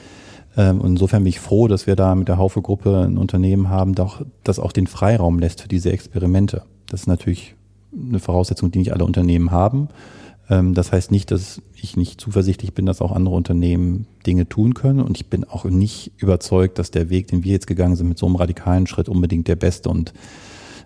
Ähm, 0.56 0.80
und 0.80 0.90
insofern 0.90 1.24
bin 1.24 1.30
ich 1.30 1.40
froh, 1.40 1.68
dass 1.68 1.86
wir 1.86 1.96
da 1.96 2.14
mit 2.14 2.28
der 2.28 2.38
Haufe-Gruppe 2.38 3.04
ein 3.06 3.18
Unternehmen 3.18 3.68
haben, 3.68 3.94
das 4.44 4.58
auch 4.58 4.72
den 4.72 4.86
Freiraum 4.86 5.38
lässt 5.38 5.62
für 5.62 5.68
diese 5.68 5.92
Experimente. 5.92 6.62
Das 6.88 7.02
ist 7.02 7.06
natürlich 7.06 7.54
eine 7.92 8.20
Voraussetzung, 8.20 8.70
die 8.70 8.78
nicht 8.78 8.92
alle 8.92 9.04
Unternehmen 9.04 9.50
haben. 9.50 9.88
Ähm, 10.51 10.74
das 10.74 10.92
heißt 10.92 11.11
nicht, 11.11 11.30
dass 11.30 11.62
ich 11.74 11.96
nicht 11.96 12.20
zuversichtlich 12.20 12.74
bin, 12.74 12.84
dass 12.84 13.01
auch 13.01 13.12
andere 13.12 13.34
Unternehmen 13.34 14.07
Dinge 14.26 14.48
tun 14.48 14.74
können. 14.74 15.01
Und 15.01 15.16
ich 15.16 15.28
bin 15.28 15.44
auch 15.44 15.64
nicht 15.64 16.12
überzeugt, 16.18 16.78
dass 16.78 16.90
der 16.90 17.09
Weg, 17.09 17.28
den 17.28 17.44
wir 17.44 17.53
jetzt 17.53 17.68
gegangen 17.68 17.96
sind, 17.96 18.09
mit 18.09 18.18
so 18.18 18.26
einem 18.26 18.36
radikalen 18.36 18.86
Schritt 18.86 19.09
unbedingt 19.09 19.48
der 19.48 19.57
beste 19.57 19.88
und 19.88 20.12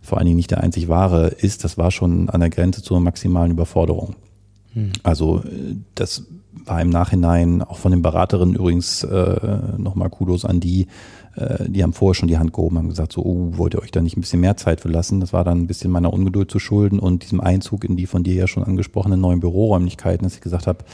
vor 0.02 0.18
allen 0.18 0.26
Dingen 0.26 0.36
nicht 0.36 0.50
der 0.50 0.62
einzig 0.62 0.88
wahre 0.88 1.28
ist. 1.28 1.64
Das 1.64 1.78
war 1.78 1.90
schon 1.90 2.28
an 2.28 2.40
der 2.40 2.50
Grenze 2.50 2.82
zur 2.82 3.00
maximalen 3.00 3.52
Überforderung. 3.52 4.14
Hm. 4.74 4.92
Also 5.02 5.38
äh, 5.38 5.76
das 5.94 6.26
war 6.66 6.80
im 6.80 6.90
Nachhinein 6.90 7.62
auch 7.62 7.78
von 7.78 7.90
den 7.90 8.02
Beraterinnen 8.02 8.54
übrigens 8.54 9.02
äh, 9.02 9.58
nochmal 9.78 10.10
Kudos 10.10 10.44
an 10.44 10.60
die, 10.60 10.86
äh, 11.36 11.68
die 11.68 11.82
haben 11.82 11.92
vorher 11.92 12.14
schon 12.14 12.28
die 12.28 12.38
Hand 12.38 12.52
gehoben, 12.52 12.78
haben 12.78 12.88
gesagt, 12.88 13.12
so, 13.12 13.22
oh, 13.22 13.56
wollt 13.56 13.74
ihr 13.74 13.82
euch 13.82 13.90
da 13.90 14.00
nicht 14.00 14.16
ein 14.16 14.20
bisschen 14.20 14.40
mehr 14.40 14.56
Zeit 14.56 14.80
für 14.80 14.88
lassen? 14.88 15.20
Das 15.20 15.32
war 15.32 15.44
dann 15.44 15.60
ein 15.60 15.66
bisschen 15.66 15.90
meiner 15.90 16.12
Ungeduld 16.12 16.50
zu 16.50 16.58
schulden 16.58 16.98
und 16.98 17.22
diesem 17.22 17.40
Einzug 17.40 17.84
in 17.84 17.96
die 17.96 18.06
von 18.06 18.22
dir 18.22 18.34
ja 18.34 18.46
schon 18.46 18.64
angesprochenen 18.64 19.20
neuen 19.20 19.40
Büroräumlichkeiten, 19.40 20.24
dass 20.24 20.34
ich 20.34 20.40
gesagt 20.40 20.66
habe, 20.66 20.84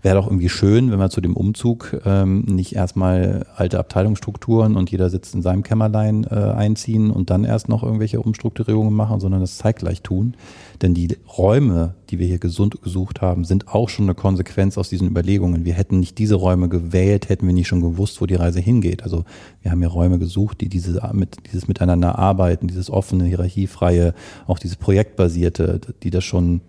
wäre 0.00 0.16
doch 0.16 0.26
irgendwie 0.26 0.48
schön, 0.48 0.92
wenn 0.92 0.98
wir 0.98 1.10
zu 1.10 1.20
dem 1.20 1.36
Umzug 1.36 2.00
ähm, 2.04 2.42
nicht 2.42 2.76
erstmal 2.76 3.46
alte 3.56 3.78
Abteilungsstrukturen 3.80 4.76
und 4.76 4.90
jeder 4.90 5.10
sitzt 5.10 5.34
in 5.34 5.42
seinem 5.42 5.64
Kämmerlein 5.64 6.24
äh, 6.24 6.34
einziehen 6.34 7.10
und 7.10 7.30
dann 7.30 7.44
erst 7.44 7.68
noch 7.68 7.82
irgendwelche 7.82 8.20
Umstrukturierungen 8.20 8.94
machen, 8.94 9.18
sondern 9.18 9.40
das 9.40 9.58
zeitgleich 9.58 10.02
tun. 10.02 10.36
Denn 10.82 10.94
die 10.94 11.16
Räume, 11.36 11.94
die 12.10 12.20
wir 12.20 12.28
hier 12.28 12.38
gesund 12.38 12.80
gesucht 12.80 13.20
haben, 13.20 13.44
sind 13.44 13.68
auch 13.68 13.88
schon 13.88 14.04
eine 14.04 14.14
Konsequenz 14.14 14.78
aus 14.78 14.88
diesen 14.88 15.08
Überlegungen. 15.08 15.64
Wir 15.64 15.74
hätten 15.74 15.98
nicht 15.98 16.18
diese 16.18 16.36
Räume 16.36 16.68
gewählt, 16.68 17.28
hätten 17.28 17.46
wir 17.46 17.54
nicht 17.54 17.68
schon 17.68 17.80
gewusst, 17.80 18.20
wo 18.20 18.26
die 18.26 18.36
Reise 18.36 18.60
hingeht. 18.60 19.02
Also 19.02 19.24
wir 19.62 19.72
haben 19.72 19.82
ja 19.82 19.88
Räume 19.88 20.20
gesucht, 20.20 20.60
die 20.60 20.68
diese, 20.68 21.02
mit, 21.12 21.36
dieses 21.50 21.66
Miteinander 21.66 22.18
arbeiten, 22.18 22.68
dieses 22.68 22.88
offene, 22.88 23.24
hierarchiefreie, 23.24 24.14
auch 24.46 24.60
dieses 24.60 24.76
projektbasierte, 24.76 25.80
die 26.04 26.10
das 26.10 26.22
schon, 26.22 26.60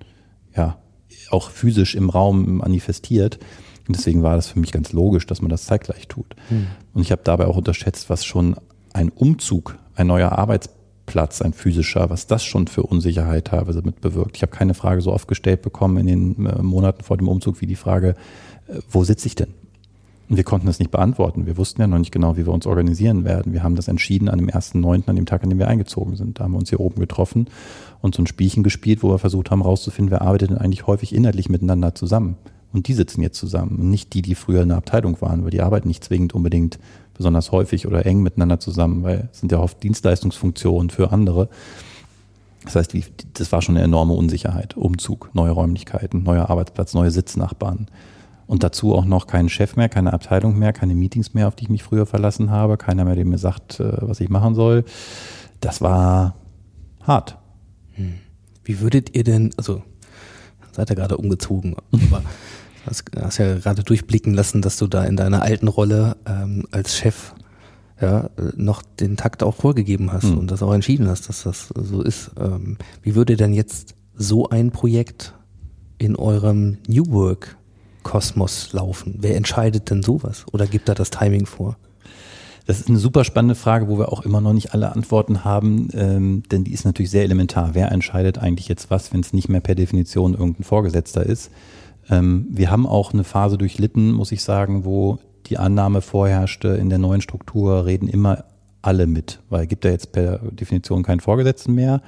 ja, 0.56 0.78
auch 1.32 1.52
physisch 1.52 1.96
im 1.96 2.10
Raum 2.10 2.58
manifestiert. 2.58 3.40
Und 3.88 3.98
deswegen 3.98 4.22
war 4.24 4.36
das 4.36 4.48
für 4.48 4.60
mich 4.60 4.72
ganz 4.72 4.94
logisch, 4.94 5.26
dass 5.26 5.42
man 5.42 5.50
das 5.50 5.66
zeitgleich 5.66 6.08
tut. 6.08 6.36
Hm. 6.50 6.68
Und 6.94 7.02
ich 7.02 7.12
habe 7.12 7.22
dabei 7.24 7.48
auch 7.48 7.58
unterschätzt, 7.58 8.10
was 8.10 8.24
schon 8.26 8.56
ein 8.94 9.10
Umzug, 9.10 9.78
ein 9.96 10.08
neuer 10.08 10.32
Arbeitsplatz, 10.32 11.42
ein 11.42 11.54
physischer, 11.54 12.10
was 12.10 12.28
das 12.28 12.44
schon 12.44 12.68
für 12.68 12.84
Unsicherheit 12.84 13.46
teilweise 13.46 13.82
mit 13.82 14.02
bewirkt. 14.02 14.38
Ich 14.38 14.44
habe 14.44 14.52
keine 14.52 14.74
Frage 14.74 15.02
so 15.02 15.12
oft 15.12 15.28
gestellt 15.28 15.62
bekommen 15.62 15.98
in 15.98 16.08
den 16.08 16.46
äh, 16.46 16.62
Monaten 16.62 17.04
vor 17.04 17.18
dem 17.18 17.28
Umzug 17.28 17.62
wie 17.62 17.68
die 17.68 17.76
Frage, 17.76 18.16
äh, 18.68 18.80
wo 18.90 19.04
sitze 19.04 19.28
ich 19.28 19.36
denn? 19.36 19.54
Und 20.30 20.38
wir 20.38 20.44
konnten 20.44 20.68
das 20.68 20.78
nicht 20.78 20.92
beantworten. 20.92 21.48
Wir 21.48 21.58
wussten 21.58 21.82
ja 21.82 21.88
noch 21.88 21.98
nicht 21.98 22.12
genau, 22.12 22.38
wie 22.38 22.46
wir 22.46 22.54
uns 22.54 22.68
organisieren 22.68 23.26
werden. 23.26 23.52
Wir 23.52 23.64
haben 23.64 23.76
das 23.76 23.88
entschieden 23.88 24.30
an 24.30 24.38
dem 24.38 24.48
1.9., 24.48 25.08
an 25.08 25.16
dem 25.16 25.26
Tag, 25.26 25.44
an 25.44 25.50
dem 25.50 25.58
wir 25.58 25.68
eingezogen 25.68 26.16
sind. 26.16 26.40
Da 26.40 26.44
haben 26.44 26.52
wir 26.52 26.60
uns 26.60 26.70
hier 26.70 26.80
oben 26.80 27.00
getroffen 27.00 27.48
und 28.02 28.14
so 28.14 28.22
ein 28.22 28.28
Spielchen 28.28 28.62
gespielt, 28.62 29.02
wo 29.02 29.10
wir 29.10 29.18
versucht 29.18 29.50
haben 29.50 29.64
herauszufinden, 29.64 30.12
wer 30.12 30.22
arbeitet 30.22 30.52
denn 30.52 30.58
eigentlich 30.60 30.86
häufig 30.86 31.16
inhaltlich 31.16 31.50
miteinander 31.50 31.96
zusammen. 31.96 32.36
Und 32.72 32.88
die 32.88 32.94
sitzen 32.94 33.24
jetzt 33.24 33.40
zusammen. 33.40 33.90
Nicht 33.90 34.14
die, 34.14 34.22
die 34.22 34.36
früher 34.36 34.62
in 34.62 34.70
der 34.70 34.78
Abteilung 34.78 35.20
waren, 35.20 35.44
weil 35.44 35.50
die 35.50 35.62
arbeiten 35.62 35.88
nicht 35.88 36.04
zwingend 36.04 36.36
unbedingt 36.36 36.78
besonders 37.16 37.52
häufig 37.52 37.88
oder 37.88 38.06
eng 38.06 38.22
miteinander 38.22 38.60
zusammen, 38.60 39.02
weil 39.02 39.30
es 39.32 39.40
sind 39.40 39.52
ja 39.52 39.58
oft 39.58 39.82
Dienstleistungsfunktionen 39.82 40.92
für 40.92 41.12
andere. 41.12 41.50
Das 42.66 42.76
heißt, 42.76 42.94
das 43.34 43.52
war 43.52 43.64
schon 43.64 43.76
eine 43.78 43.84
enorme 43.84 44.14
Unsicherheit. 44.14 44.78
Umzug, 44.78 45.32
neue 45.34 45.52
Räumlichkeiten, 45.52 46.22
neuer 46.22 46.52
Arbeitsplatz, 46.52 46.94
neue 46.94 47.10
Sitznachbarn. 47.10 47.88
Und 48.50 48.64
dazu 48.64 48.95
auch 48.95 49.06
noch 49.06 49.28
keinen 49.28 49.47
Chef 49.47 49.76
mehr, 49.76 49.89
keine 49.89 50.12
Abteilung 50.12 50.58
mehr, 50.58 50.74
keine 50.74 50.95
Meetings 50.95 51.36
mehr, 51.36 51.47
auf 51.47 51.56
die 51.56 51.66
ich 51.66 51.70
mich 51.70 51.84
früher 51.84 52.08
verlassen 52.08 52.50
habe, 52.50 52.78
keiner 52.78 53.06
mehr, 53.06 53.14
der 53.14 53.24
mir 53.24 53.38
sagt, 53.38 53.80
äh, 53.80 53.91
was 54.02 54.20
ich 54.22 54.30
machen 54.30 54.56
soll. 54.56 54.86
Das 55.60 55.82
war 55.82 56.34
hart. 57.04 57.38
Hm. 57.91 58.16
Wie 58.64 58.80
würdet 58.80 59.16
ihr 59.16 59.24
denn, 59.24 59.52
also 59.56 59.84
seid 60.72 60.89
ihr 60.89 60.95
gerade 60.95 61.18
umgezogen, 61.18 61.76
aber 61.91 62.24
hast, 62.88 63.04
hast 63.16 63.38
ja 63.38 63.56
gerade 63.60 63.84
durchblicken 63.84 64.34
lassen, 64.34 64.64
dass 64.64 64.78
du 64.78 64.88
da 64.88 65.04
in 65.04 65.16
deiner 65.16 65.43
alten 65.43 65.68
Rolle 65.68 66.18
ähm, 66.26 66.66
als 66.72 66.97
Chef 66.97 67.36
ja, 68.02 68.32
noch 68.56 68.82
den 68.82 69.16
Takt 69.16 69.43
auch 69.43 69.58
vorgegeben 69.58 70.12
hast 70.12 70.24
mhm. 70.24 70.39
und 70.39 70.50
das 70.50 70.64
auch 70.64 70.74
entschieden 70.74 71.08
hast, 71.08 71.30
dass 71.30 71.43
das 71.43 71.68
so 71.68 72.02
ist. 72.02 72.32
Ähm, 72.39 72.78
wie 73.04 73.14
würde 73.14 73.36
denn 73.36 73.54
jetzt 73.54 73.93
so 74.16 74.50
ein 74.50 74.72
Projekt 74.72 75.36
in 76.00 76.16
eurem 76.16 76.80
New 76.88 77.06
Work 77.12 77.59
Kosmos 78.10 78.74
laufen? 78.74 79.18
Wer 79.20 79.38
entscheidet 79.38 79.91
denn 79.91 80.01
sowas 80.01 80.43
oder 80.51 80.66
gibt 80.66 80.89
da 80.89 80.95
das 80.95 81.12
Timing 81.12 81.45
vor? 81.45 81.78
Das 82.66 82.80
ist 82.80 82.89
eine 82.89 82.97
super 82.97 83.24
spannende 83.24 83.53
Frage, 83.53 83.88
wo 83.88 83.99
wir 83.99 84.12
auch 84.12 84.22
immer 84.22 84.41
noch 84.41 84.53
nicht 84.53 84.74
alle 84.74 84.91
Antworten 84.91 85.43
haben, 85.43 85.89
ähm, 85.93 86.41
denn 86.51 86.64
die 86.64 86.74
ist 86.74 86.86
natürlich 86.86 87.12
sehr 87.12 87.22
elementar. 87.24 87.76
Wer 87.76 87.91
entscheidet 87.91 88.39
eigentlich 88.39 88.68
jetzt 88.68 88.89
was, 88.89 89.14
wenn 89.14 89.20
es 89.20 89.32
nicht 89.32 89.47
mehr 89.47 89.62
per 89.62 89.76
Definition 89.76 90.34
irgendein 90.34 90.64
Vorgesetzter 90.64 91.24
ist? 91.24 91.51
Ähm, 92.10 92.47
wir 92.49 92.72
haben 92.72 92.88
auch 92.88 93.14
eine 93.14 93.24
Phase 93.24 93.60
durchlitten, 93.60 94.12
muss 94.12 94.32
ich 94.32 94.41
sagen, 94.41 94.86
wo 94.86 95.20
die 95.45 95.60
Annahme 95.60 96.01
vorherrschte, 96.01 96.70
in 96.70 96.89
der 96.89 96.97
neuen 96.97 97.22
Struktur 97.22 97.86
reden 97.86 98.07
immer 98.07 98.43
alle 98.82 99.05
mit, 99.05 99.39
weil 99.51 99.68
gibt 99.68 99.86
ja 99.86 99.91
jetzt 99.91 100.14
per 100.14 100.39
Definition 100.39 101.03
keinen 101.03 101.20
Vorgesetzten 101.20 101.76
mehr. 101.76 102.01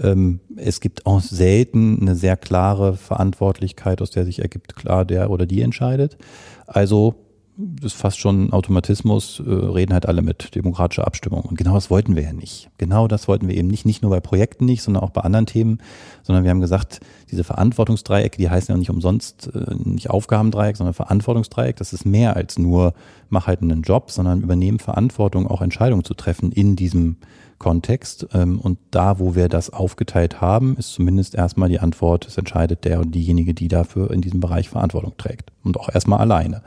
Ähm, 0.00 0.40
es 0.56 0.80
gibt 0.80 1.06
auch 1.06 1.20
selten 1.20 2.00
eine 2.00 2.14
sehr 2.14 2.36
klare 2.36 2.94
Verantwortlichkeit, 2.94 4.00
aus 4.02 4.10
der 4.10 4.24
sich 4.24 4.40
ergibt, 4.40 4.76
klar, 4.76 5.04
der 5.04 5.30
oder 5.30 5.46
die 5.46 5.62
entscheidet. 5.62 6.16
Also 6.66 7.14
das 7.76 7.92
ist 7.92 8.00
fast 8.00 8.18
schon 8.18 8.44
ein 8.44 8.52
Automatismus, 8.52 9.40
äh, 9.40 9.50
reden 9.50 9.92
halt 9.92 10.06
alle 10.06 10.22
mit 10.22 10.54
demokratischer 10.54 11.06
Abstimmung. 11.06 11.42
Und 11.42 11.56
genau 11.56 11.74
das 11.74 11.90
wollten 11.90 12.16
wir 12.16 12.22
ja 12.22 12.32
nicht. 12.32 12.70
Genau 12.78 13.08
das 13.08 13.28
wollten 13.28 13.48
wir 13.48 13.56
eben 13.56 13.68
nicht, 13.68 13.86
nicht 13.86 14.02
nur 14.02 14.10
bei 14.10 14.20
Projekten 14.20 14.64
nicht, 14.64 14.82
sondern 14.82 15.02
auch 15.02 15.10
bei 15.10 15.22
anderen 15.22 15.46
Themen, 15.46 15.78
sondern 16.22 16.44
wir 16.44 16.50
haben 16.50 16.60
gesagt, 16.60 17.00
diese 17.30 17.44
Verantwortungsdreiecke, 17.44 18.38
die 18.38 18.50
heißen 18.50 18.72
ja 18.72 18.78
nicht 18.78 18.90
umsonst 18.90 19.50
äh, 19.54 19.74
nicht 19.84 20.10
Aufgabendreieck, 20.10 20.76
sondern 20.76 20.94
Verantwortungsdreieck, 20.94 21.76
das 21.76 21.92
ist 21.92 22.04
mehr 22.04 22.36
als 22.36 22.58
nur 22.58 22.94
mach 23.30 23.46
halt 23.46 23.62
einen 23.62 23.82
Job, 23.82 24.10
sondern 24.10 24.42
übernehmen 24.42 24.78
Verantwortung, 24.78 25.46
auch 25.46 25.62
Entscheidungen 25.62 26.04
zu 26.04 26.14
treffen 26.14 26.52
in 26.52 26.76
diesem 26.76 27.16
Kontext. 27.58 28.26
Ähm, 28.34 28.60
und 28.60 28.78
da, 28.90 29.18
wo 29.18 29.34
wir 29.34 29.48
das 29.48 29.70
aufgeteilt 29.70 30.40
haben, 30.40 30.76
ist 30.76 30.92
zumindest 30.92 31.34
erstmal 31.34 31.68
die 31.68 31.80
Antwort, 31.80 32.26
es 32.26 32.36
entscheidet 32.36 32.84
der 32.84 33.00
und 33.00 33.12
diejenige, 33.14 33.54
die 33.54 33.68
dafür 33.68 34.10
in 34.10 34.20
diesem 34.20 34.40
Bereich 34.40 34.68
Verantwortung 34.68 35.14
trägt. 35.16 35.52
Und 35.62 35.78
auch 35.78 35.88
erstmal 35.88 36.18
alleine. 36.18 36.62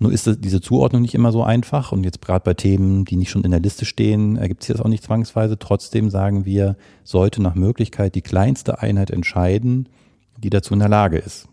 Nur 0.00 0.12
ist 0.12 0.30
diese 0.44 0.60
Zuordnung 0.60 1.02
nicht 1.02 1.14
immer 1.14 1.32
so 1.32 1.42
einfach 1.42 1.90
und 1.90 2.04
jetzt 2.04 2.22
gerade 2.22 2.44
bei 2.44 2.54
Themen, 2.54 3.04
die 3.04 3.16
nicht 3.16 3.30
schon 3.30 3.42
in 3.42 3.50
der 3.50 3.60
Liste 3.60 3.84
stehen, 3.84 4.36
ergibt 4.36 4.62
sich 4.62 4.74
das 4.74 4.84
auch 4.84 4.88
nicht 4.88 5.02
zwangsweise. 5.02 5.58
Trotzdem 5.58 6.08
sagen 6.08 6.44
wir, 6.44 6.76
sollte 7.02 7.42
nach 7.42 7.56
Möglichkeit 7.56 8.14
die 8.14 8.22
kleinste 8.22 8.80
Einheit 8.80 9.10
entscheiden, 9.10 9.88
die 10.36 10.50
dazu 10.50 10.72
in 10.74 10.80
der 10.80 10.88
Lage 10.88 11.18
ist. 11.18 11.48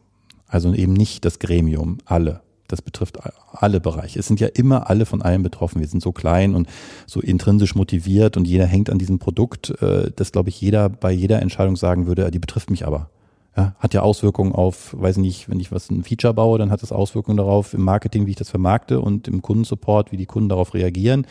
Also 0.47 0.73
eben 0.73 0.93
nicht 0.93 1.25
das 1.25 1.39
Gremium, 1.39 1.97
alle. 2.05 2.41
Das 2.67 2.81
betrifft 2.81 3.19
alle 3.51 3.79
Bereiche. 3.79 4.19
Es 4.19 4.27
sind 4.27 4.39
ja 4.39 4.47
immer 4.47 4.89
alle 4.89 5.05
von 5.05 5.21
allem 5.21 5.43
betroffen. 5.43 5.81
Wir 5.81 5.87
sind 5.87 6.01
so 6.01 6.11
klein 6.11 6.55
und 6.55 6.67
so 7.05 7.21
intrinsisch 7.21 7.75
motiviert 7.75 8.37
und 8.37 8.45
jeder 8.45 8.65
hängt 8.65 8.89
an 8.89 8.97
diesem 8.97 9.19
Produkt, 9.19 9.69
äh, 9.81 10.11
dass, 10.15 10.31
glaube 10.31 10.49
ich, 10.49 10.59
jeder 10.61 10.89
bei 10.89 11.11
jeder 11.11 11.41
Entscheidung 11.41 11.75
sagen 11.75 12.07
würde, 12.07 12.29
die 12.31 12.39
betrifft 12.39 12.69
mich 12.69 12.85
aber. 12.85 13.09
Ja, 13.57 13.73
hat 13.79 13.93
ja 13.93 14.01
Auswirkungen 14.01 14.51
auf, 14.51 14.93
weiß 14.99 15.17
nicht, 15.17 15.49
wenn 15.49 15.61
ich 15.61 15.71
was 15.71 15.89
ein 15.89 16.03
Feature 16.03 16.33
baue, 16.33 16.59
dann 16.59 16.71
hat 16.71 16.81
das 16.81 16.91
Auswirkungen 16.91 17.37
darauf 17.37 17.73
im 17.73 17.83
Marketing, 17.83 18.25
wie 18.25 18.31
ich 18.31 18.35
das 18.35 18.49
vermarkte 18.49 18.99
und 18.99 19.29
im 19.29 19.41
Kundensupport, 19.41 20.11
wie 20.11 20.17
die 20.17 20.25
Kunden 20.25 20.49
darauf 20.49 20.73
reagieren. 20.73 21.25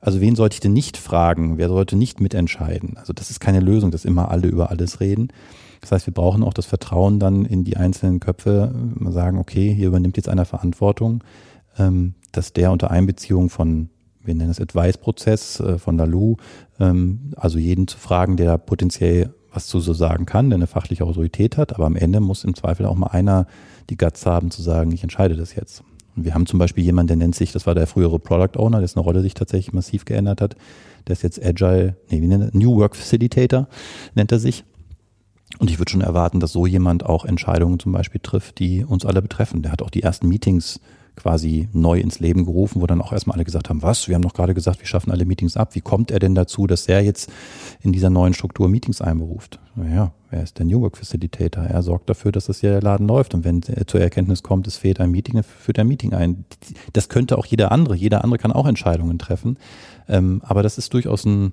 Also 0.00 0.20
wen 0.20 0.36
sollte 0.36 0.54
ich 0.54 0.60
denn 0.60 0.74
nicht 0.74 0.96
fragen? 0.98 1.58
Wer 1.58 1.68
sollte 1.68 1.96
nicht 1.96 2.20
mitentscheiden? 2.20 2.96
Also 2.96 3.12
das 3.12 3.30
ist 3.30 3.40
keine 3.40 3.60
Lösung, 3.60 3.90
dass 3.90 4.04
immer 4.04 4.30
alle 4.30 4.48
über 4.48 4.70
alles 4.70 5.00
reden. 5.00 5.28
Das 5.80 5.92
heißt, 5.92 6.06
wir 6.06 6.14
brauchen 6.14 6.42
auch 6.42 6.54
das 6.54 6.66
Vertrauen 6.66 7.18
dann 7.18 7.44
in 7.44 7.64
die 7.64 7.76
einzelnen 7.76 8.20
Köpfe, 8.20 8.72
mal 8.94 9.12
sagen, 9.12 9.38
okay, 9.38 9.74
hier 9.74 9.88
übernimmt 9.88 10.16
jetzt 10.16 10.28
einer 10.28 10.44
Verantwortung, 10.44 11.24
ähm, 11.78 12.14
dass 12.32 12.52
der 12.52 12.70
unter 12.70 12.90
Einbeziehung 12.90 13.50
von, 13.50 13.88
wir 14.22 14.34
nennen 14.34 14.50
es 14.50 14.60
Advice-Prozess 14.60 15.60
äh, 15.60 15.78
von 15.78 15.96
Lalu, 15.96 16.36
ähm, 16.78 17.32
also 17.36 17.58
jeden 17.58 17.88
zu 17.88 17.98
fragen, 17.98 18.36
der 18.36 18.58
potenziell 18.58 19.34
was 19.54 19.66
zu 19.66 19.80
so 19.80 19.92
sagen 19.92 20.26
kann, 20.26 20.50
der 20.50 20.56
eine 20.56 20.66
fachliche 20.66 21.04
Autorität 21.04 21.56
hat, 21.56 21.74
aber 21.74 21.86
am 21.86 21.96
Ende 21.96 22.20
muss 22.20 22.44
im 22.44 22.54
Zweifel 22.54 22.86
auch 22.86 22.96
mal 22.96 23.08
einer 23.08 23.46
die 23.90 23.96
Guts 23.96 24.26
haben 24.26 24.50
zu 24.50 24.62
sagen, 24.62 24.92
ich 24.92 25.02
entscheide 25.02 25.36
das 25.36 25.54
jetzt. 25.54 25.82
Und 26.16 26.24
wir 26.24 26.34
haben 26.34 26.46
zum 26.46 26.58
Beispiel 26.58 26.84
jemanden, 26.84 27.08
der 27.08 27.16
nennt 27.16 27.34
sich, 27.34 27.52
das 27.52 27.66
war 27.66 27.74
der 27.74 27.86
frühere 27.86 28.18
Product 28.18 28.58
Owner, 28.58 28.80
dessen 28.80 29.00
Rolle 29.00 29.20
sich 29.20 29.34
tatsächlich 29.34 29.72
massiv 29.72 30.04
geändert 30.04 30.40
hat. 30.40 30.56
Der 31.06 31.14
ist 31.14 31.22
jetzt 31.22 31.44
Agile, 31.44 31.96
nee, 32.10 32.22
wie 32.22 32.26
nennt 32.26 32.44
er? 32.44 32.58
New 32.58 32.76
Work 32.76 32.96
Facilitator 32.96 33.68
nennt 34.14 34.32
er 34.32 34.38
sich. 34.38 34.64
Und 35.58 35.70
ich 35.70 35.78
würde 35.78 35.90
schon 35.90 36.00
erwarten, 36.00 36.40
dass 36.40 36.52
so 36.52 36.66
jemand 36.66 37.04
auch 37.04 37.24
Entscheidungen 37.24 37.78
zum 37.78 37.92
Beispiel 37.92 38.20
trifft, 38.22 38.58
die 38.58 38.84
uns 38.84 39.04
alle 39.04 39.22
betreffen. 39.22 39.62
Der 39.62 39.72
hat 39.72 39.82
auch 39.82 39.90
die 39.90 40.02
ersten 40.02 40.28
Meetings 40.28 40.80
quasi 41.16 41.68
neu 41.72 42.00
ins 42.00 42.18
Leben 42.18 42.44
gerufen, 42.44 42.82
wo 42.82 42.86
dann 42.86 43.00
auch 43.00 43.12
erstmal 43.12 43.34
alle 43.34 43.44
gesagt 43.44 43.68
haben, 43.68 43.82
was, 43.82 44.08
wir 44.08 44.14
haben 44.14 44.22
doch 44.22 44.34
gerade 44.34 44.54
gesagt, 44.54 44.80
wir 44.80 44.86
schaffen 44.86 45.10
alle 45.10 45.24
Meetings 45.24 45.56
ab. 45.56 45.74
Wie 45.74 45.80
kommt 45.80 46.10
er 46.10 46.18
denn 46.18 46.34
dazu, 46.34 46.66
dass 46.66 46.86
er 46.86 47.02
jetzt 47.02 47.30
in 47.80 47.92
dieser 47.92 48.10
neuen 48.10 48.34
Struktur 48.34 48.68
Meetings 48.68 49.00
einberuft? 49.00 49.60
Naja, 49.76 50.12
wer 50.30 50.42
ist 50.42 50.58
der 50.58 50.66
New 50.66 50.80
Work 50.80 50.96
Facilitator? 50.96 51.64
Er 51.64 51.82
sorgt 51.82 52.08
dafür, 52.10 52.32
dass 52.32 52.46
das 52.46 52.60
hier 52.60 52.70
der 52.70 52.82
Laden 52.82 53.06
läuft. 53.06 53.34
Und 53.34 53.44
wenn 53.44 53.62
er 53.62 53.86
zur 53.86 54.00
Erkenntnis 54.00 54.42
kommt, 54.42 54.66
es 54.66 54.76
fehlt 54.76 55.00
ein 55.00 55.10
Meeting, 55.10 55.34
dann 55.34 55.44
führt 55.44 55.78
er 55.78 55.84
ein 55.84 55.88
Meeting 55.88 56.12
ein. 56.14 56.44
Das 56.92 57.08
könnte 57.08 57.38
auch 57.38 57.46
jeder 57.46 57.72
andere. 57.72 57.94
Jeder 57.94 58.24
andere 58.24 58.38
kann 58.38 58.52
auch 58.52 58.66
Entscheidungen 58.66 59.18
treffen. 59.18 59.56
Ähm, 60.08 60.42
aber 60.44 60.62
das 60.62 60.78
ist 60.78 60.92
durchaus 60.94 61.24
ein, 61.24 61.52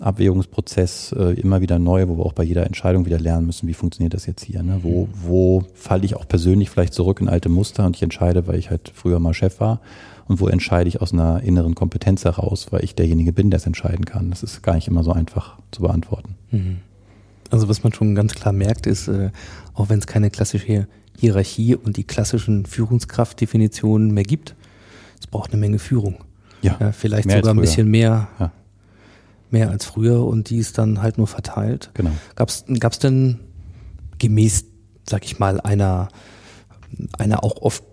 Abwägungsprozess 0.00 1.12
äh, 1.12 1.40
immer 1.40 1.60
wieder 1.60 1.78
neu, 1.78 2.08
wo 2.08 2.18
wir 2.18 2.26
auch 2.26 2.32
bei 2.32 2.42
jeder 2.42 2.66
Entscheidung 2.66 3.06
wieder 3.06 3.20
lernen 3.20 3.46
müssen, 3.46 3.68
wie 3.68 3.74
funktioniert 3.74 4.14
das 4.14 4.26
jetzt 4.26 4.44
hier. 4.44 4.62
Ne? 4.62 4.80
Wo, 4.82 5.08
wo 5.14 5.64
falle 5.74 6.04
ich 6.04 6.16
auch 6.16 6.26
persönlich 6.26 6.70
vielleicht 6.70 6.94
zurück 6.94 7.20
in 7.20 7.28
alte 7.28 7.48
Muster 7.48 7.86
und 7.86 7.94
ich 7.96 8.02
entscheide, 8.02 8.46
weil 8.46 8.58
ich 8.58 8.70
halt 8.70 8.90
früher 8.92 9.20
mal 9.20 9.34
Chef 9.34 9.60
war 9.60 9.80
und 10.26 10.40
wo 10.40 10.48
entscheide 10.48 10.88
ich 10.88 11.00
aus 11.00 11.12
einer 11.12 11.42
inneren 11.42 11.76
Kompetenz 11.76 12.24
heraus, 12.24 12.68
weil 12.70 12.82
ich 12.82 12.96
derjenige 12.96 13.32
bin, 13.32 13.50
der 13.50 13.58
es 13.58 13.66
entscheiden 13.66 14.04
kann. 14.04 14.30
Das 14.30 14.42
ist 14.42 14.62
gar 14.62 14.74
nicht 14.74 14.88
immer 14.88 15.04
so 15.04 15.12
einfach 15.12 15.58
zu 15.70 15.82
beantworten. 15.82 16.34
Mhm. 16.50 16.78
Also 17.50 17.68
was 17.68 17.84
man 17.84 17.92
schon 17.92 18.16
ganz 18.16 18.34
klar 18.34 18.52
merkt, 18.52 18.86
ist, 18.86 19.06
äh, 19.06 19.30
auch 19.74 19.90
wenn 19.90 20.00
es 20.00 20.08
keine 20.08 20.30
klassische 20.30 20.88
Hierarchie 21.16 21.76
und 21.76 21.96
die 21.96 22.04
klassischen 22.04 22.66
Führungskraftdefinitionen 22.66 24.12
mehr 24.12 24.24
gibt, 24.24 24.56
es 25.20 25.28
braucht 25.28 25.52
eine 25.52 25.60
Menge 25.60 25.78
Führung. 25.78 26.16
Ja, 26.62 26.76
ja 26.80 26.90
vielleicht 26.90 27.30
sogar 27.30 27.54
ein 27.54 27.60
bisschen 27.60 27.88
mehr 27.88 28.28
ja 28.40 28.50
mehr 29.50 29.70
als 29.70 29.84
früher 29.84 30.24
und 30.24 30.50
die 30.50 30.58
ist 30.58 30.78
dann 30.78 31.02
halt 31.02 31.18
nur 31.18 31.26
verteilt. 31.26 31.90
Genau. 31.94 32.10
Gab 32.34 32.48
es 32.48 32.98
denn 32.98 33.40
gemäß, 34.18 34.64
sag 35.08 35.24
ich 35.24 35.38
mal, 35.38 35.60
einer, 35.60 36.08
einer 37.18 37.44
auch 37.44 37.62
oft 37.62 37.84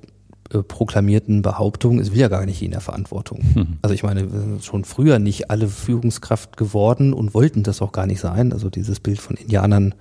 äh, 0.54 0.64
proklamierten 0.64 1.42
Behauptung, 1.42 2.00
es 2.00 2.12
will 2.12 2.20
ja 2.20 2.28
gar 2.28 2.46
nicht 2.46 2.62
in 2.62 2.72
der 2.72 2.82
Verantwortung. 2.82 3.42
Mhm. 3.56 3.78
Also 3.82 3.94
ich 3.94 4.04
meine, 4.04 4.28
schon 4.62 4.84
früher 4.84 5.18
nicht 5.18 5.50
alle 5.50 5.68
Führungskraft 5.68 6.58
geworden 6.58 7.14
und 7.14 7.34
wollten 7.34 7.64
das 7.64 7.82
auch 7.82 7.94
gar 7.94 8.06
nicht 8.06 8.20
sein. 8.20 8.52
Also 8.52 8.70
dieses 8.70 9.00
Bild 9.00 9.22
von 9.22 9.38
Indianern 9.38 9.96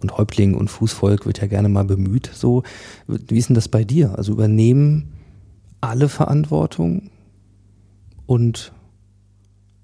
und 0.00 0.18
Häuptlingen 0.18 0.56
und 0.56 0.68
Fußvolk 0.68 1.24
wird 1.24 1.40
ja 1.40 1.46
gerne 1.46 1.68
mal 1.68 1.84
bemüht. 1.84 2.30
So, 2.34 2.64
wie 3.06 3.38
ist 3.38 3.48
denn 3.48 3.54
das 3.54 3.68
bei 3.68 3.84
dir? 3.84 4.18
Also 4.18 4.32
übernehmen 4.32 5.12
alle 5.80 6.08
Verantwortung 6.08 7.10
und 8.26 8.72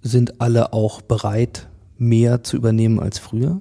sind 0.08 0.40
alle 0.40 0.72
auch 0.72 1.00
bereit, 1.00 1.68
mehr 1.98 2.42
zu 2.42 2.56
übernehmen 2.56 3.00
als 3.00 3.18
früher? 3.18 3.60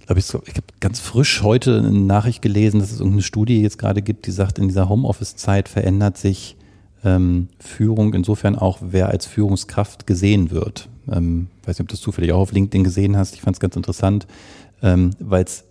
Ich 0.00 0.06
glaube, 0.06 0.18
ich, 0.20 0.28
ich 0.28 0.56
habe 0.56 0.66
ganz 0.80 0.98
frisch 0.98 1.42
heute 1.42 1.78
eine 1.78 1.92
Nachricht 1.92 2.42
gelesen, 2.42 2.80
dass 2.80 2.90
es 2.90 2.98
irgendeine 2.98 3.22
Studie 3.22 3.62
jetzt 3.62 3.78
gerade 3.78 4.02
gibt, 4.02 4.26
die 4.26 4.32
sagt, 4.32 4.58
in 4.58 4.68
dieser 4.68 4.88
Homeoffice-Zeit 4.88 5.68
verändert 5.68 6.18
sich 6.18 6.56
ähm, 7.04 7.48
Führung 7.58 8.14
insofern 8.14 8.56
auch, 8.56 8.78
wer 8.80 9.08
als 9.08 9.26
Führungskraft 9.26 10.06
gesehen 10.06 10.50
wird. 10.50 10.88
Ähm, 11.10 11.48
weiß 11.64 11.78
nicht, 11.78 11.80
ob 11.82 11.88
du 11.88 11.94
das 11.94 12.00
zufällig 12.00 12.32
auch 12.32 12.40
auf 12.40 12.52
LinkedIn 12.52 12.84
gesehen 12.84 13.16
hast. 13.16 13.34
Ich 13.34 13.40
fand 13.40 13.56
es 13.56 13.60
ganz 13.60 13.76
interessant, 13.76 14.26
ähm, 14.82 15.10
weil 15.18 15.44
es 15.44 15.64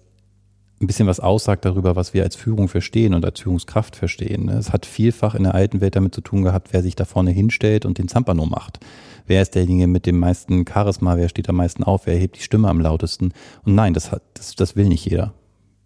ein 0.81 0.87
bisschen 0.87 1.07
was 1.07 1.19
aussagt 1.19 1.65
darüber, 1.65 1.95
was 1.95 2.13
wir 2.13 2.23
als 2.23 2.35
Führung 2.35 2.69
verstehen 2.69 3.13
und 3.13 3.25
als 3.25 3.41
Führungskraft 3.41 3.97
verstehen. 3.97 4.47
Es 4.47 4.71
hat 4.71 4.85
vielfach 4.85 5.35
in 5.35 5.43
der 5.43 5.53
alten 5.53 5.81
Welt 5.81 5.95
damit 5.95 6.15
zu 6.15 6.21
tun 6.21 6.43
gehabt, 6.43 6.69
wer 6.71 6.81
sich 6.81 6.95
da 6.95 7.03
vorne 7.03 7.31
hinstellt 7.31 7.85
und 7.85 7.97
den 7.97 8.07
Zampano 8.07 8.45
macht. 8.45 8.79
Wer 9.27 9.41
ist 9.41 9.55
derjenige 9.55 9.87
mit 9.87 10.05
dem 10.05 10.17
meisten 10.17 10.65
Charisma? 10.65 11.17
Wer 11.17 11.29
steht 11.29 11.49
am 11.49 11.57
meisten 11.57 11.83
auf? 11.83 12.07
Wer 12.07 12.15
hebt 12.15 12.37
die 12.37 12.41
Stimme 12.41 12.69
am 12.69 12.79
lautesten? 12.79 13.33
Und 13.63 13.75
nein, 13.75 13.93
das 13.93 14.11
hat, 14.11 14.23
das, 14.35 14.55
das 14.55 14.75
will 14.75 14.87
nicht 14.87 15.05
jeder. 15.05 15.33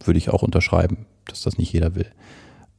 Würde 0.03 0.19
ich 0.19 0.29
auch 0.29 0.43
unterschreiben, 0.43 1.07
dass 1.25 1.41
das 1.41 1.57
nicht 1.57 1.73
jeder 1.73 1.95
will. 1.95 2.07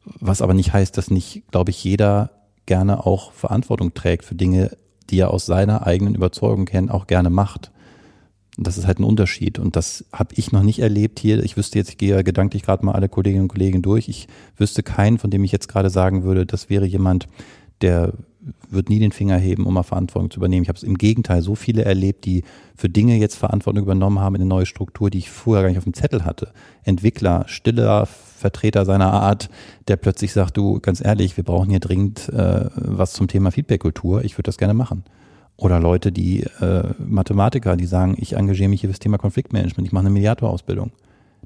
Was 0.04 0.40
aber 0.40 0.54
nicht 0.54 0.72
heißt, 0.72 0.96
dass 0.96 1.10
nicht, 1.10 1.42
glaube 1.50 1.70
ich, 1.70 1.82
jeder 1.82 2.30
gerne 2.66 3.04
auch 3.04 3.32
Verantwortung 3.32 3.92
trägt 3.92 4.24
für 4.24 4.34
Dinge, 4.34 4.76
die 5.10 5.18
er 5.18 5.30
aus 5.30 5.46
seiner 5.46 5.86
eigenen 5.86 6.14
Überzeugung 6.14 6.64
kennt, 6.64 6.90
auch 6.90 7.06
gerne 7.06 7.30
macht. 7.30 7.72
Das 8.56 8.78
ist 8.78 8.86
halt 8.86 9.00
ein 9.00 9.04
Unterschied. 9.04 9.58
Und 9.58 9.76
das 9.76 10.04
habe 10.12 10.34
ich 10.36 10.52
noch 10.52 10.62
nicht 10.62 10.78
erlebt 10.78 11.18
hier. 11.18 11.42
Ich 11.42 11.56
wüsste 11.56 11.78
jetzt, 11.78 11.90
ich 11.90 11.98
gehe 11.98 12.22
gedanklich 12.22 12.62
gerade 12.62 12.86
mal 12.86 12.92
alle 12.92 13.08
Kolleginnen 13.08 13.44
und 13.44 13.48
Kollegen 13.48 13.82
durch. 13.82 14.08
Ich 14.08 14.28
wüsste 14.56 14.82
keinen, 14.82 15.18
von 15.18 15.30
dem 15.30 15.42
ich 15.44 15.52
jetzt 15.52 15.68
gerade 15.68 15.90
sagen 15.90 16.22
würde, 16.22 16.46
das 16.46 16.70
wäre 16.70 16.86
jemand, 16.86 17.26
der 17.80 18.12
wird 18.68 18.88
nie 18.88 18.98
den 18.98 19.12
Finger 19.12 19.38
heben, 19.38 19.66
um 19.66 19.74
mal 19.74 19.82
Verantwortung 19.82 20.30
zu 20.30 20.38
übernehmen. 20.38 20.62
Ich 20.62 20.68
habe 20.68 20.76
es 20.76 20.82
im 20.82 20.98
Gegenteil 20.98 21.42
so 21.42 21.54
viele 21.54 21.84
erlebt, 21.84 22.24
die 22.24 22.44
für 22.76 22.88
Dinge 22.88 23.16
jetzt 23.16 23.36
Verantwortung 23.36 23.82
übernommen 23.82 24.20
haben 24.20 24.34
in 24.34 24.42
eine 24.42 24.48
neue 24.48 24.66
Struktur, 24.66 25.10
die 25.10 25.18
ich 25.18 25.30
vorher 25.30 25.62
gar 25.62 25.68
nicht 25.68 25.78
auf 25.78 25.84
dem 25.84 25.94
Zettel 25.94 26.24
hatte. 26.24 26.52
Entwickler, 26.82 27.44
stiller 27.48 28.06
Vertreter 28.06 28.84
seiner 28.84 29.12
Art, 29.12 29.48
der 29.88 29.96
plötzlich 29.96 30.32
sagt, 30.32 30.56
du, 30.56 30.80
ganz 30.80 31.02
ehrlich, 31.02 31.36
wir 31.36 31.44
brauchen 31.44 31.70
hier 31.70 31.80
dringend 31.80 32.28
äh, 32.28 32.68
was 32.74 33.12
zum 33.12 33.28
Thema 33.28 33.50
Feedbackkultur. 33.50 34.24
Ich 34.24 34.34
würde 34.34 34.48
das 34.48 34.58
gerne 34.58 34.74
machen. 34.74 35.04
Oder 35.56 35.78
Leute, 35.78 36.10
die 36.10 36.42
äh, 36.60 36.94
Mathematiker, 36.98 37.76
die 37.76 37.86
sagen, 37.86 38.16
ich 38.18 38.34
engagiere 38.34 38.68
mich 38.68 38.80
hier 38.80 38.90
fürs 38.90 38.98
Thema 38.98 39.18
Konfliktmanagement, 39.18 39.86
ich 39.86 39.92
mache 39.92 40.02
eine 40.02 40.10
Mediatorausbildung. 40.10 40.90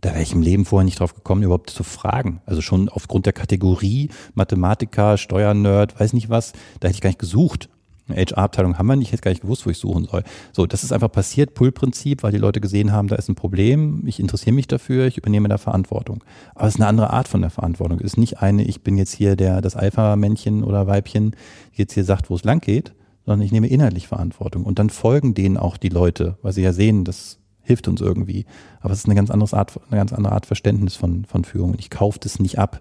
Da 0.00 0.10
wäre 0.10 0.22
ich 0.22 0.32
im 0.32 0.42
Leben 0.42 0.64
vorher 0.64 0.84
nicht 0.84 1.00
drauf 1.00 1.14
gekommen, 1.14 1.42
überhaupt 1.42 1.70
zu 1.70 1.82
fragen. 1.82 2.40
Also 2.46 2.60
schon 2.62 2.88
aufgrund 2.88 3.26
der 3.26 3.32
Kategorie 3.32 4.10
Mathematiker, 4.34 5.18
Steuernerd, 5.18 5.98
weiß 5.98 6.12
nicht 6.12 6.30
was, 6.30 6.52
da 6.80 6.88
hätte 6.88 6.96
ich 6.96 7.00
gar 7.00 7.10
nicht 7.10 7.18
gesucht. 7.18 7.68
Eine 8.08 8.24
HR-Abteilung 8.24 8.78
haben 8.78 8.86
wir 8.86 8.96
nicht, 8.96 9.08
ich 9.08 9.12
hätte 9.12 9.22
gar 9.22 9.32
nicht 9.32 9.42
gewusst, 9.42 9.66
wo 9.66 9.70
ich 9.70 9.76
suchen 9.76 10.04
soll. 10.04 10.22
So, 10.52 10.66
das 10.66 10.82
ist 10.82 10.92
einfach 10.92 11.12
passiert, 11.12 11.52
Pull-Prinzip, 11.54 12.22
weil 12.22 12.32
die 12.32 12.38
Leute 12.38 12.60
gesehen 12.60 12.92
haben, 12.92 13.08
da 13.08 13.16
ist 13.16 13.28
ein 13.28 13.34
Problem, 13.34 14.04
ich 14.06 14.18
interessiere 14.18 14.54
mich 14.54 14.66
dafür, 14.66 15.06
ich 15.06 15.18
übernehme 15.18 15.48
da 15.48 15.58
Verantwortung. 15.58 16.24
Aber 16.54 16.68
es 16.68 16.74
ist 16.74 16.80
eine 16.80 16.88
andere 16.88 17.10
Art 17.10 17.28
von 17.28 17.42
der 17.42 17.50
Verantwortung. 17.50 17.98
Es 17.98 18.12
ist 18.12 18.16
nicht 18.16 18.40
eine, 18.40 18.64
ich 18.64 18.82
bin 18.82 18.96
jetzt 18.96 19.12
hier 19.12 19.36
der, 19.36 19.60
das 19.60 19.76
Alpha-Männchen 19.76 20.64
oder 20.64 20.86
Weibchen, 20.86 21.32
die 21.76 21.82
jetzt 21.82 21.92
hier 21.92 22.04
sagt, 22.04 22.30
wo 22.30 22.34
es 22.36 22.44
lang 22.44 22.60
geht, 22.60 22.94
sondern 23.28 23.44
ich 23.44 23.52
nehme 23.52 23.66
inhaltlich 23.66 24.08
Verantwortung. 24.08 24.64
Und 24.64 24.78
dann 24.78 24.88
folgen 24.88 25.34
denen 25.34 25.58
auch 25.58 25.76
die 25.76 25.90
Leute, 25.90 26.38
weil 26.40 26.54
sie 26.54 26.62
ja 26.62 26.72
sehen, 26.72 27.04
das 27.04 27.38
hilft 27.60 27.86
uns 27.86 28.00
irgendwie. 28.00 28.46
Aber 28.80 28.94
es 28.94 29.00
ist 29.00 29.04
eine 29.04 29.14
ganz, 29.14 29.30
anderes 29.30 29.52
Art, 29.52 29.78
eine 29.90 30.00
ganz 30.00 30.14
andere 30.14 30.32
Art 30.32 30.46
Verständnis 30.46 30.96
von, 30.96 31.26
von 31.26 31.44
Führung. 31.44 31.74
Ich 31.78 31.90
kaufe 31.90 32.18
das 32.18 32.40
nicht 32.40 32.58
ab, 32.58 32.80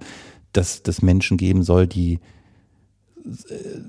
dass 0.54 0.84
das 0.84 1.02
Menschen 1.02 1.36
geben 1.36 1.64
soll, 1.64 1.86
die 1.86 2.20
äh, 3.26 3.30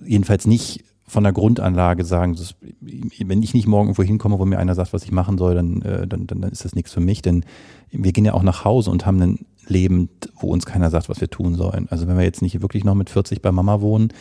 jedenfalls 0.05 0.49
nicht 0.49 0.83
von 1.07 1.23
der 1.23 1.33
Grundanlage 1.33 2.05
sagen, 2.05 2.35
das, 2.35 2.57
wenn 2.81 3.43
ich 3.43 3.55
nicht 3.55 3.69
morgen 3.69 3.91
irgendwo 3.91 4.03
hinkomme, 4.03 4.41
wo 4.41 4.45
mir 4.45 4.59
einer 4.59 4.75
sagt, 4.75 4.93
was 4.93 5.05
ich 5.05 5.13
machen 5.13 5.39
soll, 5.39 5.57
äh, 5.57 6.09
dann, 6.09 6.27
dann, 6.27 6.41
dann 6.41 6.51
ist 6.51 6.65
das 6.65 6.75
nichts 6.75 6.93
für 6.93 7.01
mich. 7.01 7.23
Denn 7.23 7.45
wir 7.93 8.11
gehen 8.11 8.25
ja 8.25 8.35
auch 8.35 8.43
nach 8.43 8.65
Hause 8.65 8.91
und 8.91 9.07
haben 9.07 9.23
ein 9.23 9.47
Leben, 9.67 10.09
wo 10.41 10.49
uns 10.53 10.67
keiner 10.67 10.91
sagt, 10.91 11.09
was 11.09 11.21
wir 11.21 11.31
tun 11.31 11.55
sollen. 11.55 11.87
Also 11.89 12.09
wenn 12.09 12.17
wir 12.17 12.25
jetzt 12.25 12.43
nicht 12.43 12.61
wirklich 12.61 12.85
noch 12.85 12.95
mit 12.95 13.11
40 13.11 13.43
bei 13.43 13.53
Mama 13.53 13.81
wohnen, 13.81 14.13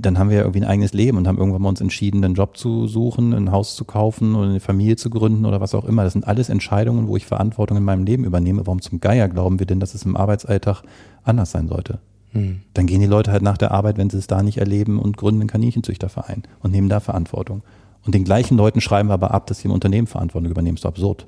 dann 0.00 0.18
haben 0.18 0.30
wir 0.30 0.38
irgendwie 0.38 0.60
ein 0.60 0.68
eigenes 0.68 0.92
Leben 0.92 1.16
und 1.16 1.26
haben 1.26 1.38
irgendwann 1.38 1.62
mal 1.62 1.68
uns 1.70 1.80
entschieden, 1.80 2.24
einen 2.24 2.34
Job 2.34 2.56
zu 2.56 2.86
suchen, 2.86 3.32
ein 3.32 3.50
Haus 3.50 3.74
zu 3.74 3.84
kaufen 3.84 4.34
oder 4.34 4.48
eine 4.48 4.60
Familie 4.60 4.96
zu 4.96 5.10
gründen 5.10 5.46
oder 5.46 5.60
was 5.60 5.74
auch 5.74 5.84
immer. 5.84 6.04
Das 6.04 6.12
sind 6.12 6.26
alles 6.26 6.48
Entscheidungen, 6.48 7.08
wo 7.08 7.16
ich 7.16 7.26
Verantwortung 7.26 7.76
in 7.78 7.84
meinem 7.84 8.04
Leben 8.04 8.24
übernehme. 8.24 8.66
Warum 8.66 8.82
zum 8.82 9.00
Geier 9.00 9.28
glauben 9.28 9.58
wir 9.58 9.66
denn, 9.66 9.80
dass 9.80 9.94
es 9.94 10.04
im 10.04 10.16
Arbeitsalltag 10.16 10.82
anders 11.24 11.50
sein 11.50 11.68
sollte? 11.68 12.00
Hm. 12.32 12.60
Dann 12.74 12.86
gehen 12.86 13.00
die 13.00 13.06
Leute 13.06 13.32
halt 13.32 13.42
nach 13.42 13.56
der 13.56 13.70
Arbeit, 13.70 13.96
wenn 13.96 14.10
sie 14.10 14.18
es 14.18 14.26
da 14.26 14.42
nicht 14.42 14.58
erleben 14.58 14.98
und 14.98 15.16
gründen 15.16 15.40
einen 15.40 15.48
Kaninchenzüchterverein 15.48 16.42
und 16.60 16.70
nehmen 16.70 16.88
da 16.88 17.00
Verantwortung. 17.00 17.62
Und 18.04 18.14
den 18.14 18.24
gleichen 18.24 18.56
Leuten 18.56 18.80
schreiben 18.80 19.08
wir 19.08 19.14
aber 19.14 19.32
ab, 19.32 19.46
dass 19.46 19.60
sie 19.60 19.68
im 19.68 19.72
Unternehmen 19.72 20.06
Verantwortung 20.06 20.50
übernehmen. 20.50 20.76
Das 20.76 20.82
ist 20.82 20.86
absurd. 20.86 21.26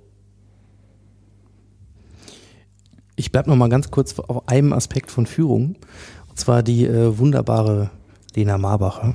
Ich 3.16 3.32
bleibe 3.32 3.50
noch 3.50 3.56
mal 3.56 3.68
ganz 3.68 3.90
kurz 3.90 4.18
auf 4.18 4.48
einem 4.48 4.72
Aspekt 4.72 5.10
von 5.10 5.26
Führung. 5.26 5.76
Und 6.28 6.38
zwar 6.38 6.62
die 6.62 6.86
äh, 6.86 7.18
wunderbare 7.18 7.90
Lena 8.34 8.58
Marbacher, 8.58 9.14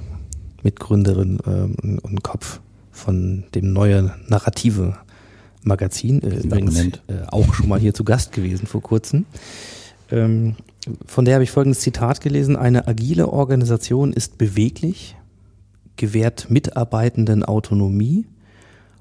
Mitgründerin 0.63 1.39
ähm, 1.45 1.99
und 2.01 2.23
Kopf 2.23 2.59
von 2.91 3.45
dem 3.53 3.73
neuen 3.73 4.11
Narrative 4.27 4.97
Magazin, 5.63 6.21
äh, 6.21 6.37
übrigens 6.37 6.79
äh, 6.79 6.91
auch 7.27 7.53
schon 7.53 7.67
mal 7.69 7.79
hier 7.79 7.93
zu 7.93 8.03
Gast 8.03 8.31
gewesen 8.31 8.67
vor 8.67 8.81
kurzem. 8.81 9.25
Ähm, 10.11 10.55
von 11.05 11.25
der 11.25 11.35
habe 11.35 11.43
ich 11.43 11.51
folgendes 11.51 11.79
Zitat 11.79 12.21
gelesen. 12.21 12.55
Eine 12.55 12.87
agile 12.87 13.29
Organisation 13.29 14.13
ist 14.13 14.37
beweglich, 14.37 15.15
gewährt 15.95 16.49
Mitarbeitenden 16.49 17.43
Autonomie 17.43 18.25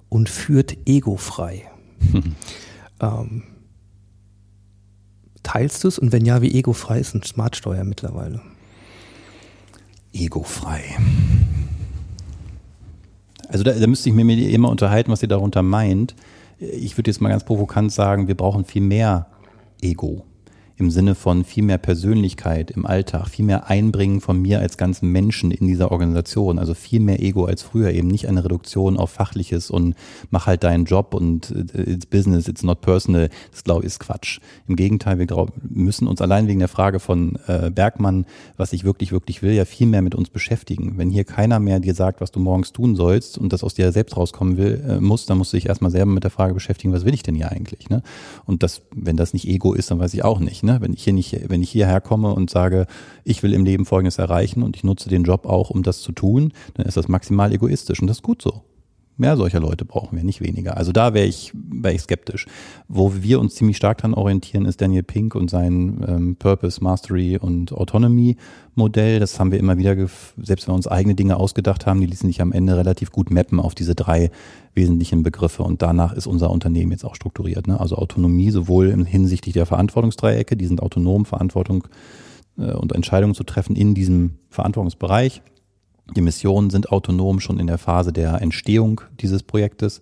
und 0.08 0.28
führt 0.28 0.76
egofrei. 0.86 1.64
ähm, 3.00 3.42
teilst 5.42 5.84
du 5.84 5.88
es? 5.88 5.98
Und 5.98 6.12
wenn 6.12 6.24
ja, 6.24 6.40
wie 6.40 6.54
egofrei 6.54 7.00
ist 7.00 7.14
ein 7.14 7.22
Smartsteuer 7.22 7.84
mittlerweile? 7.84 8.40
Egofrei. 10.14 10.82
Also 13.48 13.64
da, 13.64 13.72
da 13.72 13.86
müsste 13.86 14.08
ich 14.08 14.14
mir 14.14 14.24
ihr 14.34 14.50
immer 14.50 14.70
unterhalten, 14.70 15.10
was 15.12 15.20
sie 15.20 15.28
darunter 15.28 15.62
meint. 15.62 16.14
Ich 16.58 16.96
würde 16.96 17.10
jetzt 17.10 17.20
mal 17.20 17.28
ganz 17.28 17.44
provokant 17.44 17.92
sagen, 17.92 18.28
wir 18.28 18.36
brauchen 18.36 18.64
viel 18.64 18.82
mehr 18.82 19.26
Ego. 19.82 20.24
Im 20.76 20.90
Sinne 20.90 21.14
von 21.14 21.44
viel 21.44 21.62
mehr 21.62 21.78
Persönlichkeit 21.78 22.70
im 22.70 22.84
Alltag, 22.84 23.28
viel 23.28 23.44
mehr 23.44 23.70
Einbringen 23.70 24.20
von 24.20 24.40
mir 24.40 24.60
als 24.60 24.76
ganzen 24.76 25.10
Menschen 25.10 25.50
in 25.50 25.66
dieser 25.66 25.92
Organisation, 25.92 26.58
also 26.58 26.74
viel 26.74 27.00
mehr 27.00 27.22
Ego 27.22 27.44
als 27.44 27.62
früher, 27.62 27.92
eben 27.92 28.08
nicht 28.08 28.28
eine 28.28 28.44
Reduktion 28.44 28.96
auf 28.96 29.10
Fachliches 29.10 29.70
und 29.70 29.94
mach 30.30 30.46
halt 30.46 30.64
deinen 30.64 30.84
Job 30.84 31.14
und 31.14 31.50
äh, 31.50 31.92
it's 31.92 32.06
business, 32.06 32.48
it's 32.48 32.62
not 32.62 32.80
personal, 32.80 33.30
das 33.52 33.62
glaube 33.64 33.82
ich 33.82 33.94
ist 33.94 34.00
Quatsch. 34.00 34.40
Im 34.66 34.76
Gegenteil, 34.76 35.18
wir 35.18 35.46
müssen 35.62 36.08
uns 36.08 36.20
allein 36.20 36.48
wegen 36.48 36.58
der 36.58 36.68
Frage 36.68 36.98
von 36.98 37.38
äh, 37.46 37.70
Bergmann, 37.70 38.26
was 38.56 38.72
ich 38.72 38.84
wirklich, 38.84 39.12
wirklich 39.12 39.42
will, 39.42 39.52
ja 39.52 39.64
viel 39.64 39.86
mehr 39.86 40.02
mit 40.02 40.14
uns 40.14 40.30
beschäftigen. 40.30 40.94
Wenn 40.96 41.10
hier 41.10 41.24
keiner 41.24 41.60
mehr 41.60 41.80
dir 41.80 41.94
sagt, 41.94 42.20
was 42.20 42.32
du 42.32 42.40
morgens 42.40 42.72
tun 42.72 42.96
sollst 42.96 43.38
und 43.38 43.52
das 43.52 43.62
aus 43.62 43.74
dir 43.74 43.92
selbst 43.92 44.16
rauskommen 44.16 44.56
will, 44.56 44.82
äh, 44.88 45.00
muss, 45.00 45.26
dann 45.26 45.38
musst 45.38 45.52
du 45.52 45.56
dich 45.56 45.66
erstmal 45.66 45.90
selber 45.90 46.10
mit 46.10 46.24
der 46.24 46.30
Frage 46.30 46.54
beschäftigen, 46.54 46.92
was 46.92 47.04
will 47.04 47.14
ich 47.14 47.22
denn 47.22 47.34
hier 47.34 47.50
eigentlich? 47.50 47.88
Ne? 47.90 48.02
Und 48.44 48.62
das, 48.62 48.82
wenn 48.90 49.16
das 49.16 49.32
nicht 49.32 49.46
Ego 49.46 49.72
ist, 49.72 49.90
dann 49.90 50.00
weiß 50.00 50.12
ich 50.14 50.24
auch 50.24 50.40
nicht. 50.40 50.63
Ne? 50.64 50.80
Wenn 50.80 50.92
ich 50.92 51.04
hier 51.04 51.12
nicht, 51.12 51.48
wenn 51.48 51.62
ich 51.62 51.70
hierher 51.70 52.00
komme 52.00 52.34
und 52.34 52.50
sage, 52.50 52.86
ich 53.24 53.42
will 53.42 53.52
im 53.52 53.64
Leben 53.64 53.84
Folgendes 53.86 54.18
erreichen 54.18 54.62
und 54.62 54.76
ich 54.76 54.84
nutze 54.84 55.08
den 55.08 55.24
Job 55.24 55.46
auch, 55.46 55.70
um 55.70 55.82
das 55.82 56.00
zu 56.00 56.12
tun, 56.12 56.52
dann 56.74 56.86
ist 56.86 56.96
das 56.96 57.08
maximal 57.08 57.52
egoistisch 57.52 58.00
und 58.00 58.08
das 58.08 58.18
ist 58.18 58.22
gut 58.22 58.42
so. 58.42 58.62
Mehr 59.16 59.36
solcher 59.36 59.60
Leute 59.60 59.84
brauchen 59.84 60.16
wir, 60.16 60.24
nicht 60.24 60.40
weniger. 60.40 60.76
Also 60.76 60.90
da 60.90 61.14
wäre 61.14 61.26
ich, 61.26 61.52
wäre 61.54 61.94
ich 61.94 62.02
skeptisch. 62.02 62.46
Wo 62.88 63.14
wir 63.14 63.38
uns 63.38 63.54
ziemlich 63.54 63.76
stark 63.76 63.98
dran 63.98 64.12
orientieren, 64.12 64.64
ist 64.64 64.80
Daniel 64.80 65.04
Pink 65.04 65.36
und 65.36 65.48
sein 65.48 66.04
ähm, 66.08 66.36
Purpose, 66.36 66.82
Mastery 66.82 67.38
und 67.38 67.72
Autonomy 67.72 68.36
Modell. 68.74 69.20
Das 69.20 69.38
haben 69.38 69.52
wir 69.52 69.60
immer 69.60 69.78
wieder, 69.78 69.94
selbst 70.36 70.66
wenn 70.66 70.72
wir 70.72 70.76
uns 70.76 70.88
eigene 70.88 71.14
Dinge 71.14 71.36
ausgedacht 71.36 71.86
haben, 71.86 72.00
die 72.00 72.06
ließen 72.06 72.28
sich 72.28 72.42
am 72.42 72.50
Ende 72.50 72.76
relativ 72.76 73.12
gut 73.12 73.30
mappen 73.30 73.60
auf 73.60 73.76
diese 73.76 73.94
drei 73.94 74.32
wesentlichen 74.74 75.22
Begriffe. 75.22 75.62
Und 75.62 75.80
danach 75.80 76.12
ist 76.12 76.26
unser 76.26 76.50
Unternehmen 76.50 76.90
jetzt 76.90 77.04
auch 77.04 77.14
strukturiert. 77.14 77.68
Ne? 77.68 77.78
Also 77.78 77.96
Autonomie 77.96 78.50
sowohl 78.50 78.92
hinsichtlich 79.06 79.52
der 79.52 79.66
Verantwortungsdreiecke, 79.66 80.56
die 80.56 80.66
sind 80.66 80.82
autonom, 80.82 81.24
Verantwortung 81.24 81.86
äh, 82.58 82.72
und 82.72 82.92
Entscheidungen 82.92 83.34
zu 83.34 83.44
treffen 83.44 83.76
in 83.76 83.94
diesem 83.94 84.38
Verantwortungsbereich 84.50 85.40
die 86.14 86.20
Missionen 86.20 86.70
sind 86.70 86.90
autonom 86.92 87.40
schon 87.40 87.58
in 87.58 87.66
der 87.66 87.78
Phase 87.78 88.12
der 88.12 88.42
Entstehung 88.42 89.00
dieses 89.20 89.42
Projektes. 89.42 90.00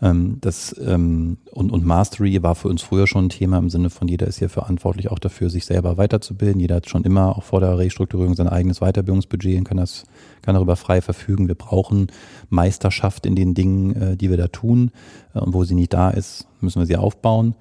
Ähm, 0.00 0.38
das, 0.40 0.74
ähm, 0.78 1.38
und, 1.50 1.72
und 1.72 1.84
Mastery 1.84 2.42
war 2.42 2.54
für 2.54 2.68
uns 2.68 2.82
früher 2.82 3.06
schon 3.06 3.26
ein 3.26 3.30
Thema 3.30 3.58
im 3.58 3.70
Sinne 3.70 3.90
von, 3.90 4.06
jeder 4.06 4.26
ist 4.26 4.38
hier 4.38 4.48
verantwortlich 4.48 5.10
auch 5.10 5.18
dafür, 5.18 5.50
sich 5.50 5.64
selber 5.64 5.96
weiterzubilden. 5.96 6.60
Jeder 6.60 6.76
hat 6.76 6.88
schon 6.88 7.04
immer 7.04 7.36
auch 7.36 7.42
vor 7.42 7.60
der 7.60 7.78
Restrukturierung 7.78 8.34
sein 8.34 8.48
eigenes 8.48 8.78
Weiterbildungsbudget 8.80 9.58
und 9.58 9.64
kann, 9.64 9.76
das, 9.76 10.04
kann 10.42 10.54
darüber 10.54 10.76
frei 10.76 11.00
verfügen. 11.00 11.48
Wir 11.48 11.56
brauchen 11.56 12.08
Meisterschaft 12.48 13.26
in 13.26 13.34
den 13.34 13.54
Dingen, 13.54 13.94
äh, 13.94 14.16
die 14.16 14.30
wir 14.30 14.36
da 14.36 14.48
tun. 14.48 14.92
Äh, 15.34 15.40
und 15.40 15.54
wo 15.54 15.64
sie 15.64 15.74
nicht 15.74 15.92
da 15.92 16.10
ist, 16.10 16.46
müssen 16.60 16.80
wir 16.80 16.86
sie 16.86 16.96
aufbauen. 16.96 17.54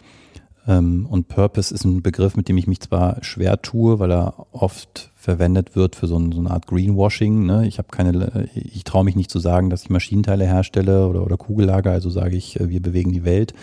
Ähm, 0.68 1.05
und 1.09 1.30
Purpose 1.30 1.74
ist 1.74 1.86
ein 1.86 2.01
Begriff, 2.01 2.36
mit 2.36 2.49
dem 2.49 2.57
ich 2.57 2.68
mich 2.68 2.82
zwar 2.82 3.24
schwer 3.24 3.61
tue, 3.61 3.99
weil 3.99 4.11
er 4.11 4.47
oft 4.51 5.11
verwendet 5.15 5.76
wird 5.76 5.95
für 5.95 6.07
so, 6.07 6.18
ein, 6.18 6.32
so 6.32 6.39
eine 6.39 6.51
Art 6.51 6.68
Greenwashing. 6.68 7.45
Ne? 7.45 7.68
Ich 7.68 7.78
habe 7.78 7.88
keine, 7.89 8.49
ich 8.53 8.84
traue 8.84 9.03
mich 9.03 9.15
nicht 9.15 9.32
zu 9.32 9.39
sagen, 9.39 9.70
dass 9.70 9.84
ich 9.84 9.89
Maschinenteile 9.89 10.45
herstelle 10.45 11.07
oder, 11.07 11.24
oder 11.24 11.38
Kugellager, 11.38 11.91
also 11.91 12.09
sage 12.09 12.36
ich, 12.36 12.59
äh, 12.59 12.70
wir 12.70 12.82
bewegen 12.82 13.11
die 13.11 13.24
Welt. 13.24 13.53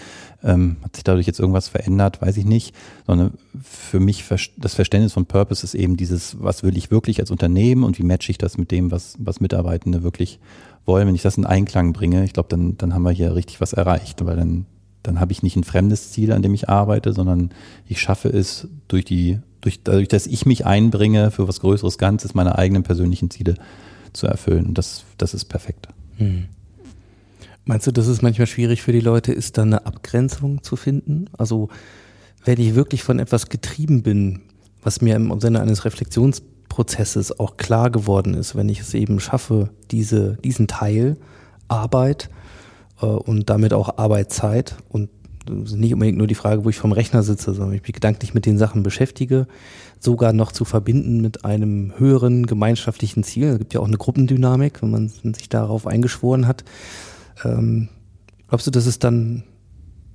Ähm, 0.42 0.76
hat 0.82 0.96
sich 0.96 1.04
dadurch 1.04 1.26
jetzt 1.26 1.40
irgendwas 1.40 1.68
verändert, 1.68 2.22
weiß 2.22 2.36
ich 2.38 2.44
nicht. 2.46 2.74
Sondern 3.06 3.32
für 3.62 4.00
mich 4.00 4.24
das 4.56 4.74
Verständnis 4.74 5.12
von 5.12 5.26
Purpose 5.26 5.64
ist 5.64 5.74
eben 5.74 5.96
dieses, 5.96 6.42
was 6.42 6.62
will 6.62 6.76
ich 6.76 6.90
wirklich 6.90 7.20
als 7.20 7.30
Unternehmen 7.30 7.84
und 7.84 7.98
wie 7.98 8.02
matche 8.02 8.30
ich 8.30 8.38
das 8.38 8.56
mit 8.58 8.70
dem, 8.70 8.90
was, 8.90 9.16
was 9.18 9.40
Mitarbeitende 9.40 10.02
wirklich 10.02 10.40
wollen. 10.86 11.06
Wenn 11.06 11.14
ich 11.14 11.22
das 11.22 11.36
in 11.36 11.46
Einklang 11.46 11.92
bringe, 11.92 12.24
ich 12.24 12.32
glaube, 12.32 12.48
dann, 12.48 12.76
dann 12.78 12.94
haben 12.94 13.02
wir 13.02 13.10
hier 13.10 13.34
richtig 13.34 13.60
was 13.60 13.72
erreicht, 13.74 14.24
weil 14.24 14.36
dann 14.36 14.66
dann 15.04 15.20
habe 15.20 15.32
ich 15.32 15.42
nicht 15.42 15.54
ein 15.54 15.64
fremdes 15.64 16.10
Ziel, 16.10 16.32
an 16.32 16.42
dem 16.42 16.54
ich 16.54 16.68
arbeite, 16.68 17.12
sondern 17.12 17.50
ich 17.86 18.00
schaffe 18.00 18.28
es 18.30 18.66
durch 18.88 19.04
die, 19.04 19.38
durch, 19.60 19.82
dadurch, 19.84 20.08
dass 20.08 20.26
ich 20.26 20.46
mich 20.46 20.66
einbringe 20.66 21.30
für 21.30 21.46
was 21.46 21.60
Größeres 21.60 21.98
Ganzes, 21.98 22.34
meine 22.34 22.58
eigenen 22.58 22.82
persönlichen 22.82 23.30
Ziele 23.30 23.54
zu 24.14 24.26
erfüllen. 24.26 24.66
Und 24.66 24.78
das, 24.78 25.04
das 25.18 25.34
ist 25.34 25.44
perfekt. 25.44 25.88
Hm. 26.16 26.46
Meinst 27.66 27.86
du, 27.86 27.92
dass 27.92 28.06
es 28.06 28.22
manchmal 28.22 28.46
schwierig 28.46 28.82
für 28.82 28.92
die 28.92 29.00
Leute 29.00 29.32
ist, 29.32 29.58
da 29.58 29.62
eine 29.62 29.86
Abgrenzung 29.86 30.62
zu 30.62 30.76
finden? 30.76 31.26
Also, 31.36 31.68
wenn 32.44 32.58
ich 32.58 32.74
wirklich 32.74 33.02
von 33.02 33.18
etwas 33.18 33.48
getrieben 33.50 34.02
bin, 34.02 34.40
was 34.82 35.02
mir 35.02 35.16
im 35.16 35.38
Sinne 35.40 35.60
eines 35.60 35.84
Reflexionsprozesses 35.84 37.38
auch 37.38 37.56
klar 37.58 37.90
geworden 37.90 38.34
ist, 38.34 38.54
wenn 38.54 38.68
ich 38.70 38.80
es 38.80 38.94
eben 38.94 39.20
schaffe, 39.20 39.70
diese, 39.90 40.38
diesen 40.44 40.66
Teil 40.66 41.16
Arbeit 41.68 42.30
und 43.04 43.50
damit 43.50 43.72
auch 43.72 43.98
Arbeitszeit 43.98 44.76
und 44.88 45.10
nicht 45.50 45.92
unbedingt 45.92 46.18
nur 46.18 46.26
die 46.26 46.34
Frage, 46.34 46.64
wo 46.64 46.70
ich 46.70 46.76
vom 46.76 46.92
Rechner 46.92 47.22
sitze, 47.22 47.52
sondern 47.52 47.74
ich 47.74 47.82
mich 47.82 47.92
gedanklich 47.92 48.34
mit 48.34 48.46
den 48.46 48.58
Sachen 48.58 48.82
beschäftige, 48.82 49.46
sogar 50.00 50.32
noch 50.32 50.52
zu 50.52 50.64
verbinden 50.64 51.20
mit 51.20 51.44
einem 51.44 51.92
höheren 51.98 52.46
gemeinschaftlichen 52.46 53.24
Ziel. 53.24 53.48
Es 53.48 53.58
gibt 53.58 53.74
ja 53.74 53.80
auch 53.80 53.86
eine 53.86 53.98
Gruppendynamik, 53.98 54.82
wenn 54.82 54.90
man 54.90 55.08
sich 55.08 55.48
darauf 55.48 55.86
eingeschworen 55.86 56.46
hat. 56.46 56.64
Ähm, 57.44 57.88
glaubst 58.48 58.66
du, 58.66 58.70
dass 58.70 58.86
es 58.86 58.98
dann, 58.98 59.44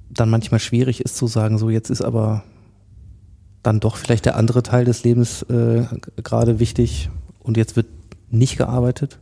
dann 0.09 0.29
manchmal 0.29 0.59
schwierig 0.59 1.01
ist 1.01 1.17
zu 1.17 1.27
sagen, 1.27 1.57
so 1.57 1.69
jetzt 1.69 1.89
ist 1.89 2.01
aber 2.01 2.43
dann 3.61 3.79
doch 3.79 3.97
vielleicht 3.97 4.25
der 4.25 4.35
andere 4.35 4.63
Teil 4.63 4.85
des 4.85 5.03
Lebens 5.03 5.43
äh, 5.43 5.85
gerade 6.23 6.59
wichtig 6.59 7.09
und 7.39 7.57
jetzt 7.57 7.75
wird 7.75 7.87
nicht 8.31 8.57
gearbeitet? 8.57 9.19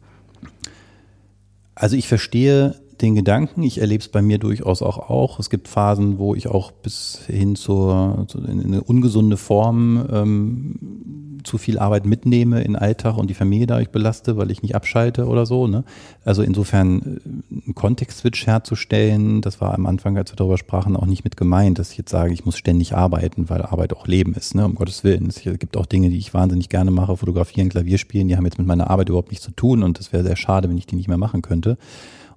Also 1.76 1.95
ich 1.95 2.07
verstehe 2.07 2.76
den 3.02 3.16
Gedanken. 3.16 3.64
Ich 3.64 3.80
erlebe 3.80 4.02
es 4.02 4.10
bei 4.10 4.22
mir 4.22 4.38
durchaus 4.38 4.82
auch 4.82 4.98
auch. 5.10 5.39
Es 5.39 5.50
gibt 5.50 5.68
Phasen, 5.68 6.18
wo 6.18 6.36
ich 6.36 6.48
auch 6.48 6.72
bis 6.72 7.22
hin 7.28 7.56
zur, 7.56 8.26
zu, 8.28 8.39
in 8.39 8.64
eine 8.64 8.84
ungesunde 8.84 9.38
Form 9.38 10.06
ähm, 10.12 11.38
zu 11.48 11.58
viel 11.58 11.80
Arbeit 11.80 12.06
mitnehme 12.06 12.62
in 12.62 12.76
Alltag 12.76 13.18
und 13.18 13.30
die 13.30 13.34
Familie 13.34 13.68
dadurch 13.68 13.89
belaste, 13.89 14.38
weil 14.38 14.52
ich 14.52 14.62
nicht 14.62 14.76
abschalte 14.76 15.26
oder 15.26 15.45
so. 15.45 15.66
Ne? 15.68 15.84
Also 16.24 16.43
insofern 16.43 17.00
äh, 17.00 17.64
einen 17.66 17.76
Kontext-Switch 17.76 18.45
herzustellen, 18.45 19.41
das 19.41 19.62
war 19.62 19.74
am 19.74 19.86
Anfang, 19.86 20.18
als 20.18 20.32
wir 20.32 20.36
darüber 20.36 20.58
sprachen, 20.58 20.95
auch 20.95 21.06
nicht 21.06 21.24
mit 21.24 21.38
gemeint, 21.38 21.80
dass 21.80 21.91
ich 21.91 21.98
jetzt 21.98 22.12
sage, 22.12 22.34
ich 22.34 22.45
muss 22.45 22.58
ständig 22.58 22.95
arbeiten, 22.95 23.50
weil 23.50 23.62
Arbeit 23.62 23.93
auch 23.93 24.08
Leben 24.08 24.34
ist, 24.34 24.54
ne? 24.54 24.66
um 24.66 24.76
Gottes 24.76 25.04
Willen. 25.04 25.28
Es 25.28 25.41
gibt 25.41 25.78
auch 25.78 25.86
Dinge, 25.86 26.10
die 26.10 26.18
ich 26.18 26.34
wahnsinnig 26.34 26.70
gerne 26.70 26.91
mache, 26.91 27.18
fotografieren, 27.18 27.70
Klavier 27.70 27.98
spielen, 27.98 28.28
die 28.28 28.36
haben 28.36 28.45
jetzt 28.45 28.60
mit 28.60 28.68
meiner 28.68 28.89
Arbeit 28.89 29.10
überhaupt 29.10 29.32
nichts 29.32 29.45
zu 29.45 29.52
tun 29.52 29.84
und 29.84 30.00
das 30.00 30.14
wäre 30.14 30.24
sehr 30.24 30.36
schade, 30.36 30.70
wenn 30.70 30.78
ich 30.78 30.86
die 30.86 30.95
nicht 30.95 31.08
mehr 31.08 31.18
machen 31.18 31.41
könnte 31.41 31.78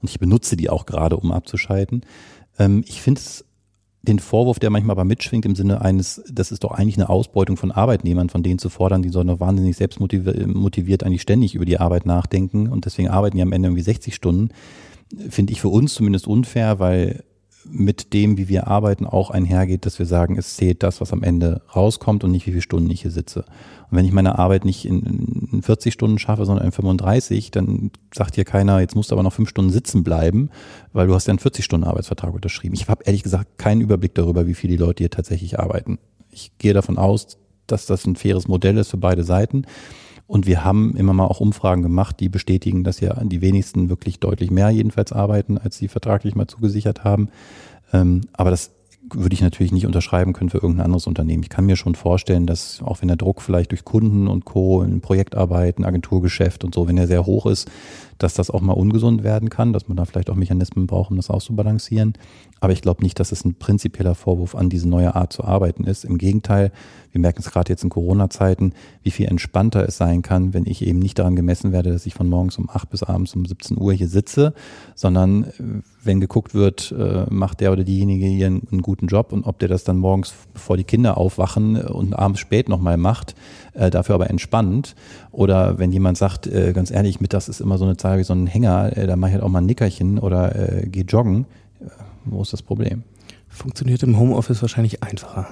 und 0.00 0.10
ich 0.10 0.18
benutze 0.18 0.56
die 0.56 0.70
auch 0.70 0.86
gerade, 0.86 1.16
um 1.16 1.32
abzuschalten. 1.32 2.02
Ähm, 2.58 2.84
ich 2.86 3.02
finde 3.02 3.20
es 3.20 3.44
den 4.02 4.18
Vorwurf, 4.18 4.58
der 4.58 4.70
manchmal 4.70 4.94
aber 4.94 5.04
mitschwingt 5.04 5.44
im 5.44 5.54
Sinne 5.54 5.82
eines, 5.82 6.22
das 6.30 6.52
ist 6.52 6.64
doch 6.64 6.70
eigentlich 6.70 6.96
eine 6.96 7.10
Ausbeutung 7.10 7.56
von 7.56 7.70
Arbeitnehmern, 7.70 8.30
von 8.30 8.42
denen 8.42 8.58
zu 8.58 8.70
fordern, 8.70 9.02
die 9.02 9.10
sollen 9.10 9.26
doch 9.26 9.40
wahnsinnig 9.40 9.76
selbstmotiviert 9.76 11.02
eigentlich 11.02 11.22
ständig 11.22 11.54
über 11.54 11.66
die 11.66 11.78
Arbeit 11.78 12.06
nachdenken 12.06 12.68
und 12.68 12.86
deswegen 12.86 13.08
arbeiten 13.08 13.36
die 13.36 13.42
am 13.42 13.52
Ende 13.52 13.68
irgendwie 13.68 13.82
60 13.82 14.14
Stunden, 14.14 14.50
finde 15.28 15.52
ich 15.52 15.60
für 15.60 15.68
uns 15.68 15.94
zumindest 15.94 16.26
unfair, 16.26 16.78
weil 16.78 17.24
mit 17.64 18.12
dem, 18.12 18.38
wie 18.38 18.48
wir 18.48 18.68
arbeiten, 18.68 19.06
auch 19.06 19.30
einhergeht, 19.30 19.86
dass 19.86 19.98
wir 19.98 20.06
sagen, 20.06 20.36
es 20.38 20.56
zählt 20.56 20.82
das, 20.82 21.00
was 21.00 21.12
am 21.12 21.22
Ende 21.22 21.62
rauskommt 21.74 22.24
und 22.24 22.30
nicht, 22.30 22.46
wie 22.46 22.50
viele 22.50 22.62
Stunden 22.62 22.90
ich 22.90 23.02
hier 23.02 23.10
sitze. 23.10 23.40
Und 23.90 23.96
wenn 23.96 24.04
ich 24.04 24.12
meine 24.12 24.38
Arbeit 24.38 24.64
nicht 24.64 24.86
in, 24.86 25.48
in 25.52 25.62
40 25.62 25.92
Stunden 25.92 26.18
schaffe, 26.18 26.46
sondern 26.46 26.66
in 26.66 26.72
35, 26.72 27.50
dann 27.50 27.90
sagt 28.14 28.36
hier 28.36 28.44
keiner, 28.44 28.80
jetzt 28.80 28.96
musst 28.96 29.10
du 29.10 29.14
aber 29.14 29.22
noch 29.22 29.32
fünf 29.32 29.48
Stunden 29.48 29.70
sitzen 29.70 30.04
bleiben, 30.04 30.50
weil 30.92 31.06
du 31.06 31.14
hast 31.14 31.26
ja 31.26 31.32
einen 31.32 31.38
40-Stunden-Arbeitsvertrag 31.38 32.32
unterschrieben. 32.32 32.74
Ich 32.74 32.88
habe 32.88 33.04
ehrlich 33.04 33.22
gesagt 33.22 33.58
keinen 33.58 33.80
Überblick 33.80 34.14
darüber, 34.14 34.46
wie 34.46 34.54
viele 34.54 34.76
Leute 34.76 35.02
hier 35.02 35.10
tatsächlich 35.10 35.58
arbeiten. 35.58 35.98
Ich 36.30 36.52
gehe 36.58 36.72
davon 36.72 36.98
aus, 36.98 37.38
dass 37.66 37.86
das 37.86 38.06
ein 38.06 38.16
faires 38.16 38.48
Modell 38.48 38.78
ist 38.78 38.90
für 38.90 38.96
beide 38.96 39.24
Seiten. 39.24 39.64
Und 40.30 40.46
wir 40.46 40.62
haben 40.62 40.94
immer 40.96 41.12
mal 41.12 41.26
auch 41.26 41.40
Umfragen 41.40 41.82
gemacht, 41.82 42.20
die 42.20 42.28
bestätigen, 42.28 42.84
dass 42.84 43.00
ja 43.00 43.20
die 43.24 43.40
wenigsten 43.40 43.88
wirklich 43.88 44.20
deutlich 44.20 44.52
mehr 44.52 44.70
jedenfalls 44.70 45.10
arbeiten, 45.10 45.58
als 45.58 45.76
sie 45.76 45.88
vertraglich 45.88 46.36
mal 46.36 46.46
zugesichert 46.46 47.02
haben. 47.02 47.30
Ähm, 47.92 48.20
aber 48.32 48.50
das 48.50 48.70
würde 49.12 49.34
ich 49.34 49.40
natürlich 49.40 49.72
nicht 49.72 49.86
unterschreiben 49.86 50.32
können 50.32 50.50
für 50.50 50.58
irgendein 50.58 50.84
anderes 50.84 51.08
Unternehmen. 51.08 51.42
Ich 51.42 51.48
kann 51.48 51.66
mir 51.66 51.74
schon 51.74 51.96
vorstellen, 51.96 52.46
dass 52.46 52.80
auch 52.80 53.00
wenn 53.00 53.08
der 53.08 53.16
Druck 53.16 53.42
vielleicht 53.42 53.72
durch 53.72 53.84
Kunden 53.84 54.28
und 54.28 54.44
Co. 54.44 54.84
in 54.84 55.00
Projektarbeiten, 55.00 55.84
Agenturgeschäft 55.84 56.62
und 56.62 56.76
so, 56.76 56.86
wenn 56.86 56.96
er 56.96 57.08
sehr 57.08 57.26
hoch 57.26 57.46
ist, 57.46 57.68
dass 58.22 58.34
das 58.34 58.50
auch 58.50 58.60
mal 58.60 58.74
ungesund 58.74 59.24
werden 59.24 59.48
kann, 59.48 59.72
dass 59.72 59.88
man 59.88 59.96
da 59.96 60.04
vielleicht 60.04 60.30
auch 60.30 60.36
Mechanismen 60.36 60.86
braucht, 60.86 61.10
um 61.10 61.16
das 61.16 61.30
auszubalancieren. 61.30 62.14
Aber 62.60 62.72
ich 62.72 62.82
glaube 62.82 63.02
nicht, 63.02 63.18
dass 63.18 63.32
es 63.32 63.44
ein 63.44 63.54
prinzipieller 63.54 64.14
Vorwurf 64.14 64.54
an 64.54 64.68
diese 64.68 64.88
neue 64.88 65.14
Art 65.16 65.32
zu 65.32 65.44
arbeiten 65.44 65.84
ist. 65.84 66.04
Im 66.04 66.18
Gegenteil, 66.18 66.72
wir 67.12 67.20
merken 67.20 67.40
es 67.40 67.50
gerade 67.50 67.72
jetzt 67.72 67.82
in 67.82 67.90
Corona-Zeiten, 67.90 68.74
wie 69.02 69.10
viel 69.10 69.26
entspannter 69.26 69.86
es 69.88 69.96
sein 69.96 70.22
kann, 70.22 70.52
wenn 70.52 70.66
ich 70.66 70.86
eben 70.86 70.98
nicht 70.98 71.18
daran 71.18 71.36
gemessen 71.36 71.72
werde, 71.72 71.90
dass 71.90 72.06
ich 72.06 72.14
von 72.14 72.28
morgens 72.28 72.58
um 72.58 72.68
acht 72.68 72.90
bis 72.90 73.02
abends 73.02 73.34
um 73.34 73.46
17 73.46 73.78
Uhr 73.78 73.94
hier 73.94 74.08
sitze, 74.08 74.52
sondern 74.94 75.44
äh, 75.44 75.50
wenn 76.02 76.20
geguckt 76.20 76.54
wird, 76.54 76.94
äh, 76.96 77.26
macht 77.30 77.60
der 77.60 77.72
oder 77.72 77.84
diejenige 77.84 78.26
hier 78.26 78.46
einen, 78.46 78.82
guten 78.82 79.06
Job 79.06 79.32
und 79.32 79.44
ob 79.44 79.58
der 79.58 79.68
das 79.68 79.84
dann 79.84 79.98
morgens, 79.98 80.34
bevor 80.52 80.76
die 80.76 80.84
Kinder 80.84 81.16
aufwachen 81.16 81.76
äh, 81.76 81.84
und 81.84 82.14
abends 82.14 82.40
spät 82.40 82.68
nochmal 82.68 82.96
macht, 82.96 83.34
dafür 83.72 84.16
aber 84.16 84.28
entspannt. 84.28 84.96
Oder 85.30 85.78
wenn 85.78 85.92
jemand 85.92 86.18
sagt, 86.18 86.50
ganz 86.74 86.90
ehrlich, 86.90 87.20
mittags 87.20 87.48
ist 87.48 87.60
immer 87.60 87.78
so 87.78 87.84
eine 87.84 87.96
Zahl 88.10 88.18
wie 88.18 88.24
so 88.24 88.34
ein 88.34 88.46
Hänger, 88.46 88.90
da 88.90 89.16
mache 89.16 89.30
ich 89.30 89.34
halt 89.34 89.44
auch 89.44 89.48
mal 89.48 89.60
ein 89.60 89.66
Nickerchen 89.66 90.18
oder 90.18 90.50
gehe 90.84 91.04
joggen. 91.04 91.46
Wo 92.24 92.42
ist 92.42 92.52
das 92.52 92.62
Problem? 92.62 93.04
Funktioniert 93.48 94.02
im 94.02 94.18
Homeoffice 94.18 94.62
wahrscheinlich 94.62 95.02
einfacher. 95.02 95.46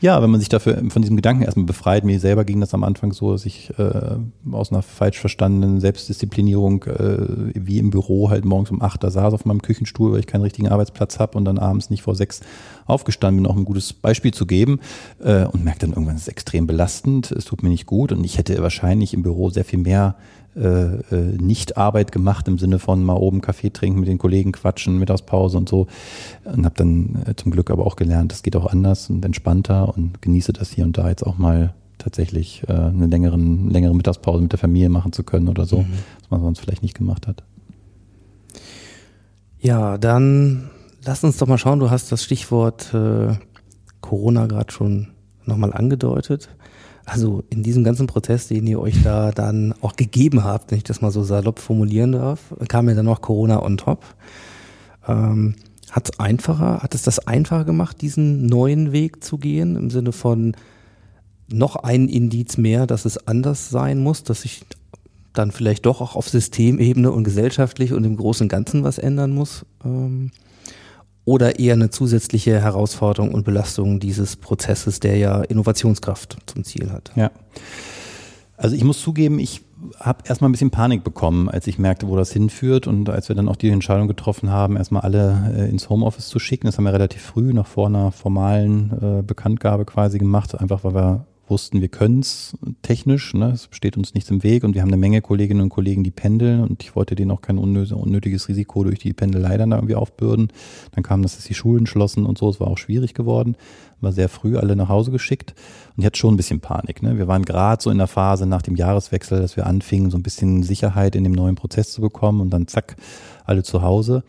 Ja, 0.00 0.20
wenn 0.20 0.28
man 0.28 0.40
sich 0.40 0.50
dafür 0.50 0.82
von 0.90 1.00
diesem 1.00 1.16
Gedanken 1.16 1.44
erstmal 1.44 1.64
befreit, 1.64 2.04
mir 2.04 2.20
selber 2.20 2.44
ging 2.44 2.60
das 2.60 2.74
am 2.74 2.84
Anfang 2.84 3.12
so, 3.12 3.32
dass 3.32 3.46
ich 3.46 3.70
äh, 3.78 4.16
aus 4.52 4.70
einer 4.70 4.82
falsch 4.82 5.18
verstandenen 5.18 5.80
Selbstdisziplinierung 5.80 6.84
äh, 6.84 7.16
wie 7.54 7.78
im 7.78 7.88
Büro 7.88 8.28
halt 8.28 8.44
morgens 8.44 8.70
um 8.70 8.82
acht 8.82 9.02
da 9.02 9.10
saß 9.10 9.32
auf 9.32 9.46
meinem 9.46 9.62
Küchenstuhl, 9.62 10.12
weil 10.12 10.20
ich 10.20 10.26
keinen 10.26 10.42
richtigen 10.42 10.68
Arbeitsplatz 10.68 11.18
habe 11.18 11.38
und 11.38 11.46
dann 11.46 11.58
abends 11.58 11.88
nicht 11.88 12.02
vor 12.02 12.14
sechs 12.14 12.40
aufgestanden 12.84 13.42
bin, 13.42 13.50
auch 13.50 13.56
ein 13.56 13.64
gutes 13.64 13.94
Beispiel 13.94 14.34
zu 14.34 14.44
geben 14.44 14.80
äh, 15.22 15.44
und 15.46 15.64
merke 15.64 15.80
dann 15.80 15.90
irgendwann, 15.90 16.16
es 16.16 16.22
ist 16.22 16.28
extrem 16.28 16.66
belastend, 16.66 17.32
es 17.32 17.46
tut 17.46 17.62
mir 17.62 17.70
nicht 17.70 17.86
gut 17.86 18.12
und 18.12 18.24
ich 18.24 18.36
hätte 18.36 18.60
wahrscheinlich 18.62 19.14
im 19.14 19.22
Büro 19.22 19.48
sehr 19.48 19.64
viel 19.64 19.78
mehr 19.78 20.16
äh, 20.56 20.60
äh, 20.60 21.36
nicht 21.40 21.76
Arbeit 21.76 22.12
gemacht 22.12 22.46
im 22.48 22.58
Sinne 22.58 22.78
von 22.78 23.02
mal 23.02 23.14
oben 23.14 23.40
Kaffee 23.40 23.70
trinken, 23.70 24.00
mit 24.00 24.08
den 24.08 24.18
Kollegen 24.18 24.52
quatschen, 24.52 24.98
Mittagspause 24.98 25.56
und 25.56 25.68
so. 25.68 25.88
Und 26.44 26.64
habe 26.64 26.76
dann 26.76 27.24
äh, 27.26 27.34
zum 27.34 27.50
Glück 27.50 27.70
aber 27.70 27.86
auch 27.86 27.96
gelernt, 27.96 28.32
das 28.32 28.42
geht 28.42 28.56
auch 28.56 28.66
anders 28.66 29.10
und 29.10 29.24
entspannter 29.24 29.96
und 29.96 30.22
genieße 30.22 30.52
das 30.52 30.70
hier 30.70 30.84
und 30.84 30.96
da 30.96 31.08
jetzt 31.08 31.26
auch 31.26 31.38
mal 31.38 31.74
tatsächlich 31.98 32.62
äh, 32.68 32.72
eine 32.72 33.06
längeren, 33.06 33.70
längere 33.70 33.94
Mittagspause 33.94 34.42
mit 34.42 34.52
der 34.52 34.58
Familie 34.58 34.90
machen 34.90 35.12
zu 35.12 35.24
können 35.24 35.48
oder 35.48 35.66
so, 35.66 35.78
mhm. 35.78 35.92
was 36.20 36.30
man 36.30 36.40
sonst 36.40 36.60
vielleicht 36.60 36.82
nicht 36.82 36.96
gemacht 36.96 37.26
hat. 37.26 37.42
Ja, 39.58 39.98
dann 39.98 40.70
lass 41.04 41.24
uns 41.24 41.38
doch 41.38 41.46
mal 41.46 41.58
schauen. 41.58 41.80
Du 41.80 41.90
hast 41.90 42.12
das 42.12 42.22
Stichwort 42.22 42.92
äh, 42.92 43.34
Corona 44.00 44.46
gerade 44.46 44.70
schon 44.70 45.08
nochmal 45.46 45.72
angedeutet. 45.72 46.48
Also 47.06 47.44
in 47.50 47.62
diesem 47.62 47.84
ganzen 47.84 48.06
Prozess, 48.06 48.48
den 48.48 48.66
ihr 48.66 48.80
euch 48.80 49.02
da 49.02 49.30
dann 49.30 49.74
auch 49.82 49.96
gegeben 49.96 50.42
habt, 50.44 50.70
wenn 50.70 50.78
ich 50.78 50.84
das 50.84 51.02
mal 51.02 51.10
so 51.10 51.22
salopp 51.22 51.58
formulieren 51.58 52.12
darf, 52.12 52.54
kam 52.68 52.88
ja 52.88 52.94
dann 52.94 53.04
noch 53.04 53.20
Corona 53.20 53.62
on 53.62 53.76
top. 53.76 54.04
Ähm, 55.06 55.54
hat 55.90 56.10
es 56.10 56.18
einfacher, 56.18 56.82
hat 56.82 56.94
es 56.94 57.02
das 57.02 57.26
einfacher 57.26 57.64
gemacht, 57.64 58.00
diesen 58.00 58.46
neuen 58.46 58.92
Weg 58.92 59.22
zu 59.22 59.38
gehen, 59.38 59.76
im 59.76 59.90
Sinne 59.90 60.12
von 60.12 60.56
noch 61.48 61.76
ein 61.76 62.08
Indiz 62.08 62.56
mehr, 62.56 62.86
dass 62.86 63.04
es 63.04 63.28
anders 63.28 63.68
sein 63.68 63.98
muss, 63.98 64.24
dass 64.24 64.42
sich 64.42 64.64
dann 65.34 65.50
vielleicht 65.50 65.84
doch 65.84 66.00
auch 66.00 66.16
auf 66.16 66.28
Systemebene 66.28 67.12
und 67.12 67.24
gesellschaftlich 67.24 67.92
und 67.92 68.04
im 68.04 68.16
Großen 68.16 68.44
und 68.44 68.48
Ganzen 68.48 68.82
was 68.82 68.98
ändern 68.98 69.32
muss? 69.32 69.66
Ähm, 69.84 70.30
oder 71.24 71.58
eher 71.58 71.74
eine 71.74 71.90
zusätzliche 71.90 72.60
Herausforderung 72.60 73.32
und 73.32 73.44
Belastung 73.44 74.00
dieses 74.00 74.36
Prozesses, 74.36 75.00
der 75.00 75.16
ja 75.16 75.40
Innovationskraft 75.42 76.36
zum 76.46 76.64
Ziel 76.64 76.90
hat. 76.90 77.12
Ja. 77.16 77.30
Also 78.56 78.76
ich 78.76 78.84
muss 78.84 79.00
zugeben, 79.00 79.38
ich 79.38 79.62
habe 79.98 80.24
erstmal 80.26 80.48
ein 80.48 80.52
bisschen 80.52 80.70
Panik 80.70 81.04
bekommen, 81.04 81.48
als 81.48 81.66
ich 81.66 81.78
merkte, 81.78 82.08
wo 82.08 82.16
das 82.16 82.32
hinführt 82.32 82.86
und 82.86 83.08
als 83.08 83.28
wir 83.28 83.36
dann 83.36 83.48
auch 83.48 83.56
die 83.56 83.68
Entscheidung 83.68 84.08
getroffen 84.08 84.50
haben, 84.50 84.76
erstmal 84.76 85.02
alle 85.02 85.52
äh, 85.56 85.68
ins 85.68 85.88
Homeoffice 85.90 86.28
zu 86.28 86.38
schicken. 86.38 86.66
Das 86.66 86.78
haben 86.78 86.84
wir 86.84 86.92
relativ 86.92 87.22
früh 87.22 87.52
noch 87.52 87.66
vor 87.66 87.88
einer 87.88 88.12
formalen 88.12 89.18
äh, 89.18 89.22
Bekanntgabe 89.22 89.84
quasi 89.84 90.18
gemacht, 90.18 90.58
einfach 90.58 90.84
weil 90.84 90.94
wir 90.94 91.26
wussten, 91.48 91.80
wir 91.80 91.88
können 91.88 92.20
es 92.20 92.56
technisch, 92.82 93.34
ne? 93.34 93.50
es 93.50 93.68
steht 93.70 93.96
uns 93.96 94.14
nichts 94.14 94.30
im 94.30 94.42
Weg 94.42 94.64
und 94.64 94.74
wir 94.74 94.82
haben 94.82 94.88
eine 94.88 94.96
Menge 94.96 95.20
Kolleginnen 95.20 95.60
und 95.60 95.68
Kollegen, 95.68 96.04
die 96.04 96.10
pendeln 96.10 96.60
und 96.60 96.82
ich 96.82 96.96
wollte 96.96 97.14
denen 97.14 97.30
auch 97.30 97.42
kein 97.42 97.58
unnötiges 97.58 98.48
Risiko 98.48 98.84
durch 98.84 98.98
die 98.98 99.12
Pendelei 99.12 99.56
dann 99.56 99.70
da 99.70 99.76
irgendwie 99.76 99.94
aufbürden. 99.94 100.48
Dann 100.92 101.04
kam, 101.04 101.22
dass 101.22 101.38
es 101.38 101.44
die 101.44 101.54
Schulen 101.54 101.86
schlossen 101.86 102.26
und 102.26 102.38
so, 102.38 102.48
es 102.48 102.60
war 102.60 102.68
auch 102.68 102.78
schwierig 102.78 103.14
geworden, 103.14 103.56
war 104.00 104.12
sehr 104.12 104.28
früh 104.28 104.56
alle 104.56 104.76
nach 104.76 104.88
Hause 104.88 105.10
geschickt 105.10 105.54
und 105.96 106.02
ich 106.02 106.06
hatte 106.06 106.18
schon 106.18 106.34
ein 106.34 106.38
bisschen 106.38 106.60
Panik. 106.60 107.02
Ne? 107.02 107.18
Wir 107.18 107.28
waren 107.28 107.44
gerade 107.44 107.82
so 107.82 107.90
in 107.90 107.98
der 107.98 108.06
Phase 108.06 108.46
nach 108.46 108.62
dem 108.62 108.76
Jahreswechsel, 108.76 109.40
dass 109.40 109.56
wir 109.56 109.66
anfingen, 109.66 110.10
so 110.10 110.18
ein 110.18 110.22
bisschen 110.22 110.62
Sicherheit 110.62 111.16
in 111.16 111.24
dem 111.24 111.32
neuen 111.32 111.56
Prozess 111.56 111.92
zu 111.92 112.00
bekommen 112.00 112.40
und 112.40 112.50
dann 112.50 112.68
zack, 112.68 112.96
alle 113.44 113.62
zu 113.62 113.82
Hause. 113.82 114.24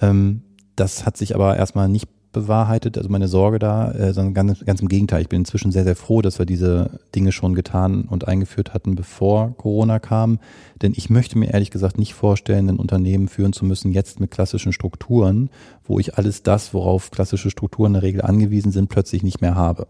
Ähm, 0.00 0.42
das 0.76 1.06
hat 1.06 1.16
sich 1.16 1.34
aber 1.34 1.56
erstmal 1.56 1.88
nicht 1.88 2.08
bewahrheitet, 2.36 2.98
also 2.98 3.08
meine 3.08 3.28
Sorge 3.28 3.58
da, 3.58 3.90
äh, 3.92 4.12
sondern 4.12 4.34
ganz, 4.34 4.64
ganz 4.64 4.82
im 4.82 4.88
Gegenteil. 4.88 5.22
Ich 5.22 5.28
bin 5.28 5.40
inzwischen 5.40 5.72
sehr, 5.72 5.84
sehr 5.84 5.96
froh, 5.96 6.20
dass 6.20 6.38
wir 6.38 6.44
diese 6.44 7.00
Dinge 7.14 7.32
schon 7.32 7.54
getan 7.54 8.02
und 8.02 8.28
eingeführt 8.28 8.74
hatten, 8.74 8.94
bevor 8.94 9.56
Corona 9.56 9.98
kam. 9.98 10.38
Denn 10.82 10.92
ich 10.94 11.08
möchte 11.08 11.38
mir 11.38 11.52
ehrlich 11.52 11.70
gesagt 11.70 11.98
nicht 11.98 12.12
vorstellen, 12.12 12.68
ein 12.68 12.76
Unternehmen 12.76 13.28
führen 13.28 13.54
zu 13.54 13.64
müssen, 13.64 13.90
jetzt 13.90 14.20
mit 14.20 14.30
klassischen 14.30 14.72
Strukturen, 14.72 15.48
wo 15.84 15.98
ich 15.98 16.18
alles 16.18 16.42
das, 16.42 16.74
worauf 16.74 17.10
klassische 17.10 17.50
Strukturen 17.50 17.88
in 17.88 17.94
der 17.94 18.02
Regel 18.02 18.20
angewiesen 18.20 18.70
sind, 18.70 18.90
plötzlich 18.90 19.22
nicht 19.22 19.40
mehr 19.40 19.54
habe. 19.54 19.86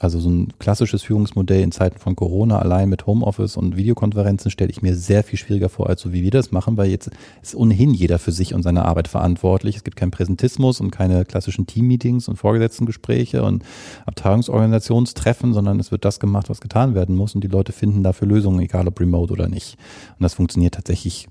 Also 0.00 0.20
so 0.20 0.30
ein 0.30 0.52
klassisches 0.60 1.02
Führungsmodell 1.02 1.60
in 1.60 1.72
Zeiten 1.72 1.98
von 1.98 2.14
Corona 2.14 2.60
allein 2.60 2.88
mit 2.88 3.06
Homeoffice 3.06 3.56
und 3.56 3.76
Videokonferenzen 3.76 4.50
stelle 4.50 4.70
ich 4.70 4.80
mir 4.80 4.94
sehr 4.94 5.24
viel 5.24 5.38
schwieriger 5.38 5.68
vor, 5.68 5.88
als 5.88 6.00
so 6.00 6.12
wie 6.12 6.22
wir 6.22 6.30
das 6.30 6.52
machen, 6.52 6.76
weil 6.76 6.88
jetzt 6.88 7.10
ist 7.42 7.56
ohnehin 7.56 7.94
jeder 7.94 8.20
für 8.20 8.30
sich 8.30 8.54
und 8.54 8.62
seine 8.62 8.84
Arbeit 8.84 9.08
verantwortlich. 9.08 9.74
Es 9.76 9.84
gibt 9.84 9.96
keinen 9.96 10.12
Präsentismus 10.12 10.80
und 10.80 10.92
keine 10.92 11.24
klassischen 11.24 11.66
Teammeetings 11.66 12.28
und 12.28 12.36
Vorgesetztengespräche 12.36 13.42
und 13.42 13.64
Abteilungsorganisationstreffen, 14.06 15.52
sondern 15.52 15.80
es 15.80 15.90
wird 15.90 16.04
das 16.04 16.20
gemacht, 16.20 16.48
was 16.48 16.60
getan 16.60 16.94
werden 16.94 17.16
muss 17.16 17.34
und 17.34 17.42
die 17.42 17.48
Leute 17.48 17.72
finden 17.72 18.04
dafür 18.04 18.28
Lösungen, 18.28 18.60
egal 18.60 18.86
ob 18.86 19.00
remote 19.00 19.32
oder 19.32 19.48
nicht. 19.48 19.76
Und 20.18 20.22
das 20.22 20.34
funktioniert 20.34 20.74
tatsächlich 20.74 21.26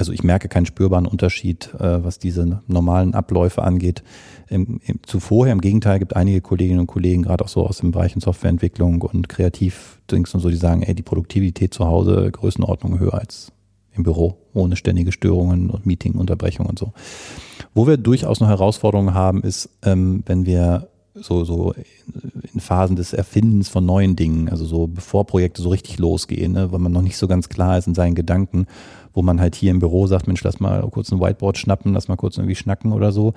also 0.00 0.12
ich 0.12 0.24
merke 0.24 0.48
keinen 0.48 0.64
spürbaren 0.64 1.06
Unterschied, 1.06 1.74
äh, 1.78 2.02
was 2.02 2.18
diese 2.18 2.62
normalen 2.66 3.14
Abläufe 3.14 3.62
angeht. 3.62 4.02
Im, 4.48 4.80
im, 4.84 4.98
zuvorher, 5.02 5.52
im 5.52 5.60
Gegenteil, 5.60 5.98
gibt 5.98 6.16
einige 6.16 6.40
Kolleginnen 6.40 6.80
und 6.80 6.86
Kollegen, 6.86 7.22
gerade 7.22 7.44
auch 7.44 7.48
so 7.48 7.66
aus 7.66 7.78
dem 7.78 7.92
Bereich 7.92 8.14
Softwareentwicklung 8.16 9.02
und 9.02 9.28
Kreativdings 9.28 10.34
und 10.34 10.40
so, 10.40 10.48
die 10.48 10.56
sagen, 10.56 10.82
ey, 10.82 10.94
die 10.94 11.02
Produktivität 11.02 11.74
zu 11.74 11.86
Hause 11.86 12.30
Größenordnung 12.32 12.98
höher 12.98 13.14
als 13.14 13.52
im 13.92 14.02
Büro, 14.02 14.38
ohne 14.54 14.76
ständige 14.76 15.12
Störungen 15.12 15.68
und 15.68 15.84
Meetingunterbrechungen 15.84 16.70
und 16.70 16.78
so. 16.78 16.92
Wo 17.74 17.86
wir 17.86 17.98
durchaus 17.98 18.40
noch 18.40 18.48
Herausforderungen 18.48 19.12
haben, 19.12 19.42
ist, 19.42 19.68
ähm, 19.82 20.22
wenn 20.26 20.46
wir 20.46 20.88
so, 21.14 21.44
so 21.44 21.74
in 22.52 22.60
Phasen 22.60 22.96
des 22.96 23.12
Erfindens 23.12 23.68
von 23.68 23.84
neuen 23.84 24.16
Dingen, 24.16 24.48
also 24.48 24.64
so 24.64 24.86
bevor 24.86 25.26
Projekte 25.26 25.60
so 25.60 25.68
richtig 25.68 25.98
losgehen, 25.98 26.52
ne, 26.52 26.72
weil 26.72 26.78
man 26.78 26.92
noch 26.92 27.02
nicht 27.02 27.16
so 27.16 27.28
ganz 27.28 27.48
klar 27.48 27.78
ist 27.78 27.86
in 27.86 27.94
seinen 27.94 28.14
Gedanken 28.14 28.66
wo 29.12 29.22
man 29.22 29.40
halt 29.40 29.54
hier 29.54 29.70
im 29.70 29.78
Büro 29.78 30.06
sagt, 30.06 30.26
Mensch, 30.26 30.42
lass 30.42 30.60
mal 30.60 30.80
kurz 30.90 31.10
ein 31.12 31.20
Whiteboard 31.20 31.58
schnappen, 31.58 31.92
lass 31.92 32.08
mal 32.08 32.16
kurz 32.16 32.36
irgendwie 32.36 32.54
schnacken 32.54 32.92
oder 32.92 33.12
so. 33.12 33.34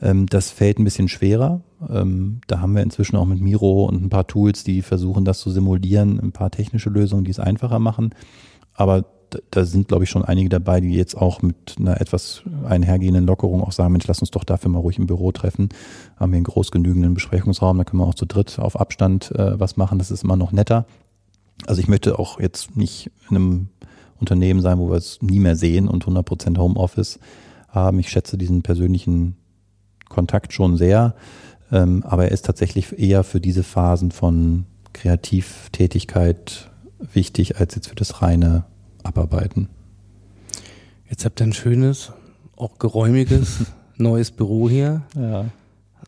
Ähm, 0.00 0.26
das 0.26 0.50
fällt 0.50 0.78
ein 0.78 0.84
bisschen 0.84 1.08
schwerer. 1.08 1.60
Ähm, 1.88 2.40
da 2.46 2.60
haben 2.60 2.74
wir 2.74 2.82
inzwischen 2.82 3.16
auch 3.16 3.26
mit 3.26 3.40
Miro 3.40 3.84
und 3.84 4.02
ein 4.02 4.10
paar 4.10 4.26
Tools, 4.26 4.64
die 4.64 4.82
versuchen, 4.82 5.24
das 5.24 5.38
zu 5.38 5.50
simulieren, 5.50 6.20
ein 6.20 6.32
paar 6.32 6.50
technische 6.50 6.90
Lösungen, 6.90 7.24
die 7.24 7.30
es 7.30 7.40
einfacher 7.40 7.78
machen. 7.78 8.14
Aber 8.74 9.04
da 9.50 9.64
sind, 9.64 9.88
glaube 9.88 10.04
ich, 10.04 10.10
schon 10.10 10.24
einige 10.24 10.48
dabei, 10.48 10.80
die 10.80 10.92
jetzt 10.92 11.16
auch 11.16 11.42
mit 11.42 11.76
einer 11.78 12.00
etwas 12.00 12.42
einhergehenden 12.64 13.26
Lockerung 13.26 13.62
auch 13.62 13.72
sagen, 13.72 13.92
Mensch, 13.92 14.06
lass 14.06 14.20
uns 14.20 14.30
doch 14.30 14.44
dafür 14.44 14.70
mal 14.70 14.80
ruhig 14.80 14.98
im 14.98 15.06
Büro 15.06 15.32
treffen. 15.32 15.70
Haben 16.16 16.32
wir 16.32 16.36
einen 16.36 16.44
groß 16.44 16.70
genügenden 16.70 17.14
Besprechungsraum, 17.14 17.78
da 17.78 17.84
können 17.84 18.02
wir 18.02 18.06
auch 18.06 18.14
zu 18.14 18.26
dritt 18.26 18.58
auf 18.58 18.78
Abstand 18.78 19.32
äh, 19.32 19.58
was 19.58 19.76
machen. 19.76 19.98
Das 19.98 20.10
ist 20.10 20.24
immer 20.24 20.36
noch 20.36 20.52
netter. 20.52 20.86
Also 21.66 21.80
ich 21.80 21.88
möchte 21.88 22.18
auch 22.18 22.40
jetzt 22.40 22.76
nicht 22.76 23.10
in 23.30 23.36
einem 23.36 23.68
Unternehmen 24.22 24.62
sein, 24.62 24.78
wo 24.78 24.88
wir 24.88 24.96
es 24.96 25.20
nie 25.20 25.40
mehr 25.40 25.56
sehen 25.56 25.88
und 25.88 26.06
100% 26.06 26.56
Homeoffice 26.56 27.18
haben. 27.68 27.98
Ich 27.98 28.08
schätze 28.08 28.38
diesen 28.38 28.62
persönlichen 28.62 29.36
Kontakt 30.08 30.52
schon 30.52 30.76
sehr, 30.76 31.14
ähm, 31.72 32.04
aber 32.06 32.26
er 32.26 32.30
ist 32.30 32.46
tatsächlich 32.46 32.96
eher 32.96 33.24
für 33.24 33.40
diese 33.40 33.64
Phasen 33.64 34.12
von 34.12 34.66
Kreativtätigkeit 34.92 36.70
wichtig 37.12 37.58
als 37.58 37.74
jetzt 37.74 37.88
für 37.88 37.96
das 37.96 38.22
reine 38.22 38.64
Abarbeiten. 39.02 39.68
Jetzt 41.10 41.24
habt 41.24 41.40
ihr 41.40 41.46
ein 41.46 41.52
schönes, 41.52 42.12
auch 42.56 42.78
geräumiges 42.78 43.66
neues 43.96 44.30
Büro 44.30 44.70
hier. 44.70 45.02
Ja. 45.16 45.46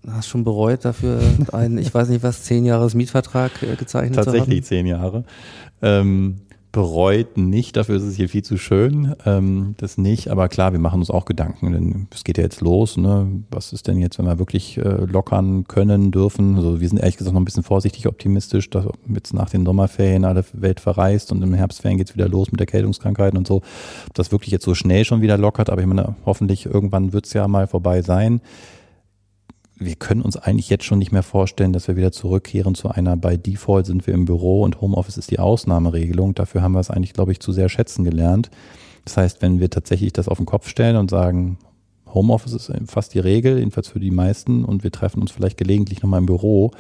Hast 0.07 0.29
schon 0.29 0.45
bereut 0.45 0.85
dafür 0.85 1.21
einen, 1.53 1.79
ich 1.79 1.93
weiß 1.93 2.11
nicht 2.11 2.23
was, 2.23 2.45
zehn 2.45 2.65
Jahres 2.65 2.95
Mietvertrag 2.95 3.63
äh, 3.63 3.75
gezeichnet 3.75 4.17
Tatsächlich 4.17 4.23
zu 4.25 4.29
haben? 4.31 4.39
Tatsächlich 4.39 4.65
zehn 4.65 4.87
Jahre. 4.87 5.25
Ähm, 5.81 6.41
bereut 6.75 7.39
nicht, 7.39 7.77
dafür 7.77 7.97
ist 7.97 8.03
es 8.03 8.17
hier 8.17 8.29
viel 8.29 8.43
zu 8.43 8.59
schön, 8.59 9.15
ähm, 9.25 9.77
das 9.77 9.97
nicht, 9.97 10.29
aber 10.29 10.49
klar, 10.49 10.73
wir 10.73 10.81
machen 10.81 10.99
uns 10.99 11.09
auch 11.09 11.25
Gedanken, 11.25 11.73
denn 11.73 12.09
es 12.13 12.25
geht 12.25 12.37
ja 12.37 12.43
jetzt 12.43 12.61
los, 12.61 12.97
ne? 12.97 13.29
was 13.49 13.73
ist 13.73 13.87
denn 13.87 14.01
jetzt, 14.01 14.19
wenn 14.19 14.27
wir 14.27 14.41
wirklich 14.41 14.77
äh, 14.77 15.05
lockern 15.05 15.67
können, 15.69 16.11
dürfen, 16.11 16.57
also 16.57 16.81
wir 16.81 16.89
sind 16.89 16.99
ehrlich 16.99 17.17
gesagt 17.17 17.33
noch 17.33 17.41
ein 17.41 17.45
bisschen 17.45 17.63
vorsichtig 17.63 18.09
optimistisch, 18.09 18.69
dass 18.71 18.87
jetzt 19.07 19.33
nach 19.33 19.51
den 19.51 19.65
Sommerferien 19.65 20.25
alle 20.25 20.45
Welt 20.53 20.81
verreist 20.81 21.31
und 21.31 21.43
im 21.43 21.55
Herbstferien 21.55 21.97
geht's 21.97 22.17
wieder 22.17 22.29
los 22.29 22.51
mit 22.51 22.61
Erkältungskrankheiten 22.61 23.39
und 23.39 23.47
so, 23.47 23.59
ob 24.09 24.15
das 24.15 24.33
wirklich 24.33 24.51
jetzt 24.51 24.65
so 24.65 24.75
schnell 24.75 25.05
schon 25.05 25.23
wieder 25.23 25.39
lockert, 25.39 25.71
aber 25.71 25.81
ich 25.81 25.87
meine, 25.87 26.17
hoffentlich 26.27 26.67
irgendwann 26.67 27.13
wird's 27.13 27.33
ja 27.35 27.47
mal 27.47 27.69
vorbei 27.69 28.03
sein 28.03 28.41
wir 29.77 29.97
können 29.97 30.23
uns 30.23 30.37
eigentlich 30.37 30.71
jetzt 30.71 30.85
schon 30.85 30.99
nicht 30.99 31.13
mehr 31.13 31.23
vorstellen, 31.23 31.73
dass 31.73 31.89
wir 31.89 31.97
wieder 31.97 32.13
zurückkehren 32.13 32.75
zu 32.75 32.91
einer, 32.91 33.17
bei 33.17 33.37
Default 33.37 33.87
sind 33.87 34.07
wir 34.07 34.15
im 34.15 34.25
Büro 34.25 34.63
und 34.63 34.81
Homeoffice 34.81 35.17
ist 35.17 35.31
die 35.31 35.41
Ausnahmeregelung. 35.41 36.35
Dafür 36.35 36.63
haben 36.63 36.73
wir 36.73 36.81
es 36.81 36.91
eigentlich, 36.91 37.13
glaube 37.13 37.33
ich, 37.33 37.41
zu 37.41 37.53
sehr 37.53 37.69
schätzen 37.69 38.05
gelernt. 38.05 38.51
Das 39.05 39.17
heißt, 39.17 39.43
wenn 39.43 39.61
wir 39.61 39.71
tatsächlich 39.71 40.13
das 40.13 40.29
auf 40.29 40.39
den 40.39 40.47
Kopf 40.47 40.69
stellen 40.69 40.97
und 40.97 41.11
sagen, 41.11 41.59
Homeoffice 42.07 42.53
ist 42.53 42.73
fast 42.87 43.15
die 43.15 43.19
Regel, 43.19 43.59
jedenfalls 43.59 43.89
für 43.89 44.01
die 44.01 44.13
meisten, 44.13 44.65
und 44.65 44.85
wir 44.85 44.93
treffen 44.93 45.21
uns 45.21 45.33
vielleicht 45.33 45.57
gelegentlich 45.57 46.03
nochmal 46.03 46.21
im 46.21 46.27
Büro, 46.27 46.71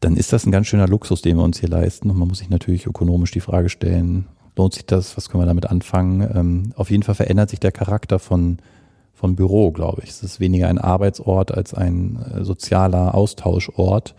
dann 0.00 0.16
ist 0.16 0.32
das 0.32 0.44
ein 0.44 0.50
ganz 0.50 0.66
schöner 0.66 0.88
Luxus, 0.88 1.22
den 1.22 1.36
wir 1.36 1.44
uns 1.44 1.60
hier 1.60 1.68
leisten. 1.68 2.10
Und 2.10 2.18
man 2.18 2.28
muss 2.28 2.38
sich 2.38 2.50
natürlich 2.50 2.86
ökonomisch 2.86 3.30
die 3.30 3.40
Frage 3.40 3.68
stellen, 3.68 4.26
lohnt 4.56 4.74
sich 4.74 4.86
das? 4.86 5.16
Was 5.16 5.28
können 5.28 5.42
wir 5.42 5.46
damit 5.46 5.66
anfangen? 5.66 6.28
Ähm, 6.34 6.72
auf 6.74 6.90
jeden 6.90 7.02
Fall 7.02 7.14
verändert 7.14 7.50
sich 7.50 7.60
der 7.60 7.72
Charakter 7.72 8.18
von 8.18 8.58
von 9.20 9.36
Büro, 9.36 9.70
glaube 9.70 10.00
ich. 10.02 10.10
Es 10.10 10.22
ist 10.22 10.40
weniger 10.40 10.68
ein 10.68 10.78
Arbeitsort 10.78 11.52
als 11.52 11.74
ein 11.74 12.18
äh, 12.34 12.42
sozialer 12.42 13.14
Austauschort. 13.14 14.14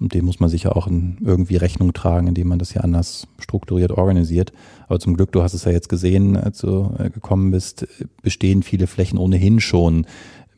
Und 0.00 0.12
dem 0.12 0.24
muss 0.24 0.40
man 0.40 0.50
sicher 0.50 0.76
auch 0.76 0.88
in 0.88 1.18
irgendwie 1.20 1.56
Rechnung 1.56 1.92
tragen, 1.92 2.26
indem 2.26 2.48
man 2.48 2.58
das 2.58 2.74
ja 2.74 2.80
anders 2.80 3.28
strukturiert 3.38 3.92
organisiert. 3.92 4.52
Aber 4.88 4.98
zum 4.98 5.14
Glück, 5.14 5.30
du 5.30 5.42
hast 5.42 5.54
es 5.54 5.64
ja 5.64 5.70
jetzt 5.70 5.88
gesehen, 5.88 6.36
als 6.36 6.58
du 6.58 6.92
äh, 6.98 7.10
gekommen 7.10 7.52
bist, 7.52 7.86
bestehen 8.22 8.64
viele 8.64 8.88
Flächen 8.88 9.18
ohnehin 9.18 9.60
schon 9.60 10.04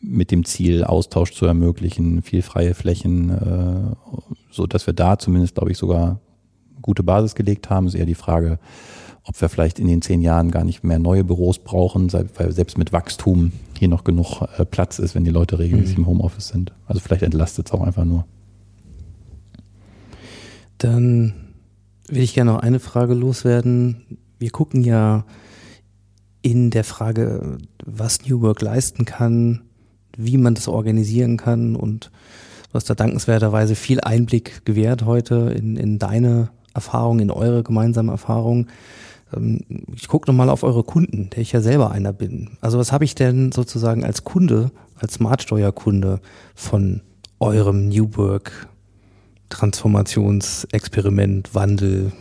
mit 0.00 0.30
dem 0.30 0.44
Ziel, 0.44 0.84
Austausch 0.84 1.32
zu 1.32 1.44
ermöglichen, 1.44 2.22
viel 2.22 2.40
freie 2.40 2.74
Flächen, 2.74 3.30
äh, 3.30 4.36
so 4.50 4.66
dass 4.66 4.86
wir 4.86 4.94
da 4.94 5.18
zumindest, 5.18 5.56
glaube 5.56 5.70
ich, 5.70 5.76
sogar 5.76 6.18
gute 6.80 7.02
Basis 7.02 7.34
gelegt 7.34 7.68
haben. 7.68 7.86
Ist 7.86 7.94
eher 7.94 8.06
die 8.06 8.14
Frage, 8.14 8.58
ob 9.24 9.40
wir 9.40 9.48
vielleicht 9.48 9.78
in 9.78 9.86
den 9.86 10.02
zehn 10.02 10.20
Jahren 10.20 10.50
gar 10.50 10.64
nicht 10.64 10.82
mehr 10.82 10.98
neue 10.98 11.24
Büros 11.24 11.58
brauchen, 11.58 12.12
weil 12.12 12.52
selbst 12.52 12.76
mit 12.76 12.92
Wachstum 12.92 13.52
hier 13.78 13.88
noch 13.88 14.04
genug 14.04 14.42
äh, 14.58 14.64
Platz 14.64 14.98
ist, 14.98 15.14
wenn 15.14 15.24
die 15.24 15.30
Leute 15.30 15.58
regelmäßig 15.58 15.96
mhm. 15.96 16.04
im 16.04 16.08
Homeoffice 16.08 16.48
sind. 16.48 16.72
Also 16.86 17.00
vielleicht 17.00 17.22
entlastet 17.22 17.66
es 17.66 17.72
auch 17.72 17.82
einfach 17.82 18.04
nur. 18.04 18.24
Dann 20.78 21.34
will 22.08 22.22
ich 22.22 22.34
gerne 22.34 22.52
noch 22.52 22.60
eine 22.60 22.80
Frage 22.80 23.14
loswerden. 23.14 24.18
Wir 24.38 24.50
gucken 24.50 24.82
ja 24.82 25.24
in 26.42 26.70
der 26.70 26.82
Frage, 26.82 27.58
was 27.84 28.26
New 28.26 28.40
Work 28.42 28.60
leisten 28.60 29.04
kann, 29.04 29.62
wie 30.16 30.36
man 30.36 30.54
das 30.54 30.66
organisieren 30.66 31.36
kann 31.36 31.76
und 31.76 32.10
du 32.68 32.74
hast 32.74 32.90
da 32.90 32.94
dankenswerterweise 32.94 33.76
viel 33.76 34.00
Einblick 34.00 34.64
gewährt 34.64 35.04
heute 35.04 35.54
in, 35.56 35.76
in 35.76 35.98
deine 36.00 36.50
Erfahrung, 36.74 37.20
in 37.20 37.30
eure 37.30 37.62
gemeinsame 37.62 38.10
Erfahrung. 38.10 38.66
Ähm, 39.34 39.60
ich 39.94 40.08
gucke 40.08 40.30
nochmal 40.30 40.48
auf 40.48 40.62
eure 40.62 40.84
Kunden, 40.84 41.30
der 41.30 41.42
ich 41.42 41.52
ja 41.52 41.60
selber 41.60 41.90
einer 41.90 42.12
bin. 42.12 42.56
Also 42.60 42.78
was 42.78 42.92
habe 42.92 43.04
ich 43.04 43.14
denn 43.14 43.52
sozusagen 43.52 44.04
als 44.04 44.24
Kunde, 44.24 44.70
als 44.96 45.14
Smartsteuerkunde 45.14 46.20
von 46.54 47.02
eurem 47.40 47.88
New 47.88 48.16
Work 48.16 48.68
Transformationsexperiment, 49.48 51.54
Wandel, 51.54 52.12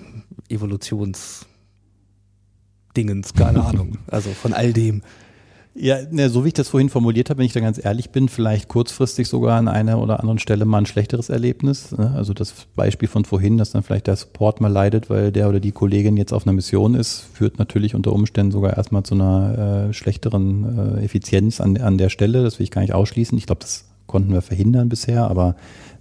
Evolutionsdingens, 0.50 1.46
keine 3.34 3.64
Ahnung. 3.64 3.98
Also 4.08 4.32
von 4.32 4.54
all 4.54 4.74
dem. 4.74 5.02
Ja, 5.74 6.00
ne, 6.12 6.30
so 6.30 6.44
wie 6.44 6.50
ich 6.50 6.54
das 6.54 6.68
vorhin 6.68 6.90
formuliert 6.90 7.30
habe, 7.30 7.40
wenn 7.40 7.46
ich 7.46 7.54
da 7.54 7.62
ganz 7.62 7.84
ehrlich 7.84 8.10
bin, 8.10 8.28
vielleicht 8.28 8.68
kurzfristig 8.68 9.30
sogar 9.30 9.58
an 9.58 9.70
einer 9.70 10.00
oder 10.00 10.20
anderen 10.20 10.38
Stelle 10.38 10.66
mal 10.66 10.80
ein 10.80 10.86
schlechteres 10.86 11.30
Erlebnis. 11.30 11.94
Ne? 11.94 12.12
Also 12.14 12.34
das 12.34 12.54
Beispiel 12.76 13.08
von 13.08 13.24
vorhin, 13.24 13.58
dass 13.58 13.72
dann 13.72 13.82
vielleicht 13.82 14.08
der 14.08 14.18
Support 14.18 14.60
mal 14.60 14.68
leidet, 14.68 15.10
weil 15.10 15.32
der 15.32 15.48
oder 15.48 15.62
die 15.62 15.72
Kollegin 15.72 16.18
jetzt 16.18 16.34
auf 16.34 16.46
einer 16.46 16.52
Mission 16.52 16.94
ist, 16.94 17.26
führt 17.34 17.58
natürlich 17.58 17.96
unter 17.96 18.12
Umständen 18.12 18.52
sogar 18.52 18.76
erstmal 18.76 19.04
zu 19.04 19.16
einer 19.16 19.88
äh, 19.90 19.94
schlechteren 19.94 20.98
äh, 20.98 21.06
Effizienz 21.06 21.62
an, 21.62 21.78
an 21.78 21.98
der 21.98 22.10
Stelle. 22.10 22.44
Das 22.44 22.60
will 22.60 22.66
ich 22.66 22.72
gar 22.72 22.82
nicht 22.82 22.94
ausschließen. 22.94 23.38
Ich 23.38 23.46
glaube, 23.46 23.62
das 23.62 23.86
konnten 24.08 24.34
wir 24.34 24.42
verhindern 24.42 24.90
bisher, 24.90 25.30
aber 25.30 25.56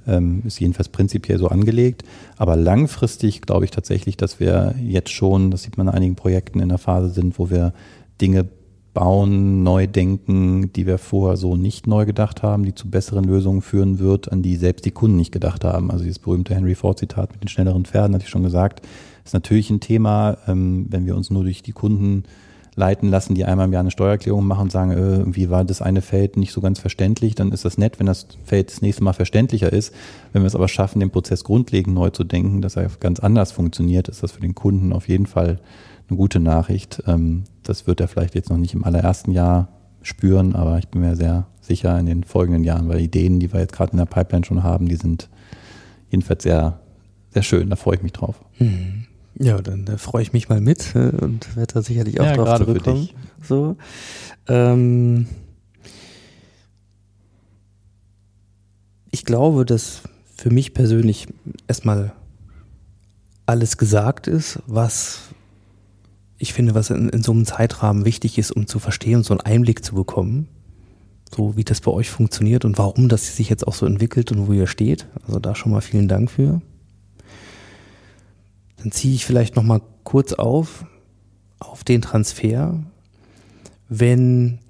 ähm, 0.08 0.42
ist 0.44 0.58
jedenfalls 0.58 0.88
prinzipiell 0.88 1.38
so 1.38 1.46
angelegt. 1.46 2.02
Aber 2.38 2.56
langfristig 2.56 3.42
glaube 3.42 3.66
ich 3.66 3.70
tatsächlich, 3.70 4.16
dass 4.16 4.40
wir 4.40 4.74
jetzt 4.82 5.10
schon, 5.10 5.52
das 5.52 5.62
sieht 5.62 5.78
man 5.78 5.86
in 5.86 5.94
einigen 5.94 6.16
Projekten 6.16 6.58
in 6.58 6.70
der 6.70 6.78
Phase 6.78 7.10
sind, 7.10 7.38
wo 7.38 7.50
wir 7.50 7.72
Dinge 8.20 8.48
bauen, 8.92 9.62
neu 9.62 9.86
denken, 9.86 10.72
die 10.72 10.86
wir 10.86 10.98
vorher 10.98 11.36
so 11.36 11.56
nicht 11.56 11.86
neu 11.86 12.06
gedacht 12.06 12.42
haben, 12.42 12.64
die 12.64 12.74
zu 12.74 12.90
besseren 12.90 13.24
Lösungen 13.24 13.62
führen 13.62 13.98
wird, 13.98 14.32
an 14.32 14.42
die 14.42 14.56
selbst 14.56 14.84
die 14.84 14.90
Kunden 14.90 15.16
nicht 15.16 15.32
gedacht 15.32 15.64
haben. 15.64 15.90
Also 15.90 16.04
dieses 16.04 16.18
berühmte 16.18 16.54
Henry 16.54 16.74
Ford 16.74 16.98
Zitat 16.98 17.32
mit 17.32 17.42
den 17.42 17.48
schnelleren 17.48 17.84
Pferden, 17.84 18.14
hatte 18.14 18.24
ich 18.24 18.30
schon 18.30 18.42
gesagt, 18.42 18.86
ist 19.24 19.34
natürlich 19.34 19.70
ein 19.70 19.80
Thema, 19.80 20.38
ähm, 20.48 20.86
wenn 20.88 21.06
wir 21.06 21.16
uns 21.16 21.30
nur 21.30 21.44
durch 21.44 21.62
die 21.62 21.72
Kunden 21.72 22.24
leiten 22.76 23.10
lassen, 23.10 23.34
die 23.34 23.44
einmal 23.44 23.66
im 23.66 23.72
Jahr 23.72 23.80
eine 23.80 23.90
Steuererklärung 23.90 24.46
machen 24.46 24.62
und 24.62 24.72
sagen, 24.72 24.92
äh, 24.92 25.18
irgendwie 25.18 25.50
war 25.50 25.64
das 25.64 25.82
eine 25.82 26.02
Feld 26.02 26.36
nicht 26.36 26.52
so 26.52 26.60
ganz 26.60 26.80
verständlich, 26.80 27.34
dann 27.34 27.52
ist 27.52 27.64
das 27.64 27.78
nett, 27.78 27.98
wenn 27.98 28.06
das 28.06 28.26
Feld 28.44 28.70
das 28.70 28.82
nächste 28.82 29.04
Mal 29.04 29.12
verständlicher 29.12 29.72
ist. 29.72 29.94
Wenn 30.32 30.42
wir 30.42 30.46
es 30.46 30.54
aber 30.54 30.68
schaffen, 30.68 31.00
den 31.00 31.10
Prozess 31.10 31.44
grundlegend 31.44 31.94
neu 31.94 32.10
zu 32.10 32.24
denken, 32.24 32.62
dass 32.62 32.76
er 32.76 32.88
ganz 33.00 33.20
anders 33.20 33.52
funktioniert, 33.52 34.08
ist 34.08 34.22
das 34.22 34.32
für 34.32 34.40
den 34.40 34.54
Kunden 34.54 34.92
auf 34.92 35.08
jeden 35.08 35.26
Fall 35.26 35.58
eine 36.10 36.18
gute 36.18 36.40
Nachricht. 36.40 37.02
Ähm, 37.06 37.44
das 37.62 37.86
wird 37.86 38.00
er 38.00 38.08
vielleicht 38.08 38.34
jetzt 38.34 38.50
noch 38.50 38.56
nicht 38.56 38.74
im 38.74 38.84
allerersten 38.84 39.32
Jahr 39.32 39.68
spüren, 40.02 40.54
aber 40.54 40.78
ich 40.78 40.88
bin 40.88 41.02
mir 41.02 41.16
sehr 41.16 41.46
sicher 41.60 41.98
in 41.98 42.06
den 42.06 42.24
folgenden 42.24 42.64
Jahren, 42.64 42.88
weil 42.88 43.00
Ideen, 43.00 43.38
die 43.38 43.52
wir 43.52 43.60
jetzt 43.60 43.72
gerade 43.72 43.92
in 43.92 43.98
der 43.98 44.06
Pipeline 44.06 44.44
schon 44.44 44.62
haben, 44.62 44.88
die 44.88 44.96
sind 44.96 45.28
jedenfalls 46.10 46.42
sehr, 46.42 46.80
sehr 47.30 47.42
schön. 47.42 47.70
Da 47.70 47.76
freue 47.76 47.96
ich 47.96 48.02
mich 48.02 48.12
drauf. 48.12 48.40
Mhm. 48.58 49.06
Ja, 49.38 49.60
dann 49.62 49.84
da 49.84 49.96
freue 49.96 50.22
ich 50.22 50.32
mich 50.32 50.48
mal 50.48 50.60
mit 50.60 50.94
äh, 50.94 51.10
und 51.20 51.56
werde 51.56 51.74
da 51.74 51.82
sicherlich 51.82 52.20
auch 52.20 52.26
ja, 52.26 52.36
drauf 52.36 52.58
zurückkommen. 52.58 53.08
So. 53.42 53.76
Ähm, 54.48 55.26
ich 59.10 59.24
glaube, 59.24 59.64
dass 59.64 60.02
für 60.36 60.50
mich 60.50 60.74
persönlich 60.74 61.28
erstmal 61.68 62.12
alles 63.46 63.76
gesagt 63.76 64.26
ist, 64.26 64.60
was 64.66 65.30
ich 66.40 66.54
finde, 66.54 66.74
was 66.74 66.88
in, 66.88 67.10
in 67.10 67.22
so 67.22 67.32
einem 67.32 67.44
Zeitrahmen 67.44 68.06
wichtig 68.06 68.38
ist, 68.38 68.50
um 68.50 68.66
zu 68.66 68.78
verstehen, 68.78 69.22
so 69.22 69.34
einen 69.34 69.42
Einblick 69.42 69.84
zu 69.84 69.94
bekommen, 69.94 70.48
so 71.30 71.56
wie 71.56 71.64
das 71.64 71.82
bei 71.82 71.90
euch 71.90 72.10
funktioniert 72.10 72.64
und 72.64 72.78
warum 72.78 73.10
das 73.10 73.36
sich 73.36 73.50
jetzt 73.50 73.68
auch 73.68 73.74
so 73.74 73.84
entwickelt 73.84 74.32
und 74.32 74.48
wo 74.48 74.52
ihr 74.54 74.66
steht. 74.66 75.06
Also 75.26 75.38
da 75.38 75.54
schon 75.54 75.70
mal 75.70 75.82
vielen 75.82 76.08
Dank 76.08 76.30
für. 76.30 76.62
Dann 78.78 78.90
ziehe 78.90 79.14
ich 79.14 79.26
vielleicht 79.26 79.54
noch 79.54 79.62
mal 79.62 79.82
kurz 80.02 80.32
auf 80.32 80.86
auf 81.58 81.84
den 81.84 82.00
Transfer, 82.00 82.82
wenn 83.90 84.60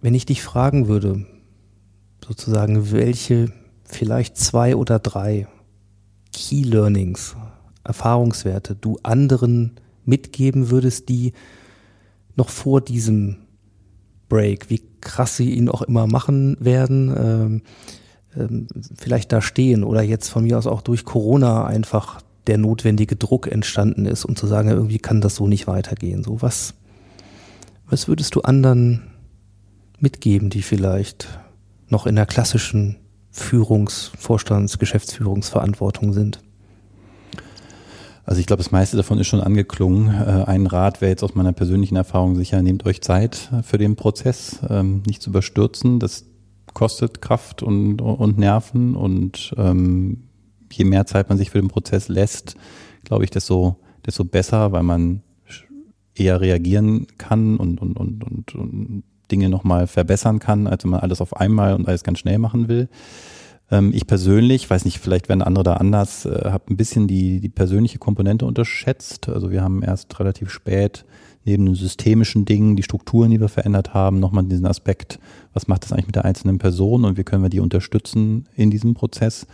wenn 0.00 0.14
ich 0.14 0.24
dich 0.24 0.42
fragen 0.42 0.88
würde, 0.88 1.26
sozusagen 2.26 2.90
welche 2.90 3.52
vielleicht 3.84 4.38
zwei 4.38 4.74
oder 4.76 4.98
drei 4.98 5.46
Key 6.32 6.62
Learnings, 6.62 7.36
Erfahrungswerte 7.84 8.74
du 8.74 8.98
anderen 9.02 9.72
mitgeben 10.04 10.70
würdest, 10.70 11.08
die 11.08 11.32
noch 12.36 12.48
vor 12.48 12.80
diesem 12.80 13.36
Break, 14.28 14.70
wie 14.70 14.82
krass 15.00 15.36
sie 15.36 15.50
ihn 15.50 15.68
auch 15.68 15.82
immer 15.82 16.06
machen 16.06 16.56
werden, 16.58 17.14
ähm, 17.16 17.62
ähm, 18.36 18.66
vielleicht 18.96 19.32
da 19.32 19.42
stehen 19.42 19.84
oder 19.84 20.02
jetzt 20.02 20.28
von 20.28 20.44
mir 20.44 20.56
aus 20.58 20.66
auch 20.66 20.80
durch 20.80 21.04
Corona 21.04 21.66
einfach 21.66 22.22
der 22.46 22.58
notwendige 22.58 23.16
Druck 23.16 23.46
entstanden 23.46 24.06
ist, 24.06 24.24
um 24.24 24.34
zu 24.34 24.46
sagen, 24.46 24.70
irgendwie 24.70 24.98
kann 24.98 25.20
das 25.20 25.36
so 25.36 25.46
nicht 25.46 25.66
weitergehen. 25.66 26.24
So 26.24 26.42
was, 26.42 26.74
was 27.88 28.08
würdest 28.08 28.34
du 28.34 28.40
anderen 28.40 29.02
mitgeben, 29.98 30.50
die 30.50 30.62
vielleicht 30.62 31.28
noch 31.88 32.06
in 32.06 32.16
der 32.16 32.26
klassischen 32.26 32.96
Führungs-, 33.30 34.10
Vorstands-, 34.16 34.78
Geschäftsführungsverantwortung 34.78 36.12
sind? 36.12 36.40
Also 38.24 38.40
ich 38.40 38.46
glaube, 38.46 38.62
das 38.62 38.70
meiste 38.70 38.96
davon 38.96 39.18
ist 39.18 39.26
schon 39.26 39.40
angeklungen. 39.40 40.08
Äh, 40.08 40.44
ein 40.44 40.66
Rat 40.66 41.00
wäre 41.00 41.10
jetzt 41.10 41.24
aus 41.24 41.34
meiner 41.34 41.52
persönlichen 41.52 41.96
Erfahrung 41.96 42.36
sicher, 42.36 42.62
nehmt 42.62 42.86
euch 42.86 43.00
Zeit 43.02 43.50
für 43.62 43.78
den 43.78 43.96
Prozess, 43.96 44.60
ähm, 44.68 45.02
nicht 45.06 45.22
zu 45.22 45.30
überstürzen. 45.30 45.98
Das 45.98 46.24
kostet 46.72 47.20
Kraft 47.20 47.62
und, 47.62 48.00
und 48.00 48.38
Nerven 48.38 48.94
und 48.94 49.54
ähm, 49.58 50.24
je 50.70 50.84
mehr 50.84 51.06
Zeit 51.06 51.28
man 51.28 51.38
sich 51.38 51.50
für 51.50 51.60
den 51.60 51.68
Prozess 51.68 52.08
lässt, 52.08 52.56
glaube 53.04 53.24
ich, 53.24 53.30
desto, 53.30 53.76
desto 54.06 54.24
besser, 54.24 54.72
weil 54.72 54.82
man 54.82 55.22
eher 56.14 56.40
reagieren 56.40 57.06
kann 57.18 57.56
und, 57.56 57.80
und, 57.80 57.98
und, 57.98 58.24
und, 58.24 58.54
und 58.54 59.02
Dinge 59.30 59.48
nochmal 59.48 59.86
verbessern 59.86 60.38
kann, 60.38 60.66
als 60.66 60.84
wenn 60.84 60.90
man 60.90 61.00
alles 61.00 61.20
auf 61.20 61.36
einmal 61.36 61.74
und 61.74 61.88
alles 61.88 62.04
ganz 62.04 62.18
schnell 62.18 62.38
machen 62.38 62.68
will. 62.68 62.88
Ähm, 63.70 63.92
ich 63.94 64.06
persönlich, 64.06 64.68
weiß 64.68 64.84
nicht, 64.84 64.98
vielleicht 64.98 65.28
werden 65.28 65.42
andere 65.42 65.64
da 65.64 65.74
anders, 65.74 66.26
äh, 66.26 66.50
habe 66.50 66.64
ein 66.70 66.76
bisschen 66.76 67.08
die, 67.08 67.40
die 67.40 67.48
persönliche 67.48 67.98
Komponente 67.98 68.46
unterschätzt. 68.46 69.28
Also 69.28 69.50
wir 69.50 69.62
haben 69.62 69.82
erst 69.82 70.18
relativ 70.18 70.50
spät 70.50 71.04
neben 71.44 71.66
den 71.66 71.74
systemischen 71.74 72.44
Dingen, 72.44 72.76
die 72.76 72.84
Strukturen, 72.84 73.30
die 73.30 73.40
wir 73.40 73.48
verändert 73.48 73.94
haben, 73.94 74.20
nochmal 74.20 74.44
diesen 74.44 74.66
Aspekt, 74.66 75.18
was 75.52 75.66
macht 75.66 75.82
das 75.82 75.92
eigentlich 75.92 76.06
mit 76.06 76.14
der 76.14 76.24
einzelnen 76.24 76.58
Person 76.58 77.04
und 77.04 77.18
wie 77.18 77.24
können 77.24 77.42
wir 77.42 77.50
die 77.50 77.58
unterstützen 77.58 78.48
in 78.54 78.70
diesem 78.70 78.94
Prozess. 78.94 79.46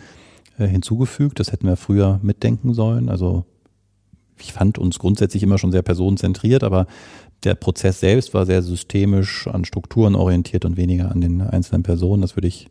Äh, 0.59 0.67
hinzugefügt. 0.67 1.39
Das 1.39 1.53
hätten 1.53 1.69
wir 1.69 1.77
früher 1.77 2.19
mitdenken 2.23 2.75
sollen. 2.75 3.09
Also 3.09 3.45
ich 4.41 4.53
fand 4.53 4.77
uns 4.77 4.99
grundsätzlich 4.99 5.45
immer 5.45 5.57
schon 5.57 5.71
sehr 5.71 5.83
personenzentriert, 5.83 6.65
aber 6.65 6.87
der 7.45 7.55
Prozess 7.55 8.01
selbst 8.01 8.35
war 8.35 8.45
sehr 8.45 8.63
systemisch 8.63 9.47
an 9.47 9.65
Strukturen 9.65 10.17
orientiert 10.17 10.65
und 10.65 10.77
weniger 10.77 11.13
an 11.13 11.21
den 11.21 11.41
einzelnen 11.41 11.85
Personen. 11.85 12.23
Das 12.23 12.37
würde 12.37 12.49
ich 12.49 12.69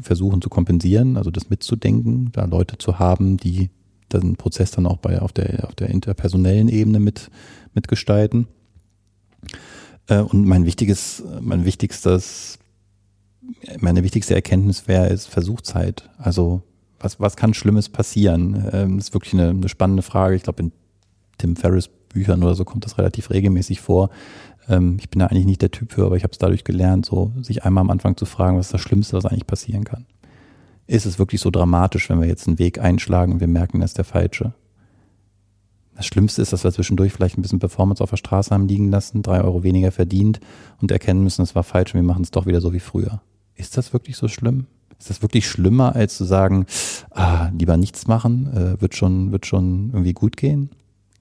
versuchen 0.00 0.40
zu 0.40 0.48
kompensieren, 0.48 1.16
also 1.16 1.30
das 1.30 1.50
mitzudenken, 1.50 2.30
da 2.32 2.44
Leute 2.44 2.78
zu 2.78 2.98
haben, 2.98 3.36
die 3.36 3.70
den 4.12 4.36
Prozess 4.36 4.70
dann 4.70 4.86
auch 4.86 4.98
bei 4.98 5.20
auf 5.20 5.32
der 5.32 5.66
auf 5.66 5.74
der 5.74 5.88
interpersonellen 5.88 6.68
Ebene 6.68 7.00
mit 7.00 7.30
mitgestalten. 7.74 8.46
Äh, 10.08 10.20
und 10.20 10.46
mein 10.46 10.66
wichtiges, 10.66 11.22
mein 11.40 11.64
wichtigstes, 11.64 12.58
meine 13.78 14.02
wichtigste 14.02 14.34
Erkenntnis 14.34 14.88
wäre, 14.88 15.08
ist 15.08 15.26
Versuchzeit. 15.26 16.10
Also 16.18 16.62
was, 16.98 17.20
was 17.20 17.36
kann 17.36 17.54
Schlimmes 17.54 17.88
passieren? 17.88 18.68
Ähm, 18.72 18.96
das 18.96 19.08
ist 19.08 19.14
wirklich 19.14 19.34
eine, 19.34 19.50
eine 19.50 19.68
spannende 19.68 20.02
Frage. 20.02 20.36
Ich 20.36 20.42
glaube, 20.42 20.62
in 20.62 20.72
Tim 21.38 21.56
Ferriss 21.56 21.88
Büchern 22.12 22.42
oder 22.42 22.54
so 22.54 22.64
kommt 22.64 22.84
das 22.84 22.98
relativ 22.98 23.30
regelmäßig 23.30 23.80
vor. 23.80 24.10
Ähm, 24.68 24.96
ich 25.00 25.10
bin 25.10 25.20
da 25.20 25.26
eigentlich 25.26 25.46
nicht 25.46 25.62
der 25.62 25.70
Typ 25.70 25.92
für, 25.92 26.06
aber 26.06 26.16
ich 26.16 26.22
habe 26.22 26.32
es 26.32 26.38
dadurch 26.38 26.64
gelernt, 26.64 27.06
so 27.06 27.32
sich 27.40 27.64
einmal 27.64 27.82
am 27.82 27.90
Anfang 27.90 28.16
zu 28.16 28.24
fragen, 28.24 28.58
was 28.58 28.66
ist 28.66 28.74
das 28.74 28.80
Schlimmste, 28.80 29.16
was 29.16 29.26
eigentlich 29.26 29.46
passieren 29.46 29.84
kann. 29.84 30.06
ist 30.86 31.06
es 31.06 31.18
wirklich 31.18 31.40
so 31.40 31.50
dramatisch, 31.50 32.10
wenn 32.10 32.20
wir 32.20 32.28
jetzt 32.28 32.46
einen 32.46 32.58
Weg 32.58 32.78
einschlagen 32.78 33.32
und 33.32 33.40
wir 33.40 33.46
merken, 33.46 33.80
das 33.80 33.90
ist 33.90 33.98
der 33.98 34.04
falsche. 34.04 34.52
Das 35.96 36.06
Schlimmste 36.06 36.42
ist, 36.42 36.52
dass 36.52 36.64
wir 36.64 36.72
zwischendurch 36.72 37.12
vielleicht 37.12 37.38
ein 37.38 37.42
bisschen 37.42 37.58
Performance 37.58 38.02
auf 38.02 38.10
der 38.10 38.16
Straße 38.16 38.50
haben 38.50 38.66
liegen 38.66 38.90
lassen, 38.90 39.22
drei 39.22 39.42
Euro 39.42 39.62
weniger 39.62 39.92
verdient 39.92 40.40
und 40.80 40.90
erkennen 40.90 41.22
müssen, 41.22 41.42
es 41.42 41.54
war 41.54 41.62
falsch 41.62 41.94
und 41.94 42.00
wir 42.00 42.06
machen 42.06 42.22
es 42.22 42.30
doch 42.30 42.46
wieder 42.46 42.60
so 42.60 42.72
wie 42.72 42.80
früher. 42.80 43.20
Ist 43.54 43.76
das 43.76 43.92
wirklich 43.92 44.16
so 44.16 44.28
schlimm? 44.28 44.66
Ist 44.98 45.10
das 45.10 45.22
wirklich 45.22 45.48
schlimmer, 45.48 45.94
als 45.94 46.16
zu 46.16 46.24
sagen, 46.24 46.66
ah, 47.10 47.50
lieber 47.58 47.76
nichts 47.76 48.06
machen, 48.06 48.52
äh, 48.54 48.80
wird 48.80 48.94
schon, 48.94 49.32
wird 49.32 49.46
schon 49.46 49.90
irgendwie 49.92 50.12
gut 50.12 50.36
gehen? 50.36 50.70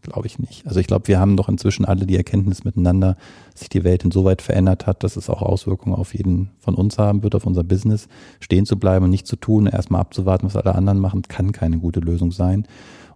Glaube 0.01 0.25
ich 0.25 0.39
nicht. 0.39 0.65
Also 0.65 0.79
ich 0.79 0.87
glaube, 0.87 1.07
wir 1.07 1.19
haben 1.19 1.37
doch 1.37 1.47
inzwischen 1.47 1.85
alle 1.85 2.07
die 2.07 2.17
Erkenntnis 2.17 2.63
miteinander, 2.63 3.17
dass 3.51 3.59
sich 3.59 3.69
die 3.69 3.83
Welt 3.83 4.03
insoweit 4.03 4.41
verändert 4.41 4.87
hat, 4.87 5.03
dass 5.03 5.15
es 5.15 5.29
auch 5.29 5.43
Auswirkungen 5.43 5.95
auf 5.95 6.15
jeden 6.15 6.49
von 6.59 6.73
uns 6.73 6.97
haben 6.97 7.21
wird, 7.21 7.35
auf 7.35 7.45
unser 7.45 7.63
Business. 7.63 8.07
Stehen 8.39 8.65
zu 8.65 8.79
bleiben 8.79 9.05
und 9.05 9.11
nichts 9.11 9.29
zu 9.29 9.35
tun, 9.35 9.67
erstmal 9.67 10.01
abzuwarten, 10.01 10.47
was 10.47 10.55
alle 10.55 10.73
anderen 10.73 10.99
machen, 10.99 11.21
kann 11.23 11.51
keine 11.51 11.77
gute 11.77 11.99
Lösung 11.99 12.31
sein. 12.31 12.67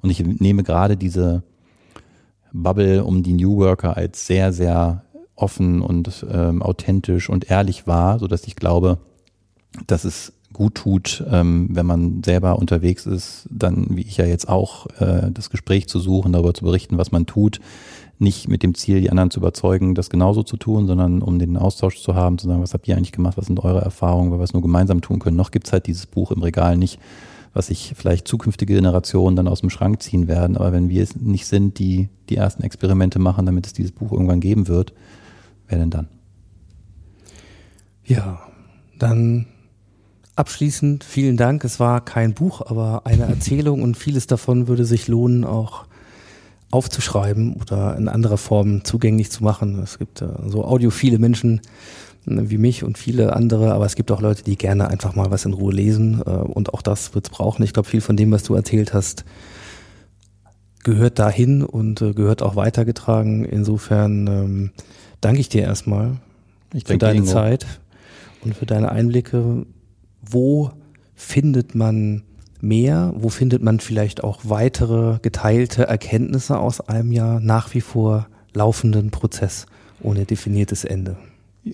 Und 0.02 0.12
ich 0.12 0.24
nehme 0.24 0.62
gerade 0.62 0.95
diese 0.95 1.41
Bubble 2.53 3.03
um 3.03 3.24
die 3.24 3.34
New 3.34 3.57
Worker 3.57 3.98
als 3.98 4.28
sehr, 4.28 4.53
sehr 4.53 5.03
offen 5.36 5.82
und 5.82 6.26
ähm, 6.32 6.62
authentisch 6.62 7.30
und 7.30 7.49
ehrlich 7.49 7.88
wahr, 7.88 8.20
so 8.20 8.28
dass 8.28 8.45
ich 8.45 8.56
glaube, 8.56 8.99
dass 9.88 10.06
es 10.06 10.34
gut 10.56 10.76
tut, 10.76 11.23
ähm, 11.30 11.68
wenn 11.72 11.86
man 11.86 12.23
selber 12.23 12.57
unterwegs 12.57 13.06
ist, 13.06 13.48
dann, 13.52 13.88
wie 13.91 14.02
ich 14.02 14.18
ja 14.18 14.26
jetzt 14.26 14.49
auch, 14.49 14.88
äh, 14.99 15.30
das 15.32 15.49
Gespräch 15.49 15.88
zu 15.88 15.99
suchen, 15.99 16.32
darüber 16.32 16.53
zu 16.53 16.64
berichten, 16.64 16.98
was 16.98 17.11
man 17.11 17.26
tut, 17.26 17.60
nicht 18.18 18.48
mit 18.48 18.64
dem 18.64 18.73
Ziel, 18.73 19.02
die 19.02 19.10
anderen 19.10 19.30
zu 19.30 19.40
überzeugen, 19.40 19.94
das 19.94 20.10
genauso 20.10 20.44
zu 20.44 20.56
tun, 20.57 20.88
sondern 20.88 21.22
um 21.22 21.38
den 21.38 21.57
Austausch 21.57 22.02
zu 22.02 22.15
haben, 22.15 22.38
zu 22.38 22.48
sagen, 22.48 22.61
was 22.61 22.73
habt 22.73 22.88
ihr 22.88 22.95
eigentlich 22.95 23.11
gemacht, 23.11 23.38
was 23.38 23.48
sind 23.48 23.60
eure 23.60 23.82
Erfahrungen, 23.82 24.32
weil 24.32 24.40
wir 24.40 24.44
es 24.45 24.53
nur 24.53 24.61
gemeinsam 24.61 25.02
tun 25.02 25.19
können. 25.19 25.38
Noch 25.38 25.52
gibt's 25.52 25.73
halt 25.73 25.88
dieses 25.88 26.06
Buch 26.06 26.32
im 26.32 26.41
Regal 26.41 26.77
nicht, 26.77 26.99
was 27.53 27.68
sich 27.68 27.94
vielleicht 27.95 28.27
zukünftige 28.27 28.76
Generationen 28.76 29.36
dann 29.36 29.49
aus 29.49 29.60
dem 29.60 29.69
Schrank 29.69 30.02
ziehen 30.02 30.27
werden. 30.27 30.56
Aber 30.56 30.72
wenn 30.72 30.90
wir 30.90 31.03
es 31.03 31.15
nicht 31.15 31.45
sind, 31.45 31.77
die 31.80 32.10
die 32.30 32.38
ersten 32.38 32.64
Experimente 32.64 33.19
machen, 33.19 33.45
damit 33.45 33.68
es 33.68 33.73
dieses 33.73 33.91
Buch 33.91 34.14
irgendwann 34.14 34.40
geben 34.40 34.68
wird, 34.68 34.94
wer 35.68 35.77
denn 35.77 35.90
dann? 35.90 36.07
Ja, 38.06 38.40
dann 38.98 39.48
abschließend 40.36 41.03
vielen 41.03 41.38
Dank. 41.38 41.64
Es 41.64 41.80
war 41.80 42.03
kein 42.03 42.34
Buch, 42.34 42.62
aber 42.62 43.02
eine 43.06 43.24
Erzählung 43.28 43.82
und 43.82 43.98
vieles 43.98 44.28
davon 44.28 44.68
würde 44.68 44.86
sich 44.86 45.07
lohnen, 45.07 45.44
auch 45.44 45.86
aufzuschreiben 46.72 47.56
oder 47.62 47.95
in 47.95 48.10
anderer 48.10 48.38
Form 48.38 48.84
zugänglich 48.84 49.32
zu 49.32 49.44
machen. 49.44 49.80
Es 49.82 49.98
gibt 49.98 50.22
äh, 50.22 50.28
so 50.48 50.66
audiophile 50.66 51.20
Menschen 51.20 51.62
äh, 52.28 52.49
wie 52.49 52.57
mich 52.57 52.84
und 52.84 52.98
viele 52.98 53.34
andere, 53.34 53.74
aber 53.74 53.86
es 53.86 53.95
gibt 53.95 54.12
auch 54.12 54.22
Leute, 54.22 54.44
die 54.44 54.57
gerne 54.57 54.90
einfach 54.90 55.16
mal 55.16 55.32
was 55.32 55.45
in 55.45 55.53
Ruhe 55.53 55.74
lesen 55.74 56.22
äh, 56.26 56.30
und 56.30 56.74
auch 56.74 56.82
das 56.82 57.16
wird 57.16 57.28
es 57.28 57.32
brauchen. 57.32 57.64
Ich 57.64 57.74
glaube, 57.74 57.88
viel 57.88 58.02
von 58.02 58.18
dem, 58.18 58.32
was 58.32 58.44
du 58.44 58.56
erzählt 58.56 58.94
hast, 58.94 59.26
gehört 60.84 61.20
dahin 61.20 61.64
und 61.64 62.02
äh, 62.02 62.14
gehört 62.14 62.41
auch 62.41 62.56
weitergetragen. 62.56 63.45
Insofern 63.45 64.28
ähm, 64.28 64.72
danke 65.22 65.40
ich 65.40 65.49
dir 65.49 65.64
erstmal 65.64 66.18
Ich 66.74 66.86
für 66.86 66.98
deine 66.98 67.24
Zeit 67.24 67.66
und 68.44 68.56
für 68.56 68.66
deine 68.66 68.91
Einblicke. 68.91 69.66
Wo 70.30 70.72
findet 71.14 71.76
man 71.76 72.23
mehr? 72.61 73.14
Wo 73.15 73.30
findet 73.30 73.61
man 73.61 73.80
vielleicht 73.80 74.23
auch 74.23 74.41
weitere 74.43 75.19
geteilte 75.22 75.88
Erkenntnisse 75.88 76.60
aus 76.60 76.81
einem 76.81 77.11
Jahr 77.11 77.39
nach 77.39 77.73
wie 77.73 77.81
vor 77.81 78.27
laufenden 78.53 79.11
Prozess 79.11 79.65
ohne 80.02 80.26
definiertes 80.26 80.84
Ende? 80.84 81.18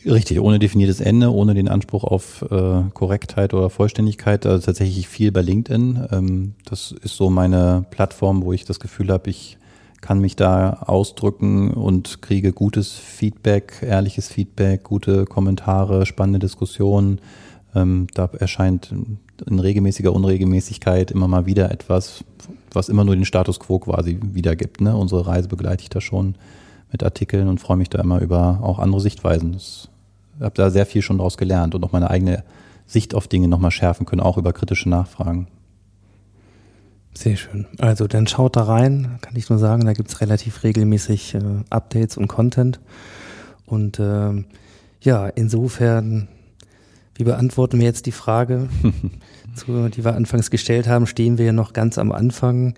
Richtig, 0.06 0.40
ohne 0.40 0.58
definiertes 0.58 1.02
Ende, 1.02 1.34
ohne 1.34 1.54
den 1.54 1.68
Anspruch 1.68 2.06
auf 2.06 2.46
äh, 2.50 2.84
Korrektheit 2.94 3.54
oder 3.54 3.70
Vollständigkeit. 3.70 4.46
Also 4.46 4.66
tatsächlich 4.66 5.10
viel 5.10 5.34
bei 5.34 5.42
LinkedIn. 5.42 6.08
Ähm, 6.12 6.54
das 6.64 6.96
ist 7.04 7.18
so 7.18 7.30
meine 7.30 7.86
Plattform, 7.92 8.42
wo 8.44 8.54
ich 8.54 8.64
das 8.64 8.80
Gefühl 8.80 9.10
habe, 9.10 9.30
ich 9.30 9.58
kann 10.00 10.20
mich 10.20 10.38
da 10.38 10.84
ausdrücken 10.86 11.72
und 11.72 12.22
kriege 12.22 12.54
gutes 12.54 12.94
Feedback, 12.94 13.84
ehrliches 13.86 14.30
Feedback, 14.30 14.84
gute 14.84 15.26
Kommentare, 15.26 16.06
spannende 16.06 16.40
Diskussionen. 16.40 17.20
Ähm, 17.74 18.08
da 18.14 18.30
erscheint 18.38 18.94
in 19.46 19.60
regelmäßiger 19.60 20.14
Unregelmäßigkeit 20.14 21.12
immer 21.12 21.28
mal 21.28 21.46
wieder 21.46 21.72
etwas, 21.72 22.24
was 22.72 22.90
immer 22.90 23.04
nur 23.04 23.16
den 23.16 23.26
Status 23.26 23.60
quo 23.60 23.80
quasi 23.80 24.20
wiedergibt. 24.22 24.82
Ne? 24.82 24.96
Unsere 24.96 25.26
Reise 25.28 25.48
begleite 25.48 25.84
ich 25.84 25.90
da 25.90 26.02
schon 26.02 26.36
mit 26.92 27.04
Artikeln 27.04 27.48
und 27.48 27.60
freue 27.60 27.78
mich 27.78 27.90
da 27.90 28.02
immer 28.02 28.22
über 28.22 28.60
auch 28.62 28.80
andere 28.80 29.02
Sichtweisen. 29.02 29.56
Ich 29.56 29.90
habe 30.40 30.56
da 30.56 30.70
sehr 30.70 30.86
viel 30.86 31.02
schon 31.02 31.18
daraus 31.18 31.38
gelernt 31.38 31.76
und 31.76 31.84
auch 31.84 31.92
meine 31.92 32.10
eigene 32.10 32.44
Sicht 32.86 33.16
auf 33.16 33.28
Dinge 33.28 33.48
nochmal 33.48 33.72
schärfen 33.72 34.06
können, 34.06 34.22
auch 34.22 34.38
über 34.38 34.52
kritische 34.52 34.90
Nachfragen. 34.90 35.48
Sehr 37.14 37.36
schön. 37.36 37.68
Also 37.78 38.08
dann 38.08 38.28
schaut 38.28 38.56
da 38.56 38.64
rein, 38.64 39.18
kann 39.22 39.36
ich 39.36 39.50
nur 39.50 39.60
sagen, 39.60 39.86
da 39.86 39.94
gibt's 39.94 40.22
relativ 40.22 40.64
regelmäßig 40.64 41.36
äh, 41.36 41.40
Updates 41.70 42.18
und 42.18 42.28
Content. 42.28 42.80
Und 43.66 44.00
ähm, 44.00 44.46
ja, 45.02 45.28
insofern, 45.28 46.28
wie 47.22 47.26
beantworten 47.26 47.78
wir 47.78 47.86
jetzt 47.86 48.08
die 48.08 48.12
Frage, 48.12 48.68
zu, 49.56 49.90
die 49.90 50.04
wir 50.04 50.16
anfangs 50.16 50.50
gestellt 50.50 50.88
haben? 50.88 51.06
Stehen 51.06 51.38
wir 51.38 51.46
ja 51.46 51.52
noch 51.52 51.72
ganz 51.72 52.00
am 52.00 52.12
Anfang 52.12 52.74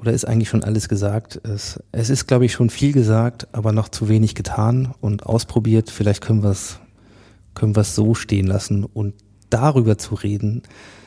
oder 0.00 0.12
ist 0.12 0.24
eigentlich 0.24 0.48
schon 0.48 0.64
alles 0.64 0.88
gesagt? 0.88 1.40
Es, 1.44 1.80
es 1.92 2.10
ist, 2.10 2.26
glaube 2.26 2.44
ich, 2.44 2.52
schon 2.52 2.70
viel 2.70 2.92
gesagt, 2.92 3.46
aber 3.52 3.70
noch 3.70 3.88
zu 3.88 4.08
wenig 4.08 4.34
getan 4.34 4.94
und 5.00 5.26
ausprobiert. 5.26 5.90
Vielleicht 5.90 6.22
können 6.22 6.42
wir 6.42 6.50
es 6.50 6.80
können 7.54 7.76
wir 7.76 7.82
es 7.82 7.94
so 7.94 8.14
stehen 8.14 8.48
lassen 8.48 8.82
und 8.84 9.14
darüber 9.48 9.96
zu 9.96 10.16
reden, 10.16 10.62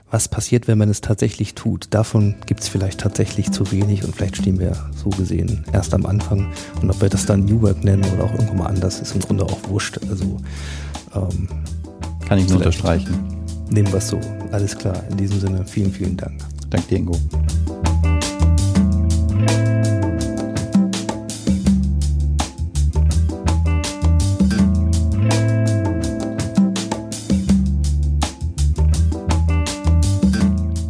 was 0.10 0.30
passiert, 0.30 0.70
wenn 0.70 0.78
man 0.78 0.90
es 0.90 1.02
tatsächlich 1.02 1.56
tut. 1.56 1.88
Davon 1.90 2.36
gibt 2.46 2.62
es 2.62 2.70
vielleicht 2.70 3.02
tatsächlich 3.02 3.52
zu 3.52 3.70
wenig 3.74 4.06
und 4.06 4.16
vielleicht 4.16 4.38
stehen 4.38 4.60
wir 4.60 4.78
so 4.96 5.10
gesehen 5.10 5.66
erst 5.74 5.94
am 5.94 6.06
Anfang. 6.06 6.54
Und 6.82 6.90
ob 6.90 7.02
wir 7.02 7.10
das 7.10 7.26
dann 7.26 7.44
New 7.44 7.62
Work 7.64 7.84
nennen 7.84 8.06
oder 8.14 8.24
auch 8.24 8.32
irgendwo 8.32 8.54
mal 8.54 8.68
anders, 8.68 9.02
ist 9.02 9.14
im 9.14 9.20
Grunde 9.20 9.44
auch 9.44 9.60
wurscht. 9.68 10.00
Also 10.10 10.38
ähm, 11.14 11.50
Kann 12.32 12.40
ich 12.40 12.48
nur 12.48 12.60
unterstreichen. 12.60 13.44
Nehmen 13.72 13.92
wir 13.92 13.98
es 13.98 14.08
so. 14.08 14.18
Alles 14.54 14.78
klar. 14.78 15.04
In 15.10 15.18
diesem 15.18 15.42
Sinne, 15.42 15.66
vielen, 15.66 15.92
vielen 15.92 16.16
Dank. 16.16 16.40
Danke 16.70 16.88
dir, 16.88 17.00
Ingo. 17.00 17.20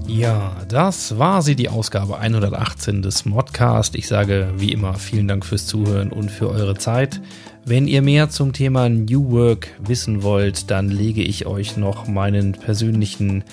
Ja, 0.05 0.57
das 0.67 1.17
war 1.17 1.41
sie, 1.41 1.55
die 1.55 1.69
Ausgabe 1.69 2.19
118 2.19 3.01
des 3.01 3.25
Modcast. 3.25 3.95
Ich 3.95 4.07
sage 4.07 4.53
wie 4.57 4.71
immer 4.71 4.93
vielen 4.93 5.27
Dank 5.27 5.43
fürs 5.43 5.65
Zuhören 5.65 6.11
und 6.11 6.29
für 6.29 6.51
eure 6.51 6.75
Zeit. 6.75 7.19
Wenn 7.63 7.87
ihr 7.87 8.01
mehr 8.01 8.29
zum 8.29 8.53
Thema 8.53 8.89
New 8.89 9.31
Work 9.31 9.67
wissen 9.79 10.23
wollt, 10.23 10.71
dann 10.71 10.89
lege 10.89 11.21
ich 11.21 11.45
euch 11.45 11.77
noch 11.77 12.07
meinen 12.07 12.53
persönlichen 12.53 13.43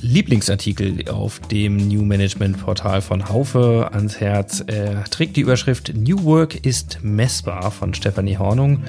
Lieblingsartikel 0.00 1.08
auf 1.10 1.40
dem 1.40 1.76
New 1.76 2.02
Management 2.02 2.58
Portal 2.58 3.02
von 3.02 3.28
Haufe 3.28 3.90
ans 3.92 4.20
Herz. 4.20 4.64
Er 4.66 5.04
trägt 5.04 5.36
die 5.36 5.42
Überschrift 5.42 5.92
New 5.94 6.24
Work 6.24 6.66
ist 6.66 6.98
messbar 7.02 7.70
von 7.70 7.92
Stefanie 7.94 8.38
Hornung 8.38 8.82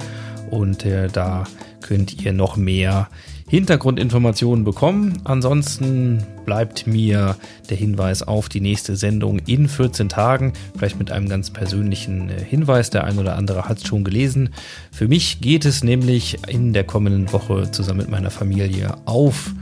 und 0.50 0.84
äh, 0.84 1.08
da 1.08 1.44
könnt 1.80 2.24
ihr 2.24 2.32
noch 2.32 2.56
mehr 2.56 3.08
Hintergrundinformationen 3.48 4.64
bekommen. 4.64 5.20
Ansonsten 5.24 6.22
bleibt 6.44 6.86
mir 6.86 7.36
der 7.70 7.76
Hinweis 7.76 8.22
auf 8.22 8.48
die 8.48 8.60
nächste 8.60 8.94
Sendung 8.94 9.38
in 9.40 9.68
14 9.68 10.08
Tagen, 10.08 10.52
vielleicht 10.76 10.98
mit 10.98 11.10
einem 11.10 11.28
ganz 11.28 11.50
persönlichen 11.50 12.28
äh, 12.28 12.44
Hinweis. 12.44 12.90
Der 12.90 13.04
ein 13.04 13.18
oder 13.18 13.36
andere 13.36 13.68
hat 13.68 13.78
es 13.78 13.86
schon 13.86 14.04
gelesen. 14.04 14.50
Für 14.92 15.08
mich 15.08 15.40
geht 15.40 15.64
es 15.64 15.82
nämlich 15.82 16.38
in 16.46 16.72
der 16.72 16.84
kommenden 16.84 17.32
Woche 17.32 17.70
zusammen 17.70 18.00
mit 18.00 18.10
meiner 18.10 18.30
Familie 18.30 18.94
auf 19.06 19.52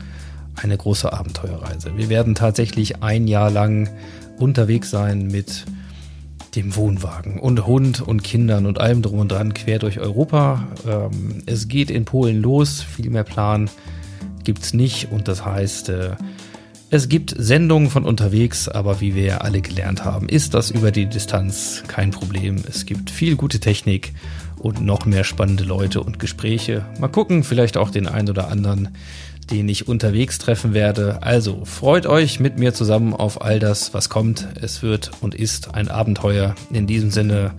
eine 0.57 0.77
große 0.77 1.13
Abenteuerreise. 1.13 1.93
Wir 1.97 2.09
werden 2.09 2.35
tatsächlich 2.35 3.03
ein 3.03 3.29
Jahr 3.29 3.51
lang 3.51 3.89
unterwegs 4.39 4.91
sein 4.91 5.29
mit 5.29 5.65
dem 6.57 6.75
Wohnwagen 6.75 7.39
und 7.39 7.67
Hund 7.67 8.01
und 8.01 8.25
Kindern 8.25 8.67
und 8.67 8.81
allem 8.81 9.03
drum 9.03 9.21
und 9.21 9.31
dran 9.31 9.55
quer 9.55 9.79
durch 9.79 10.01
Europa. 10.01 10.67
Ähm, 10.89 11.43
es 11.47 11.69
geht 11.69 11.91
in 11.91 12.05
Polen 12.05 12.41
los, 12.43 12.83
viel 12.83 13.11
mehr 13.11 13.25
Plan 13.25 13.71
gibt's 14.43 14.73
nicht 14.73 15.11
und 15.11 15.29
das 15.29 15.45
heißt, 15.45 15.89
äh, 15.91 16.11
es 16.89 17.09
gibt 17.09 17.35
Sendungen 17.37 17.91
von 17.91 18.05
unterwegs, 18.05 18.69
aber 18.69 19.01
wie 19.01 19.17
wir 19.17 19.25
ja 19.25 19.39
alle 19.39 19.61
gelernt 19.61 20.05
haben, 20.05 20.29
ist 20.29 20.55
das 20.55 20.71
über 20.71 20.93
die 20.93 21.07
Distanz 21.07 21.83
kein 21.89 22.13
Problem. 22.13 22.63
Es 22.69 22.87
gibt 22.87 23.11
viel 23.11 23.35
gute 23.35 23.59
Technik 23.59 24.15
und 24.59 24.81
noch 24.81 25.05
mehr 25.05 25.25
spannende 25.25 25.65
Leute 25.65 26.01
und 26.01 26.21
Gespräche. 26.21 26.87
Mal 27.01 27.09
gucken, 27.09 27.43
vielleicht 27.43 27.77
auch 27.77 27.91
den 27.91 28.07
einen 28.07 28.31
oder 28.31 28.49
anderen, 28.49 28.91
den 29.51 29.69
ich 29.69 29.89
unterwegs 29.89 30.39
treffen 30.39 30.75
werde. 30.75 31.23
Also 31.23 31.65
freut 31.65 32.07
euch 32.07 32.41
mit 32.41 32.59
mir 32.59 32.75
zusammen 32.75 33.15
auf 33.15 33.43
all 33.43 33.59
das, 33.59 33.95
was 33.95 34.09
kommt. 34.09 34.49
Es 34.61 34.83
wird 34.83 35.11
und 35.21 35.35
ist 35.35 35.75
ein 35.75 35.89
Abenteuer. 35.89 36.55
In 36.71 36.87
diesem 36.87 37.11
Sinne, 37.11 37.53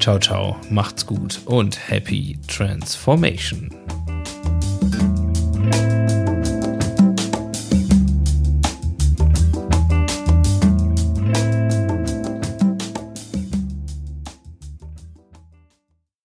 ciao, 0.00 0.18
ciao, 0.18 0.56
macht's 0.70 1.06
gut 1.06 1.40
und 1.46 1.88
happy 1.88 2.38
Transformation. 2.46 3.70